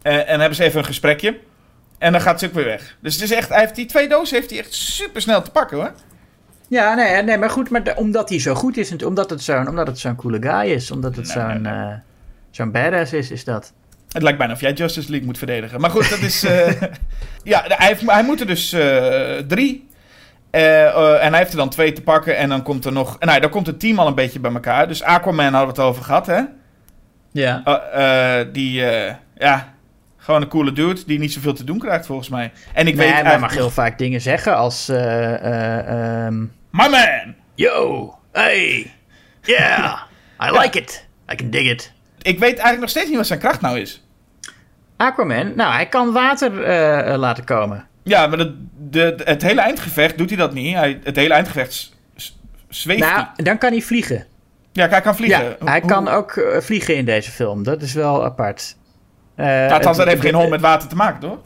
Eh, 0.02 0.14
en 0.14 0.26
dan 0.26 0.38
hebben 0.38 0.54
ze 0.54 0.64
even 0.64 0.78
een 0.78 0.84
gesprekje. 0.84 1.38
En 1.98 2.12
dan 2.12 2.20
gaat 2.20 2.38
ze 2.38 2.46
ook 2.46 2.52
weer 2.52 2.64
weg. 2.64 2.96
Dus 3.00 3.14
het 3.14 3.22
is 3.22 3.30
echt, 3.30 3.48
hij 3.48 3.60
heeft 3.60 3.74
die 3.74 3.86
twee 3.86 4.08
dozen 4.08 4.36
heeft 4.36 4.50
hij 4.50 4.58
echt 4.58 4.74
super 4.74 5.20
snel 5.20 5.42
te 5.42 5.50
pakken 5.50 5.76
hoor. 5.76 5.92
ja 6.68 6.94
nee, 6.94 7.22
nee, 7.22 7.38
maar 7.38 7.50
goed, 7.50 7.70
maar 7.70 7.96
omdat 7.96 8.28
hij 8.28 8.40
zo 8.40 8.54
goed 8.54 8.76
is, 8.76 9.04
omdat 9.04 9.30
het 9.30 9.42
zo'n 9.42 9.68
omdat 9.68 9.86
het 9.86 9.98
zo'n 9.98 10.16
coole 10.16 10.42
guy 10.42 10.70
is, 10.70 10.90
omdat 10.90 11.16
het 11.16 11.34
Nee, 11.34 11.44
nee, 11.44 11.54
zo'n 11.54 11.66
eh, 11.66 11.94
zo'n 12.50 12.70
badass 12.70 13.12
is, 13.12 13.30
is 13.30 13.44
dat. 13.44 13.72
Het 14.08 14.22
lijkt 14.22 14.38
bijna 14.38 14.52
of 14.52 14.60
jij 14.60 14.72
Justice 14.72 15.08
League 15.10 15.26
moet 15.26 15.38
verdedigen. 15.38 15.80
Maar 15.80 15.90
goed, 15.90 16.10
dat 16.10 16.18
is. 16.18 16.40
ja, 17.52 17.64
hij, 17.66 17.96
hij 18.06 18.24
moet 18.24 18.40
er 18.40 18.46
dus 18.46 18.76
drie. 19.48 19.88
Eh, 20.52 20.86
eh, 20.86 21.24
en 21.24 21.28
hij 21.30 21.38
heeft 21.38 21.50
er 21.50 21.56
dan 21.56 21.68
twee 21.68 21.92
te 21.92 22.02
pakken. 22.02 22.36
En 22.36 22.48
dan 22.48 22.62
komt 22.62 22.84
er 22.84 22.92
nog. 22.92 23.18
Nou, 23.18 23.40
dan 23.40 23.50
komt 23.50 23.66
het 23.66 23.80
team 23.80 23.98
al 23.98 24.06
een 24.06 24.14
beetje 24.14 24.40
bij 24.40 24.52
elkaar. 24.52 24.88
Dus 24.88 25.02
Aquaman 25.02 25.52
hadden 25.52 25.74
we 25.74 25.80
het 25.80 25.90
over 25.90 26.04
gehad, 26.04 26.26
hè? 26.26 26.40
Ja. 27.32 27.62
Eh, 27.64 28.46
die. 28.52 28.82
ja. 29.34 29.70
Gewoon 30.16 30.42
een 30.42 30.48
coole 30.48 30.72
dude 30.72 31.04
die 31.06 31.18
niet 31.18 31.32
zoveel 31.32 31.52
te 31.52 31.64
doen 31.64 31.78
krijgt, 31.78 32.06
volgens 32.06 32.28
mij. 32.28 32.52
En 32.74 32.86
ik 32.86 32.94
Nee, 32.96 33.12
weet 33.12 33.22
hij 33.22 33.38
mag 33.38 33.54
heel 33.54 33.70
vaak 33.70 33.98
dingen 33.98 34.20
zeggen 34.20 34.56
als... 34.56 34.88
ehm, 34.88 36.40
My 36.70 36.88
man! 36.88 37.34
Yo, 37.54 38.14
hey, 38.32 38.92
yeah, 39.42 40.00
I 40.42 40.58
like 40.58 40.78
it. 40.78 41.06
I 41.32 41.34
can 41.34 41.50
dig 41.50 41.70
it. 41.70 41.92
Ik 42.18 42.38
weet 42.38 42.50
eigenlijk 42.52 42.80
nog 42.80 42.88
steeds 42.88 43.08
niet 43.08 43.16
wat 43.16 43.26
zijn 43.26 43.38
kracht 43.38 43.60
nou 43.60 43.78
is. 43.78 44.06
Aquaman, 44.96 45.52
nou, 45.56 45.72
hij 45.72 45.86
kan 45.86 46.12
water 46.12 46.52
laten 47.18 47.44
komen. 47.44 47.86
Ja, 48.02 48.26
maar 48.26 48.38
de, 48.38 48.64
de, 48.90 49.16
het 49.24 49.42
hele 49.42 49.60
eindgevecht 49.60 50.18
doet 50.18 50.28
hij 50.28 50.38
dat 50.38 50.54
niet. 50.54 50.74
Hij, 50.74 51.00
het 51.04 51.16
hele 51.16 51.34
eindgevecht 51.34 51.92
zweeft 52.68 53.04
hij. 53.04 53.12
Nou, 53.14 53.26
dan 53.36 53.58
kan 53.58 53.72
hij 53.72 53.80
vliegen. 53.80 54.26
Ja, 54.72 54.88
hij 54.88 55.00
kan 55.00 55.16
vliegen. 55.16 55.44
Ja, 55.44 55.56
hij 55.64 55.80
Hoe- 55.80 55.90
kan 55.90 56.08
ook 56.08 56.36
eh, 56.36 56.60
vliegen 56.60 56.96
in 56.96 57.04
deze 57.04 57.30
film. 57.30 57.62
Dat 57.62 57.82
is 57.82 57.92
wel 57.92 58.24
apart. 58.24 58.76
Eh, 59.34 59.46
Nou, 59.46 59.72
althans, 59.72 59.96
dat 59.96 60.06
heeft 60.06 60.20
geen 60.20 60.34
hol 60.34 60.48
met 60.48 60.60
water 60.60 60.88
te 60.88 60.94
maken, 60.96 61.20
toch? 61.20 61.38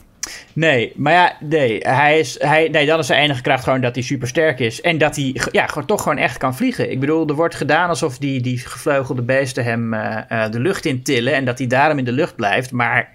Nee, 0.52 0.92
maar 0.96 1.12
ja, 1.12 1.32
nee, 1.40 1.78
hij 1.82 2.18
is, 2.18 2.36
hij, 2.42 2.68
nee, 2.68 2.86
dan 2.86 2.98
is 2.98 3.06
zijn 3.06 3.22
enige 3.22 3.42
kracht 3.42 3.64
gewoon 3.64 3.80
dat 3.80 3.94
hij 3.94 4.04
super 4.04 4.28
sterk 4.28 4.58
is. 4.58 4.80
En 4.80 4.98
dat 4.98 5.16
hij 5.16 5.36
ja, 5.52 5.66
gewoon, 5.66 5.86
toch 5.86 6.02
gewoon 6.02 6.18
echt 6.18 6.38
kan 6.38 6.56
vliegen. 6.56 6.90
Ik 6.90 7.00
bedoel, 7.00 7.26
er 7.28 7.34
wordt 7.34 7.54
gedaan 7.54 7.88
alsof 7.88 8.18
die, 8.18 8.40
die 8.40 8.58
gevleugelde 8.58 9.22
beesten 9.22 9.64
hem 9.64 9.94
eh, 9.94 10.50
de 10.50 10.60
lucht 10.60 10.84
in 10.84 11.02
tillen. 11.02 11.34
En 11.34 11.44
dat 11.44 11.58
hij 11.58 11.66
daarom 11.66 11.98
in 11.98 12.04
de 12.04 12.12
lucht 12.12 12.36
blijft. 12.36 12.70
Maar 12.72 13.08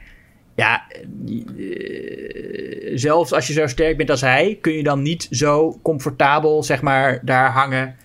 ja, 0.55 0.83
eh, 1.27 2.91
zelfs 2.95 3.33
als 3.33 3.47
je 3.47 3.53
zo 3.53 3.67
sterk 3.67 3.97
bent 3.97 4.09
als 4.09 4.21
hij, 4.21 4.57
kun 4.61 4.73
je 4.73 4.83
dan 4.83 5.01
niet 5.01 5.27
zo 5.29 5.79
comfortabel, 5.81 6.63
zeg 6.63 6.81
maar, 6.81 7.19
daar 7.21 7.51
hangen 7.51 7.95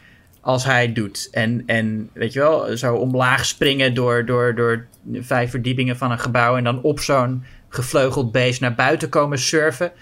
als 0.41 0.65
hij 0.65 0.93
doet. 0.93 1.29
En, 1.33 1.63
en 1.67 2.11
weet 2.13 2.33
je 2.33 2.39
wel, 2.39 2.77
zo 2.77 2.95
omlaag 2.95 3.45
springen 3.45 3.95
door, 3.95 4.25
door, 4.25 4.55
door 4.55 4.87
vijf 5.13 5.51
verdiepingen 5.51 5.97
van 5.97 6.11
een 6.11 6.19
gebouw 6.19 6.57
en 6.57 6.65
dan 6.65 6.83
op 6.83 7.01
zo'n 7.01 7.45
gevleugeld 7.69 8.33
beest 8.33 8.61
naar 8.61 8.75
buiten 8.75 9.09
komen 9.09 9.39
surfen. 9.39 9.93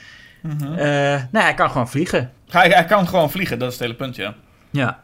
Nou, 1.31 1.45
hij 1.45 1.55
kan 1.55 1.71
gewoon 1.71 1.89
vliegen. 1.89 2.33
Hij, 2.49 2.69
hij 2.69 2.85
kan 2.85 3.09
gewoon 3.09 3.31
vliegen, 3.31 3.59
dat 3.59 3.69
is 3.69 3.75
het 3.75 3.83
hele 3.83 3.97
punt, 3.97 4.17
ja. 4.17 4.35
Ja. 4.71 5.03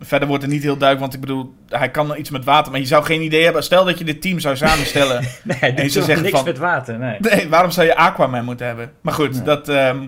Verder 0.00 0.28
wordt 0.28 0.42
het 0.42 0.52
niet 0.52 0.62
heel 0.62 0.76
duidelijk, 0.76 1.00
want 1.00 1.14
ik 1.14 1.20
bedoel, 1.20 1.54
hij 1.68 1.90
kan 1.90 2.16
iets 2.18 2.30
met 2.30 2.44
water, 2.44 2.70
maar 2.72 2.80
je 2.80 2.86
zou 2.86 3.04
geen 3.04 3.22
idee 3.22 3.44
hebben. 3.44 3.62
Stel 3.62 3.84
dat 3.84 3.98
je 3.98 4.04
dit 4.04 4.22
team 4.22 4.40
zou 4.40 4.56
samenstellen. 4.56 5.22
Nee, 5.42 5.58
En 5.58 5.90
ze 5.90 5.96
toch 5.98 6.06
zeggen 6.06 6.22
niks 6.24 6.36
van- 6.36 6.44
met 6.44 6.58
water, 6.58 6.98
nee. 6.98 7.16
nee, 7.20 7.48
waarom 7.48 7.70
zou 7.70 7.86
je 7.86 7.96
Aquaman 7.96 8.44
moeten 8.44 8.66
hebben? 8.66 8.92
Maar 9.00 9.14
goed, 9.14 9.44
dat, 9.44 9.68
ehm, 9.68 9.98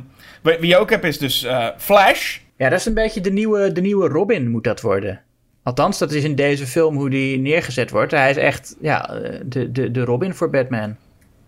wie 0.42 0.66
je 0.66 0.76
ook 0.76 0.90
hebt 0.90 1.04
is 1.04 1.18
dus 1.18 1.42
eh, 1.44 1.66
Flash. 1.76 2.38
Ja, 2.56 2.68
dat 2.68 2.78
is 2.78 2.86
een 2.86 2.94
beetje 2.94 3.20
de 3.20 3.32
nieuwe, 3.32 3.72
de 3.72 3.80
nieuwe 3.80 4.08
Robin 4.08 4.50
moet 4.50 4.64
dat 4.64 4.80
worden. 4.80 5.20
Althans, 5.62 5.98
dat 5.98 6.12
is 6.12 6.24
in 6.24 6.34
deze 6.34 6.66
film 6.66 6.96
hoe 6.96 7.10
die 7.10 7.38
neergezet 7.38 7.90
wordt. 7.90 8.12
Hij 8.12 8.30
is 8.30 8.36
echt 8.36 8.76
ja, 8.80 9.10
eh, 9.14 9.40
de, 9.44 9.72
de, 9.72 9.90
de 9.90 10.04
Robin 10.04 10.34
voor 10.34 10.50
Batman. 10.50 10.96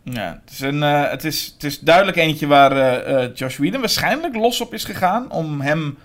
Ja, 0.02 0.40
het 0.44 0.52
is, 0.52 0.60
een, 0.60 0.82
eh, 0.82 1.10
het, 1.10 1.24
is, 1.24 1.50
het 1.54 1.64
is 1.64 1.80
duidelijk 1.80 2.16
eentje 2.16 2.46
waar 2.46 3.02
eh, 3.04 3.28
Josh 3.34 3.56
Whedon 3.56 3.80
waarschijnlijk 3.80 4.34
los 4.34 4.60
op 4.60 4.74
is 4.74 4.84
gegaan 4.84 5.30
om 5.30 5.60
hem 5.60 5.98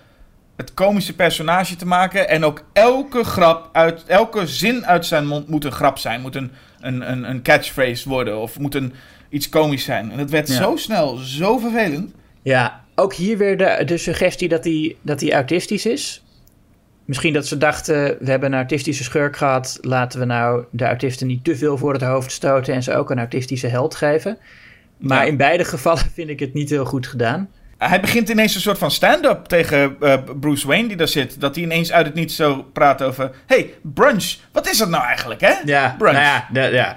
het 0.56 0.74
komische 0.74 1.14
personage 1.14 1.76
te 1.76 1.86
maken. 1.86 2.28
En 2.28 2.44
ook 2.44 2.64
elke 2.72 3.24
grap, 3.24 3.68
uit, 3.72 4.04
elke 4.06 4.46
zin 4.46 4.86
uit 4.86 5.06
zijn 5.06 5.26
mond 5.26 5.48
moet 5.48 5.64
een 5.64 5.72
grap 5.72 5.98
zijn. 5.98 6.20
Moet 6.20 6.34
een, 6.36 6.50
een, 6.80 7.10
een, 7.10 7.30
een 7.30 7.42
catchphrase 7.42 8.08
worden 8.08 8.38
of 8.38 8.58
moet 8.58 8.74
een, 8.74 8.92
iets 9.28 9.48
komisch 9.48 9.84
zijn. 9.84 10.10
En 10.12 10.18
het 10.18 10.30
werd 10.30 10.48
Ja. 10.48 10.54
zo 10.54 10.76
snel, 10.76 11.16
zo 11.16 11.58
vervelend. 11.58 12.14
Ja, 12.42 12.80
ook 12.94 13.14
hier 13.14 13.38
weer 13.38 13.58
de, 13.58 13.82
de 13.84 13.96
suggestie 13.98 14.48
dat 14.48 14.64
hij, 14.64 14.96
dat 15.02 15.20
hij 15.20 15.32
autistisch 15.32 15.86
is. 15.86 16.22
Misschien 17.04 17.32
dat 17.32 17.46
ze 17.46 17.58
dachten, 17.58 18.16
we 18.20 18.30
hebben 18.30 18.52
een 18.52 18.58
autistische 18.58 19.04
schurk 19.04 19.36
gehad. 19.36 19.78
Laten 19.80 20.18
we 20.20 20.24
nou 20.24 20.64
de 20.70 20.84
autisten 20.84 21.26
niet 21.26 21.44
te 21.44 21.56
veel 21.56 21.78
voor 21.78 21.92
het 21.92 22.02
hoofd 22.02 22.32
stoten 22.32 22.74
en 22.74 22.82
ze 22.82 22.94
ook 22.94 23.10
een 23.10 23.18
autistische 23.18 23.66
held 23.66 23.94
geven. 23.94 24.38
Maar 24.96 25.24
Ja. 25.24 25.30
in 25.30 25.36
beide 25.36 25.64
gevallen 25.64 26.10
vind 26.14 26.28
ik 26.28 26.40
het 26.40 26.54
niet 26.54 26.70
heel 26.70 26.84
goed 26.84 27.06
gedaan. 27.06 27.48
Hij 27.78 28.00
begint 28.00 28.28
ineens 28.28 28.54
een 28.54 28.60
soort 28.60 28.78
van 28.78 28.90
stand-up 28.90 29.44
tegen 29.44 29.96
eh, 30.00 30.14
Bruce 30.40 30.66
Wayne 30.66 30.88
die 30.88 30.96
daar 30.96 31.08
zit. 31.08 31.40
Dat 31.40 31.54
hij 31.54 31.64
ineens 31.64 31.92
uit 31.92 32.06
het 32.06 32.14
niets 32.14 32.36
zo 32.36 32.62
praat 32.72 33.02
over... 33.02 33.30
hey, 33.46 33.74
brunch, 33.82 34.34
wat 34.52 34.68
is 34.68 34.78
dat 34.78 34.88
nou 34.88 35.04
eigenlijk, 35.04 35.40
hè? 35.40 35.52
Ja, 35.64 35.94
Brunch. 35.98 36.12
nou 36.16 36.24
ja, 36.24 36.46
de- 36.52 36.60
ja. 36.72 36.96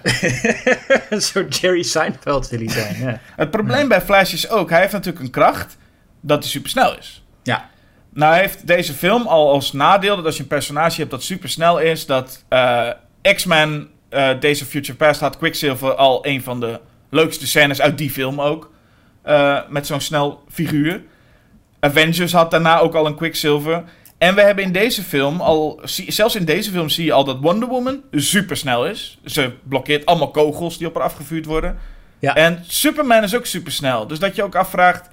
soort 1.20 1.58
Jerry 1.58 1.84
Seinfeld 1.84 2.50
wil 2.50 2.60
hij 2.60 2.70
zijn. 2.70 2.98
Ja. 3.00 3.20
Het 3.36 3.52
probleem 3.52 3.88
bij 3.88 4.02
Flash 4.02 4.34
is 4.34 4.50
ook... 4.50 4.70
Hij 4.70 4.80
heeft 4.80 4.92
natuurlijk 4.94 5.26
een 5.26 5.32
kracht 5.32 5.78
dat 6.22 6.40
hij 6.44 6.50
supersnel 6.52 6.98
is. 6.98 7.24
ja. 7.44 7.70
Nou 8.14 8.36
heeft 8.36 8.68
deze 8.68 8.94
film 8.94 9.28
al 9.28 9.52
als 9.52 9.72
nadeel 9.74 10.16
dat 10.16 10.26
als 10.26 10.36
je 10.36 10.42
een 10.42 10.48
personage 10.48 11.00
hebt 11.00 11.12
dat 11.12 11.24
supersnel 11.24 11.80
is, 11.80 12.06
dat 12.06 12.44
eh, 12.50 12.90
X-Men 13.36 13.88
eh, 14.10 14.30
Days 14.40 14.62
of 14.62 14.68
Future 14.68 14.98
Past 14.98 15.20
had 15.20 15.38
Quicksilver 15.38 15.96
al 15.96 16.26
een 16.26 16.44
van 16.44 16.60
de 16.60 16.80
leukste 17.10 17.48
scènes 17.48 17.82
uit 17.82 17.98
die 17.98 18.10
film 18.10 18.42
ook. 18.42 18.72
Eh, 19.28 19.60
met 19.70 19.88
zo'n 19.88 20.02
snel 20.02 20.44
figuur. 20.50 21.02
Avengers 21.80 22.32
had 22.32 22.52
daarna 22.52 22.80
ook 22.80 22.94
al 22.94 23.06
een 23.06 23.16
Quicksilver. 23.16 23.84
En 24.18 24.36
we 24.36 24.42
hebben 24.42 24.64
in 24.64 24.72
deze 24.72 25.04
film 25.04 25.42
al, 25.42 25.82
zelfs 25.84 26.36
in 26.36 26.46
deze 26.46 26.72
film 26.72 26.90
zie 26.90 27.06
je 27.06 27.12
al 27.12 27.24
dat 27.24 27.40
Wonder 27.40 27.70
Woman 27.70 28.02
supersnel 28.12 28.88
is. 28.88 29.20
Ze 29.26 29.54
blokkeert 29.64 30.06
allemaal 30.06 30.32
kogels 30.32 30.78
die 30.78 30.88
op 30.88 30.94
haar 30.94 31.04
afgevuurd 31.04 31.46
worden. 31.46 31.78
Ja. 32.20 32.36
En 32.36 32.64
Superman 32.68 33.24
is 33.24 33.36
ook 33.36 33.46
supersnel. 33.46 34.08
Dus 34.08 34.20
dat 34.20 34.36
je 34.36 34.44
ook 34.44 34.56
afvraagt, 34.56 35.10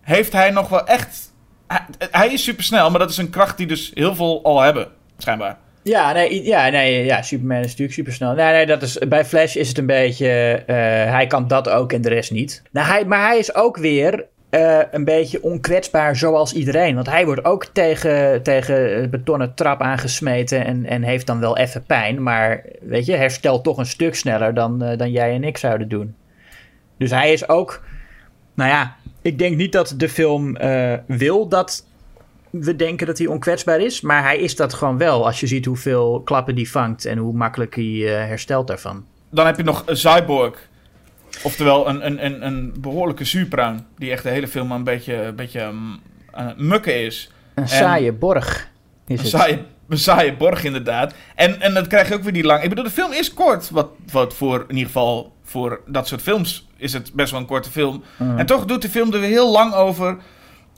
heeft 0.00 0.32
hij 0.32 0.50
nog 0.50 0.68
wel 0.68 0.86
echt... 0.86 1.32
Hij, 1.66 1.86
hij 2.10 2.32
is 2.32 2.44
supersnel, 2.44 2.90
maar 2.90 3.00
dat 3.00 3.10
is 3.10 3.16
een 3.16 3.30
kracht 3.30 3.56
die 3.56 3.66
dus 3.66 3.90
heel 3.94 4.14
veel 4.14 4.40
al 4.44 4.60
hebben, 4.60 4.88
schijnbaar. 5.16 5.58
Ja, 5.82 6.12
nee, 6.12 6.44
ja, 6.44 6.68
nee, 6.68 7.04
ja, 7.04 7.22
Superman 7.22 7.58
is 7.58 7.66
natuurlijk 7.66 7.92
supersnel. 7.92 8.34
Nee, 8.34 8.52
nee, 8.52 8.66
dat 8.66 8.82
is, 8.82 8.98
bij 8.98 9.24
Flash 9.24 9.56
is 9.56 9.68
het 9.68 9.78
een 9.78 9.86
beetje... 9.86 10.62
eh, 10.66 10.76
hij 11.12 11.26
kan 11.26 11.48
dat 11.48 11.68
ook 11.68 11.92
en 11.92 12.02
de 12.02 12.08
rest 12.08 12.30
niet. 12.30 12.62
Nou, 12.70 12.86
hij, 12.86 13.04
maar 13.04 13.28
hij 13.28 13.38
is 13.38 13.54
ook 13.54 13.76
weer 13.76 14.26
eh, 14.50 14.78
een 14.90 15.04
beetje 15.04 15.42
onkwetsbaar 15.42 16.16
zoals 16.16 16.52
iedereen. 16.52 16.94
Want 16.94 17.06
hij 17.06 17.24
wordt 17.24 17.44
ook 17.44 17.64
tegen, 17.64 18.42
tegen 18.42 19.10
betonnen 19.10 19.54
trap 19.54 19.80
aangesmeten 19.80 20.64
en, 20.64 20.86
en 20.86 21.02
heeft 21.02 21.26
dan 21.26 21.40
wel 21.40 21.56
even 21.56 21.84
pijn. 21.84 22.22
Maar 22.22 22.64
weet 22.80 23.06
je, 23.06 23.16
herstelt 23.16 23.64
toch 23.64 23.78
een 23.78 23.86
stuk 23.86 24.14
sneller 24.14 24.54
dan, 24.54 24.82
eh, 24.82 24.98
dan 24.98 25.10
jij 25.10 25.34
en 25.34 25.44
ik 25.44 25.58
zouden 25.58 25.88
doen. 25.88 26.14
Dus 26.98 27.10
hij 27.10 27.32
is 27.32 27.48
ook... 27.48 27.84
Nou 28.54 28.70
ja, 28.70 28.96
ik 29.22 29.38
denk 29.38 29.56
niet 29.56 29.72
dat 29.72 29.94
de 29.96 30.08
film 30.08 30.56
wil 31.06 31.48
dat 31.48 31.84
we 32.50 32.76
denken 32.76 33.06
dat 33.06 33.18
hij 33.18 33.26
onkwetsbaar 33.26 33.80
is. 33.80 34.00
Maar 34.00 34.22
hij 34.22 34.38
is 34.38 34.56
dat 34.56 34.74
gewoon 34.74 34.98
wel. 34.98 35.26
Als 35.26 35.40
je 35.40 35.46
ziet 35.46 35.64
hoeveel 35.64 36.22
klappen 36.24 36.54
die 36.54 36.70
vangt 36.70 37.04
en 37.04 37.18
hoe 37.18 37.32
makkelijk 37.32 37.74
hij 37.74 37.84
eh, 37.84 38.26
herstelt 38.26 38.66
daarvan. 38.66 39.04
Dan 39.30 39.46
heb 39.46 39.56
je 39.56 39.62
nog 39.62 39.82
een 39.86 39.96
Cyborg. 39.96 40.68
Oftewel 41.42 41.88
een, 41.88 42.06
een, 42.06 42.24
een, 42.24 42.46
een 42.46 42.74
behoorlijke 42.80 43.24
zuurpruim. 43.24 43.86
Die 43.98 44.10
echt 44.10 44.22
de 44.22 44.28
hele 44.28 44.48
film 44.48 44.72
een 44.72 44.84
beetje, 44.84 45.14
een 45.14 45.36
beetje 45.36 45.70
mm, 45.72 46.00
mukken 46.56 47.04
is. 47.04 47.32
Een 47.54 47.68
saaie 47.68 48.12
borg 48.12 48.68
is 49.06 49.18
Een 49.18 49.24
het. 49.24 49.26
saaie, 49.28 49.64
een 49.88 49.98
saaie 49.98 50.36
borg 50.36 50.64
inderdaad. 50.64 51.14
En, 51.34 51.60
en 51.60 51.74
dan 51.74 51.86
krijg 51.86 52.08
je 52.08 52.14
ook 52.14 52.22
weer 52.22 52.32
die 52.32 52.44
lang... 52.44 52.62
Ik 52.62 52.68
bedoel, 52.68 52.84
de 52.84 52.90
film 52.90 53.12
is 53.12 53.34
kort. 53.34 53.70
Wat, 53.70 53.90
wat 54.12 54.34
voor, 54.34 54.64
in 54.68 54.74
ieder 54.76 54.86
geval 54.86 55.32
voor 55.42 55.80
dat 55.86 56.08
soort 56.08 56.22
films 56.22 56.68
is 56.76 56.92
het 56.92 57.12
best 57.12 57.30
wel 57.30 57.40
een 57.40 57.46
korte 57.46 57.70
film. 57.70 58.02
Mhm. 58.16 58.38
En 58.38 58.46
toch 58.46 58.64
doet 58.64 58.82
de 58.82 58.88
film 58.88 59.12
er 59.12 59.20
weer 59.20 59.28
heel 59.28 59.50
lang 59.50 59.74
over... 59.74 60.16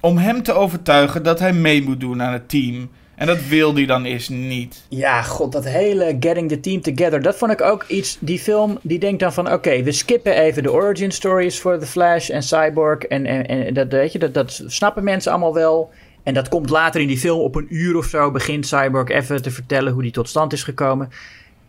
om 0.02 0.16
hem 0.16 0.42
te 0.42 0.52
overtuigen 0.52 1.22
dat 1.22 1.38
hij 1.38 1.52
mee 1.52 1.82
moet 1.82 2.00
doen 2.00 2.22
aan 2.22 2.32
het 2.32 2.48
team. 2.48 2.90
En 3.14 3.26
dat 3.26 3.46
wil 3.46 3.74
hij 3.74 3.86
dan 3.86 4.04
eerst 4.04 4.30
niet. 4.30 4.86
Ja, 4.88 5.22
god, 5.22 5.52
dat 5.52 5.64
hele 5.64 6.16
Getting 6.20 6.48
the 6.48 6.60
Team 6.60 6.80
Together. 6.80 7.22
Dat 7.22 7.36
vond 7.36 7.52
ik 7.52 7.60
ook 7.60 7.84
iets. 7.88 8.16
Die 8.20 8.38
film 8.38 8.78
die 8.82 8.98
denkt 8.98 9.20
dan 9.20 9.32
van: 9.32 9.52
oké, 9.52 9.82
we 9.82 9.92
skippen 9.92 10.34
even 10.34 10.62
de 10.62 10.72
origin 10.72 11.10
stories 11.10 11.60
voor 11.60 11.78
The 11.78 11.86
Flash 11.86 12.30
en 12.30 12.42
Cyborg. 12.42 12.98
En, 12.98 13.26
en, 13.26 13.46
en 13.46 13.74
dat, 13.74 13.88
weet 13.88 14.12
je, 14.12 14.18
dat, 14.18 14.34
dat 14.34 14.62
snappen 14.66 15.04
mensen 15.04 15.32
allemaal 15.32 15.54
wel. 15.54 15.90
En 16.22 16.34
dat 16.34 16.48
komt 16.48 16.70
later 16.70 17.00
in 17.00 17.06
die 17.06 17.18
film 17.18 17.40
op 17.40 17.54
een 17.54 17.66
uur 17.70 17.96
of 17.96 18.06
zo. 18.06 18.30
Begint 18.30 18.66
Cyborg 18.66 19.08
even 19.08 19.42
te 19.42 19.50
vertellen 19.50 19.92
hoe 19.92 20.02
die 20.02 20.12
tot 20.12 20.28
stand 20.28 20.52
is 20.52 20.62
gekomen. 20.62 21.10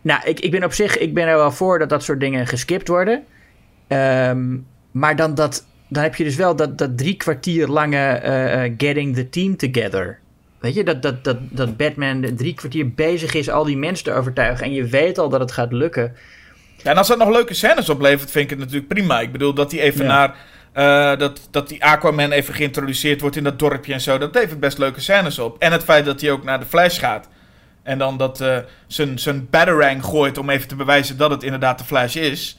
Nou, 0.00 0.20
ik, 0.24 0.40
ik 0.40 0.50
ben 0.50 0.64
op 0.64 0.72
zich 0.72 0.98
ik 0.98 1.14
ben 1.14 1.26
er 1.26 1.36
wel 1.36 1.50
voor 1.50 1.78
dat 1.78 1.88
dat 1.88 2.02
soort 2.02 2.20
dingen 2.20 2.46
geskipt 2.46 2.88
worden. 2.88 3.24
Ehm, 3.86 4.56
maar 4.90 5.16
dan, 5.16 5.34
dat, 5.34 5.66
dan 5.94 6.02
heb 6.02 6.14
je 6.14 6.24
dus 6.24 6.36
wel 6.36 6.56
dat, 6.56 6.78
dat 6.78 6.98
drie 6.98 7.14
kwartier 7.14 7.68
lange 7.68 7.96
eh, 8.06 8.64
eh, 8.64 8.72
Getting 8.78 9.14
the 9.14 9.28
Team 9.28 9.56
Together. 9.56 10.18
Weet 10.60 10.74
je, 10.74 10.84
dat, 10.84 11.02
dat, 11.02 11.24
dat, 11.24 11.36
dat 11.50 11.76
Batman 11.76 12.34
drie 12.36 12.54
kwartier 12.54 12.90
bezig 12.94 13.34
is 13.34 13.50
al 13.50 13.64
die 13.64 13.76
mensen 13.76 14.04
te 14.04 14.12
overtuigen. 14.12 14.64
En 14.66 14.72
je 14.72 14.84
weet 14.84 15.18
al 15.18 15.28
dat 15.28 15.40
het 15.40 15.52
gaat 15.52 15.72
lukken. 15.72 16.12
Ja, 16.82 16.90
en 16.90 16.96
als 16.96 17.08
dat 17.08 17.18
nog 17.18 17.30
leuke 17.30 17.54
scènes 17.54 17.88
oplevert, 17.88 18.30
vind 18.30 18.44
ik 18.44 18.50
het 18.50 18.58
natuurlijk 18.58 18.88
prima. 18.88 19.20
Ik 19.20 19.32
bedoel, 19.32 19.54
dat 19.54 19.70
hij 19.72 19.80
even 19.80 20.04
Ja. 20.04 20.10
naar... 20.10 20.34
eh, 21.12 21.18
dat, 21.18 21.48
dat 21.50 21.68
die 21.68 21.84
Aquaman 21.84 22.30
even 22.32 22.54
geïntroduceerd 22.54 23.20
wordt 23.20 23.36
in 23.36 23.44
dat 23.44 23.58
dorpje 23.58 23.92
en 23.92 24.00
zo. 24.00 24.18
Dat 24.18 24.34
levert 24.34 24.60
best 24.60 24.78
leuke 24.78 25.00
scènes 25.00 25.38
op. 25.38 25.56
En 25.58 25.72
het 25.72 25.82
feit 25.84 26.04
dat 26.04 26.20
hij 26.20 26.30
ook 26.30 26.44
naar 26.44 26.60
de 26.60 26.66
Flash 26.66 26.98
gaat. 26.98 27.28
En 27.84 27.98
dan 27.98 28.16
dat 28.16 28.40
eh, 28.40 28.56
zijn, 28.86 29.18
zijn 29.18 29.46
batarang 29.50 30.04
gooit 30.04 30.38
om 30.38 30.50
even 30.50 30.68
te 30.68 30.76
bewijzen 30.76 31.16
dat 31.16 31.30
het 31.30 31.42
inderdaad 31.42 31.78
de 31.78 31.84
Flash 31.84 32.16
is. 32.16 32.56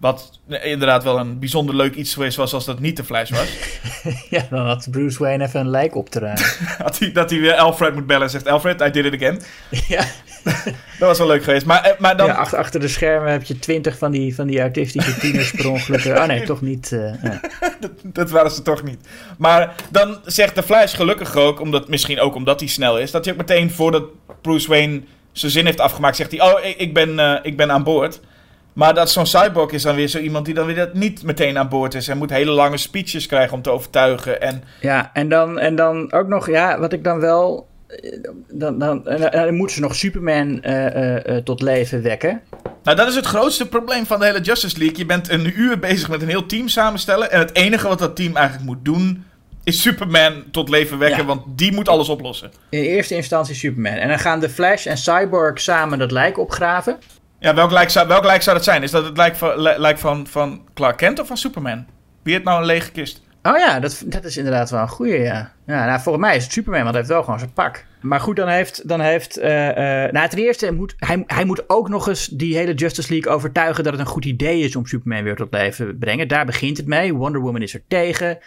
Wat 0.00 0.40
eh, 0.48 0.70
inderdaad 0.70 1.04
wel 1.04 1.18
een 1.18 1.38
bijzonder 1.38 1.76
leuk 1.76 1.94
iets 1.94 2.14
geweest 2.14 2.36
was 2.36 2.52
als 2.52 2.64
dat 2.64 2.80
niet 2.80 2.96
de 2.96 3.04
Flash 3.04 3.30
was. 3.30 3.48
Ja, 4.30 4.46
dan 4.50 4.66
had 4.66 4.88
Bruce 4.90 5.18
Wayne 5.18 5.44
even 5.44 5.60
een 5.60 5.70
lijk 5.70 5.94
op 5.94 6.10
te 6.10 6.18
ruimen. 6.18 6.44
dat, 6.84 6.98
hij, 6.98 7.12
dat 7.12 7.30
hij 7.30 7.40
weer 7.40 7.54
Alfred 7.54 7.94
moet 7.94 8.06
bellen 8.06 8.22
en 8.22 8.30
zegt... 8.30 8.46
Alfred, 8.46 8.80
I 8.80 8.90
did 8.90 9.04
it 9.04 9.14
again. 9.14 9.42
ja, 9.88 10.04
Dat 10.98 11.08
was 11.08 11.18
wel 11.18 11.26
leuk 11.26 11.44
geweest. 11.44 11.66
Maar, 11.66 11.82
eh, 11.84 11.98
maar 11.98 12.16
dan... 12.16 12.26
ja 12.26 12.32
achter, 12.32 12.58
achter 12.58 12.80
de 12.80 12.88
schermen 12.88 13.32
heb 13.32 13.42
je 13.42 13.58
twintig 13.58 13.98
van 13.98 14.10
die, 14.10 14.34
van 14.34 14.46
die 14.46 14.60
autistische 14.60 15.18
tieners 15.18 15.50
per 15.50 15.70
ongeluk. 15.70 16.04
Oh 16.18 16.24
nee, 16.24 16.42
toch 16.42 16.60
niet. 16.60 16.92
eh, 16.92 17.22
ja. 17.22 17.40
dat, 17.80 17.90
dat 18.02 18.30
waren 18.30 18.50
ze 18.50 18.62
toch 18.62 18.82
niet. 18.82 18.98
Maar 19.38 19.74
dan 19.90 20.18
zegt 20.24 20.54
de 20.54 20.62
Flash 20.62 20.94
gelukkig 20.96 21.36
ook, 21.36 21.60
omdat, 21.60 21.88
misschien 21.88 22.20
ook 22.20 22.34
omdat 22.34 22.60
hij 22.60 22.68
snel 22.68 22.98
is, 22.98 23.10
dat 23.10 23.24
hij 23.24 23.34
ook 23.34 23.40
meteen 23.40 23.70
voordat 23.70 24.04
Bruce 24.42 24.68
Wayne 24.68 25.02
zijn 25.32 25.52
zin 25.52 25.64
heeft 25.64 25.80
afgemaakt, 25.80 26.16
zegt 26.16 26.30
hij: 26.30 26.52
Oh, 26.52 26.64
ik, 26.64 26.76
ik 26.76 26.94
ben, 26.94 27.18
eh, 27.18 27.34
ik 27.42 27.56
ben 27.56 27.70
aan 27.72 27.82
boord. 27.82 28.20
Maar 28.72 28.94
dat 28.94 29.10
zo'n 29.10 29.26
cyborg 29.26 29.70
is 29.70 29.82
dan 29.82 29.94
weer 29.94 30.08
zo 30.08 30.18
iemand 30.18 30.44
die 30.44 30.54
dan 30.54 30.66
weer 30.66 30.74
dat 30.74 30.94
niet 30.94 31.22
meteen 31.22 31.58
aan 31.58 31.68
boord 31.68 31.94
is. 31.94 32.08
En 32.08 32.18
moet 32.18 32.30
hele 32.30 32.50
lange 32.50 32.76
speeches 32.76 33.26
krijgen 33.26 33.54
om 33.54 33.62
te 33.62 33.70
overtuigen. 33.70 34.40
En 34.40 34.62
Ja, 34.80 35.10
en 35.12 35.28
dan, 35.28 35.58
en 35.58 35.76
dan 35.76 36.12
ook 36.12 36.26
nog, 36.26 36.50
ja, 36.50 36.78
wat 36.78 36.92
ik 36.92 37.04
dan 37.04 37.20
wel. 37.20 37.67
Dan, 38.52 38.78
dan, 38.78 38.78
dan, 38.78 39.30
dan 39.30 39.54
moeten 39.54 39.76
ze 39.76 39.82
nog 39.82 39.94
Superman 39.94 40.62
eh, 40.62 40.86
eh, 40.86 41.36
eh, 41.36 41.42
tot 41.44 41.62
leven 41.62 42.02
wekken. 42.02 42.40
nou, 42.82 42.96
dat 42.96 43.08
is 43.08 43.14
het 43.14 43.26
grootste 43.26 43.68
probleem 43.68 44.06
van 44.06 44.18
de 44.18 44.24
hele 44.24 44.40
Justice 44.40 44.78
League. 44.78 44.98
Je 44.98 45.06
bent 45.06 45.30
een 45.30 45.60
uur 45.60 45.78
bezig 45.78 46.08
met 46.08 46.22
een 46.22 46.28
heel 46.28 46.46
team 46.46 46.68
samenstellen. 46.68 47.30
En 47.30 47.38
het 47.38 47.54
enige 47.54 47.88
wat 47.88 47.98
dat 47.98 48.16
team 48.16 48.36
eigenlijk 48.36 48.66
moet 48.66 48.84
doen, 48.84 49.24
is 49.64 49.82
Superman 49.82 50.44
tot 50.50 50.68
leven 50.68 50.98
wekken. 50.98 51.18
Ja. 51.20 51.24
Want 51.26 51.42
die 51.58 51.72
moet 51.72 51.88
alles 51.88 52.08
oplossen. 52.08 52.50
In 52.70 52.80
eerste 52.82 53.14
instantie 53.14 53.54
Superman. 53.54 53.92
En 53.92 54.08
dan 54.08 54.18
gaan 54.18 54.40
de 54.40 54.48
Flash 54.48 54.86
en 54.86 54.96
Cyborg 54.96 55.60
samen 55.60 55.98
dat 55.98 56.10
lijk 56.10 56.38
opgraven. 56.38 56.98
Ja, 57.40 57.54
welk 57.54 57.70
lijk 57.70 57.90
zou, 57.90 58.08
welk 58.08 58.24
lijk 58.24 58.42
zou 58.42 58.56
dat 58.56 58.64
zijn? 58.64 58.82
Is 58.82 58.90
dat 58.90 59.04
het 59.04 59.16
lijk 59.16 59.36
van, 59.36 59.60
li- 59.60 59.78
lijk 59.78 59.98
van, 59.98 60.26
van 60.26 60.62
Clark 60.74 60.96
Kent 60.96 61.20
of 61.20 61.26
van 61.26 61.36
Superman? 61.36 61.86
Wie 62.22 62.32
heeft 62.32 62.44
nou 62.44 62.60
een 62.60 62.66
lege 62.66 62.90
kist? 62.90 63.22
Oh 63.42 63.58
ja, 63.58 63.80
dat, 63.80 64.04
dat 64.06 64.24
is 64.24 64.36
inderdaad 64.36 64.70
wel 64.70 64.80
een 64.80 64.88
goeie, 64.88 65.20
ja. 65.20 65.52
ja 65.66 65.86
nou, 65.86 66.00
volgens 66.00 66.24
mij 66.24 66.36
is 66.36 66.42
het 66.42 66.52
Superman, 66.52 66.82
want 66.82 66.94
hij 66.94 66.98
heeft 66.98 67.12
wel 67.14 67.22
gewoon 67.22 67.38
zijn 67.38 67.52
pak. 67.52 67.84
Maar 68.00 68.20
goed, 68.20 68.36
dan 68.36 68.48
heeft... 68.48 68.88
Dan 68.88 69.00
heeft 69.00 69.36
eh, 69.36 70.04
eh, 70.04 70.12
nou, 70.12 70.28
ten 70.28 70.38
eerste, 70.38 70.72
moet, 70.72 70.94
hij, 70.96 71.24
hij 71.26 71.44
moet 71.44 71.68
ook 71.68 71.88
nog 71.88 72.08
eens 72.08 72.26
die 72.26 72.56
hele 72.56 72.74
Justice 72.74 73.12
League 73.12 73.32
overtuigen... 73.32 73.84
dat 73.84 73.92
het 73.92 74.02
een 74.02 74.08
goed 74.08 74.24
idee 74.24 74.60
is 74.60 74.76
om 74.76 74.86
Superman 74.86 75.22
weer 75.22 75.36
tot 75.36 75.52
leven 75.52 75.86
te 75.86 75.94
brengen. 75.94 76.28
Daar 76.28 76.46
begint 76.46 76.76
het 76.76 76.86
mee. 76.86 77.14
Wonder 77.14 77.40
Woman 77.40 77.62
is 77.62 77.74
er 77.74 77.82
tegen. 77.88 78.38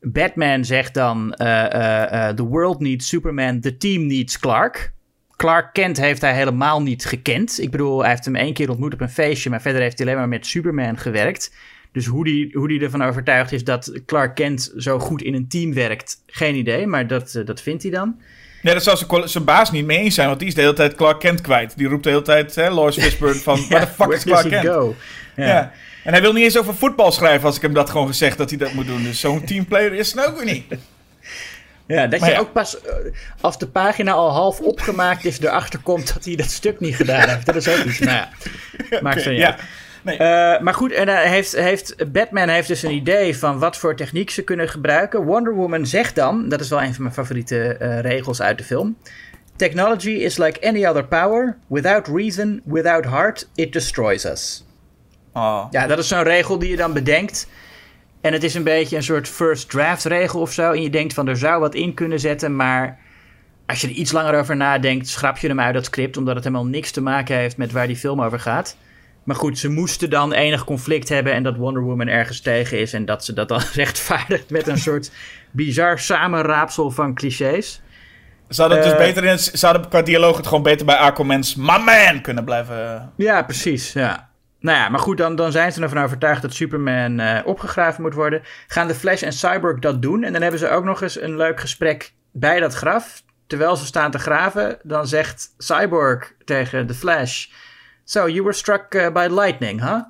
Batman 0.00 0.64
zegt 0.64 0.94
dan... 0.94 1.34
eh, 1.34 2.28
the 2.28 2.44
world 2.44 2.80
needs 2.80 3.08
Superman, 3.08 3.60
the 3.60 3.76
team 3.76 4.06
needs 4.06 4.38
Clark. 4.38 4.92
Clark 5.36 5.72
Kent 5.72 6.00
heeft 6.00 6.20
hij 6.20 6.34
helemaal 6.34 6.82
niet 6.82 7.04
gekend. 7.04 7.60
Ik 7.60 7.70
bedoel, 7.70 8.00
hij 8.00 8.10
heeft 8.10 8.24
hem 8.24 8.36
één 8.36 8.54
keer 8.54 8.70
ontmoet 8.70 8.94
op 8.94 9.00
een 9.00 9.10
feestje... 9.10 9.50
maar 9.50 9.60
verder 9.60 9.80
heeft 9.80 9.98
hij 9.98 10.06
alleen 10.06 10.18
maar 10.18 10.28
met 10.28 10.46
Superman 10.46 10.98
gewerkt... 10.98 11.52
Dus 11.92 12.06
hoe 12.06 12.24
die, 12.24 12.50
hoe 12.52 12.68
die 12.68 12.80
ervan 12.80 13.02
overtuigd 13.02 13.52
is 13.52 13.64
dat 13.64 13.92
Clark 14.06 14.34
Kent 14.34 14.72
zo 14.76 14.98
goed 14.98 15.22
in 15.22 15.34
een 15.34 15.48
team 15.48 15.74
werkt, 15.74 16.22
geen 16.26 16.54
idee. 16.54 16.86
Maar 16.86 17.06
dat, 17.06 17.34
eh, 17.34 17.46
dat 17.46 17.60
vindt 17.60 17.82
hij 17.82 17.92
dan. 17.92 18.20
Nee, 18.62 18.74
dat 18.74 18.82
zou 18.82 19.28
zijn 19.28 19.44
baas 19.44 19.70
niet 19.70 19.84
mee 19.84 19.98
eens 19.98 20.14
zijn, 20.14 20.26
want 20.26 20.38
die 20.38 20.48
is 20.48 20.54
de 20.54 20.60
hele 20.60 20.72
tijd 20.72 20.94
Clark 20.94 21.20
Kent 21.20 21.40
kwijt. 21.40 21.76
Die 21.76 21.88
roept 21.88 22.02
de 22.02 22.10
hele 22.10 22.22
tijd, 22.22 22.54
hè, 22.54 22.70
Lois 22.70 22.96
Fishburne, 23.02 23.40
van 23.40 23.68
waar 23.68 23.80
de 23.80 23.86
fuck 23.86 24.12
is 24.12 24.24
Clark 24.24 24.48
Kent? 24.48 24.66
go? 24.66 24.94
Ja. 25.36 25.46
Ja. 25.46 25.72
En 26.04 26.12
hij 26.12 26.20
wil 26.20 26.32
niet 26.32 26.44
eens 26.44 26.58
over 26.58 26.74
voetbal 26.74 27.12
schrijven 27.12 27.46
als 27.46 27.56
ik 27.56 27.62
hem 27.62 27.74
dat 27.74 27.90
gewoon 27.90 28.06
gezegd 28.06 28.38
dat 28.38 28.50
hij 28.50 28.58
dat 28.58 28.72
moet 28.72 28.86
doen. 28.86 29.02
Dus 29.02 29.20
zo'n 29.20 29.44
teamplayer 29.46 29.94
is 29.94 30.12
het 30.12 30.26
ook 30.26 30.36
weer 30.36 30.52
niet. 30.52 30.64
Ja, 31.86 32.06
dat 32.06 32.20
Maar 32.20 32.28
je 32.28 32.34
ja. 32.34 32.40
ook 32.40 32.52
pas 32.52 32.80
eh, 32.80 32.92
als 33.40 33.58
de 33.58 33.66
pagina 33.66 34.12
al 34.12 34.30
half 34.32 34.60
opgemaakt 34.60 35.24
is, 35.24 35.40
erachter 35.40 35.78
komt 35.78 36.14
dat 36.14 36.24
hij 36.24 36.36
dat 36.36 36.50
stuk 36.50 36.80
niet 36.80 36.96
gedaan 36.96 37.28
heeft. 37.28 37.46
Dat 37.46 37.56
is 37.56 37.68
ook 37.68 37.84
iets. 37.84 37.98
Nou 37.98 38.10
ja, 38.90 39.00
maakt 39.02 39.22
zo 39.22 39.30
Ja. 39.30 39.56
Eh, 40.04 40.60
maar 40.60 40.74
goed, 40.74 40.92
en 40.92 41.08
heeft, 41.08 41.56
heeft, 41.56 42.12
Batman 42.12 42.48
heeft 42.48 42.68
dus 42.68 42.82
een 42.82 42.94
idee 42.94 43.36
van 43.36 43.58
wat 43.58 43.76
voor 43.76 43.96
techniek 43.96 44.30
ze 44.30 44.42
kunnen 44.42 44.68
gebruiken. 44.68 45.24
Wonder 45.24 45.54
Woman 45.54 45.86
zegt 45.86 46.14
dan, 46.14 46.48
dat 46.48 46.60
is 46.60 46.68
wel 46.68 46.82
een 46.82 46.94
van 46.94 47.02
mijn 47.02 47.14
favoriete 47.14 47.76
eh, 47.76 48.00
regels 48.00 48.42
uit 48.42 48.58
de 48.58 48.64
film. 48.64 48.96
Technology 49.56 50.10
is 50.10 50.36
like 50.38 50.68
any 50.68 50.86
other 50.86 51.04
power. 51.04 51.56
Without 51.66 52.06
reason, 52.06 52.60
without 52.64 53.04
heart, 53.04 53.48
it 53.54 53.72
destroys 53.72 54.24
us. 54.24 54.64
Oh. 55.32 55.66
Ja, 55.70 55.86
dat 55.86 55.98
is 55.98 56.08
zo'n 56.08 56.22
regel 56.22 56.58
die 56.58 56.70
je 56.70 56.76
dan 56.76 56.92
bedenkt. 56.92 57.48
En 58.20 58.32
het 58.32 58.44
is 58.44 58.54
een 58.54 58.62
beetje 58.62 58.96
een 58.96 59.02
soort 59.02 59.28
first 59.28 59.70
draft 59.70 60.04
regel 60.04 60.40
of 60.40 60.52
zo. 60.52 60.72
En 60.72 60.82
je 60.82 60.90
denkt 60.90 61.14
van 61.14 61.28
er 61.28 61.36
zou 61.36 61.60
wat 61.60 61.74
in 61.74 61.94
kunnen 61.94 62.20
zetten, 62.20 62.56
maar 62.56 62.98
als 63.66 63.80
je 63.80 63.86
er 63.86 63.92
iets 63.92 64.12
langer 64.12 64.34
over 64.34 64.56
nadenkt, 64.56 65.08
schrap 65.08 65.38
je 65.38 65.48
hem 65.48 65.60
uit 65.60 65.74
dat 65.74 65.84
script, 65.84 66.16
omdat 66.16 66.34
het 66.34 66.44
helemaal 66.44 66.66
niks 66.66 66.90
te 66.90 67.00
maken 67.00 67.36
heeft 67.36 67.56
met 67.56 67.72
waar 67.72 67.86
die 67.86 67.96
film 67.96 68.22
over 68.22 68.40
gaat. 68.40 68.76
Maar 69.24 69.36
goed, 69.36 69.58
ze 69.58 69.68
moesten 69.68 70.10
dan 70.10 70.32
enig 70.32 70.64
conflict 70.64 71.08
hebben 71.08 71.32
en 71.32 71.42
dat 71.42 71.56
Wonder 71.56 71.82
Woman 71.82 72.08
ergens 72.08 72.40
tegen 72.40 72.78
is 72.78 72.92
en 72.92 73.04
dat 73.04 73.24
ze 73.24 73.32
dat 73.32 73.48
dan 73.48 73.62
rechtvaardigt 73.74 74.50
met 74.50 74.66
een 74.66 74.78
soort 74.78 75.10
bizar 75.50 75.98
samenraapsel 75.98 76.90
van 76.90 77.14
clichés. 77.14 77.82
Hadden, 78.56 78.76
het 78.78 78.86
dus 78.86 78.92
Eh, 78.92 78.98
beter 78.98 79.24
in 79.24 79.38
hadden 79.60 79.88
qua 79.88 80.02
dialoog 80.02 80.36
het 80.36 80.46
gewoon 80.46 80.62
beter 80.62 80.86
bij 80.86 80.96
Aquaman's 80.96 81.54
My 81.54 81.78
Man 81.78 82.20
kunnen 82.20 82.44
blijven. 82.44 83.12
Ja, 83.16 83.42
precies. 83.42 83.92
Ja. 83.92 84.30
Nou 84.60 84.78
ja, 84.78 84.88
maar 84.88 85.00
goed, 85.00 85.18
dan, 85.18 85.36
dan 85.36 85.52
zijn 85.52 85.72
ze 85.72 85.82
ervan 85.82 86.02
overtuigd 86.02 86.42
dat 86.42 86.54
Superman 86.54 87.20
eh, 87.20 87.46
opgegraven 87.46 88.02
moet 88.02 88.14
worden. 88.14 88.42
Gaan 88.66 88.86
de 88.86 88.94
Flash 88.94 89.22
en 89.22 89.32
Cyborg 89.32 89.78
dat 89.78 90.02
doen? 90.02 90.22
En 90.24 90.32
dan 90.32 90.42
hebben 90.42 90.60
ze 90.60 90.70
ook 90.70 90.84
nog 90.84 91.02
eens 91.02 91.20
een 91.20 91.36
leuk 91.36 91.60
gesprek 91.60 92.12
bij 92.32 92.60
dat 92.60 92.74
graf. 92.74 93.22
Terwijl 93.46 93.76
ze 93.76 93.86
staan 93.86 94.10
te 94.10 94.18
graven, 94.18 94.78
dan 94.82 95.06
zegt 95.06 95.54
Cyborg 95.58 96.32
tegen 96.44 96.86
de 96.86 96.94
Flash: 96.94 97.46
So, 98.10 98.26
you 98.26 98.42
were 98.42 98.52
struck 98.52 98.94
uh, 98.94 99.10
by 99.12 99.28
lightning, 99.30 99.80
huh? 99.80 100.00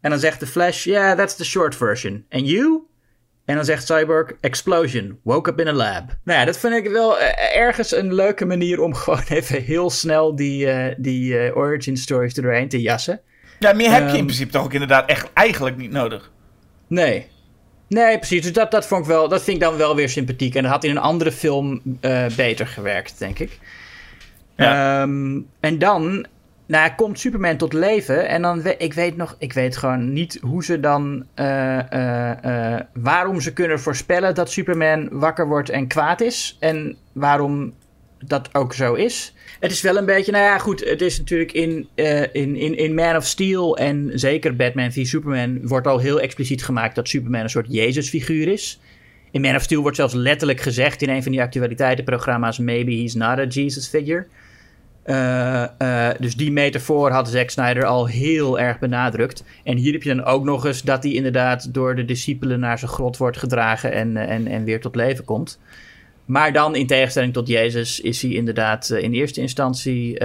En 0.00 0.10
dan 0.10 0.18
zegt 0.18 0.40
de 0.40 0.46
Flash: 0.46 0.84
Yeah, 0.84 1.16
that's 1.16 1.36
the 1.36 1.44
short 1.44 1.74
version. 1.74 2.24
And 2.30 2.48
you? 2.48 2.82
En 3.44 3.54
dan 3.54 3.64
zegt 3.64 3.86
Cyborg: 3.86 4.32
Explosion. 4.40 5.18
Woke 5.22 5.50
up 5.50 5.60
in 5.60 5.68
a 5.68 5.72
lab. 5.72 6.16
Nou 6.24 6.38
ja, 6.38 6.44
dat 6.44 6.58
vind 6.58 6.74
ik 6.74 6.90
wel 6.90 7.18
eh, 7.18 7.56
ergens 7.56 7.96
een 7.96 8.14
leuke 8.14 8.44
manier 8.44 8.80
om 8.80 8.94
gewoon 9.02 9.22
even 9.28 9.62
heel 9.62 9.90
snel 9.90 10.36
die, 10.36 10.70
eh, 10.70 10.94
die 10.98 11.38
eh, 11.38 11.56
origin 11.56 11.96
stories 11.96 12.36
er 12.36 12.42
doorheen 12.42 12.68
te 12.68 12.80
jassen. 12.80 13.20
Ja, 13.58 13.72
meer 13.72 13.90
heb 13.90 14.02
je 14.02 14.08
in 14.08 14.14
Ehm, 14.14 14.24
principe 14.24 14.52
toch 14.52 14.64
ook 14.64 14.72
inderdaad 14.72 15.08
echt 15.08 15.32
eigenlijk 15.32 15.76
niet 15.76 15.90
nodig. 15.90 16.30
Nee. 16.86 17.26
Nee, 17.88 18.18
precies. 18.18 18.42
Dus 18.42 18.52
dat, 18.52 18.70
dat, 18.70 18.86
vond 18.86 19.00
ik 19.02 19.08
wel, 19.08 19.28
dat 19.28 19.42
vind 19.42 19.56
ik 19.56 19.62
dan 19.62 19.76
wel 19.76 19.96
weer 19.96 20.08
sympathiek. 20.08 20.54
En 20.54 20.62
dat 20.62 20.72
had 20.72 20.84
in 20.84 20.90
een 20.90 20.98
andere 20.98 21.32
film 21.32 21.82
eh, 22.00 22.26
beter 22.36 22.66
gewerkt, 22.66 23.18
denk 23.18 23.38
ik. 23.38 23.58
Ja. 24.56 25.02
Ehm, 25.02 25.40
en 25.60 25.78
dan 25.78 26.26
nou, 26.70 26.90
komt 26.96 27.18
Superman 27.18 27.56
tot 27.56 27.72
leven. 27.72 28.28
En 28.28 28.42
dan, 28.42 28.62
ik 28.78 28.92
weet 28.92 29.16
nog, 29.16 29.36
ik 29.38 29.52
weet 29.52 29.76
gewoon 29.76 30.12
niet 30.12 30.38
hoe 30.40 30.64
ze 30.64 30.80
dan, 30.80 31.26
eh, 31.34 31.92
eh, 31.92 32.74
eh, 32.74 32.80
waarom 32.92 33.40
ze 33.40 33.52
kunnen 33.52 33.80
voorspellen 33.80 34.34
dat 34.34 34.50
Superman 34.50 35.08
wakker 35.12 35.48
wordt 35.48 35.68
en 35.70 35.86
kwaad 35.86 36.20
is. 36.20 36.56
En 36.60 36.96
waarom 37.12 37.72
dat 38.18 38.48
ook 38.54 38.74
zo 38.74 38.94
is. 38.94 39.34
Het 39.60 39.70
is 39.70 39.80
wel 39.80 39.96
een 39.96 40.04
beetje, 40.04 40.32
nou 40.32 40.44
ja, 40.44 40.58
goed. 40.58 40.84
Het 40.84 41.00
is 41.00 41.18
natuurlijk 41.18 41.52
in, 41.52 41.88
in, 42.32 42.56
in, 42.56 42.76
in 42.76 42.94
Man 42.94 43.16
of 43.16 43.26
Steel 43.26 43.76
en 43.76 44.10
zeker 44.14 44.56
Batman 44.56 44.92
v 44.92 45.06
Superman 45.06 45.66
wordt 45.66 45.86
al 45.86 45.98
heel 45.98 46.20
expliciet 46.20 46.64
gemaakt 46.64 46.94
dat 46.94 47.08
Superman 47.08 47.40
een 47.40 47.50
soort 47.50 47.72
Jezusfiguur 47.72 48.48
is. 48.48 48.80
In 49.30 49.40
Man 49.40 49.54
of 49.54 49.62
Steel 49.62 49.82
wordt 49.82 49.96
zelfs 49.96 50.14
letterlijk 50.14 50.60
gezegd 50.60 51.02
in 51.02 51.08
een 51.08 51.22
van 51.22 51.32
die 51.32 51.40
actualiteitenprogramma's: 51.40 52.58
Maybe 52.58 52.92
he's 52.92 53.14
not 53.14 53.38
a 53.38 53.44
Jesus 53.44 53.88
figure. 53.88 54.26
Eh, 55.02 55.62
eh, 56.08 56.14
dus 56.18 56.36
die 56.36 56.52
metafoor 56.52 57.10
had 57.10 57.28
Zack 57.28 57.50
Snyder 57.50 57.84
al 57.84 58.06
heel 58.06 58.58
erg 58.58 58.78
benadrukt. 58.78 59.44
En 59.64 59.76
hier 59.76 59.92
heb 59.92 60.02
je 60.02 60.14
dan 60.14 60.24
ook 60.24 60.44
nog 60.44 60.66
eens 60.66 60.82
dat 60.82 61.02
hij 61.02 61.12
inderdaad 61.12 61.74
door 61.74 61.94
de 61.94 62.04
discipelen 62.04 62.60
naar 62.60 62.78
zijn 62.78 62.90
grot 62.90 63.16
wordt 63.16 63.36
gedragen 63.36 63.92
en, 63.92 64.16
eh, 64.16 64.34
en, 64.34 64.46
en 64.46 64.64
weer 64.64 64.80
tot 64.80 64.96
leven 64.96 65.24
komt. 65.24 65.60
Maar 66.24 66.52
dan, 66.52 66.74
in 66.76 66.86
tegenstelling 66.86 67.32
tot 67.32 67.48
Jezus, 67.48 68.00
is 68.00 68.22
hij 68.22 68.30
inderdaad 68.30 68.90
in 68.90 69.12
eerste 69.12 69.40
instantie. 69.40 70.24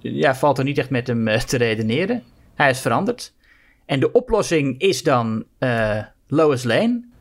ja, 0.00 0.34
valt 0.34 0.58
er 0.58 0.64
niet 0.64 0.78
echt 0.78 0.90
met 0.90 1.06
hem 1.06 1.38
te 1.38 1.56
redeneren. 1.56 2.22
Hij 2.54 2.70
is 2.70 2.80
veranderd. 2.80 3.32
En 3.86 4.00
de 4.00 4.12
oplossing 4.12 4.80
is 4.80 5.02
dan 5.02 5.44
Lois 6.26 6.64
Lane. 6.64 7.11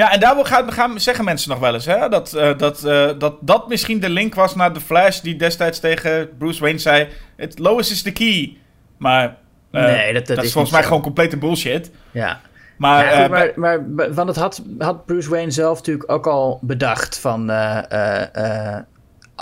Ja, 0.00 0.12
en 0.12 0.20
daar 0.20 0.46
gaan, 0.46 0.72
gaan, 0.72 1.00
zeggen 1.00 1.24
mensen 1.24 1.50
nog 1.50 1.58
wel 1.58 1.74
eens, 1.74 1.84
hè? 1.84 2.08
Dat, 2.08 2.32
eh, 2.32 2.58
dat, 2.58 2.84
eh, 2.84 3.08
dat 3.18 3.34
dat 3.40 3.68
misschien 3.68 4.00
de 4.00 4.10
link 4.10 4.34
was 4.34 4.54
naar 4.54 4.72
de 4.72 4.80
Flash 4.80 5.20
die 5.20 5.36
destijds 5.36 5.80
tegen 5.80 6.28
Bruce 6.38 6.60
Wayne 6.60 6.78
zei: 6.78 7.08
het, 7.36 7.58
Lois 7.58 7.90
is 7.90 8.02
de 8.02 8.12
key. 8.12 8.56
Maar 8.96 9.36
eh, 9.70 9.82
Nee, 9.84 10.12
dat- 10.12 10.26
dat 10.26 10.38
is 10.38 10.44
is 10.44 10.52
volgens 10.52 10.72
mij 10.72 10.82
zo. 10.82 10.88
gewoon 10.88 11.02
complete 11.02 11.36
bullshit. 11.36 11.90
Ja. 12.10 12.40
Maar, 12.76 13.04
Ja, 13.04 13.10
eh, 13.10 13.20
goed, 13.20 13.30
maar, 13.30 13.52
maar, 13.56 13.82
maar- 13.82 14.14
want 14.14 14.28
het 14.28 14.36
had, 14.38 14.62
had 14.78 15.06
Bruce 15.06 15.30
Wayne 15.30 15.50
zelf 15.50 15.76
natuurlijk 15.78 16.12
ook 16.12 16.26
al 16.26 16.58
bedacht 16.62 17.18
van... 17.18 17.50
eh, 17.50 17.78
eh, 17.90 18.74
eh, 18.76 18.82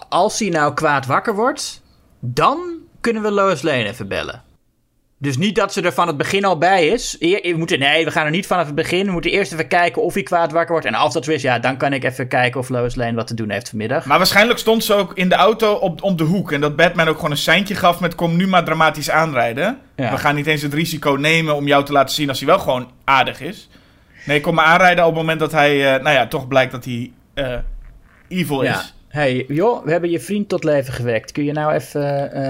als 0.09 0.39
hij 0.39 0.49
nou 0.49 0.75
kwaad 0.75 1.07
wakker 1.07 1.35
wordt, 1.35 1.83
dan 2.21 2.59
kunnen 3.01 3.23
we 3.23 3.31
Lois 3.31 3.63
Lane 3.63 3.85
even 3.85 4.09
bellen. 4.09 4.43
Dus 5.21 5.37
niet 5.37 5.55
dat 5.55 5.73
ze 5.73 5.83
er 5.83 5.93
van 5.93 6.07
het 6.07 6.17
begin 6.17 6.45
al 6.45 6.59
bij 6.59 6.87
is. 6.87 7.17
We 7.19 7.55
moeten, 7.57 7.79
nee, 7.79 8.05
we 8.05 8.11
gaan 8.11 8.25
er 8.25 8.31
niet 8.31 8.47
vanaf 8.47 8.67
het 8.67 8.75
begin. 8.75 9.07
We 9.07 9.13
moeten 9.13 9.31
eerst 9.31 9.53
even 9.53 9.69
kijken 9.69 10.03
of 10.03 10.15
hij 10.15 10.23
kwaad 10.23 10.53
wakker 10.53 10.71
wordt. 10.71 10.87
En 10.87 10.95
als 10.95 11.13
dat 11.15 11.25
zo 11.25 11.31
is, 11.31 11.43
ja, 11.43 11.59
dan 11.59 11.77
kan 11.77 11.93
ik 11.93 12.05
even 12.05 12.29
kijken 12.29 12.61
of 12.61 12.69
Lois 12.69 12.95
Lane 12.95 13.15
wat 13.15 13.27
te 13.27 13.35
doen 13.35 13.51
heeft 13.51 13.69
vanmiddag. 13.69 14.05
maar 14.05 14.19
waarschijnlijk 14.19 14.59
stond 14.59 14.85
ze 14.85 14.95
ook 14.95 15.15
in 15.15 15.29
de 15.29 15.35
auto 15.35 15.73
op, 15.73 16.03
om 16.03 16.17
de 16.17 16.25
hoek. 16.25 16.53
En 16.53 16.61
dat 16.61 16.77
Batman 16.77 17.09
ook 17.09 17.17
gewoon 17.17 17.31
een 17.31 17.37
seintje 17.37 17.75
gaf 17.75 18.01
met: 18.01 18.15
kom 18.15 18.37
nu 18.37 18.47
maar 18.47 18.65
dramatisch 18.65 19.11
aanrijden. 19.11 19.79
Ja. 19.97 20.11
We 20.11 20.19
gaan 20.19 20.35
niet 20.35 20.47
eens 20.47 20.63
het 20.63 20.75
risico 20.75 21.11
nemen 21.11 21.55
om 21.55 21.67
jou 21.67 21.85
te 21.85 21.93
laten 21.93 22.15
zien 22.15 22.29
als 22.29 22.39
hij 22.39 22.49
wel 22.49 22.59
gewoon 22.59 22.91
aardig 23.05 23.41
is. 23.41 23.69
Nee, 24.27 24.41
kom 24.41 24.55
maar 24.55 24.65
aanrijden 24.65 25.05
op 25.05 25.11
het 25.11 25.21
moment 25.21 25.41
dat 25.41 25.53
hij, 25.53 25.95
eh, 25.95 26.03
nou 26.03 26.15
ja, 26.17 26.27
toch 26.27 26.49
blijkt 26.49 26.73
dat 26.73 26.85
hij 26.85 27.13
eh, 27.35 27.53
evil 28.29 28.65
Ja. 28.65 28.71
is. 28.79 28.95
Hey, 29.09 29.45
joh, 29.49 29.85
we 29.85 29.91
hebben 29.91 30.11
je 30.11 30.21
vriend 30.21 30.49
tot 30.49 30.65
leven 30.65 30.93
gewekt. 30.93 31.33
Kun 31.33 31.45
je 31.45 31.53
nou 31.53 31.73
even. 31.73 32.33
eh, 32.33 32.43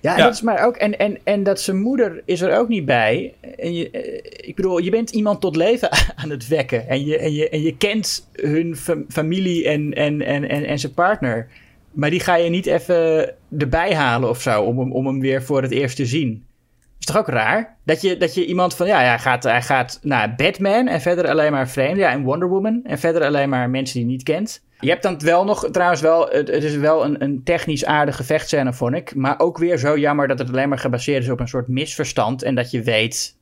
Ja, 0.00 0.12
en 0.12 0.16
Ja. 0.16 0.16
dat 0.16 0.32
is 0.34 0.42
maar 0.42 0.66
ook. 0.66 0.76
En, 0.76 0.98
en, 0.98 1.18
en 1.24 1.42
dat 1.42 1.60
zijn 1.60 1.80
moeder 1.80 2.22
is 2.24 2.40
er 2.40 2.58
ook 2.58 2.68
niet 2.68 2.84
bij. 2.84 3.34
En 3.58 3.74
je, 3.74 3.90
eh, 3.90 4.48
ik 4.48 4.56
bedoel, 4.56 4.78
je 4.78 4.90
bent 4.90 5.10
iemand 5.10 5.40
tot 5.40 5.56
leven 5.56 5.88
aan 6.22 6.30
het 6.30 6.48
wekken. 6.48 6.88
En 6.88 7.04
je, 7.04 7.18
en 7.18 7.32
je, 7.32 7.48
en 7.48 7.62
je 7.62 7.76
kent 7.76 8.28
hun 8.32 8.76
fa- 8.76 9.02
familie 9.08 9.68
en, 9.68 9.92
en, 9.94 10.22
en, 10.22 10.48
en, 10.48 10.64
en 10.64 10.78
zijn 10.78 10.94
partner. 10.94 11.48
Maar 11.92 12.10
die 12.10 12.20
ga 12.20 12.36
je 12.36 12.50
niet 12.50 12.66
even 12.66 13.30
erbij 13.58 13.94
halen 13.94 14.28
of 14.28 14.40
zo. 14.40 14.62
Om, 14.62 14.78
hem- 14.78 14.92
om 14.92 15.06
hem 15.06 15.20
weer 15.20 15.42
voor 15.42 15.62
het 15.62 15.70
eerst 15.70 15.96
te 15.96 16.06
zien. 16.06 16.44
Is 16.98 17.06
toch 17.06 17.18
ook 17.18 17.28
raar? 17.28 17.76
Dat 17.84 18.00
je, 18.00 18.16
dat 18.16 18.34
je 18.34 18.46
iemand 18.46 18.76
van, 18.76 18.86
ja, 18.86 19.00
ja, 19.02 19.08
hij 19.08 19.18
gaat, 19.18 19.42
hij 19.42 19.62
gaat 19.62 19.98
naar 20.02 20.34
Batman 20.34 20.88
en 20.88 21.00
verder 21.00 21.28
alleen 21.28 21.52
maar 21.52 21.68
vreemden. 21.68 21.98
Ja, 21.98 22.10
en 22.10 22.22
Wonder 22.22 22.48
Woman 22.48 22.80
en 22.84 22.98
verder 22.98 23.24
alleen 23.24 23.48
maar 23.48 23.70
mensen 23.70 23.94
die 23.98 24.04
je 24.06 24.12
niet 24.12 24.22
kent. 24.22 24.62
Je 24.80 24.88
hebt 24.88 25.02
dan 25.02 25.18
wel 25.18 25.44
nog, 25.44 25.70
trouwens 25.70 26.00
wel, 26.00 26.28
het, 26.28 26.48
is 26.48 26.76
wel 26.76 27.04
een, 27.04 27.22
een 27.22 27.42
technisch 27.44 27.84
aardige 27.84 28.24
vechtscène, 28.24 28.72
vond 28.72 28.94
ik. 28.94 29.14
Maar 29.14 29.38
ook 29.38 29.58
weer 29.58 29.78
zo 29.78 29.98
jammer 29.98 30.28
dat 30.28 30.38
het 30.38 30.48
alleen 30.48 30.68
maar 30.68 30.78
gebaseerd 30.78 31.22
is 31.22 31.30
op 31.30 31.40
een 31.40 31.48
soort 31.48 31.68
misverstand. 31.68 32.42
En 32.42 32.54
dat 32.54 32.70
je 32.70 32.82
weet, 32.82 33.36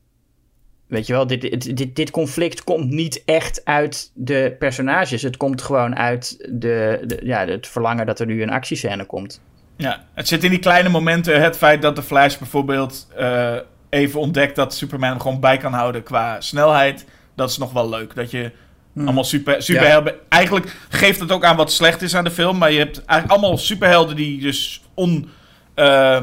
weet 0.86 1.06
je 1.06 1.12
wel, 1.12 1.26
dit, 1.26 1.40
dit, 1.40 1.76
dit, 1.76 1.96
dit 1.96 2.10
conflict 2.10 2.64
komt 2.64 2.90
niet 2.90 3.22
echt 3.24 3.64
uit 3.64 4.10
de 4.14 4.56
personages. 4.58 5.22
Het 5.22 5.36
komt 5.36 5.62
gewoon 5.62 5.96
uit 5.96 6.48
de, 6.50 7.02
de, 7.06 7.20
ja, 7.22 7.46
het 7.46 7.66
verlangen 7.66 8.06
dat 8.06 8.20
er 8.20 8.26
nu 8.26 8.42
een 8.42 8.50
actiescène 8.50 9.04
komt. 9.04 9.40
Ja, 9.76 10.04
het 10.14 10.28
zit 10.28 10.44
in 10.44 10.50
die 10.50 10.58
kleine 10.58 10.88
momenten. 10.88 11.42
Het 11.42 11.56
feit 11.56 11.82
dat 11.82 11.96
de 11.96 12.02
Flash 12.02 12.36
bijvoorbeeld 12.36 13.08
eh, 13.16 13.56
even 13.88 14.20
ontdekt 14.20 14.56
dat 14.56 14.74
Superman 14.74 15.20
gewoon 15.20 15.40
bij 15.40 15.56
kan 15.56 15.72
houden 15.72 16.02
qua 16.02 16.40
snelheid. 16.40 17.06
Dat 17.34 17.50
is 17.50 17.58
nog 17.58 17.72
wel 17.72 17.88
leuk. 17.88 18.14
Dat 18.14 18.30
je 18.30 18.52
allemaal 18.96 19.24
super, 19.24 19.62
superhelden... 19.62 20.14
Eigenlijk 20.28 20.76
geeft 20.88 21.20
het 21.20 21.32
ook 21.32 21.44
aan 21.44 21.56
wat 21.56 21.72
slecht 21.72 22.02
is 22.02 22.14
aan 22.14 22.24
de 22.24 22.30
film. 22.30 22.58
Maar 22.58 22.72
je 22.72 22.78
hebt 22.78 23.04
eigenlijk 23.04 23.40
allemaal 23.40 23.58
superhelden 23.58 24.16
die 24.16 24.40
dus 24.40 24.82
on, 24.94 25.30
eh, 25.74 26.22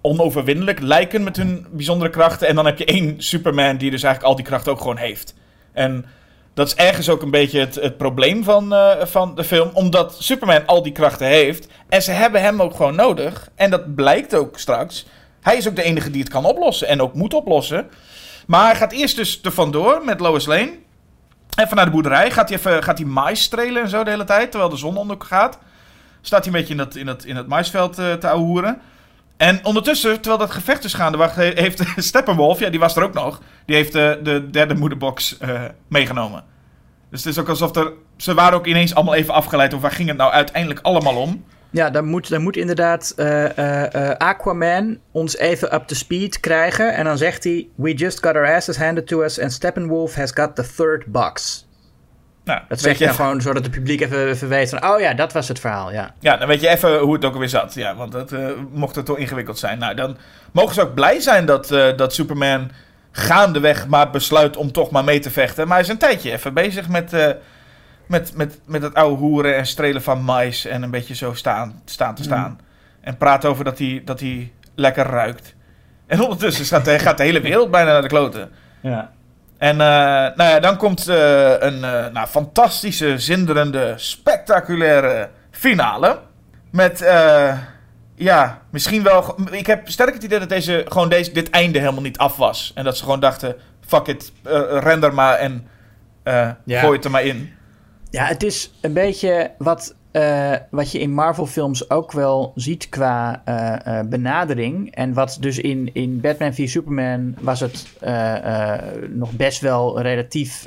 onoverwinnelijk 0.00 0.80
lijken 0.80 1.22
met 1.22 1.36
hun 1.36 1.66
bijzondere 1.70 2.10
krachten. 2.10 2.48
En 2.48 2.54
dan 2.54 2.66
heb 2.66 2.78
je 2.78 2.84
één 2.84 3.14
Superman 3.18 3.76
die 3.76 3.90
dus 3.90 4.02
eigenlijk 4.02 4.32
al 4.32 4.36
die 4.36 4.50
krachten 4.50 4.72
ook 4.72 4.80
gewoon 4.80 4.96
heeft. 4.96 5.34
En 5.72 6.04
dat 6.54 6.66
is 6.66 6.74
ergens 6.74 7.08
ook 7.08 7.22
een 7.22 7.30
beetje 7.30 7.60
het, 7.60 7.74
het 7.74 7.96
probleem 7.96 8.44
van, 8.44 8.74
eh, 8.74 9.06
van 9.06 9.34
de 9.34 9.44
film. 9.44 9.70
Omdat 9.72 10.16
Superman 10.18 10.66
al 10.66 10.82
die 10.82 10.92
krachten 10.92 11.26
heeft. 11.26 11.68
En 11.88 12.02
ze 12.02 12.10
hebben 12.10 12.42
hem 12.42 12.62
ook 12.62 12.74
gewoon 12.74 12.94
nodig. 12.94 13.50
En 13.54 13.70
dat 13.70 13.94
blijkt 13.94 14.34
ook 14.34 14.58
straks. 14.58 15.06
Hij 15.40 15.56
is 15.56 15.68
ook 15.68 15.76
de 15.76 15.82
enige 15.82 16.10
die 16.10 16.20
het 16.20 16.30
kan 16.30 16.44
oplossen. 16.44 16.88
En 16.88 17.00
ook 17.00 17.14
moet 17.14 17.34
oplossen. 17.34 17.88
Maar 18.46 18.64
hij 18.64 18.76
gaat 18.76 18.92
eerst 18.92 19.16
dus 19.16 19.40
er 19.42 19.52
vandoor 19.52 20.04
met 20.04 20.20
Lois 20.20 20.46
Lane. 20.46 20.72
Even 21.56 21.76
naar 21.76 21.84
de 21.84 21.90
boerderij. 21.90 22.30
Gaat 22.30 22.48
hij, 22.48 22.58
even, 22.58 22.82
gaat 22.82 22.98
hij 22.98 23.06
mais 23.06 23.42
strelen 23.42 23.82
en 23.82 23.88
zo 23.88 24.04
de 24.04 24.10
hele 24.10 24.24
tijd. 24.24 24.50
Terwijl 24.50 24.70
de 24.70 24.76
zon 24.76 24.96
onder 24.96 25.16
gaat. 25.18 25.58
Staat 26.20 26.44
hij 26.44 26.54
een 26.54 26.60
beetje 26.60 26.74
in 26.74 26.78
dat, 26.78 26.96
in 26.96 27.06
dat, 27.06 27.24
in 27.24 27.34
dat 27.34 27.46
maisveld 27.46 27.98
eh, 27.98 28.12
te 28.12 28.28
ouwehoeren. 28.28 28.80
En 29.36 29.64
ondertussen, 29.64 30.14
terwijl 30.14 30.38
dat 30.38 30.50
gevecht 30.50 30.84
is 30.84 30.94
gaande, 30.94 31.30
heeft 31.34 31.82
Steppenwolf, 31.96 32.58
ja, 32.58 32.70
die 32.70 32.80
was 32.80 32.96
er 32.96 33.02
ook 33.02 33.14
nog. 33.14 33.40
Die 33.64 33.76
heeft 33.76 33.94
eh, 33.94 34.12
de 34.22 34.50
derde 34.50 34.74
moederbox 34.74 35.38
eh, 35.38 35.62
meegenomen. 35.88 36.44
Dus 37.10 37.24
het 37.24 37.32
is 37.32 37.40
ook 37.40 37.48
alsof 37.48 37.76
er. 37.76 37.92
Ze 38.16 38.34
waren 38.34 38.58
ook 38.58 38.66
ineens 38.66 38.94
allemaal 38.94 39.14
even 39.14 39.34
afgeleid. 39.34 39.74
Of 39.74 39.80
waar 39.80 39.90
ging 39.90 40.08
het 40.08 40.16
nou 40.16 40.32
uiteindelijk 40.32 40.80
allemaal 40.80 41.16
om? 41.16 41.44
Ja, 41.70 41.90
dan 41.90 42.04
moet, 42.04 42.28
dan 42.28 42.42
moet 42.42 42.56
inderdaad 42.56 43.12
eh, 43.16 43.58
eh, 43.58 43.94
eh, 43.94 44.16
Aquaman 44.16 44.98
ons 45.12 45.36
even 45.36 45.74
up 45.74 45.86
to 45.86 45.94
speed 45.94 46.40
krijgen. 46.40 46.94
En 46.94 47.04
dan 47.04 47.18
zegt 47.18 47.44
hij: 47.44 47.68
We 47.74 47.94
just 47.94 48.24
got 48.26 48.34
our 48.34 48.54
asses 48.54 48.76
handed 48.76 49.06
to 49.06 49.22
us 49.22 49.40
and 49.40 49.52
Steppenwolf 49.52 50.14
has 50.14 50.30
got 50.34 50.56
the 50.56 50.64
third 50.76 51.06
box. 51.06 51.64
Nou, 52.44 52.60
Dat 52.68 52.80
zeg 52.80 52.98
je 52.98 53.08
gewoon 53.08 53.40
zodat 53.40 53.62
het 53.62 53.72
publiek 53.72 54.00
even, 54.00 54.28
even 54.28 54.48
weet 54.48 54.68
van... 54.68 54.84
Oh 54.84 55.00
ja, 55.00 55.14
dat 55.14 55.32
was 55.32 55.48
het 55.48 55.60
verhaal, 55.60 55.92
ja. 55.92 56.14
Ja, 56.20 56.36
dan 56.36 56.48
weet 56.48 56.60
je 56.60 56.68
even 56.68 56.98
hoe 56.98 57.14
het 57.14 57.24
ook 57.24 57.32
alweer 57.32 57.48
zat. 57.48 57.74
Ja, 57.74 57.94
want 57.94 58.12
dat 58.12 58.32
mocht 58.72 58.96
het 58.96 59.04
toch 59.04 59.18
ingewikkeld 59.18 59.58
zijn. 59.58 59.78
Nou, 59.78 59.94
dan 59.94 60.16
mogen 60.52 60.74
ze 60.74 60.82
ook 60.82 60.94
blij 60.94 61.20
zijn 61.20 61.46
dat, 61.46 61.68
dat 61.96 62.14
Superman 62.14 62.70
gaandeweg 63.12 63.86
maar 63.86 64.10
besluit 64.10 64.56
om 64.56 64.72
toch 64.72 64.90
maar 64.90 65.04
mee 65.04 65.18
te 65.18 65.30
vechten. 65.30 65.66
Maar 65.66 65.76
hij 65.76 65.86
is 65.86 65.92
een 65.92 65.98
tijdje 65.98 66.32
even 66.32 66.54
bezig 66.54 66.88
met, 66.88 67.12
met, 68.06 68.36
met, 68.36 68.60
met 68.66 68.82
het 68.82 68.94
oude 68.94 69.16
hoeren 69.16 69.56
en 69.56 69.66
strelen 69.66 70.02
van 70.02 70.22
mais. 70.22 70.64
En 70.64 70.82
een 70.82 70.90
beetje 70.90 71.14
zo 71.14 71.34
staan, 71.34 71.82
staan 71.84 72.14
te 72.14 72.22
staan. 72.22 72.60
En 73.00 73.16
praat 73.16 73.44
over 73.44 73.64
dat 73.64 73.78
hij, 73.78 74.02
dat 74.04 74.20
hij 74.20 74.52
lekker 74.74 75.06
ruikt. 75.06 75.54
En 76.06 76.20
ondertussen 76.20 76.64
gaat, 76.64 76.84
de- 76.84 76.98
gaat 77.06 77.16
de 77.16 77.22
hele 77.22 77.40
wereld 77.40 77.70
bijna 77.70 77.92
naar 77.92 78.02
de 78.02 78.08
kloten. 78.08 78.50
Ja. 78.80 79.10
En 79.58 79.72
uh, 79.72 79.78
nou 80.36 80.42
ja, 80.50 80.60
dan 80.60 80.76
komt 80.76 81.08
uh, 81.08 81.60
een 81.60 81.74
uh, 81.74 82.06
nou, 82.06 82.26
fantastische, 82.26 83.18
zinderende, 83.18 83.92
spectaculaire 83.96 85.28
finale. 85.50 86.18
Met, 86.70 87.04
ja, 88.14 88.62
misschien 88.70 89.02
wel... 89.02 89.36
Ik 89.50 89.66
heb 89.66 89.88
sterk 89.88 90.14
het 90.14 90.22
idee 90.22 90.38
dat 90.38 90.48
deze, 90.48 90.84
gewoon 90.88 91.08
deze, 91.08 91.32
dit 91.32 91.50
einde 91.50 91.78
helemaal 91.78 92.02
niet 92.02 92.18
af 92.18 92.36
was. 92.36 92.72
En 92.74 92.84
dat 92.84 92.96
ze 92.96 93.02
gewoon 93.02 93.20
dachten, 93.20 93.56
fuck 93.86 94.06
it, 94.06 94.32
render 94.70 95.14
maar 95.14 95.34
en 95.34 95.66
ja. 96.64 96.80
gooi 96.80 96.96
het 96.96 97.04
er 97.04 97.10
maar 97.10 97.24
in. 97.24 97.55
Ja, 98.16 98.26
het 98.26 98.42
is 98.42 98.70
een 98.80 98.92
beetje 98.92 99.50
wat 99.58 99.94
uh, 100.12 100.52
wat 100.70 100.92
je 100.92 100.98
in 100.98 101.12
Marvel-films 101.12 101.90
ook 101.90 102.12
wel 102.12 102.52
ziet 102.54 102.88
qua 102.88 103.42
uh, 103.48 103.76
uh, 103.86 104.08
benadering. 104.08 104.94
En 104.94 105.12
wat 105.12 105.36
dus 105.40 105.58
in, 105.58 105.90
in 105.92 106.20
Batman 106.20 106.54
v 106.54 106.68
Superman 106.68 107.34
was 107.40 107.60
het 107.60 107.86
nog 109.08 109.32
best 109.32 109.60
wel 109.60 110.00
relatief 110.00 110.66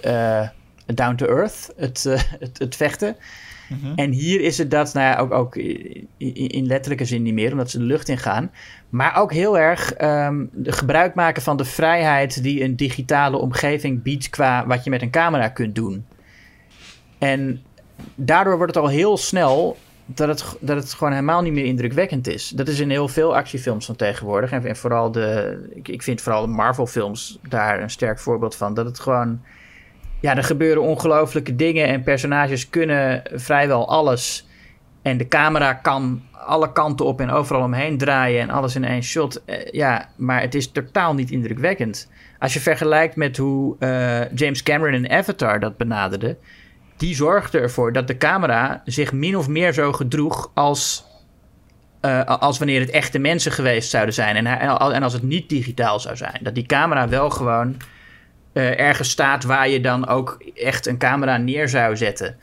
down 0.85 1.15
to 1.15 1.25
earth, 1.25 1.73
het, 1.77 2.03
het, 2.39 2.59
het, 2.59 2.75
vechten. 2.75 3.15
Mm 3.69 3.79
-hmm. 3.81 3.93
En 3.95 4.11
hier 4.11 4.41
is 4.41 4.57
het 4.57 4.71
dat, 4.71 4.93
nou 4.93 5.05
ja, 5.05 5.17
ook, 5.17 5.31
ook 5.31 5.55
in, 5.55 6.07
in, 6.33 6.65
letterlijke 6.65 7.05
zin 7.05 7.23
niet 7.23 7.33
meer, 7.33 7.51
omdat 7.51 7.69
ze 7.69 7.77
de 7.77 7.83
lucht 7.83 8.09
in 8.09 8.17
gaan. 8.17 8.51
Maar 8.89 9.17
ook 9.17 9.33
heel 9.33 9.57
erg 9.57 10.01
um, 10.01 10.49
de 10.53 10.71
gebruik 10.71 11.15
maken 11.15 11.41
van 11.41 11.57
de 11.57 11.65
vrijheid 11.65 12.43
die 12.43 12.63
een 12.63 12.75
digitale 12.75 13.37
omgeving 13.37 14.03
biedt 14.03 14.29
qua 14.29 14.67
wat 14.67 14.83
je 14.83 14.89
met 14.89 15.01
een 15.01 15.11
camera 15.11 15.47
kunt 15.47 15.75
doen. 15.75 16.05
En 17.19 17.63
daardoor 18.15 18.57
wordt 18.57 18.75
het 18.75 18.83
al 18.83 18.89
heel 18.89 19.17
snel 19.17 19.77
dat 20.05 20.27
het, 20.27 20.57
dat 20.59 20.77
het 20.77 20.93
gewoon 20.93 21.13
helemaal 21.13 21.41
niet 21.41 21.53
meer 21.53 21.65
indrukwekkend 21.65 22.27
is. 22.27 22.49
Dat 22.49 22.67
is 22.67 22.79
in 22.79 22.89
heel 22.89 23.07
veel 23.07 23.35
actiefilms 23.35 23.85
van 23.85 23.95
tegenwoordig. 23.95 24.51
En, 24.51 24.75
vooral 24.75 25.11
de. 25.11 25.59
Ik, 25.73 25.87
ik 25.87 26.03
vind 26.03 26.21
vooral 26.21 26.41
de 26.41 26.47
Marvel-films 26.47 27.39
daar 27.49 27.81
een 27.81 27.89
sterk 27.89 28.19
voorbeeld 28.19 28.55
van. 28.55 28.73
Dat 28.73 28.85
het 28.85 28.99
gewoon. 28.99 29.41
Ja, 30.21 30.37
er 30.37 30.43
gebeuren 30.43 30.83
ongelooflijke 30.83 31.55
dingen 31.55 31.87
en 31.87 32.03
personages 32.03 32.69
kunnen 32.69 33.21
vrijwel 33.33 33.89
alles. 33.89 34.47
En 35.01 35.17
de 35.17 35.27
camera 35.27 35.73
kan 35.73 36.21
alle 36.31 36.71
kanten 36.71 37.05
op 37.05 37.21
en 37.21 37.29
overal 37.29 37.63
omheen 37.63 37.97
draaien 37.97 38.41
en 38.41 38.49
alles 38.49 38.75
in 38.75 38.83
één 38.83 39.03
shot. 39.03 39.43
Eh, 39.45 39.71
ja, 39.71 40.09
maar 40.15 40.41
het 40.41 40.55
is 40.55 40.71
totaal 40.71 41.13
niet 41.13 41.31
indrukwekkend. 41.31 42.09
Als 42.39 42.53
je 42.53 42.59
vergelijkt 42.59 43.15
met 43.15 43.37
hoe 43.37 43.75
uh, 43.79 44.31
James 44.33 44.63
Cameron 44.63 44.93
in 44.93 45.11
Avatar 45.11 45.59
dat 45.59 45.77
benaderde 45.77 46.37
die 46.99 47.15
zorgde 47.15 47.59
ervoor 47.59 47.93
dat 47.93 48.07
de 48.07 48.17
camera 48.17 48.81
zich 48.85 49.11
min 49.11 49.37
of 49.37 49.47
meer 49.47 49.73
zo 49.73 49.93
gedroeg 49.93 50.51
als, 50.53 51.05
uh, 52.01 52.25
als 52.25 52.57
wanneer 52.57 52.79
het 52.79 52.89
echte 52.89 53.19
mensen 53.19 53.51
geweest 53.51 53.89
zouden 53.89 54.13
zijn. 54.13 54.35
En, 54.35 54.45
en 54.79 55.03
als 55.03 55.13
het 55.13 55.23
niet 55.23 55.49
digitaal 55.49 55.99
zou 55.99 56.15
zijn. 56.15 56.39
Dat 56.41 56.55
die 56.55 56.65
camera 56.65 57.09
wel 57.09 57.29
gewoon 57.29 57.77
uh, 58.53 58.79
ergens 58.79 59.09
staat 59.09 59.43
waar 59.43 59.69
je 59.69 59.81
dan 59.81 60.07
ook 60.07 60.43
echt 60.55 60.87
een 60.87 60.97
camera 60.97 61.37
neer 61.37 61.69
zou 61.69 61.97
zetten. 61.97 62.37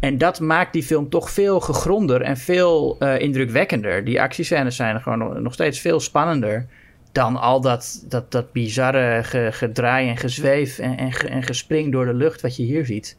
En 0.00 0.18
dat 0.18 0.40
maakt 0.40 0.72
die 0.72 0.82
film 0.82 1.08
toch 1.08 1.30
veel 1.30 1.60
gegronder 1.60 2.22
en 2.22 2.36
veel 2.36 2.96
uh, 2.98 3.18
indrukwekkender. 3.18 4.04
Die 4.04 4.20
actiescènes 4.20 4.76
zijn 4.76 5.00
gewoon 5.00 5.42
nog 5.42 5.52
steeds 5.52 5.80
veel 5.80 6.00
spannender 6.00 6.66
dan 7.12 7.36
al 7.36 7.60
dat, 7.60 8.04
dat, 8.08 8.32
dat 8.32 8.52
bizarre 8.52 9.20
ge, 9.24 9.48
gedraai 9.52 10.08
en 10.08 10.16
gezweef 10.16 10.78
en, 10.78 10.96
en, 10.96 11.12
en 11.12 11.42
gespring 11.42 11.92
door 11.92 12.06
de 12.06 12.14
lucht 12.14 12.40
wat 12.40 12.56
je 12.56 12.62
hier 12.62 12.86
ziet. 12.86 13.18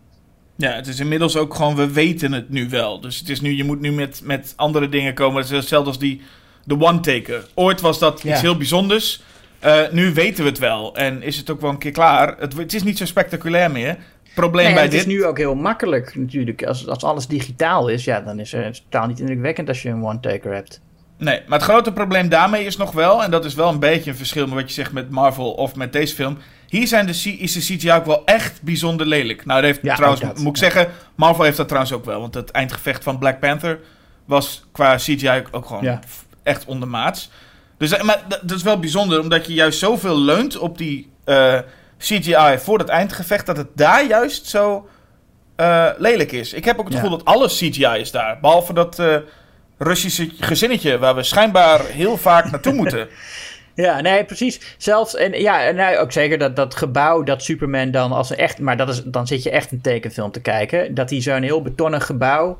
Ja, 0.61 0.71
het 0.71 0.87
is 0.87 0.99
inmiddels 0.99 1.37
ook 1.37 1.53
gewoon, 1.53 1.75
we 1.75 1.91
weten 1.91 2.31
het 2.31 2.49
nu 2.49 2.69
wel. 2.69 3.01
Dus 3.01 3.19
het 3.19 3.29
is 3.29 3.41
nu, 3.41 3.55
je 3.55 3.63
moet 3.63 3.79
nu 3.79 3.91
met, 3.91 4.21
met 4.23 4.53
andere 4.55 4.89
dingen 4.89 5.13
komen. 5.13 5.41
Het 5.41 5.51
is 5.51 5.57
hetzelfde 5.57 5.89
als 5.89 5.99
die, 5.99 6.21
de 6.63 6.79
one-taker. 6.79 7.47
Ooit 7.53 7.81
was 7.81 7.99
dat 7.99 8.23
iets 8.23 8.41
heel 8.41 8.57
bijzonders. 8.57 9.23
Uh, 9.65 9.79
nu 9.91 10.13
weten 10.13 10.43
we 10.43 10.49
het 10.49 10.59
wel. 10.59 10.95
En 10.95 11.23
is 11.23 11.37
het 11.37 11.49
ook 11.49 11.61
wel 11.61 11.69
een 11.69 11.77
keer 11.77 11.91
klaar. 11.91 12.35
Het, 12.39 12.57
het 12.57 12.73
is 12.73 12.83
niet 12.83 12.97
zo 12.97 13.05
spectaculair 13.05 13.71
meer. 13.71 13.97
Probleem 14.35 14.65
nee, 14.65 14.73
bij 14.73 14.83
het 14.83 14.91
dit... 14.91 14.99
is 14.99 15.05
nu 15.05 15.25
ook 15.25 15.37
heel 15.37 15.55
makkelijk 15.55 16.15
natuurlijk. 16.15 16.63
Als, 16.63 16.87
als 16.87 17.03
alles 17.03 17.27
digitaal 17.27 17.87
is, 17.87 18.03
ja, 18.03 18.21
dan 18.21 18.39
is 18.39 18.51
het 18.51 18.81
totaal 18.89 19.07
niet 19.07 19.19
indrukwekkend 19.19 19.67
als 19.67 19.81
je 19.81 19.89
een 19.89 20.03
one-taker 20.03 20.53
hebt. 20.53 20.81
Nee, 21.17 21.41
maar 21.47 21.59
het 21.59 21.67
grote 21.67 21.93
probleem 21.93 22.29
daarmee 22.29 22.65
is 22.65 22.77
nog 22.77 22.91
wel, 22.91 23.23
en 23.23 23.31
dat 23.31 23.45
is 23.45 23.53
wel 23.53 23.69
een 23.69 23.79
beetje 23.79 24.11
een 24.11 24.17
verschil 24.17 24.45
met 24.45 24.55
wat 24.55 24.67
je 24.67 24.73
zegt 24.73 24.91
met 24.91 25.09
Marvel 25.09 25.51
of 25.51 25.75
met 25.75 25.93
deze 25.93 26.15
film. 26.15 26.37
Hier 26.71 26.87
zijn 26.87 27.05
de, 27.05 27.37
is 27.37 27.53
de 27.53 27.59
CGI 27.59 27.91
ook 27.91 28.05
wel 28.05 28.25
echt 28.25 28.61
bijzonder 28.61 29.07
lelijk. 29.07 29.45
Nou, 29.45 29.61
dat 29.61 29.69
heeft 29.69 29.95
trouwens, 29.95 30.39
moet 30.39 30.47
ik 30.47 30.57
zeggen, 30.57 30.87
Marvel 31.15 31.43
heeft 31.43 31.57
dat 31.57 31.67
trouwens 31.67 31.93
ook 31.93 32.05
wel. 32.05 32.19
Want 32.19 32.33
het 32.33 32.51
eindgevecht 32.51 33.03
van 33.03 33.17
Black 33.17 33.39
Panther 33.39 33.79
was 34.25 34.65
qua 34.71 34.95
CGI 34.95 35.43
ook 35.51 35.65
gewoon 35.65 35.99
echt 36.43 36.65
ondermaats. 36.65 37.29
Dus, 37.77 37.91
eh, 37.91 38.03
maar 38.03 38.23
dat 38.27 38.57
is 38.57 38.63
wel 38.63 38.79
bijzonder, 38.79 39.19
omdat 39.19 39.45
je 39.45 39.53
juist 39.53 39.79
zoveel 39.79 40.19
leunt 40.19 40.57
op 40.57 40.77
die 40.77 41.11
uh, 41.25 41.57
eh, 41.57 41.63
CGI 41.97 42.57
voor 42.57 42.79
het 42.79 42.89
eindgevecht, 42.89 43.45
dat 43.45 43.57
het 43.57 43.67
daar 43.75 44.05
juist 44.05 44.45
zo 44.45 44.87
uh, 45.57 45.89
lelijk 45.97 46.31
is. 46.31 46.53
Ik 46.53 46.65
heb 46.65 46.79
ook 46.79 46.85
het 46.85 46.95
gevoel 46.95 47.09
dat 47.09 47.25
alles 47.25 47.57
CGI 47.57 47.99
is 47.99 48.11
daar. 48.11 48.39
Behalve 48.39 48.73
dat 48.73 49.01
Russische 49.77 50.29
gezinnetje 50.39 50.97
waar 50.97 51.15
we 51.15 51.23
schijnbaar 51.23 51.85
heel 51.85 52.17
vaak 52.17 52.51
naartoe 52.51 52.73
moeten. 52.81 53.07
Ja, 53.75 54.01
nee, 54.01 54.25
precies. 54.25 54.75
Zelfs, 54.77 55.15
en 55.15 55.41
ja, 55.41 55.71
nou, 55.71 55.97
ook 55.97 56.11
zeker 56.11 56.37
dat, 56.37 56.55
dat 56.55 56.75
gebouw 56.75 57.23
dat 57.23 57.43
Superman 57.43 57.91
dan 57.91 58.11
als 58.11 58.29
een 58.29 58.37
echt, 58.37 58.59
maar 58.59 58.77
dat 58.77 58.89
is, 58.89 59.03
dan 59.03 59.27
zit 59.27 59.43
je 59.43 59.49
echt 59.49 59.71
een 59.71 59.81
tekenfilm 59.81 60.31
te 60.31 60.41
kijken, 60.41 60.93
dat 60.93 61.09
hij 61.09 61.21
zo'n 61.21 61.41
heel 61.41 61.61
betonnen 61.61 62.01
gebouw 62.01 62.59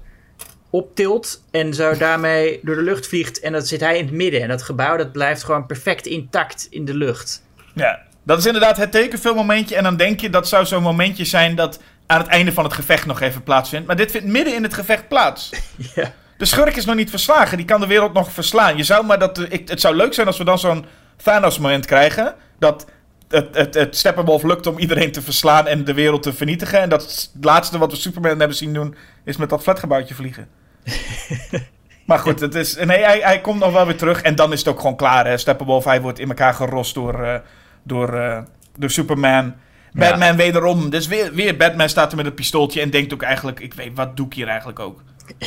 optilt 0.70 1.44
en 1.52 1.74
zo 1.74 1.98
daarmee 1.98 2.60
door 2.64 2.76
de 2.76 2.82
lucht 2.82 3.08
vliegt 3.08 3.40
en 3.40 3.52
dan 3.52 3.62
zit 3.62 3.80
hij 3.80 3.98
in 3.98 4.06
het 4.06 4.14
midden 4.14 4.42
en 4.42 4.48
dat 4.48 4.62
gebouw 4.62 4.98
dat 4.98 5.12
blijft 5.12 5.44
gewoon 5.44 5.66
perfect 5.66 6.06
intact 6.06 6.68
in 6.70 6.86
de 6.86 6.94
lucht. 6.94 7.44
Ja, 7.76 8.00
dat 8.24 8.38
is 8.38 8.46
inderdaad 8.46 8.78
het 8.78 8.92
tekenfilmmomentje 8.92 9.76
en 9.76 9.84
dan 9.84 9.98
denk 9.98 10.20
je 10.20 10.30
dat 10.30 10.48
zou 10.48 10.66
zo'n 10.66 10.84
momentje 10.84 11.26
zijn 11.26 11.56
dat 11.56 11.80
aan 12.06 12.20
het 12.20 12.28
einde 12.28 12.54
van 12.54 12.64
het 12.64 12.74
gevecht 12.74 13.06
nog 13.06 13.22
even 13.22 13.44
plaatsvindt, 13.44 13.88
maar 13.88 13.96
dit 13.96 14.12
vindt 14.12 14.28
midden 14.28 14.56
in 14.56 14.64
het 14.64 14.74
gevecht 14.74 15.08
plaats. 15.08 15.50
ja. 15.96 16.14
De 16.42 16.48
schurk 16.48 16.76
is 16.76 16.86
nog 16.86 16.96
niet 16.96 17.10
verslagen. 17.10 17.58
Die 17.58 17.66
kan 17.66 17.80
de 17.80 17.88
wereld 17.88 18.14
nog 18.14 18.32
verslaan. 18.32 18.78
Je 18.78 18.84
zou 18.84 19.06
maar 19.06 19.20
dat, 19.20 19.40
ik, 19.50 19.70
het 19.70 19.82
zou 19.82 19.96
leuk 19.96 20.14
zijn 20.14 20.28
als 20.28 20.38
we 20.38 20.44
dan 20.44 20.60
zo'n 20.60 20.86
Thanos-moment 21.24 21.86
krijgen. 21.86 22.36
Dat 22.60 22.86
het, 23.32 23.56
het, 23.56 23.74
het 23.74 23.98
Steppenwolf 23.98 24.44
lukt 24.44 24.68
om 24.68 24.78
iedereen 24.78 25.12
te 25.12 25.22
verslaan 25.22 25.68
en 25.68 25.84
de 25.84 25.94
wereld 25.94 26.24
te 26.24 26.34
vernietigen. 26.34 26.80
En 26.80 26.90
dat 26.90 27.02
het 27.02 27.30
laatste 27.42 27.78
wat 27.78 27.92
we 27.92 27.98
Superman 27.98 28.40
hebben 28.40 28.58
zien 28.58 28.74
doen, 28.74 28.96
is 29.24 29.38
met 29.38 29.50
dat 29.50 29.64
flatgebouwtje 29.64 30.16
vliegen. 30.16 30.48
maar 32.06 32.20
goed, 32.20 32.40
het 32.40 32.56
is, 32.56 32.76
nee, 32.76 33.04
hij, 33.04 33.20
hij 33.20 33.42
komt 33.42 33.60
nog 33.60 33.72
wel 33.72 33.86
weer 33.86 33.98
terug. 33.98 34.22
En 34.22 34.36
dan 34.36 34.52
is 34.52 34.60
het 34.60 34.68
ook 34.68 34.80
gewoon 34.80 34.96
klaar. 34.96 35.28
Hè. 35.28 35.38
Steppenwolf, 35.38 35.84
hij 35.84 36.02
wordt 36.02 36.20
in 36.20 36.28
elkaar 36.28 36.54
gerost 36.54 36.94
door, 36.94 37.20
uh, 37.22 37.36
door, 37.84 38.14
uh, 38.14 38.40
door 38.78 38.90
Superman. 38.90 39.54
Batman 39.94 40.28
ja. 40.28 40.36
wederom. 40.36 40.90
Dus 40.90 41.08
weer, 41.08 41.34
weer 41.34 41.58
Batman 41.58 41.90
staat 41.90 42.12
er 42.12 42.18
met 42.18 42.26
een 42.26 42.34
pistooltje 42.34 42.82
en 42.82 42.90
denkt 42.90 43.14
ook 43.14 43.22
eigenlijk... 43.22 43.60
Ik 43.60 43.74
weet, 43.74 43.92
wat 43.96 44.18
doe 44.18 44.26
ik 44.26 44.34
hier 44.34 44.48
eigenlijk 44.48 44.80
ook? 44.80 45.04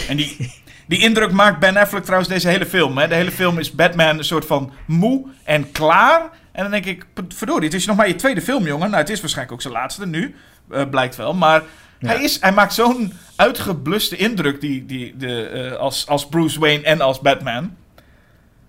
En 0.09 0.17
die, 0.17 0.63
die 0.87 1.01
indruk 1.01 1.31
maakt 1.31 1.59
Ben 1.59 1.77
Affleck 1.77 2.03
trouwens 2.03 2.31
deze 2.31 2.49
hele 2.49 2.67
film. 2.67 2.99
Hè? 2.99 3.09
De 3.09 3.15
hele 3.15 3.31
film 3.31 3.59
is 3.59 3.73
Batman 3.73 4.19
een 4.19 4.25
soort 4.25 4.47
van 4.47 4.73
moe 4.87 5.27
en 5.45 5.73
klaar. 5.73 6.31
En 6.53 6.63
dan 6.63 6.71
denk 6.71 6.85
ik, 6.85 7.07
verdorie, 7.29 7.65
het 7.65 7.75
is 7.75 7.87
nog 7.87 7.97
maar 7.97 8.09
je 8.09 8.15
tweede 8.15 8.41
film, 8.41 8.67
jongen. 8.67 8.91
Nou, 8.91 9.01
het 9.01 9.11
is 9.11 9.21
waarschijnlijk 9.21 9.55
ook 9.55 9.63
zijn 9.63 9.75
laatste 9.75 10.07
nu, 10.07 10.35
uh, 10.71 10.83
blijkt 10.91 11.17
wel. 11.17 11.35
Maar 11.35 11.63
ja. 11.99 12.09
hij, 12.09 12.23
is, 12.23 12.41
hij 12.41 12.53
maakt 12.53 12.75
zo'n 12.75 13.13
uitgebluste 13.37 14.17
indruk 14.17 14.61
die, 14.61 14.87
die, 14.87 15.17
de, 15.17 15.51
uh, 15.71 15.77
als, 15.77 16.07
als 16.07 16.29
Bruce 16.29 16.61
Wayne 16.61 16.83
en 16.83 17.01
als 17.01 17.21
Batman. 17.21 17.77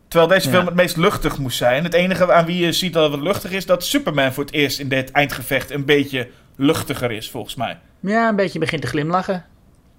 Terwijl 0.08 0.32
deze 0.32 0.50
film 0.50 0.62
ja. 0.62 0.68
het 0.68 0.76
meest 0.76 0.98
luchtig 0.98 1.38
moest 1.38 1.58
zijn. 1.58 1.84
Het 1.84 1.94
enige 1.94 2.34
aan 2.34 2.46
wie 2.46 2.66
je 2.66 2.72
ziet 2.72 2.94
dat 2.94 3.12
het 3.12 3.22
luchtig 3.22 3.52
is, 3.52 3.66
dat 3.66 3.86
Superman 3.86 4.34
voor 4.34 4.44
het 4.44 4.54
eerst 4.54 4.80
in 4.80 4.90
dit 4.90 5.12
eindgevecht 5.12 5.72
een 5.72 5.86
beetje 5.86 6.30
luchtiger 6.56 7.12
is, 7.12 7.30
volgens 7.30 7.56
mij. 7.56 7.78
Ja, 8.00 8.30
een 8.30 8.36
beetje 8.36 8.60
begint 8.60 8.82
te 8.82 8.88
glimlachen. 8.88 9.46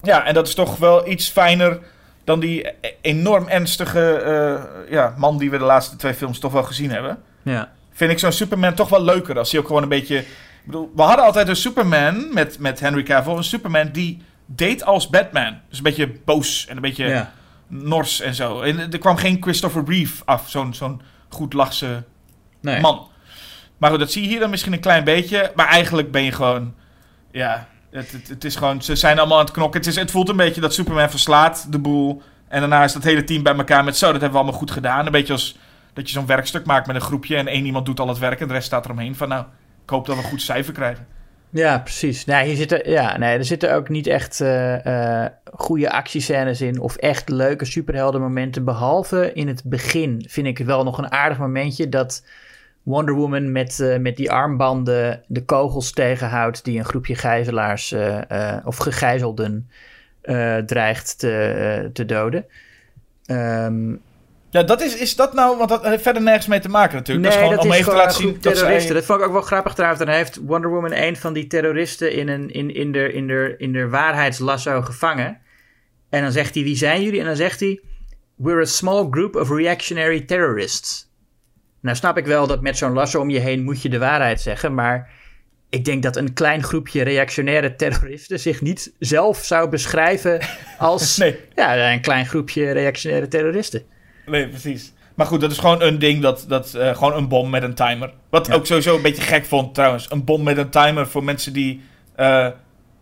Ja, 0.03 0.25
en 0.25 0.35
dat 0.35 0.49
is 0.49 0.55
toch 0.55 0.77
wel 0.77 1.09
iets 1.09 1.29
fijner 1.29 1.79
dan 2.27 2.41
die 2.41 2.69
enorm 3.01 3.49
ernstige 3.49 4.23
uh, 4.27 4.91
ja, 4.91 5.15
man 5.17 5.39
die 5.39 5.51
we 5.51 5.59
de 5.59 5.65
laatste 5.65 5.97
twee 5.97 6.15
films 6.15 6.39
toch 6.39 6.53
wel 6.53 6.63
gezien 6.63 6.91
hebben. 6.91 7.19
Ja. 7.43 7.73
Vind 7.93 8.11
ik 8.11 8.19
zo'n 8.19 8.33
Superman 8.33 8.75
toch 8.75 8.89
wel 8.89 9.03
leuker 9.03 9.39
als 9.39 9.51
hij 9.51 9.61
ook 9.61 9.67
gewoon 9.67 9.83
een 9.83 9.89
beetje. 9.89 10.19
Ik 10.19 10.27
bedoel, 10.65 10.93
we 10.95 11.03
hadden 11.03 11.25
altijd 11.25 11.49
een 11.49 11.57
Superman 11.57 12.35
met, 12.35 12.59
met 12.59 12.81
Henry 12.81 13.03
Cavill, 13.03 13.37
een 13.37 13.45
Superman 13.45 13.89
die 13.93 14.23
deed 14.47 14.85
als 14.85 15.09
Batman. 15.09 15.59
Dus 15.69 15.79
een 15.79 15.85
beetje 15.85 16.13
boos 16.25 16.67
en 16.67 16.77
een 16.77 16.83
beetje 16.83 17.05
ja. 17.05 17.33
nors 17.67 18.21
en 18.21 18.35
zo. 18.35 18.61
En 18.61 18.93
er 18.93 18.99
kwam 18.99 19.17
geen 19.17 19.43
Christopher 19.43 19.83
Reeve 19.87 20.23
af, 20.25 20.51
zo'n 20.51 20.75
zo'n 20.75 21.01
goed 21.29 21.53
lachse 21.53 22.05
nee. 22.61 22.81
man. 22.81 23.09
Maar 23.79 23.91
goed, 23.91 23.99
dat 23.99 24.13
zie 24.13 24.23
je 24.23 24.29
hier 24.29 24.41
dan 24.41 24.51
misschien 24.51 24.73
een 24.73 24.81
klein 24.81 25.05
beetje. 25.05 25.53
Maar 25.55 25.69
eigenlijk 25.69 26.11
ben 26.11 26.23
je 26.23 26.33
gewoon. 26.33 26.75
Ja, 27.31 27.69
het, 27.97 28.29
het, 28.29 28.45
is 28.45 28.57
gewoon, 28.57 28.83
ze 28.83 28.97
zijn 28.97 29.19
allemaal 29.19 29.39
aan 29.39 29.45
het 29.45 29.55
knokken. 29.55 29.81
Het, 29.81 29.95
het 29.95 30.11
voelt 30.11 30.29
een 30.29 30.37
beetje 30.37 30.61
dat 30.61 30.75
Superman 30.75 31.11
verslaat 31.11 31.73
de 31.73 31.79
boel. 31.79 32.23
En 32.49 32.61
daarna 32.61 32.85
is 32.85 32.93
dat 32.93 33.03
hele 33.03 33.25
team 33.25 33.43
bij 33.43 33.55
elkaar 33.55 33.85
met 33.85 33.97
zo, 33.97 34.13
dat 34.13 34.21
hebben 34.21 34.31
we 34.31 34.37
allemaal 34.39 34.61
goed 34.61 34.71
gedaan. 34.71 35.07
Een 35.07 35.13
beetje 35.13 35.33
als 35.33 35.59
dat 35.93 36.09
je 36.09 36.15
zo'n 36.15 36.27
werkstuk 36.27 36.67
maakt 36.67 36.87
met 36.87 36.97
een 36.97 37.03
groepje 37.03 37.37
en 37.37 37.47
één 37.47 37.65
iemand 37.65 37.87
doet 37.87 38.01
al 38.01 38.09
het 38.09 38.19
werk 38.19 38.41
en 38.41 38.47
de 38.47 38.53
rest 38.53 38.67
staat 38.67 38.85
eromheen. 38.85 39.15
Van 39.15 39.29
nou, 39.29 39.45
ik 39.85 39.91
hoop 39.91 40.07
dat 40.07 40.17
we 40.17 40.23
een 40.23 40.29
goed 40.29 40.43
cijfer 40.43 40.73
krijgen. 40.73 41.07
Ja, 41.51 41.79
precies. 41.79 42.25
Nee, 42.25 42.47
hier 42.47 42.57
zitten, 42.57 42.91
ja, 42.91 43.19
nee, 43.19 43.39
er 43.39 43.45
zitten 43.45 43.75
ook 43.75 43.89
niet 43.89 44.07
echt 44.07 44.41
uh, 44.41 44.85
uh, 44.85 45.27
goede 45.55 45.91
actiescènes 45.91 46.61
in 46.61 46.81
of 46.81 46.97
echt 46.97 47.29
leuke 47.29 47.65
superheldenmomenten. 47.65 48.65
Behalve 48.65 49.33
in 49.33 49.49
het 49.49 49.63
begin 49.65 50.25
vind 50.29 50.47
ik 50.47 50.59
wel 50.59 50.85
nog 50.85 50.99
een 50.99 51.13
aardig 51.13 51.39
momentje 51.39 51.89
dat 51.89 52.25
Wonder 52.87 53.15
Woman 53.15 53.53
met, 53.53 53.81
eh, 53.81 53.97
met 53.97 54.17
die 54.17 54.31
armbanden 54.31 55.23
de 55.27 55.45
kogels 55.45 55.93
tegenhoudt 55.93 56.65
die 56.65 56.79
een 56.79 56.85
groepje 56.85 57.15
gijzelaars 57.15 57.93
eh, 57.93 58.31
eh, 58.31 58.67
of 58.67 58.77
gegijzelden 58.77 59.71
dreigt 60.67 61.19
te, 61.19 61.91
te 61.93 62.05
doden. 62.05 62.47
Ehm, 63.25 63.95
Ja, 64.51 64.63
dat 64.63 64.81
is, 64.81 64.97
is 64.97 65.17
dat 65.17 65.35
nou, 65.35 65.57
want 65.57 65.69
dat 65.69 65.85
heeft 65.85 66.03
verder 66.03 66.23
nergens 66.23 66.47
mee 66.47 66.61
te 66.61 66.69
maken 66.69 66.97
natuurlijk. 66.97 67.27
dat 67.27 67.35
is 67.37 67.43
gewoon 67.43 67.59
om 67.59 67.73
even 67.73 67.91
te 67.91 67.97
laten 67.97 68.17
zien 68.17 68.29
groep 68.29 68.43
dat 68.43 68.55
terroristen. 68.55 68.87
zij... 68.87 68.95
Dat 68.95 69.05
vond 69.05 69.21
ik 69.21 69.27
ook 69.27 69.33
wel 69.33 69.43
grappig 69.43 69.75
trouwens. 69.75 70.05
Dan 70.05 70.15
heeft 70.15 70.37
Wonder 70.37 70.71
Woman 70.71 70.93
een 70.93 71.17
van 71.17 71.33
die 71.33 71.47
terroristen 71.47 72.13
in, 72.13 72.29
een, 72.29 72.51
in, 72.51 72.75
in, 72.75 72.93
de, 72.93 73.13
in, 73.13 73.27
de, 73.27 73.55
in 73.59 73.73
de 73.73 73.89
waarheidslasso 73.89 74.83
gevangen. 74.83 75.39
En 76.09 76.23
dan 76.23 76.33
zegt 76.33 76.55
hij, 76.55 76.65
wie 76.65 76.77
zijn 76.77 77.03
jullie? 77.03 77.21
En 77.21 77.27
dan 77.27 77.37
zegt 77.37 77.61
hij, 77.61 77.81
we're 78.37 78.61
a 78.61 78.65
small 78.65 79.07
group 79.11 79.37
of 79.37 79.51
reactionary 79.51 80.21
terrorists. 80.21 81.06
Nou 81.81 81.97
snap 81.97 82.17
ik 82.19 82.27
wel 82.27 82.47
dat 82.47 82.61
met 82.63 82.77
zo'n 82.77 82.93
lasso 82.93 83.21
om 83.21 83.31
je 83.31 83.39
heen 83.39 83.65
moet 83.65 83.83
je 83.83 83.89
de 83.89 83.99
waarheid 83.99 84.41
zeggen, 84.41 84.75
maar 84.75 85.11
ik 85.71 85.85
denk 85.85 86.03
dat 86.03 86.17
een 86.17 86.33
klein 86.33 86.63
groepje 86.63 87.03
reactionaire 87.03 87.77
terroristen 87.77 88.41
zich 88.41 88.61
niet 88.61 88.93
zelf 88.99 89.45
zou 89.45 89.69
beschrijven 89.69 90.41
als 90.79 91.17
Nee. 91.17 91.39
ja, 91.55 91.93
een 91.93 92.01
klein 92.01 92.27
groepje 92.27 92.71
reactionaire 92.71 93.29
terroristen. 93.29 93.83
Nee, 94.27 94.49
precies. 94.49 94.93
Maar 95.15 95.27
goed, 95.27 95.41
dat 95.41 95.51
is 95.51 95.59
gewoon 95.59 95.83
een 95.83 95.99
ding, 95.99 96.23
dat, 96.23 96.45
dat, 96.49 96.75
eh, 96.75 96.97
gewoon 96.97 97.17
een 97.17 97.29
bom 97.29 97.51
met 97.51 97.63
een 97.63 97.75
timer. 97.75 98.13
Wat 98.31 98.49
ik 98.49 98.55
ook 98.55 98.67
sowieso 98.67 98.97
een 98.97 99.03
beetje 99.03 99.23
gek 99.23 99.45
vond 99.45 99.75
trouwens. 99.75 100.11
Een 100.11 100.25
bom 100.25 100.43
met 100.43 100.57
een 100.59 100.69
timer 100.71 101.07
voor 101.07 101.25
mensen 101.25 101.53
die 101.53 101.81
eh, 102.17 102.49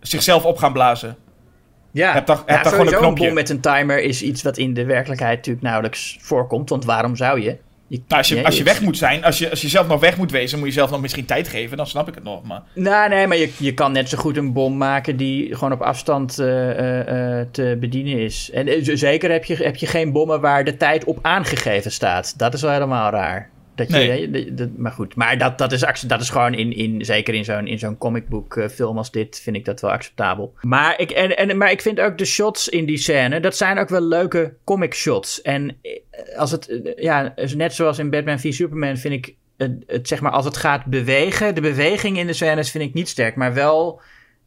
zichzelf 0.00 0.44
op 0.44 0.56
gaan 0.56 0.72
blazen. 0.72 1.16
Ja, 1.90 2.12
Heb 2.12 2.26
toch- 2.26 2.42
heb 2.46 2.56
ja, 2.56 2.62
toch 2.62 2.72
gewoon 2.72 2.86
een 2.92 2.98
knopje. 2.98 3.24
bom 3.24 3.34
met 3.34 3.50
een 3.50 3.60
timer 3.60 4.02
is 4.02 4.22
iets 4.22 4.42
wat 4.42 4.56
in 4.58 4.74
de 4.74 4.84
werkelijkheid 4.84 5.36
natuurlijk 5.36 5.64
nauwelijks 5.64 6.18
voorkomt. 6.20 6.68
Want 6.68 6.84
waarom 6.84 7.16
zou 7.16 7.40
je? 7.40 7.56
Je 7.86 8.00
Nou, 8.08 8.20
als 8.20 8.28
je, 8.28 8.44
als 8.44 8.56
je 8.56 8.64
weg 8.64 8.80
moet 8.80 8.98
zijn, 8.98 9.24
als 9.24 9.38
je, 9.38 9.50
als 9.50 9.60
je 9.60 9.68
zelf 9.68 9.86
nog 9.86 10.00
weg 10.00 10.16
moet 10.16 10.30
wezen, 10.30 10.58
moet 10.58 10.68
je 10.68 10.74
zelf 10.74 10.90
nog 10.90 11.00
misschien 11.00 11.24
tijd 11.24 11.48
geven, 11.48 11.76
dan 11.76 11.86
snap 11.86 12.08
ik 12.08 12.14
het 12.14 12.24
nog. 12.24 12.42
Maar 12.42 12.62
Nou, 12.74 13.08
nee, 13.08 13.26
maar 13.26 13.36
je, 13.36 13.50
je 13.58 13.74
kan 13.74 13.92
net 13.92 14.08
zo 14.08 14.18
goed 14.18 14.36
een 14.36 14.52
bom 14.52 14.76
maken 14.76 15.16
die 15.16 15.54
gewoon 15.54 15.72
op 15.72 15.80
afstand 15.80 16.38
eh, 16.38 16.70
eh, 16.70 17.40
eh, 17.40 17.46
te 17.50 17.76
bedienen 17.80 18.18
is. 18.18 18.50
En 18.50 18.98
zeker 18.98 19.30
heb 19.30 19.44
je, 19.44 19.54
heb 19.56 19.76
je 19.76 19.86
geen 19.86 20.12
bommen 20.12 20.40
waar 20.40 20.64
de 20.64 20.76
tijd 20.76 21.04
op 21.04 21.18
aangegeven 21.22 21.92
staat. 21.92 22.38
Dat 22.38 22.54
is 22.54 22.62
wel 22.62 22.72
helemaal 22.72 23.10
raar. 23.10 23.50
Dat 23.74 23.88
je, 23.90 23.94
Nee. 23.96 24.30
dat- 24.30 24.56
dat- 24.58 24.76
maar 24.76 24.92
goed, 24.92 25.14
maar 25.14 25.38
dat, 25.38 25.58
dat, 25.58 25.72
is, 25.72 25.80
dat 26.06 26.20
is 26.20 26.30
gewoon 26.30 26.54
in, 26.54 26.72
in, 26.72 27.04
zeker 27.04 27.34
in 27.34 27.44
zo'n, 27.44 27.66
in 27.66 27.78
zo'n 27.78 27.98
comicbook 27.98 28.56
eh, 28.56 28.68
film 28.68 28.98
als 28.98 29.10
dit, 29.10 29.40
vind 29.40 29.56
ik 29.56 29.64
dat 29.64 29.80
wel 29.80 29.90
acceptabel. 29.90 30.54
Maar 30.60 31.00
ik, 31.00 31.10
en, 31.10 31.36
en, 31.36 31.56
maar 31.56 31.70
ik 31.70 31.80
vind 31.80 32.00
ook 32.00 32.18
de 32.18 32.24
shots 32.24 32.68
in 32.68 32.86
die 32.86 32.96
scène, 32.98 33.40
dat 33.40 33.56
zijn 33.56 33.78
ook 33.78 33.88
wel 33.88 34.00
leuke 34.02 34.54
comic 34.64 34.94
shots. 34.94 35.42
En 35.42 35.76
eh, 35.82 36.38
als 36.38 36.50
het, 36.50 36.68
eh, 36.68 37.02
ja, 37.04 37.34
net 37.56 37.74
zoals 37.74 37.98
in 37.98 38.10
Batman 38.10 38.40
v 38.40 38.52
Superman 38.52 38.96
vind 38.96 39.14
ik 39.14 39.34
het, 39.56 39.72
het, 39.86 40.08
zeg 40.08 40.20
maar, 40.20 40.32
als 40.32 40.44
het 40.44 40.56
gaat 40.56 40.84
bewegen, 40.84 41.54
de 41.54 41.60
beweging 41.60 42.18
in 42.18 42.26
de 42.26 42.32
scènes 42.32 42.70
vind 42.70 42.84
ik 42.84 42.94
niet 42.94 43.08
sterk, 43.08 43.36
maar 43.36 43.54
wel 43.54 44.00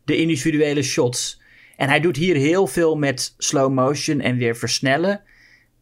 de 0.05 0.17
individuele 0.17 0.81
shots. 0.83 1.41
En 1.77 1.87
hij 1.89 1.99
doet 1.99 2.15
hier 2.17 2.35
heel 2.35 2.67
veel 2.67 2.95
met 2.97 3.33
slow 3.37 3.73
motion 3.73 4.19
en 4.21 4.37
weer 4.37 4.55
versnellen. 4.55 5.21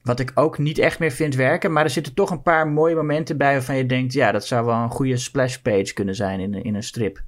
Wat 0.06 0.20
ik 0.20 0.32
ook 0.36 0.58
niet 0.58 0.78
echt 0.78 1.00
meer 1.00 1.12
vind 1.12 1.36
werken. 1.36 1.72
Maar 1.72 1.84
er 1.84 1.90
zitten 1.90 2.14
toch 2.14 2.30
een 2.30 2.42
paar 2.42 2.68
mooie 2.68 2.96
momenten 2.96 3.38
bij 3.38 3.52
waarvan 3.54 3.76
je 3.78 3.86
denkt... 3.86 4.14
ja, 4.14 4.32
dat 4.32 4.46
zou 4.46 4.66
wel 4.66 4.76
een 4.76 4.90
goede 4.90 5.18
splash 5.18 5.56
page 5.58 5.94
kunnen 5.94 6.16
zijn 6.16 6.40
in, 6.40 6.54
een- 6.54 6.64
in 6.64 6.76
een 6.76 6.84
strip. 6.84 7.22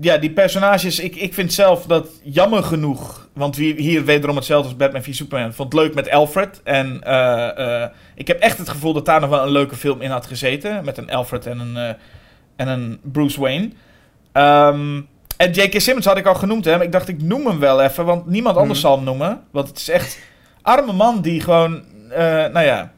ja, 0.00 0.16
die 0.18 0.30
personages, 0.32 0.98
ik, 1.00 1.16
ik 1.16 1.34
vind 1.34 1.52
zelf 1.52 1.86
dat 1.86 2.08
jammer 2.22 2.62
genoeg. 2.62 3.28
Want 3.32 3.56
wie- 3.56 3.74
hier 3.80 4.04
wederom 4.04 4.36
hetzelfde 4.36 4.68
als 4.68 4.76
Batman 4.76 5.02
v 5.02 5.14
Superman. 5.14 5.52
Vond 5.52 5.72
het 5.72 5.82
leuk 5.82 5.94
met 5.94 6.10
Alfred. 6.10 6.60
En 6.64 7.02
eh, 7.02 7.82
eh, 7.82 7.90
ik 8.14 8.26
heb 8.26 8.40
echt 8.40 8.58
het 8.58 8.68
gevoel 8.68 8.92
dat 8.92 9.06
daar 9.06 9.20
nog 9.20 9.30
wel 9.30 9.42
een 9.42 9.50
leuke 9.52 9.76
film 9.76 10.00
in 10.00 10.10
had 10.10 10.26
gezeten. 10.26 10.84
Met 10.84 10.98
een 10.98 11.10
Alfred 11.10 11.46
en 11.46 11.58
een, 11.58 11.76
eh, 11.76 11.94
en 12.56 12.68
een 12.68 12.98
Bruce 13.02 13.40
Wayne. 13.40 13.70
Ehm, 14.32 15.00
en 15.36 15.50
J.K. 15.52 15.80
Simmons 15.80 16.06
had 16.06 16.16
ik 16.18 16.26
al 16.26 16.34
genoemd, 16.34 16.64
hè. 16.64 16.76
Maar 16.76 16.84
ik 16.86 16.92
dacht, 16.92 17.08
ik 17.08 17.22
noem 17.22 17.46
hem 17.46 17.58
wel 17.58 17.82
even. 17.82 18.04
Want 18.04 18.26
niemand 18.26 18.56
anders 18.56 18.78
Mhm. 18.78 18.88
zal 18.88 18.96
hem 18.96 19.04
noemen. 19.04 19.40
Want 19.50 19.68
het 19.68 19.76
is 19.78 19.88
echt 19.88 20.18
arme 20.62 20.92
man 20.92 21.20
die 21.20 21.40
gewoon, 21.40 21.82
nou 22.52 22.60
ja, 22.60 22.92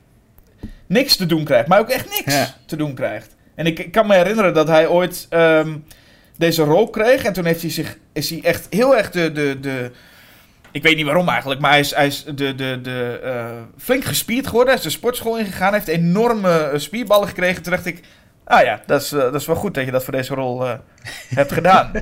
niks 0.87 1.17
te 1.17 1.27
doen 1.27 1.45
krijgt. 1.45 1.69
Maar 1.69 1.79
ook 1.81 1.89
echt 1.91 2.09
niks 2.11 2.35
Ja. 2.35 2.55
te 2.67 2.77
doen 2.77 2.95
krijgt. 2.95 3.37
En 3.55 3.67
ik, 3.67 3.79
ik 3.79 3.93
kan 3.93 4.07
me 4.07 4.15
herinneren 4.15 4.55
dat 4.55 4.69
hij 4.69 4.87
ooit 4.87 5.27
ehm, 5.31 5.77
deze 6.37 6.63
rol 6.63 6.91
kreeg. 6.91 7.25
En 7.25 7.33
toen 7.33 7.45
heeft 7.45 7.61
hij 7.61 7.71
zich, 7.71 7.99
is 8.13 8.31
hij 8.31 8.41
echt 8.43 8.67
heel 8.71 8.97
erg 8.97 9.11
de, 9.11 9.33
de, 9.33 9.61
de 9.61 9.91
ik 10.71 10.83
weet 10.83 10.97
niet 10.97 11.05
waarom 11.05 11.29
eigenlijk, 11.29 11.61
maar 11.61 11.71
hij 11.71 11.81
is, 11.81 11.95
hij 11.95 12.07
is 12.07 12.25
de, 12.25 12.55
de, 12.55 12.79
de, 12.83 13.21
eh, 13.25 13.47
flink 13.79 14.05
gespierd 14.05 14.47
geworden. 14.47 14.69
Hij 14.75 14.79
is 14.83 14.91
de 14.93 14.99
sportschool 14.99 15.39
ingegaan, 15.39 15.73
heeft 15.73 15.89
enorme 15.89 16.59
eh, 16.59 16.79
spierballen 16.79 17.29
gekregen. 17.29 17.63
Toen 17.63 17.73
dacht 17.73 17.87
ik, 17.87 18.01
ah 18.45 18.63
ja, 18.63 18.81
dat 18.87 19.03
is, 19.03 19.13
eh, 19.13 19.19
dat 19.21 19.35
is 19.35 19.47
wel 19.47 19.57
goed 19.57 19.75
dat 19.75 19.85
je 19.85 19.91
dat 19.91 20.05
voor 20.05 20.13
deze 20.13 20.35
rol 20.35 20.67
eh, 20.67 20.75
hebt 21.29 21.53
gedaan. 21.53 21.91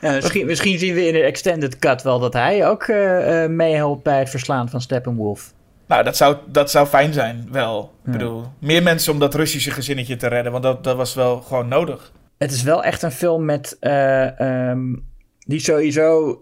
Ja, 0.00 0.12
misschien, 0.12 0.46
misschien 0.46 0.78
zien 0.78 0.94
we 0.94 1.06
in 1.06 1.12
de 1.12 1.22
extended 1.22 1.78
cut 1.78 2.02
wel 2.02 2.18
dat 2.18 2.32
hij 2.32 2.68
ook 2.68 2.82
eh, 2.82 3.44
eh, 3.44 3.50
meehelpt 3.50 4.02
bij 4.02 4.18
het 4.18 4.30
verslaan 4.30 4.68
van 4.68 4.80
Steppenwolf. 4.80 5.52
Nou, 5.90 6.04
dat 6.04 6.16
zou, 6.16 6.36
dat 6.46 6.70
zou 6.70 6.86
fijn 6.86 7.12
zijn, 7.12 7.48
wel. 7.50 7.92
Ik 8.06 8.12
bedoel, 8.12 8.44
meer 8.58 8.82
mensen 8.82 9.12
om 9.12 9.18
dat 9.18 9.34
Russische 9.34 9.70
gezinnetje 9.70 10.16
te 10.16 10.28
redden, 10.28 10.52
want 10.52 10.64
dat, 10.64 10.84
dat 10.84 10.96
was 10.96 11.14
wel 11.14 11.40
gewoon 11.40 11.68
nodig. 11.68 12.12
Het 12.38 12.52
is 12.52 12.62
wel 12.62 12.84
echt 12.84 13.02
een 13.02 13.10
film 13.10 13.44
met. 13.44 13.76
eh, 13.80 14.40
ehm, 14.40 14.94
die 15.38 15.60
sowieso. 15.60 16.38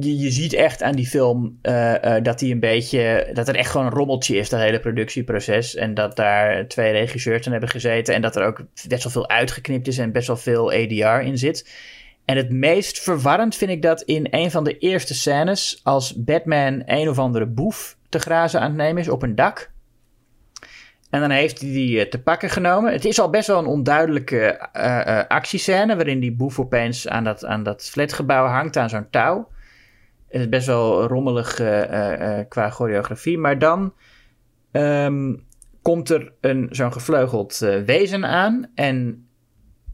Je, 0.00 0.18
je 0.18 0.30
ziet 0.30 0.52
echt 0.52 0.82
aan 0.82 0.94
die 0.94 1.06
film 1.06 1.58
eh, 1.62 2.16
eh, 2.16 2.24
dat 2.24 2.40
hij 2.40 2.50
een 2.50 2.60
beetje. 2.60 3.30
Dat 3.32 3.48
er 3.48 3.54
echt 3.54 3.70
gewoon 3.70 3.86
een 3.86 3.92
rommeltje 3.92 4.36
is, 4.36 4.48
dat 4.48 4.60
hele 4.60 4.80
productieproces. 4.80 5.74
En 5.74 5.94
dat 5.94 6.16
daar 6.16 6.68
twee 6.68 6.92
regisseurs 6.92 7.46
aan 7.46 7.52
hebben 7.52 7.70
gezeten. 7.70 8.14
En 8.14 8.22
dat 8.22 8.36
er 8.36 8.44
ook 8.44 8.64
best 8.88 9.02
wel 9.02 9.12
veel 9.12 9.28
uitgeknipt 9.28 9.86
is 9.86 9.98
en 9.98 10.12
best 10.12 10.26
wel 10.26 10.36
veel 10.36 10.72
ADR 10.72 11.26
in 11.26 11.38
zit. 11.38 11.70
En 12.24 12.36
het 12.36 12.50
meest 12.50 13.00
verwarrend 13.00 13.56
vind 13.56 13.70
ik 13.70 13.82
dat 13.82 14.02
in 14.02 14.26
een 14.30 14.50
van 14.50 14.64
de 14.64 14.78
eerste 14.78 15.14
scènes. 15.14 15.80
als 15.82 16.14
Batman 16.14 16.82
een 16.86 17.08
of 17.08 17.18
andere 17.18 17.46
boef 17.46 17.96
te 18.08 18.18
grazen 18.18 18.60
aan 18.60 18.66
het 18.66 18.76
nemen 18.76 19.02
is 19.02 19.08
op 19.08 19.22
een 19.22 19.34
dak. 19.34 19.70
En 21.12 21.20
dan 21.20 21.30
heeft 21.30 21.60
hij 21.60 21.70
die 21.70 22.00
eh, 22.00 22.10
te 22.10 22.22
pakken 22.22 22.50
genomen. 22.50 22.92
Het 22.92 23.04
is 23.04 23.20
al 23.20 23.30
best 23.30 23.46
wel 23.46 23.58
een 23.58 23.66
onduidelijke 23.66 24.38
eh, 24.38 25.18
eh, 25.18 25.26
actiescène. 25.28 25.96
waarin 25.96 26.20
die 26.20 26.32
boef 26.32 26.58
opeens 26.58 27.08
aan 27.08 27.24
dat, 27.24 27.44
aan 27.44 27.62
dat 27.62 27.84
flatgebouw 27.84 28.46
hangt 28.46 28.76
aan 28.76 28.88
zo'n 28.88 29.10
touw. 29.10 29.48
Het 30.28 30.40
is 30.40 30.48
best 30.48 30.66
wel 30.66 31.06
rommelig 31.06 31.54
qua 32.48 32.70
choreografie. 32.70 33.38
Maar 33.38 33.58
dan 33.58 33.94
ehm, 34.70 35.34
komt 35.82 36.10
er 36.10 36.32
een, 36.40 36.68
zo'n 36.70 36.92
gevleugeld 36.92 37.58
wezen 37.86 38.26
aan. 38.26 38.70
En 38.74 39.26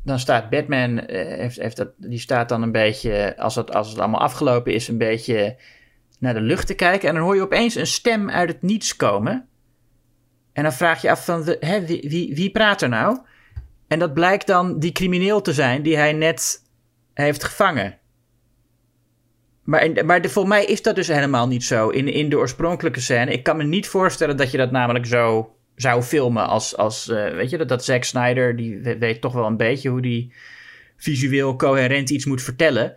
dan 0.08 0.18
staat 0.18 0.50
Batman. 0.50 0.98
eh, 0.98 1.38
heeft, 1.38 1.56
heeft 1.60 1.76
dat, 1.76 1.88
die 1.96 2.18
staat 2.18 2.48
dan 2.48 2.62
een 2.62 2.72
beetje. 2.72 3.36
Als 3.38 3.54
het, 3.54 3.74
als 3.74 3.88
het 3.88 3.98
allemaal 3.98 4.20
afgelopen 4.20 4.72
is, 4.74 4.88
een 4.88 4.98
beetje 4.98 5.56
naar 6.18 6.34
de 6.34 6.40
lucht 6.40 6.66
te 6.66 6.74
kijken. 6.74 7.08
En 7.08 7.14
dan 7.14 7.24
hoor 7.24 7.34
je 7.34 7.42
opeens 7.42 7.74
een 7.74 7.86
stem 7.86 8.30
uit 8.30 8.48
het 8.48 8.62
niets 8.62 8.96
komen. 8.96 9.48
En 10.52 10.62
dan 10.62 10.72
vraag 10.72 11.02
je 11.02 11.10
af 11.10 11.24
van, 11.24 11.44
de- 11.44 11.56
hè, 11.60 11.86
wie, 11.86 12.04
wie, 12.08 12.34
wie 12.34 12.50
praat 12.50 12.82
er 12.82 12.88
nou? 12.88 13.18
En 13.88 13.98
dat 13.98 14.14
blijkt 14.14 14.46
dan 14.46 14.78
die 14.78 14.92
crimineel 14.92 15.40
te 15.40 15.52
zijn 15.52 15.82
die 15.82 15.96
hij 15.96 16.12
net 16.12 16.62
heeft 17.14 17.44
gevangen. 17.44 17.98
Maar, 19.62 20.04
maar 20.04 20.20
de, 20.22 20.28
voor 20.28 20.48
mij 20.48 20.64
is 20.64 20.82
dat 20.82 20.94
dus 20.94 21.08
helemaal 21.08 21.48
niet 21.48 21.64
zo 21.64 21.88
in, 21.88 22.08
in 22.12 22.28
de 22.28 22.38
oorspronkelijke 22.38 23.00
scène. 23.00 23.32
Ik 23.32 23.42
kan 23.42 23.56
me 23.56 23.64
niet 23.64 23.88
voorstellen 23.88 24.36
dat 24.36 24.50
je 24.50 24.56
dat 24.56 24.70
namelijk 24.70 25.06
zo 25.06 25.56
zou 25.78 26.02
filmen 26.02 26.46
als, 26.48 26.76
als 26.76 27.08
eh, 27.08 27.30
weet 27.34 27.50
je, 27.50 27.58
dat, 27.58 27.68
dat 27.68 27.84
Zack 27.84 28.04
Snyder, 28.04 28.56
die 28.56 28.78
we- 28.78 28.98
weet 28.98 29.20
toch 29.20 29.32
wel 29.32 29.46
een 29.46 29.56
beetje 29.56 29.88
hoe 29.88 30.00
die 30.00 30.32
visueel 30.96 31.56
coherent 31.56 32.10
iets 32.10 32.24
moet 32.24 32.42
vertellen. 32.42 32.96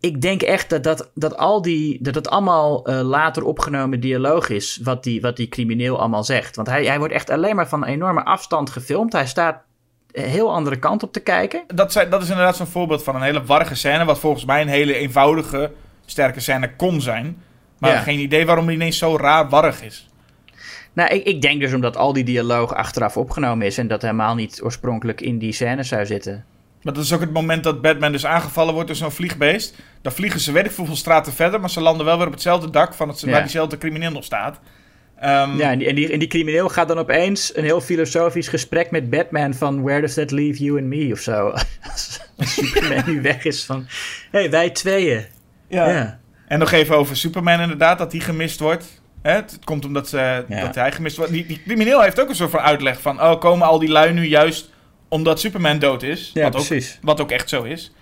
Ik 0.00 0.20
denk 0.20 0.42
echt 0.42 0.70
dat, 0.70 0.82
dat, 0.84 1.10
dat, 1.14 1.36
al 1.36 1.62
die, 1.62 1.98
dat 2.02 2.14
het 2.14 2.28
allemaal 2.28 2.86
eh, 2.86 3.00
later 3.00 3.42
opgenomen 3.44 4.00
dialoog 4.00 4.48
is, 4.48 4.80
wat 4.82 5.02
die, 5.02 5.20
wat 5.20 5.36
die 5.36 5.48
crimineel 5.48 5.98
allemaal 5.98 6.24
zegt. 6.24 6.56
Want 6.56 6.68
hij, 6.68 6.84
hij 6.84 6.98
wordt 6.98 7.14
echt 7.14 7.30
alleen 7.30 7.56
maar 7.56 7.68
van 7.68 7.82
een 7.82 7.88
enorme 7.88 8.24
afstand 8.24 8.70
gefilmd. 8.70 9.12
Hij 9.12 9.26
staat 9.26 9.62
een 10.12 10.24
heel 10.24 10.52
andere 10.54 10.78
kant 10.78 11.02
op 11.02 11.12
te 11.12 11.20
kijken. 11.20 11.64
Dat, 11.74 11.92
zijn, 11.92 12.10
dat 12.10 12.22
is 12.22 12.28
inderdaad 12.28 12.56
zo'n 12.56 12.66
voorbeeld 12.66 13.02
van 13.02 13.14
een 13.16 13.22
hele 13.22 13.44
warrige 13.44 13.74
scène, 13.74 14.04
wat 14.04 14.18
volgens 14.18 14.44
mij 14.44 14.60
een 14.60 14.68
hele 14.68 14.94
eenvoudige, 14.94 15.72
sterke 16.06 16.40
scène 16.40 16.76
kon 16.76 17.00
zijn. 17.00 17.42
Maar 17.78 17.90
Ja. 17.90 18.00
geen 18.00 18.18
idee 18.18 18.46
waarom 18.46 18.66
die 18.66 18.74
ineens 18.74 18.98
zo 18.98 19.16
raar 19.16 19.48
warrig 19.48 19.82
is. 19.82 20.08
Nou, 20.96 21.14
ik, 21.14 21.24
ik 21.24 21.42
denk 21.42 21.60
dus 21.60 21.72
omdat 21.72 21.96
al 21.96 22.12
die 22.12 22.24
dialoog 22.24 22.74
achteraf 22.74 23.16
opgenomen 23.16 23.66
is 23.66 23.78
en 23.78 23.88
dat 23.88 24.02
helemaal 24.02 24.34
niet 24.34 24.60
oorspronkelijk 24.62 25.20
in 25.20 25.38
die 25.38 25.52
scène 25.52 25.82
zou 25.82 26.06
zitten. 26.06 26.44
Maar 26.82 26.94
dat 26.94 27.04
is 27.04 27.12
ook 27.12 27.20
het 27.20 27.32
moment 27.32 27.64
dat 27.64 27.80
Batman 27.82 28.12
dus 28.12 28.26
aangevallen 28.26 28.72
wordt 28.74 28.88
door 28.88 28.96
zo'n 28.96 29.10
vliegbeest. 29.10 29.74
Dan 30.02 30.12
vliegen 30.12 30.40
ze 30.40 30.52
weet 30.52 30.66
ik 30.66 30.72
hoeveel 30.76 30.96
straten 30.96 31.32
verder, 31.32 31.60
maar 31.60 31.70
ze 31.70 31.80
landen 31.80 32.06
wel 32.06 32.16
weer 32.16 32.26
op 32.26 32.32
hetzelfde 32.32 32.70
dak 32.70 32.94
van 32.94 33.08
het, 33.08 33.20
Ja. 33.20 33.30
waar 33.30 33.40
diezelfde 33.40 33.78
crimineel 33.78 34.10
nog 34.10 34.24
staat. 34.24 34.60
Ehm, 35.20 35.56
Ja, 35.56 35.70
en 35.70 35.78
die, 35.78 35.88
en, 35.88 35.94
die, 35.94 36.12
en 36.12 36.18
die 36.18 36.28
crimineel 36.28 36.68
gaat 36.68 36.88
dan 36.88 36.98
opeens 36.98 37.56
een 37.56 37.64
heel 37.64 37.80
filosofisch 37.80 38.48
gesprek 38.48 38.90
met 38.90 39.10
Batman 39.10 39.54
van 39.54 39.82
Where 39.82 40.00
does 40.00 40.14
that 40.14 40.30
leave 40.30 40.62
you 40.64 40.78
and 40.78 40.86
me 40.86 41.08
of 41.12 41.18
zo. 41.18 41.52
Als 42.38 42.54
Superman 42.54 43.02
nu 43.06 43.20
weg 43.22 43.44
is 43.44 43.64
van, 43.64 43.86
hé, 44.30 44.38
hey, 44.38 44.50
wij 44.50 44.70
tweeën. 44.70 45.24
ja. 45.68 45.88
Ja. 45.90 46.18
En 46.48 46.58
nog 46.58 46.72
even 46.72 46.96
over 46.96 47.16
Superman 47.16 47.60
inderdaad, 47.60 47.98
dat 47.98 48.10
die 48.10 48.20
gemist 48.20 48.60
wordt. 48.60 49.00
Hè, 49.26 49.32
het 49.32 49.58
komt 49.64 49.84
omdat 49.84 50.12
eh, 50.12 50.38
Ja. 50.48 50.60
dat 50.60 50.74
hij 50.74 50.92
gemist 50.92 51.16
wordt. 51.16 51.32
Die, 51.32 51.46
die 51.46 51.62
crimineel 51.62 52.02
heeft 52.02 52.20
ook 52.20 52.28
een 52.28 52.34
soort 52.34 52.50
van 52.50 52.60
uitleg 52.60 53.00
van... 53.00 53.22
Oh, 53.22 53.40
komen 53.40 53.66
al 53.66 53.78
die 53.78 53.88
lui 53.88 54.12
nu 54.12 54.24
juist 54.24 54.70
omdat 55.08 55.40
Superman 55.40 55.78
dood 55.78 56.02
is. 56.02 56.30
Ja, 56.34 56.42
wat, 56.42 56.56
ook, 56.56 56.66
precies. 56.66 56.98
wat 57.02 57.20
ook 57.20 57.30
echt 57.30 57.48
zo 57.48 57.62
is. 57.62 57.92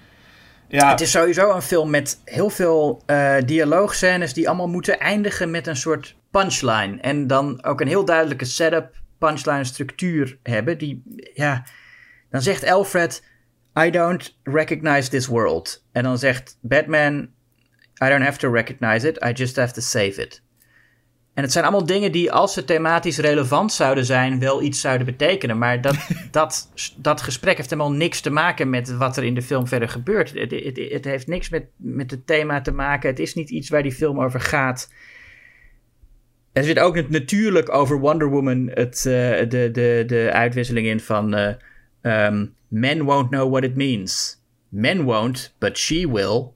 Ja, 0.68 0.90
Het 0.90 1.00
is 1.00 1.10
sowieso 1.10 1.54
een 1.54 1.62
film 1.62 1.90
met 1.90 2.20
heel 2.24 2.50
veel 2.50 3.02
eh 3.06 3.36
dialoogscènes 3.44 4.32
die 4.32 4.48
allemaal 4.48 4.68
moeten 4.68 4.98
eindigen 4.98 5.50
met 5.50 5.66
een 5.66 5.76
soort 5.76 6.16
punchline. 6.30 7.00
En 7.00 7.26
dan 7.26 7.64
ook 7.64 7.80
een 7.80 7.88
heel 7.88 8.04
duidelijke 8.04 8.44
setup, 8.44 8.94
punchline 9.18 9.64
structuur 9.64 10.38
hebben. 10.42 10.78
Die, 10.78 11.02
ja, 11.34 11.64
dan 12.30 12.42
zegt 12.42 12.64
Alfred, 12.66 13.22
I 13.78 13.90
don't 13.90 14.38
recognize 14.42 15.08
this 15.08 15.26
world. 15.26 15.84
En 15.92 16.02
dan 16.02 16.18
zegt 16.18 16.58
Batman, 16.60 17.28
I 18.04 18.08
don't 18.08 18.24
have 18.24 18.38
to 18.38 18.50
recognize 18.52 19.08
it, 19.08 19.24
I 19.24 19.32
just 19.32 19.56
have 19.56 19.72
to 19.72 19.80
save 19.80 20.22
it. 20.22 20.42
En 21.34 21.42
het 21.42 21.52
zijn 21.52 21.64
allemaal 21.64 21.86
dingen 21.86 22.12
die, 22.12 22.32
als 22.32 22.52
ze 22.52 22.64
thematisch 22.64 23.18
relevant 23.18 23.72
zouden 23.72 24.04
zijn, 24.04 24.38
wel 24.38 24.62
iets 24.62 24.80
zouden 24.80 25.06
betekenen. 25.06 25.58
Maar 25.58 25.80
dat, 25.80 25.96
dat, 26.30 26.70
dat 26.96 27.22
gesprek 27.22 27.56
heeft 27.56 27.70
helemaal 27.70 27.92
niks 27.92 28.20
te 28.20 28.30
maken 28.30 28.70
met 28.70 28.96
wat 28.96 29.16
er 29.16 29.24
in 29.24 29.34
de 29.34 29.42
film 29.42 29.66
verder 29.66 29.88
gebeurt. 29.88 30.32
Het, 30.32 30.50
het, 30.50 30.80
het 30.90 31.04
heeft 31.04 31.26
niks 31.26 31.48
met, 31.48 31.64
met 31.76 32.10
het 32.10 32.26
thema 32.26 32.60
te 32.60 32.72
maken. 32.72 33.10
Het 33.10 33.18
is 33.18 33.34
niet 33.34 33.50
iets 33.50 33.68
waar 33.68 33.82
die 33.82 33.92
film 33.92 34.20
over 34.20 34.40
gaat. 34.40 34.92
Er 36.52 36.64
zit 36.64 36.78
ook 36.78 37.08
natuurlijk 37.08 37.74
over 37.74 37.98
Wonder 37.98 38.28
Woman 38.28 38.70
het, 38.74 38.96
eh, 38.96 39.04
de, 39.48 39.68
de, 39.72 40.04
de 40.06 40.30
uitwisseling 40.32 40.86
in 40.86 41.00
van... 41.00 41.34
eh, 41.34 41.54
ehm, 42.00 42.46
Men 42.74 43.04
won't 43.04 43.30
know 43.30 43.48
what 43.48 43.62
it 43.62 43.76
means. 43.76 44.40
Men 44.68 45.04
won't, 45.04 45.54
but 45.60 45.78
she 45.78 46.06
will. 46.06 46.53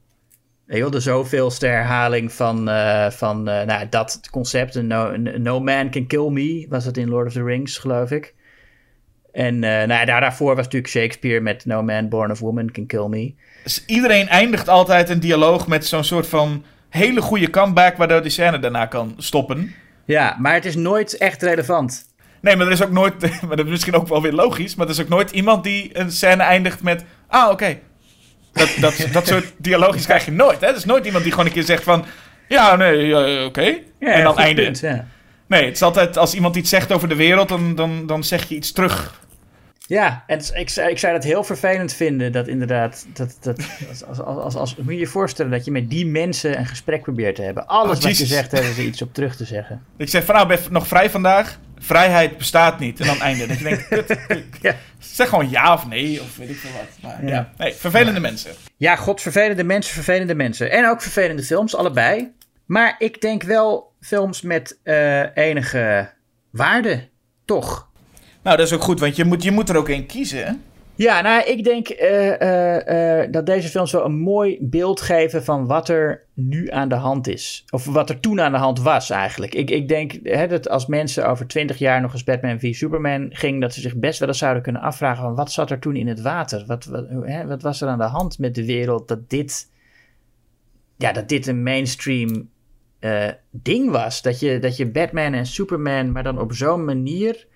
De 0.68 1.00
zoveelste 1.00 1.66
herhaling 1.66 2.32
van, 2.32 2.68
eh, 2.68 3.10
van 3.10 3.48
eh, 3.48 3.66
nou, 3.66 3.86
dat 3.90 4.20
concept. 4.30 4.82
No, 4.82 5.16
no 5.16 5.60
man 5.60 5.90
can 5.90 6.06
kill 6.06 6.28
me, 6.30 6.66
was 6.68 6.84
het 6.84 6.96
in 6.96 7.08
Lord 7.08 7.26
of 7.26 7.32
the 7.32 7.42
Rings, 7.42 7.78
geloof 7.78 8.10
ik. 8.10 8.34
En 9.32 9.54
eh, 9.54 9.86
nou, 9.86 9.92
ja, 9.92 10.04
daar, 10.04 10.20
daarvoor 10.20 10.54
was 10.54 10.64
natuurlijk 10.64 10.92
Shakespeare 10.92 11.40
met 11.40 11.64
No 11.64 11.82
man 11.82 12.08
born 12.08 12.30
of 12.30 12.38
woman 12.38 12.70
can 12.70 12.86
kill 12.86 13.06
me. 13.08 13.34
dus 13.62 13.84
iedereen 13.86 14.28
eindigt 14.28 14.68
altijd 14.68 15.08
een 15.08 15.20
dialoog 15.20 15.66
met 15.66 15.86
zo'n 15.86 16.04
soort 16.04 16.26
van 16.26 16.64
hele 16.88 17.20
goede 17.20 17.50
comeback, 17.50 17.96
waardoor 17.96 18.22
die 18.22 18.30
scène 18.30 18.58
daarna 18.58 18.86
kan 18.86 19.14
stoppen. 19.16 19.74
Ja, 20.04 20.36
maar 20.38 20.54
het 20.54 20.64
is 20.64 20.76
nooit 20.76 21.16
echt 21.16 21.42
relevant. 21.42 22.06
Nee, 22.40 22.56
maar 22.56 22.66
er 22.66 22.72
is 22.72 22.82
ook 22.82 22.90
nooit, 22.90 23.20
maar 23.46 23.56
dat 23.56 23.64
is 23.64 23.70
misschien 23.70 23.94
ook 23.94 24.08
wel 24.08 24.22
weer 24.22 24.32
logisch, 24.32 24.74
maar 24.74 24.86
er 24.86 24.92
is 24.92 25.00
ook 25.00 25.08
nooit 25.08 25.30
iemand 25.30 25.64
die 25.64 25.98
een 25.98 26.10
scène 26.10 26.42
eindigt 26.42 26.82
met, 26.82 27.04
ah, 27.26 27.50
oké. 27.50 27.78
Dat, 28.58 28.70
dat, 28.80 29.06
dat 29.12 29.26
soort 29.26 29.52
dialogisch 29.56 30.04
krijg 30.04 30.24
je 30.24 30.30
nooit, 30.30 30.60
hè? 30.60 30.66
Er 30.66 30.76
is 30.76 30.84
nooit 30.84 31.04
iemand 31.04 31.22
die 31.22 31.32
gewoon 31.32 31.46
een 31.46 31.52
keer 31.52 31.62
zegt 31.62 31.82
van, 31.82 32.04
ja, 32.48 32.76
nee, 32.76 33.06
ja, 33.06 33.44
oké. 33.44 33.76
Ja, 34.00 34.12
en 34.12 34.24
dan 34.24 34.38
einde. 34.38 34.62
punt, 34.62 34.80
ja. 34.80 35.06
Nee, 35.46 35.64
het 35.64 35.74
is 35.74 35.82
altijd, 35.82 36.16
als 36.16 36.34
iemand 36.34 36.56
iets 36.56 36.70
zegt 36.70 36.92
over 36.92 37.08
de 37.08 37.14
wereld, 37.14 37.48
dan, 37.48 37.74
dan, 37.74 38.06
dan 38.06 38.24
zeg 38.24 38.48
je 38.48 38.54
iets 38.54 38.72
terug. 38.72 39.14
Ja, 39.88 40.24
en 40.26 40.40
ik, 40.54 40.68
zou- 40.68 40.90
ik 40.90 40.98
zou 40.98 41.12
dat 41.12 41.24
heel 41.24 41.44
vervelend 41.44 41.92
vinden. 41.92 42.32
Dat 42.32 42.48
inderdaad. 42.48 43.06
Dat, 43.12 43.36
dat, 43.40 43.58
als, 43.88 44.04
als, 44.04 44.18
als, 44.18 44.54
als, 44.54 44.76
moet 44.76 44.92
je 44.92 44.98
je 44.98 45.06
voorstellen 45.06 45.50
dat 45.50 45.64
je 45.64 45.70
met 45.70 45.90
die 45.90 46.06
mensen 46.06 46.58
een 46.58 46.66
gesprek 46.66 47.02
probeert 47.02 47.34
te 47.36 47.42
hebben. 47.42 47.66
Alles 47.66 47.96
Oh, 47.98 48.02
wat 48.02 48.18
je 48.18 48.26
zegt, 48.26 48.52
hebben 48.52 48.74
ze 48.74 48.84
iets 48.84 49.02
op 49.02 49.14
terug 49.14 49.36
te 49.36 49.44
zeggen. 49.44 49.82
Ik 49.96 50.08
zeg 50.08 50.24
van, 50.24 50.34
nou, 50.34 50.48
ben 50.48 50.58
je 50.62 50.70
nog 50.70 50.86
vrij 50.86 51.10
vandaag? 51.10 51.58
Vrijheid 51.78 52.38
bestaat 52.38 52.78
niet. 52.78 53.00
En 53.00 53.06
dan 53.06 53.20
einde. 53.20 53.46
Dat 53.46 53.58
je 53.58 53.64
denkt, 53.64 53.88
kut, 53.88 54.06
kut. 54.26 54.44
Ja. 54.60 54.74
zeg 54.98 55.28
gewoon 55.28 55.50
ja 55.50 55.74
of 55.74 55.86
nee, 55.86 56.20
of 56.20 56.36
weet 56.36 56.48
ik 56.50 56.56
veel 56.56 56.70
wat. 56.72 56.88
Maar, 57.10 57.24
ja. 57.26 57.30
Ja. 57.30 57.52
Nee, 57.56 57.74
vervelende 57.74 58.20
mensen. 58.20 58.50
Ja, 58.76 58.96
god, 58.96 59.20
vervelende 59.20 59.64
mensen, 59.64 59.94
vervelende 59.94 60.34
mensen. 60.34 60.70
En 60.70 60.88
ook 60.88 61.02
vervelende 61.02 61.42
films, 61.42 61.76
allebei. 61.76 62.32
Maar 62.66 62.94
ik 62.98 63.20
denk 63.20 63.42
wel 63.42 63.92
films 64.00 64.42
met 64.42 64.78
eh, 64.82 65.36
enige 65.36 66.10
waarde, 66.50 67.08
toch? 67.44 67.87
Nou, 68.48 68.60
dat 68.60 68.68
is 68.68 68.74
ook 68.74 68.82
goed, 68.82 69.00
want 69.00 69.16
je 69.16 69.24
moet, 69.24 69.42
je 69.42 69.50
moet 69.50 69.68
er 69.68 69.76
ook 69.76 69.88
één 69.88 70.06
kiezen, 70.06 70.46
hè? 70.46 70.52
Ja, 70.94 71.20
nou, 71.20 71.44
ik 71.44 71.64
denk 71.64 71.88
eh, 71.88 72.40
eh, 72.40 73.22
eh, 73.22 73.32
dat 73.32 73.46
deze 73.46 73.68
films 73.68 73.92
wel 73.92 74.04
een 74.04 74.18
mooi 74.18 74.58
beeld 74.60 75.00
geven 75.00 75.44
van 75.44 75.66
wat 75.66 75.88
er 75.88 76.24
nu 76.34 76.70
aan 76.70 76.88
de 76.88 76.94
hand 76.94 77.28
is. 77.28 77.64
Of 77.70 77.84
wat 77.84 78.10
er 78.10 78.20
toen 78.20 78.40
aan 78.40 78.52
de 78.52 78.58
hand 78.58 78.80
was, 78.80 79.10
eigenlijk. 79.10 79.54
Ik, 79.54 79.70
ik 79.70 79.88
denk 79.88 80.12
hè, 80.22 80.46
dat 80.46 80.68
als 80.68 80.86
mensen 80.86 81.28
over 81.28 81.46
twintig 81.46 81.78
jaar 81.78 82.00
nog 82.00 82.12
eens 82.12 82.24
Batman 82.24 82.60
v 82.60 82.74
Superman 82.74 83.28
ging, 83.30 83.60
dat 83.60 83.74
ze 83.74 83.80
zich 83.80 83.96
best 83.96 84.18
wel 84.18 84.28
eens 84.28 84.38
zouden 84.38 84.62
kunnen 84.62 84.82
afvragen 84.82 85.22
van 85.22 85.34
wat 85.34 85.52
zat 85.52 85.70
er 85.70 85.78
toen 85.78 85.96
in 85.96 86.08
het 86.08 86.20
water? 86.20 86.64
Wat, 86.66 86.84
wat, 86.84 87.06
hè, 87.22 87.46
wat 87.46 87.62
was 87.62 87.80
er 87.80 87.88
aan 87.88 87.98
de 87.98 88.04
hand 88.04 88.38
met 88.38 88.54
de 88.54 88.64
wereld 88.64 89.08
dat 89.08 89.30
dit, 89.30 89.70
ja, 90.96 91.12
dat 91.12 91.28
dit 91.28 91.46
een 91.46 91.62
mainstream 91.62 92.48
ding 93.50 93.90
was? 93.90 94.22
Dat 94.22 94.40
je, 94.40 94.58
dat 94.58 94.76
je 94.76 94.90
Batman 94.90 95.32
en 95.32 95.46
Superman, 95.46 96.12
maar 96.12 96.22
dan 96.22 96.40
op 96.40 96.52
zo'n 96.52 96.84
manier 96.84 97.46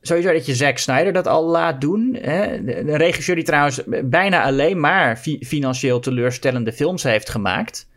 sowieso 0.00 0.32
dat 0.32 0.46
je 0.46 0.54
Zack 0.54 0.78
Snyder 0.78 1.12
dat 1.12 1.26
al 1.26 1.44
laat 1.44 1.80
doen. 1.80 2.18
Hè? 2.20 2.56
Een 2.56 2.96
regisseur 2.96 3.34
die 3.34 3.44
trouwens 3.44 3.82
bijna 4.04 4.42
alleen 4.42 4.80
maar 4.80 5.16
fi- 5.16 5.44
financieel 5.44 6.00
teleurstellende 6.00 6.72
films 6.72 7.02
heeft 7.02 7.28
gemaakt. 7.28 7.88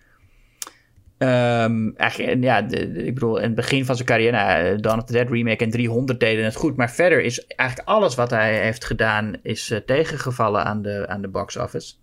Ehm, 1.18 1.90
eigenlijk, 1.96 2.32
en 2.32 2.42
ja, 2.42 2.58
ik 3.04 3.14
bedoel, 3.14 3.38
in 3.38 3.44
het 3.44 3.56
begin 3.56 3.86
van 3.86 3.96
zijn 3.96 4.08
carrière, 4.08 4.32
nou, 4.32 4.80
Dawn 4.80 5.00
of 5.00 5.06
the 5.06 5.14
Dead 5.14 5.30
remake 5.30 5.64
en 5.64 5.70
300 5.70 6.20
deden 6.20 6.46
het 6.46 6.56
goed. 6.56 6.76
Maar 6.78 6.92
verder 6.92 7.22
is 7.22 7.46
eigenlijk 7.46 7.90
alles 7.90 8.16
wat 8.16 8.30
hij 8.30 8.62
heeft 8.62 8.86
gedaan, 8.86 9.34
is 9.42 9.72
eh, 9.72 9.80
tegengevallen 9.80 10.64
aan 10.64 10.82
de, 10.82 11.06
aan 11.08 11.22
de 11.22 11.28
box 11.28 11.58
office. 11.58 11.94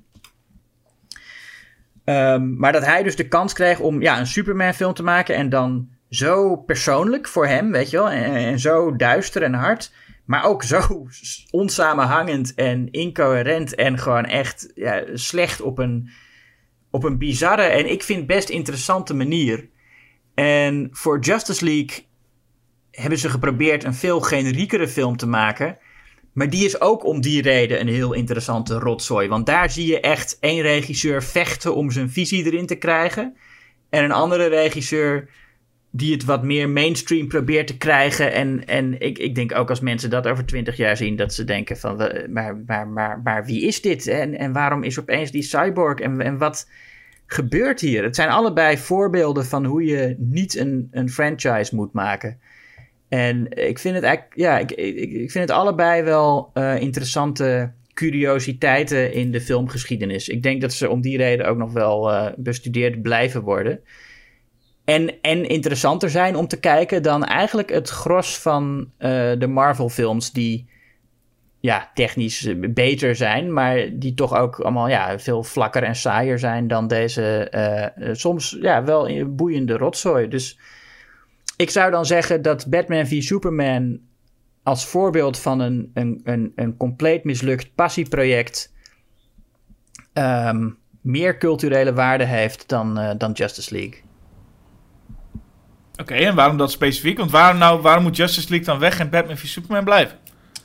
Ehm, 2.04 2.56
maar 2.56 2.72
dat 2.72 2.84
hij 2.84 3.02
dus 3.02 3.16
de 3.16 3.28
kans 3.28 3.52
kreeg 3.52 3.78
om 3.80 4.02
ja, 4.02 4.18
een 4.18 4.26
Superman 4.26 4.74
film 4.74 4.94
te 4.94 5.02
maken 5.02 5.34
en 5.34 5.48
dan 5.48 5.88
zo 6.10 6.56
persoonlijk 6.56 7.28
voor 7.28 7.46
hem, 7.46 7.72
weet 7.72 7.90
je 7.90 7.96
wel, 7.96 8.10
en, 8.10 8.34
en 8.34 8.58
zo 8.58 8.96
duister 8.96 9.42
en 9.42 9.54
hard, 9.54 9.92
maar 10.24 10.44
ook 10.44 10.62
zo 10.62 11.06
onsamenhangend 11.50 12.54
en 12.54 12.90
incoherent 12.90 13.74
en 13.74 13.98
gewoon 13.98 14.24
echt 14.24 14.72
ja, 14.74 15.04
slecht 15.14 15.60
op 15.60 15.78
een, 15.78 16.10
op 16.90 17.04
een 17.04 17.18
bizarre 17.18 17.62
en 17.62 17.90
ik 17.90 18.02
vind 18.02 18.26
best 18.26 18.48
interessante 18.48 19.14
manier. 19.14 19.68
En 20.34 20.88
voor 20.92 21.18
Justice 21.18 21.64
League 21.64 22.06
hebben 22.90 23.18
ze 23.18 23.28
geprobeerd 23.28 23.84
een 23.84 23.94
veel 23.94 24.20
generiekere 24.20 24.88
film 24.88 25.16
te 25.16 25.26
maken. 25.26 25.78
Maar 26.32 26.50
die 26.50 26.64
is 26.64 26.80
ook 26.80 27.04
om 27.04 27.20
die 27.20 27.42
reden 27.42 27.80
een 27.80 27.88
heel 27.88 28.12
interessante 28.12 28.78
rotzooi. 28.78 29.28
Want 29.28 29.46
daar 29.46 29.70
zie 29.70 29.86
je 29.86 30.00
echt 30.00 30.38
één 30.40 30.62
regisseur 30.62 31.22
vechten 31.22 31.74
om 31.74 31.90
zijn 31.90 32.10
visie 32.10 32.44
erin 32.44 32.66
te 32.66 32.74
krijgen. 32.74 33.36
En 33.90 34.04
een 34.04 34.12
andere 34.12 34.46
regisseur 34.46 35.28
die 35.90 36.12
het 36.12 36.24
wat 36.24 36.42
meer 36.42 36.68
mainstream 36.68 37.28
probeert 37.28 37.66
te 37.66 37.76
krijgen. 37.76 38.32
En, 38.32 38.66
en 38.66 39.00
ik, 39.00 39.18
ik 39.18 39.34
denk 39.34 39.54
ook 39.54 39.68
als 39.68 39.80
mensen 39.80 40.10
dat 40.10 40.26
over 40.26 40.46
twintig 40.46 40.76
jaar 40.76 40.96
zien, 40.96 41.16
dat 41.16 41.34
ze 41.34 41.44
denken 41.44 41.76
van, 41.76 41.96
maar, 42.28 42.56
maar, 42.66 42.88
maar, 42.88 43.20
maar 43.24 43.44
wie 43.44 43.66
is 43.66 43.80
dit? 43.80 44.06
En, 44.06 44.38
en 44.38 44.52
waarom 44.52 44.82
is 44.82 45.00
opeens 45.00 45.30
die 45.30 45.42
cyborg? 45.42 45.98
En, 45.98 46.20
en 46.20 46.38
wat 46.38 46.68
gebeurt 47.26 47.80
hier? 47.80 48.02
Het 48.02 48.16
zijn 48.16 48.28
allebei 48.28 48.78
voorbeelden 48.78 49.44
van 49.44 49.64
hoe 49.64 49.84
je 49.84 50.14
niet 50.18 50.56
een, 50.56 50.88
een 50.90 51.10
franchise 51.10 51.74
moet 51.74 51.92
maken. 51.92 52.38
En 53.08 53.46
ik 53.50 53.78
vind 53.78 53.94
het 53.94 54.04
eigenlijk, 54.04 54.36
ja, 54.36 54.58
ik, 54.58 54.70
ik, 54.70 54.96
ik 54.96 55.30
vind 55.30 55.48
het 55.48 55.58
allebei 55.58 56.02
wel 56.02 56.50
eh, 56.54 56.80
interessante 56.80 57.72
curiositeiten 57.94 59.12
in 59.12 59.30
de 59.30 59.40
filmgeschiedenis. 59.40 60.28
Ik 60.28 60.42
denk 60.42 60.60
dat 60.60 60.72
ze 60.72 60.88
om 60.88 61.00
die 61.00 61.16
reden 61.16 61.46
ook 61.46 61.56
nog 61.56 61.72
wel 61.72 62.12
eh, 62.12 62.32
bestudeerd 62.36 63.02
blijven 63.02 63.42
worden. 63.42 63.80
En, 64.90 65.20
en 65.20 65.48
interessanter 65.48 66.10
zijn 66.10 66.36
om 66.36 66.46
te 66.46 66.60
kijken 66.60 67.02
dan 67.02 67.24
eigenlijk 67.24 67.70
het 67.70 67.88
gros 67.88 68.38
van 68.38 68.90
eh, 68.96 69.10
de 69.38 69.46
Marvel-films 69.46 70.32
die 70.32 70.68
ja, 71.60 71.90
technisch 71.94 72.44
eh, 72.44 72.54
beter 72.70 73.16
zijn, 73.16 73.52
maar 73.52 73.88
die 73.92 74.14
toch 74.14 74.34
ook 74.36 74.60
allemaal 74.60 74.88
ja, 74.88 75.18
veel 75.18 75.42
vlakker 75.42 75.82
en 75.82 75.96
saaier 75.96 76.38
zijn 76.38 76.68
dan 76.68 76.86
deze 76.86 77.48
eh, 77.48 78.08
soms 78.14 78.58
ja, 78.60 78.84
wel 78.84 79.26
boeiende 79.26 79.76
rotzooi. 79.76 80.28
Dus 80.28 80.58
ik 81.56 81.70
zou 81.70 81.90
dan 81.90 82.06
zeggen 82.06 82.42
dat 82.42 82.66
Batman 82.70 83.06
v 83.06 83.22
Superman 83.22 84.00
als 84.62 84.86
voorbeeld 84.86 85.38
van 85.38 85.60
een, 85.60 85.90
een, 85.94 86.20
een, 86.24 86.52
een 86.54 86.76
compleet 86.76 87.24
mislukt 87.24 87.74
passieproject 87.74 88.72
ehm, 90.12 90.70
meer 91.00 91.38
culturele 91.38 91.92
waarde 91.92 92.24
heeft 92.24 92.68
dan, 92.68 93.14
dan 93.18 93.32
Justice 93.32 93.74
League. 93.74 94.08
Oké, 96.00 96.14
en 96.14 96.34
waarom 96.34 96.56
dat 96.56 96.70
specifiek? 96.70 97.18
Want 97.18 97.30
waarom, 97.30 97.58
nou, 97.58 97.80
waarom 97.80 98.02
moet 98.02 98.16
Justice 98.16 98.48
League 98.48 98.66
dan 98.66 98.78
weg 98.78 98.98
en 98.98 99.10
Batman 99.10 99.36
v 99.36 99.44
Superman 99.44 99.84
blijven? 99.84 100.18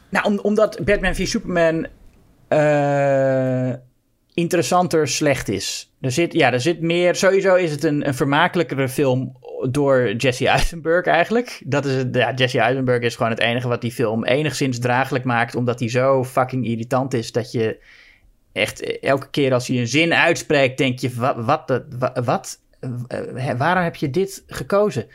Nou, 0.09 0.25
om, 0.25 0.39
omdat 0.39 0.79
Batman 0.85 1.15
v 1.15 1.27
Superman 1.27 1.87
eh, 2.47 3.73
interessanter 4.33 5.07
slecht 5.07 5.49
is. 5.49 5.93
Er 6.01 6.11
zit, 6.11 6.33
ja, 6.33 6.53
er 6.53 6.61
zit 6.61 6.81
meer. 6.81 7.15
Sowieso 7.15 7.55
is 7.55 7.71
het 7.71 7.83
een, 7.83 8.07
een 8.07 8.13
vermakelijkere 8.13 8.89
film 8.89 9.37
door 9.69 10.13
Jesse 10.13 10.47
Eisenberg 10.47 11.05
eigenlijk. 11.05 11.61
Dat 11.65 11.85
is 11.85 11.95
het, 11.95 12.15
ja, 12.15 12.33
Jesse 12.33 12.59
Eisenberg 12.59 13.01
is 13.01 13.15
gewoon 13.15 13.31
het 13.31 13.39
enige 13.39 13.67
wat 13.67 13.81
die 13.81 13.91
film 13.91 14.25
enigszins 14.25 14.79
draaglijk 14.79 15.23
maakt, 15.23 15.55
omdat 15.55 15.79
hij 15.79 15.89
zo 15.89 16.23
fucking 16.23 16.65
irritant 16.65 17.13
is 17.13 17.31
dat 17.31 17.51
je 17.51 17.83
echt 18.51 18.99
elke 18.99 19.29
keer 19.29 19.53
als 19.53 19.67
hij 19.67 19.77
een 19.77 19.87
zin 19.87 20.13
uitspreekt, 20.13 20.77
denk 20.77 20.99
je: 20.99 21.13
wat? 21.13 21.35
wat, 21.35 21.83
wat, 22.23 22.59
eh, 22.64 22.64
waarom 23.57 23.83
heb 23.83 23.95
je 23.95 24.09
dit 24.09 24.43
gekozen? 24.47 25.07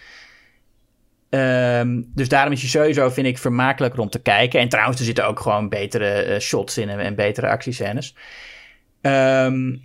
Ehm, 1.31 2.03
dus 2.15 2.29
daarom 2.29 2.53
is 2.53 2.61
hij 2.61 2.71
sowieso, 2.71 3.09
vind 3.09 3.27
ik, 3.27 3.39
vermakelijker 3.39 4.01
om 4.01 4.11
te 4.11 4.23
kijken. 4.23 4.61
En 4.61 4.69
trouwens, 4.69 4.99
er 4.99 5.05
zitten 5.05 5.27
ook 5.27 5.41
gewoon 5.41 5.69
betere 5.69 6.09
eh, 6.09 6.41
shots 6.41 6.79
in 6.79 6.89
en, 6.89 6.99
en 6.99 7.15
betere 7.15 7.49
actiescènes. 7.49 8.15
Ehm, 9.01 9.77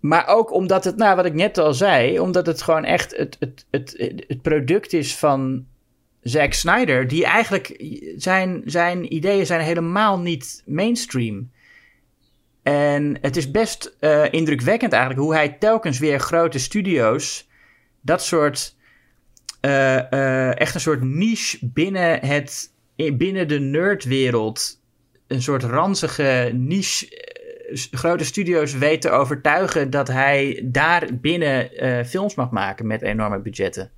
maar 0.00 0.26
ook 0.26 0.52
omdat 0.52 0.84
het, 0.84 0.96
nou 0.96 1.16
wat 1.16 1.24
ik 1.24 1.34
net 1.34 1.58
al 1.58 1.74
zei, 1.74 2.20
omdat 2.20 2.46
het 2.46 2.62
gewoon 2.62 2.84
echt 2.84 3.16
het, 3.16 3.36
het, 3.38 3.66
het, 3.70 3.94
het 4.26 4.42
product 4.42 4.92
is 4.92 5.16
van 5.16 5.66
Zack 6.22 6.52
Snyder, 6.52 7.08
die 7.08 7.24
eigenlijk 7.24 7.84
zijn, 8.16 8.62
zijn 8.64 9.14
ideeën 9.14 9.46
zijn 9.46 9.60
helemaal 9.60 10.18
niet 10.18 10.62
mainstream. 10.66 11.50
En 12.62 13.18
het 13.20 13.36
is 13.36 13.50
best 13.50 13.96
uh, 14.00 14.32
indrukwekkend 14.32 14.92
eigenlijk 14.92 15.22
hoe 15.22 15.34
hij 15.34 15.48
telkens 15.48 15.98
weer 15.98 16.18
grote 16.18 16.58
studio's 16.58 17.48
dat 18.00 18.22
soort 18.22 18.76
uh, 19.60 19.96
uh, 20.10 20.60
echt 20.60 20.74
een 20.74 20.80
soort 20.80 21.02
niche 21.02 21.58
binnen, 21.62 22.26
het, 22.26 22.72
binnen 22.96 23.48
de 23.48 23.58
nerdwereld, 23.58 24.80
een 25.26 25.42
soort 25.42 25.62
ranzige 25.62 26.50
niche, 26.54 27.28
grote 27.90 28.24
studio's 28.24 28.74
weet 28.74 29.00
te 29.00 29.10
overtuigen 29.10 29.90
dat 29.90 30.08
hij 30.08 30.62
daar 30.64 31.08
binnen 31.20 31.70
films 32.06 32.34
mag 32.34 32.50
maken 32.50 32.86
met 32.86 33.02
enorme 33.02 33.40
budgetten. 33.40 33.90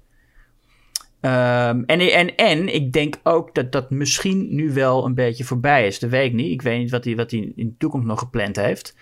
Um, 1.25 1.85
en, 1.85 2.01
en, 2.01 2.37
en 2.37 2.75
ik 2.75 2.93
denk 2.93 3.21
ook 3.23 3.55
dat 3.55 3.73
dat 3.73 3.91
misschien 3.91 4.55
nu 4.55 4.73
wel 4.73 5.05
een 5.05 5.15
beetje 5.15 5.45
voorbij 5.45 5.87
is. 5.87 5.99
Dat 5.99 6.11
weet 6.11 6.27
ik 6.27 6.33
niet. 6.33 6.53
Ik 6.53 6.63
weet 6.63 6.79
niet 6.79 6.91
wat 6.91 7.05
hij, 7.05 7.17
wat 7.17 7.31
hij 7.31 7.53
in 7.57 7.67
de 7.69 7.77
toekomst 7.79 8.07
nog 8.07 8.19
gepland 8.19 8.57
heeft. 8.57 8.97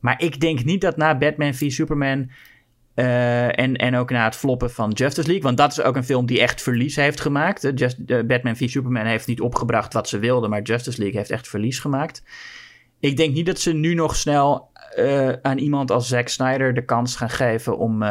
Maar 0.00 0.22
ik 0.22 0.40
denk 0.40 0.64
niet 0.64 0.80
dat 0.80 0.96
na 0.96 1.18
Batman 1.18 1.54
v 1.54 1.70
Superman. 1.70 2.30
Uh, 2.94 3.58
en, 3.58 3.76
en 3.76 3.96
ook 3.96 4.10
na 4.10 4.24
het 4.24 4.36
floppen 4.36 4.70
van 4.70 4.90
Justice 4.90 5.26
League. 5.26 5.44
Want 5.44 5.56
dat 5.56 5.70
is 5.70 5.80
ook 5.80 5.96
een 5.96 6.04
film 6.04 6.26
die 6.26 6.40
echt 6.40 6.62
verlies 6.62 6.96
heeft 6.96 7.20
gemaakt. 7.20 7.70
Just, 7.74 7.98
uh, 8.06 8.22
Batman 8.22 8.56
v 8.56 8.68
Superman 8.68 9.06
heeft 9.06 9.26
niet 9.26 9.40
opgebracht 9.40 9.92
wat 9.92 10.08
ze 10.08 10.18
wilden. 10.18 10.50
Maar 10.50 10.62
Justice 10.62 10.98
League 10.98 11.18
heeft 11.18 11.30
echt 11.30 11.48
verlies 11.48 11.78
gemaakt. 11.78 12.22
Ik 13.00 13.16
denk 13.16 13.34
niet 13.34 13.46
dat 13.46 13.60
ze 13.60 13.72
nu 13.72 13.94
nog 13.94 14.16
snel 14.16 14.72
aan 15.42 15.58
iemand 15.58 15.90
als 15.90 16.08
Zack 16.08 16.28
Snyder 16.28 16.74
de 16.74 16.84
kans 16.84 17.16
gaan 17.16 17.30
geven 17.30 17.78
om 17.78 18.02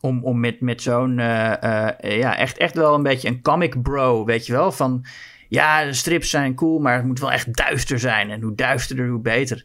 om, 0.00 0.24
om 0.24 0.40
met, 0.40 0.60
met 0.60 0.82
zo'n, 0.82 1.18
uh, 1.18 1.52
uh, 1.64 1.88
ja, 2.00 2.36
echt, 2.36 2.58
echt 2.58 2.74
wel 2.74 2.94
een 2.94 3.02
beetje 3.02 3.28
een 3.28 3.42
comic 3.42 3.82
bro, 3.82 4.24
weet 4.24 4.46
je 4.46 4.52
wel? 4.52 4.72
Van, 4.72 5.04
ja, 5.48 5.84
de 5.84 5.92
strips 5.92 6.30
zijn 6.30 6.54
cool, 6.54 6.78
maar 6.78 6.96
het 6.96 7.04
moet 7.04 7.20
wel 7.20 7.32
echt 7.32 7.56
duister 7.56 7.98
zijn. 7.98 8.30
En 8.30 8.42
hoe 8.42 8.54
duisterder, 8.54 9.08
hoe 9.08 9.20
beter. 9.20 9.64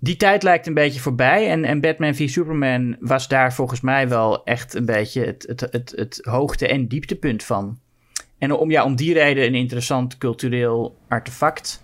Die 0.00 0.16
tijd 0.16 0.42
lijkt 0.42 0.66
een 0.66 0.74
beetje 0.74 1.00
voorbij. 1.00 1.50
En, 1.50 1.64
en 1.64 1.80
Batman 1.80 2.14
v 2.14 2.28
Superman 2.28 2.96
was 3.00 3.28
daar 3.28 3.54
volgens 3.54 3.80
mij 3.80 4.08
wel 4.08 4.44
echt 4.44 4.74
een 4.74 4.84
beetje 4.84 5.24
het, 5.24 5.44
het, 5.46 5.60
het, 5.60 5.92
het 5.96 6.18
hoogte- 6.22 6.68
en 6.68 6.88
dieptepunt 6.88 7.44
van. 7.44 7.78
En 8.38 8.52
om, 8.52 8.70
ja, 8.70 8.84
om 8.84 8.96
die 8.96 9.12
reden 9.12 9.44
een 9.44 9.54
interessant 9.54 10.18
cultureel 10.18 10.98
artefact. 11.08 11.82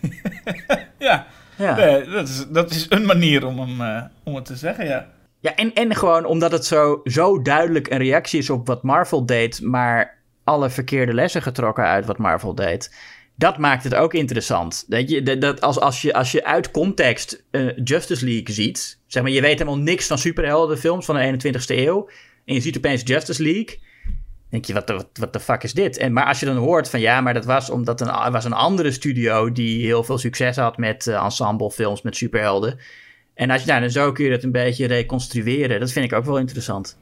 ja, 0.98 1.26
ja. 1.56 1.76
Nee, 1.76 2.04
dat, 2.04 2.28
is, 2.28 2.46
dat 2.48 2.70
is 2.70 2.86
een 2.88 3.04
manier 3.04 3.46
om, 3.46 3.58
hem, 3.58 3.80
uh, 3.80 4.02
om 4.24 4.34
het 4.34 4.44
te 4.44 4.56
zeggen, 4.56 4.86
ja. 4.86 5.08
Ja, 5.40 5.54
en, 5.54 5.74
en 5.74 5.94
gewoon 5.94 6.24
omdat 6.24 6.52
het 6.52 6.64
zo, 6.64 7.00
zo 7.04 7.42
duidelijk 7.42 7.90
een 7.90 7.98
reactie 7.98 8.38
is 8.38 8.50
op 8.50 8.66
wat 8.66 8.82
Marvel 8.82 9.26
deed, 9.26 9.60
maar 9.60 10.18
alle 10.44 10.70
verkeerde 10.70 11.14
lessen 11.14 11.42
getrokken 11.42 11.84
uit 11.84 12.06
wat 12.06 12.18
Marvel 12.18 12.54
deed. 12.54 12.94
Dat 13.34 13.58
maakt 13.58 13.84
het 13.84 13.94
ook 13.94 14.14
interessant. 14.14 14.84
Dat 14.88 15.10
je, 15.10 15.38
dat 15.38 15.60
als, 15.60 15.80
als, 15.80 16.02
je, 16.02 16.12
als 16.14 16.32
je 16.32 16.44
uit 16.44 16.70
context 16.70 17.44
uh, 17.50 17.72
Justice 17.84 18.24
League 18.24 18.54
ziet, 18.54 18.98
zeg 19.06 19.22
maar, 19.22 19.32
je 19.32 19.40
weet 19.40 19.58
helemaal 19.58 19.78
niks 19.78 20.06
van 20.06 20.18
superheldenfilms 20.18 21.04
van 21.04 21.14
de 21.14 21.52
21ste 21.52 21.76
eeuw, 21.76 22.08
en 22.44 22.54
je 22.54 22.60
ziet 22.60 22.76
opeens 22.76 23.02
Justice 23.04 23.42
League, 23.42 23.78
denk 24.50 24.64
je, 24.64 24.72
wat 24.72 24.86
de, 24.86 25.04
wat 25.12 25.32
de 25.32 25.40
fuck 25.40 25.62
is 25.62 25.72
dit? 25.72 25.96
En, 25.96 26.12
maar 26.12 26.26
als 26.26 26.40
je 26.40 26.46
dan 26.46 26.56
hoort 26.56 26.90
van 26.90 27.00
ja, 27.00 27.20
maar 27.20 27.34
dat 27.34 27.44
was 27.44 27.70
omdat 27.70 28.00
een, 28.00 28.32
was 28.32 28.44
een 28.44 28.52
andere 28.52 28.90
studio 28.90 29.52
die 29.52 29.84
heel 29.84 30.04
veel 30.04 30.18
succes 30.18 30.56
had 30.56 30.76
met 30.76 31.06
uh, 31.06 31.24
ensemblefilms 31.24 32.02
met 32.02 32.16
superhelden. 32.16 32.78
En 33.40 33.50
als 33.50 33.60
je 33.60 33.66
nou, 33.66 33.80
dan 33.80 33.90
zo 33.90 34.12
kun 34.12 34.24
je 34.24 34.30
dat 34.30 34.42
een 34.42 34.52
beetje 34.52 34.86
reconstrueren. 34.86 35.80
Dat 35.80 35.92
vind 35.92 36.04
ik 36.04 36.12
ook 36.12 36.24
wel 36.24 36.38
interessant. 36.38 36.98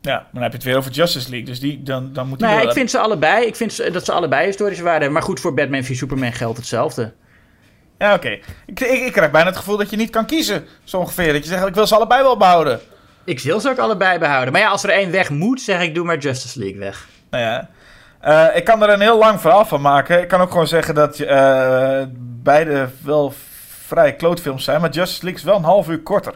Ja, 0.00 0.14
maar 0.14 0.28
dan 0.32 0.42
heb 0.42 0.50
je 0.50 0.56
het 0.56 0.66
weer 0.66 0.76
over 0.76 0.90
Justice 0.90 1.30
League. 1.30 1.46
Dus 1.46 1.60
die, 1.60 1.82
dan, 1.82 2.12
dan 2.12 2.28
moet 2.28 2.38
die 2.38 2.48
Nee, 2.48 2.62
ik 2.62 2.72
vind 2.72 2.90
ze 2.90 2.98
allebei. 2.98 3.46
Ik 3.46 3.56
vind 3.56 3.92
dat 3.92 4.04
ze 4.04 4.12
allebei 4.12 4.46
historische 4.46 4.82
waarde 4.82 4.98
hebben. 4.98 5.18
Maar 5.18 5.28
goed, 5.28 5.40
voor 5.40 5.54
Batman 5.54 5.84
v 5.84 5.94
Superman 5.94 6.32
geldt 6.32 6.56
hetzelfde. 6.56 7.12
Ja, 7.98 8.14
oké. 8.14 8.28
Ik, 8.66 8.80
ik, 8.80 9.06
ik, 9.06 9.12
krijg 9.12 9.30
bijna 9.30 9.48
het 9.48 9.56
gevoel 9.56 9.76
dat 9.76 9.90
je 9.90 9.96
niet 9.96 10.10
kan 10.10 10.26
kiezen. 10.26 10.64
Zo 10.84 10.98
ongeveer. 10.98 11.32
Dat 11.32 11.42
je 11.42 11.48
zegt, 11.48 11.66
ik 11.66 11.74
wil 11.74 11.86
ze 11.86 11.94
allebei 11.94 12.22
wel 12.22 12.36
behouden. 12.36 12.80
Ik 13.24 13.40
wil 13.40 13.60
ze 13.60 13.70
ook 13.70 13.78
allebei 13.78 14.18
behouden. 14.18 14.52
Maar 14.52 14.62
ja, 14.62 14.68
als 14.68 14.84
er 14.84 14.90
één 14.90 15.10
weg 15.10 15.30
moet, 15.30 15.60
zeg 15.60 15.82
ik, 15.82 15.94
doe 15.94 16.04
maar 16.04 16.18
Justice 16.18 16.58
League 16.58 16.78
weg. 16.78 17.08
Nou 17.30 17.42
ja. 17.42 17.68
Uh, 18.24 18.56
ik 18.56 18.64
kan 18.64 18.82
er 18.82 18.88
een 18.88 19.00
heel 19.00 19.18
lang 19.18 19.40
verhaal 19.40 19.64
van 19.64 19.80
maken. 19.80 20.20
Ik 20.20 20.28
kan 20.28 20.40
ook 20.40 20.50
gewoon 20.50 20.66
zeggen 20.66 20.94
dat 20.94 21.18
uh, 21.18 22.02
beide 22.42 22.88
wel 23.02 23.34
vrij 23.86 24.16
klootfilms 24.16 24.64
zijn. 24.64 24.80
Maar 24.80 24.90
Justice 24.90 25.22
League 25.22 25.40
is 25.40 25.46
wel 25.46 25.56
een 25.56 25.64
half 25.64 25.88
uur 25.88 26.02
korter. 26.02 26.34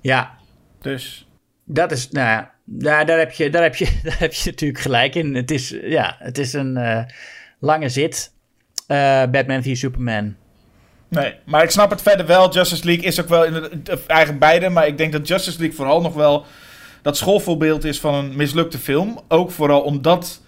Ja. 0.00 0.34
Dus... 0.80 1.26
Dat 1.64 1.92
is, 1.92 2.10
nou 2.10 2.26
ja, 2.26 2.52
daar, 2.64 3.06
daar, 3.06 3.18
heb 3.18 3.32
je, 3.32 3.50
daar, 3.50 3.62
heb 3.62 3.76
je, 3.76 3.88
daar 4.04 4.18
heb 4.18 4.32
je 4.32 4.50
natuurlijk 4.50 4.80
gelijk 4.80 5.14
in. 5.14 5.34
Het 5.34 5.50
is, 5.50 5.76
ja, 5.82 6.16
het 6.18 6.38
is 6.38 6.52
een 6.52 6.76
uh, 6.76 7.02
lange 7.58 7.88
zit. 7.88 8.32
Uh, 8.88 9.24
Batman 9.26 9.62
v 9.62 9.76
Superman. 9.76 10.34
Nee, 11.08 11.34
maar 11.44 11.62
ik 11.62 11.70
snap 11.70 11.90
het 11.90 12.02
verder 12.02 12.26
wel. 12.26 12.52
Justice 12.52 12.84
League 12.84 13.04
is 13.04 13.20
ook 13.20 13.28
wel 13.28 13.44
in 13.44 13.52
de, 13.52 13.98
eigenlijk 14.06 14.40
beide. 14.40 14.68
Maar 14.68 14.86
ik 14.86 14.98
denk 14.98 15.12
dat 15.12 15.28
Justice 15.28 15.58
League 15.58 15.76
vooral 15.76 16.00
nog 16.00 16.14
wel 16.14 16.46
dat 17.02 17.16
schoolvoorbeeld 17.16 17.84
is 17.84 18.00
van 18.00 18.14
een 18.14 18.36
mislukte 18.36 18.78
film. 18.78 19.20
Ook 19.28 19.50
vooral 19.50 19.80
omdat 19.80 20.40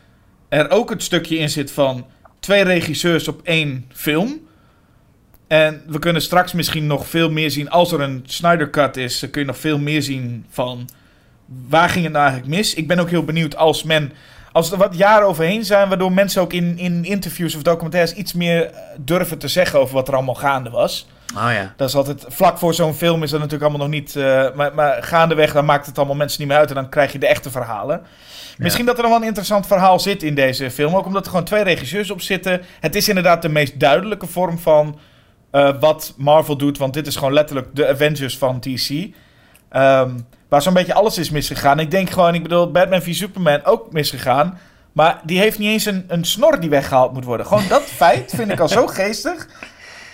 er 0.48 0.70
ook 0.70 0.90
het 0.90 1.02
stukje 1.02 1.36
in 1.36 1.50
zit 1.50 1.70
van 1.70 2.06
twee 2.40 2.64
regisseurs 2.64 3.28
op 3.28 3.40
één 3.42 3.84
film. 3.92 4.43
En 5.46 5.82
we 5.86 5.98
kunnen 5.98 6.22
straks 6.22 6.52
misschien 6.52 6.86
nog 6.86 7.06
veel 7.06 7.30
meer 7.30 7.50
zien. 7.50 7.70
Als 7.70 7.92
er 7.92 8.00
een 8.00 8.22
Snyder 8.26 8.70
Cut 8.70 8.96
is, 8.96 9.20
dan 9.20 9.30
kun 9.30 9.40
je 9.40 9.46
nog 9.46 9.58
veel 9.58 9.78
meer 9.78 10.02
zien 10.02 10.46
van 10.50 10.88
waar 11.68 11.88
ging 11.88 12.04
het 12.04 12.12
nou 12.12 12.24
eigenlijk 12.24 12.56
mis. 12.56 12.74
Ik 12.74 12.88
ben 12.88 12.98
ook 12.98 13.10
heel 13.10 13.24
benieuwd 13.24 13.56
als 13.56 13.82
men. 13.82 14.12
Als 14.52 14.72
er 14.72 14.78
wat 14.78 14.96
jaren 14.96 15.26
overheen 15.26 15.64
zijn, 15.64 15.88
waardoor 15.88 16.12
mensen 16.12 16.42
ook 16.42 16.52
in, 16.52 16.78
in 16.78 17.04
interviews 17.04 17.54
of 17.54 17.62
documentaires 17.62 18.14
iets 18.14 18.32
meer 18.32 18.70
durven 18.98 19.38
te 19.38 19.48
zeggen 19.48 19.80
over 19.80 19.94
wat 19.94 20.08
er 20.08 20.14
allemaal 20.14 20.34
gaande 20.34 20.70
was. 20.70 21.06
Oh 21.36 21.52
ja. 21.52 21.74
Dat 21.76 21.88
is 21.88 21.94
altijd, 21.94 22.24
vlak 22.28 22.58
voor 22.58 22.74
zo'n 22.74 22.94
film 22.94 23.22
is 23.22 23.30
dat 23.30 23.40
natuurlijk 23.40 23.70
allemaal 23.70 23.86
nog 23.88 23.96
niet. 23.96 24.14
Uh, 24.14 24.46
maar, 24.54 24.74
maar 24.74 25.02
gaandeweg, 25.02 25.52
dan 25.52 25.64
maakt 25.64 25.86
het 25.86 25.98
allemaal 25.98 26.16
mensen 26.16 26.40
niet 26.40 26.48
meer 26.48 26.58
uit 26.58 26.68
en 26.68 26.74
dan 26.74 26.88
krijg 26.88 27.12
je 27.12 27.18
de 27.18 27.26
echte 27.26 27.50
verhalen. 27.50 28.02
Misschien 28.58 28.86
dat 28.86 28.96
er 28.96 29.02
nog 29.02 29.10
wel 29.10 29.20
een 29.20 29.26
interessant 29.26 29.66
verhaal 29.66 30.00
zit 30.00 30.22
in 30.22 30.34
deze 30.34 30.70
film. 30.70 30.96
Ook 30.96 31.06
omdat 31.06 31.24
er 31.24 31.30
gewoon 31.30 31.44
twee 31.44 31.62
regisseurs 31.62 32.10
op 32.10 32.20
zitten. 32.20 32.62
Het 32.80 32.94
is 32.94 33.08
inderdaad 33.08 33.42
de 33.42 33.48
meest 33.48 33.80
duidelijke 33.80 34.26
vorm 34.26 34.58
van 34.58 34.98
uh, 35.54 35.80
wat 35.80 36.14
Marvel 36.16 36.56
doet. 36.56 36.78
Want 36.78 36.94
dit 36.94 37.06
is 37.06 37.16
gewoon 37.16 37.32
letterlijk 37.32 37.68
de 37.72 37.88
Avengers 37.88 38.38
van 38.38 38.60
DC. 38.60 38.90
Um, 38.90 39.12
ehm, 39.68 40.10
waar 40.48 40.62
zo'n 40.62 40.74
beetje 40.74 40.94
alles 40.94 41.18
is 41.18 41.30
misgegaan. 41.30 41.78
Ik 41.78 41.90
denk 41.90 42.10
gewoon, 42.10 42.34
ik 42.34 42.42
bedoel, 42.42 42.70
Batman 42.70 43.02
v 43.02 43.14
Superman 43.14 43.64
ook 43.64 43.92
misgegaan. 43.92 44.58
Maar 44.92 45.20
die 45.24 45.38
heeft 45.38 45.58
niet 45.58 45.68
eens 45.68 45.84
een, 45.84 46.04
een 46.08 46.24
snor 46.24 46.60
die 46.60 46.70
weggehaald 46.70 47.12
moet 47.12 47.24
worden. 47.24 47.46
Gewoon 47.46 47.68
dat 47.68 47.82
feit 48.02 48.32
vind 48.36 48.50
ik 48.50 48.60
al 48.60 48.68
zo 48.68 48.86
geestig. 48.86 49.48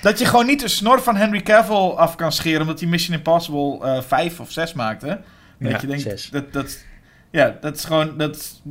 Dat 0.02 0.18
je 0.18 0.24
gewoon 0.24 0.46
niet 0.46 0.60
de 0.60 0.68
snor 0.68 1.02
van 1.02 1.16
Henry 1.16 1.40
Cavill 1.40 1.90
af 1.90 2.14
kan 2.14 2.32
scheren. 2.32 2.60
Omdat 2.60 2.80
hij 2.80 2.88
Mission 2.88 3.16
Impossible 3.16 3.78
uh, 3.82 3.96
eh, 3.96 4.02
5 4.02 4.40
of 4.40 4.50
6 4.50 4.72
maakte. 4.72 5.06
Dat 5.06 5.70
ja, 5.70 5.78
je 5.80 5.86
denkt. 5.86 6.32
Dat, 6.32 6.52
dat, 6.52 6.78
ja, 7.30 7.56
dat 7.60 7.76
is 7.76 7.84
gewoon. 7.84 8.16
Dat 8.16 8.36
is 8.36 8.62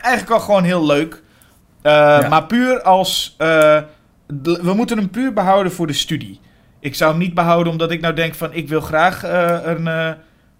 eigenlijk 0.00 0.32
al 0.32 0.40
gewoon 0.40 0.64
heel 0.64 0.86
leuk. 0.86 1.14
Uh, 1.14 1.92
ja. 1.92 2.28
Maar 2.28 2.46
puur 2.46 2.82
als. 2.82 3.36
Uh, 3.38 3.78
we 4.42 4.72
moeten 4.74 4.98
hem 4.98 5.10
puur 5.10 5.32
behouden 5.32 5.72
voor 5.72 5.86
de 5.86 5.92
studie. 5.92 6.40
Ik 6.80 6.94
zou 6.94 7.10
hem 7.10 7.20
niet 7.20 7.34
behouden 7.34 7.72
omdat 7.72 7.90
ik 7.90 8.00
nou 8.00 8.14
denk 8.14 8.34
van 8.34 8.52
ik 8.52 8.68
wil 8.68 8.80
graag 8.80 9.24
uh, 9.24 9.58
een, 9.62 9.86
uh, 9.86 10.10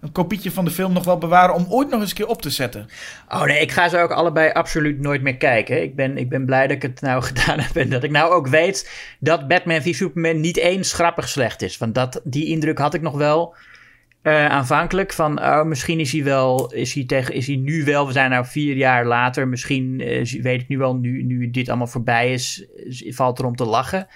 een 0.01 0.11
kopietje 0.11 0.51
van 0.51 0.65
de 0.65 0.71
film 0.71 0.93
nog 0.93 1.03
wel 1.03 1.17
bewaren 1.17 1.55
om 1.55 1.65
ooit 1.69 1.89
nog 1.89 1.99
eens 1.99 2.09
een 2.09 2.15
keer 2.15 2.27
op 2.27 2.41
te 2.41 2.49
zetten. 2.49 2.87
Oh 3.29 3.43
nee, 3.43 3.59
ik 3.59 3.71
ga 3.71 3.89
ze 3.89 3.97
ook 3.97 4.11
allebei 4.11 4.51
absoluut 4.51 4.99
nooit 4.99 5.21
meer 5.21 5.37
kijken. 5.37 5.81
Ik 5.81 5.95
ben, 5.95 6.17
ik 6.17 6.29
ben 6.29 6.45
blij 6.45 6.67
dat 6.67 6.75
ik 6.75 6.81
het 6.81 7.01
nou 7.01 7.23
gedaan 7.33 7.59
heb 7.59 7.75
en 7.75 7.89
dat 7.89 8.03
ik 8.03 8.11
nou 8.11 8.33
ook 8.33 8.47
weet 8.47 8.91
dat 9.19 9.47
Batman 9.47 9.81
v 9.81 9.95
Superman 9.95 10.39
niet 10.39 10.57
eens 10.57 10.93
grappig 10.93 11.29
slecht 11.29 11.61
is. 11.61 11.77
Want 11.77 11.95
dat, 11.95 12.21
die 12.23 12.45
indruk 12.45 12.77
had 12.77 12.93
ik 12.93 13.01
nog 13.01 13.17
wel 13.17 13.55
uh, 14.23 14.45
aanvankelijk. 14.45 15.13
Van 15.13 15.39
oh, 15.39 15.63
misschien 15.63 15.99
is 15.99 16.11
hij 16.11 16.23
wel, 16.23 16.73
is 16.73 16.93
hij, 16.93 17.05
tegen, 17.05 17.33
is 17.33 17.47
hij 17.47 17.55
nu 17.55 17.83
wel, 17.83 18.07
we 18.07 18.11
zijn 18.11 18.29
nou 18.29 18.45
vier 18.45 18.75
jaar 18.75 19.05
later, 19.05 19.47
misschien 19.47 19.99
uh, 19.99 20.41
weet 20.41 20.61
ik 20.61 20.67
nu 20.67 20.77
wel, 20.77 20.95
nu, 20.95 21.23
nu 21.23 21.49
dit 21.49 21.69
allemaal 21.69 21.87
voorbij 21.87 22.33
is, 22.33 22.65
valt 23.09 23.39
er 23.39 23.45
om 23.45 23.55
te 23.55 23.65
lachen. 23.65 24.07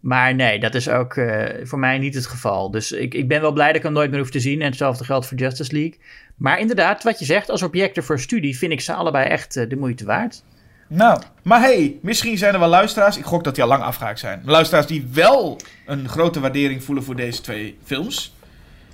Maar 0.00 0.34
nee, 0.34 0.58
dat 0.58 0.74
is 0.74 0.88
ook 0.88 1.14
uh, 1.14 1.44
voor 1.62 1.78
mij 1.78 1.98
niet 1.98 2.14
het 2.14 2.26
geval. 2.26 2.70
Dus 2.70 2.92
ik, 2.92 3.14
ik 3.14 3.28
ben 3.28 3.40
wel 3.40 3.52
blij 3.52 3.66
dat 3.66 3.76
ik 3.76 3.82
hem 3.82 3.92
nooit 3.92 4.10
meer 4.10 4.18
hoef 4.18 4.30
te 4.30 4.40
zien. 4.40 4.60
En 4.60 4.66
hetzelfde 4.66 5.04
geldt 5.04 5.26
voor 5.26 5.38
Justice 5.38 5.72
League. 5.72 5.98
Maar 6.36 6.58
inderdaad, 6.58 7.02
wat 7.02 7.18
je 7.18 7.24
zegt, 7.24 7.50
als 7.50 7.62
objecten 7.62 8.04
voor 8.04 8.20
studie 8.20 8.58
vind 8.58 8.72
ik 8.72 8.80
ze 8.80 8.92
allebei 8.92 9.28
echt 9.28 9.54
de 9.54 9.76
moeite 9.76 10.04
waard. 10.04 10.42
Nou, 10.88 11.22
maar 11.42 11.60
hey, 11.60 11.98
misschien 12.02 12.38
zijn 12.38 12.54
er 12.54 12.60
wel 12.60 12.68
luisteraars. 12.68 13.18
Ik 13.18 13.24
gok 13.24 13.44
dat 13.44 13.54
die 13.54 13.64
al 13.64 13.70
lang 13.70 13.82
afgehaakt 13.82 14.18
zijn. 14.18 14.42
Luisteraars 14.44 14.86
die 14.86 15.06
wel 15.12 15.60
een 15.86 16.08
grote 16.08 16.40
waardering 16.40 16.84
voelen 16.84 17.04
voor 17.04 17.16
deze 17.16 17.40
twee 17.40 17.78
films. 17.84 18.35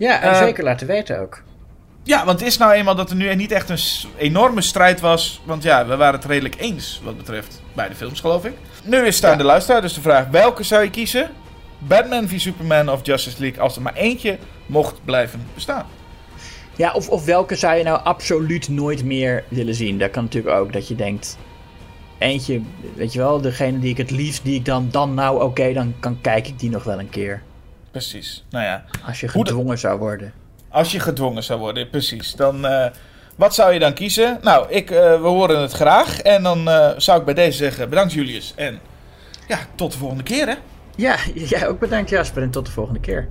Ja, 0.03 0.20
en 0.20 0.31
uh, 0.31 0.39
zeker 0.39 0.65
laten 0.65 0.87
weten 0.87 1.20
ook. 1.20 1.43
Ja, 2.03 2.24
want 2.24 2.39
het 2.39 2.49
is 2.49 2.59
nou 2.59 2.73
eenmaal 2.73 2.95
dat 2.95 3.11
er 3.11 3.16
nu 3.16 3.35
niet 3.35 3.53
echt 3.53 3.69
een 3.69 4.11
enorme 4.19 4.61
strijd 4.61 5.01
was. 5.01 5.43
Want 5.45 5.62
ja, 5.62 5.87
we 5.87 5.97
waren 5.97 6.15
het 6.15 6.24
redelijk 6.24 6.55
eens 6.59 7.01
wat 7.05 7.16
betreft 7.16 7.62
beide 7.73 7.95
films, 7.95 8.20
geloof 8.20 8.45
ik. 8.45 8.53
Nu 8.85 9.07
is 9.07 9.16
het 9.16 9.24
aan 9.24 9.39
de 9.39 9.45
luisteraar 9.45 9.81
dus 9.81 9.95
de 9.95 10.01
vraag: 10.01 10.29
welke 10.29 10.62
zou 10.62 10.83
je 10.83 10.91
kiezen? 10.91 11.31
Batman 11.79 12.29
v 12.29 12.41
Superman 12.41 12.91
of 12.91 13.01
Justice 13.03 13.41
League 13.41 13.61
als 13.61 13.77
er 13.77 13.83
maar 13.83 13.95
eentje 13.95 14.39
mocht 14.66 15.05
blijven 15.05 15.47
bestaan? 15.55 15.87
Ja, 16.77 16.93
of, 16.93 17.09
of 17.09 17.24
welke 17.24 17.55
zou 17.55 17.77
je 17.77 17.85
nou 17.85 18.03
absoluut 18.05 18.69
nooit 18.69 19.05
meer 19.05 19.45
willen 19.49 19.74
zien? 19.74 19.99
Dat 19.99 20.11
kan 20.11 20.23
natuurlijk 20.23 20.57
ook, 20.57 20.73
dat 20.73 20.89
je 20.89 20.95
denkt... 20.95 21.39
Eentje, 22.19 22.61
weet 22.95 23.12
je 23.12 23.19
wel, 23.19 23.41
degene 23.41 23.79
die 23.79 23.91
ik 23.91 23.97
het 23.97 24.11
liefst, 24.11 24.45
die 24.45 24.55
ik 24.55 24.65
dan, 24.65 24.89
dan 24.91 25.15
nou 25.15 25.43
oké, 25.43 25.73
dan 25.73 25.95
kan 26.01 26.20
kijk 26.20 26.49
ik 26.49 26.59
die 26.59 26.70
nog 26.70 26.85
wel 26.85 26.99
een 26.99 27.11
keer. 27.11 27.43
Precies. 27.93 28.44
Nou 28.51 28.64
ja, 28.64 28.85
Als 29.06 29.20
je 29.20 29.27
de- 29.27 29.32
gedwongen 29.32 29.78
zou 29.78 29.98
worden. 29.98 30.32
als 30.69 30.93
je 30.93 31.01
gedwongen 31.01 31.43
zou 31.43 31.59
worden, 31.60 31.90
precies. 31.90 32.32
Dan, 32.35 32.66
eh, 32.66 32.86
wat 33.36 33.55
zou 33.55 33.73
je 33.73 33.78
dan 33.78 33.93
kiezen? 33.94 34.39
Nou, 34.43 34.70
ik, 34.70 34.90
eh, 34.90 34.98
we 35.20 35.27
horen 35.28 35.60
het 35.60 35.73
graag. 35.73 36.20
En 36.20 36.43
dan 36.43 36.69
eh, 36.69 36.90
zou 36.97 37.19
ik 37.19 37.24
bij 37.24 37.35
deze 37.35 37.56
zeggen: 37.56 37.89
bedankt 37.89 38.12
Julius. 38.12 38.52
En 38.56 38.78
ja, 39.48 39.59
tot 39.74 39.93
de 39.93 39.98
volgende 39.98 40.23
keer, 40.23 40.47
hè? 40.48 40.55
Ja, 40.97 41.16
jij 41.52 41.69
ook 41.69 41.78
bedankt 41.78 42.10
Jasper 42.10 42.43
en 42.43 42.51
tot 42.51 42.66
de 42.66 42.73
volgende 42.73 43.01
keer. 43.01 43.28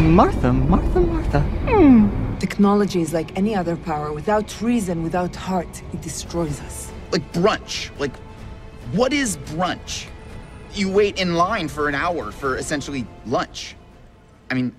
Martha, 0.00 0.52
Martha, 0.52 1.00
Martha. 1.00 1.42
Technology 2.38 2.98
is 3.00 3.12
like 3.12 3.32
any 3.36 3.54
other 3.56 3.76
power. 3.76 4.14
Without 4.14 4.54
reason, 4.60 5.02
without 5.02 5.36
heart, 5.36 5.82
it 5.92 6.02
destroys 6.02 6.58
us. 6.66 6.86
like 7.12 7.24
brunch. 7.40 7.90
Like, 7.98 8.14
what 8.92 9.12
is 9.12 9.36
brunch? 9.36 10.06
You 10.72 10.90
wait 10.90 11.18
in 11.18 11.34
line 11.34 11.68
for 11.68 11.88
an 11.88 11.94
hour 11.94 12.30
for 12.30 12.56
essentially 12.56 13.06
lunch. 13.26 13.76
I 14.50 14.54
mean, 14.54 14.74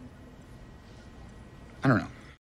I 1.84 1.88
don't 1.88 1.98
know. 1.98 2.08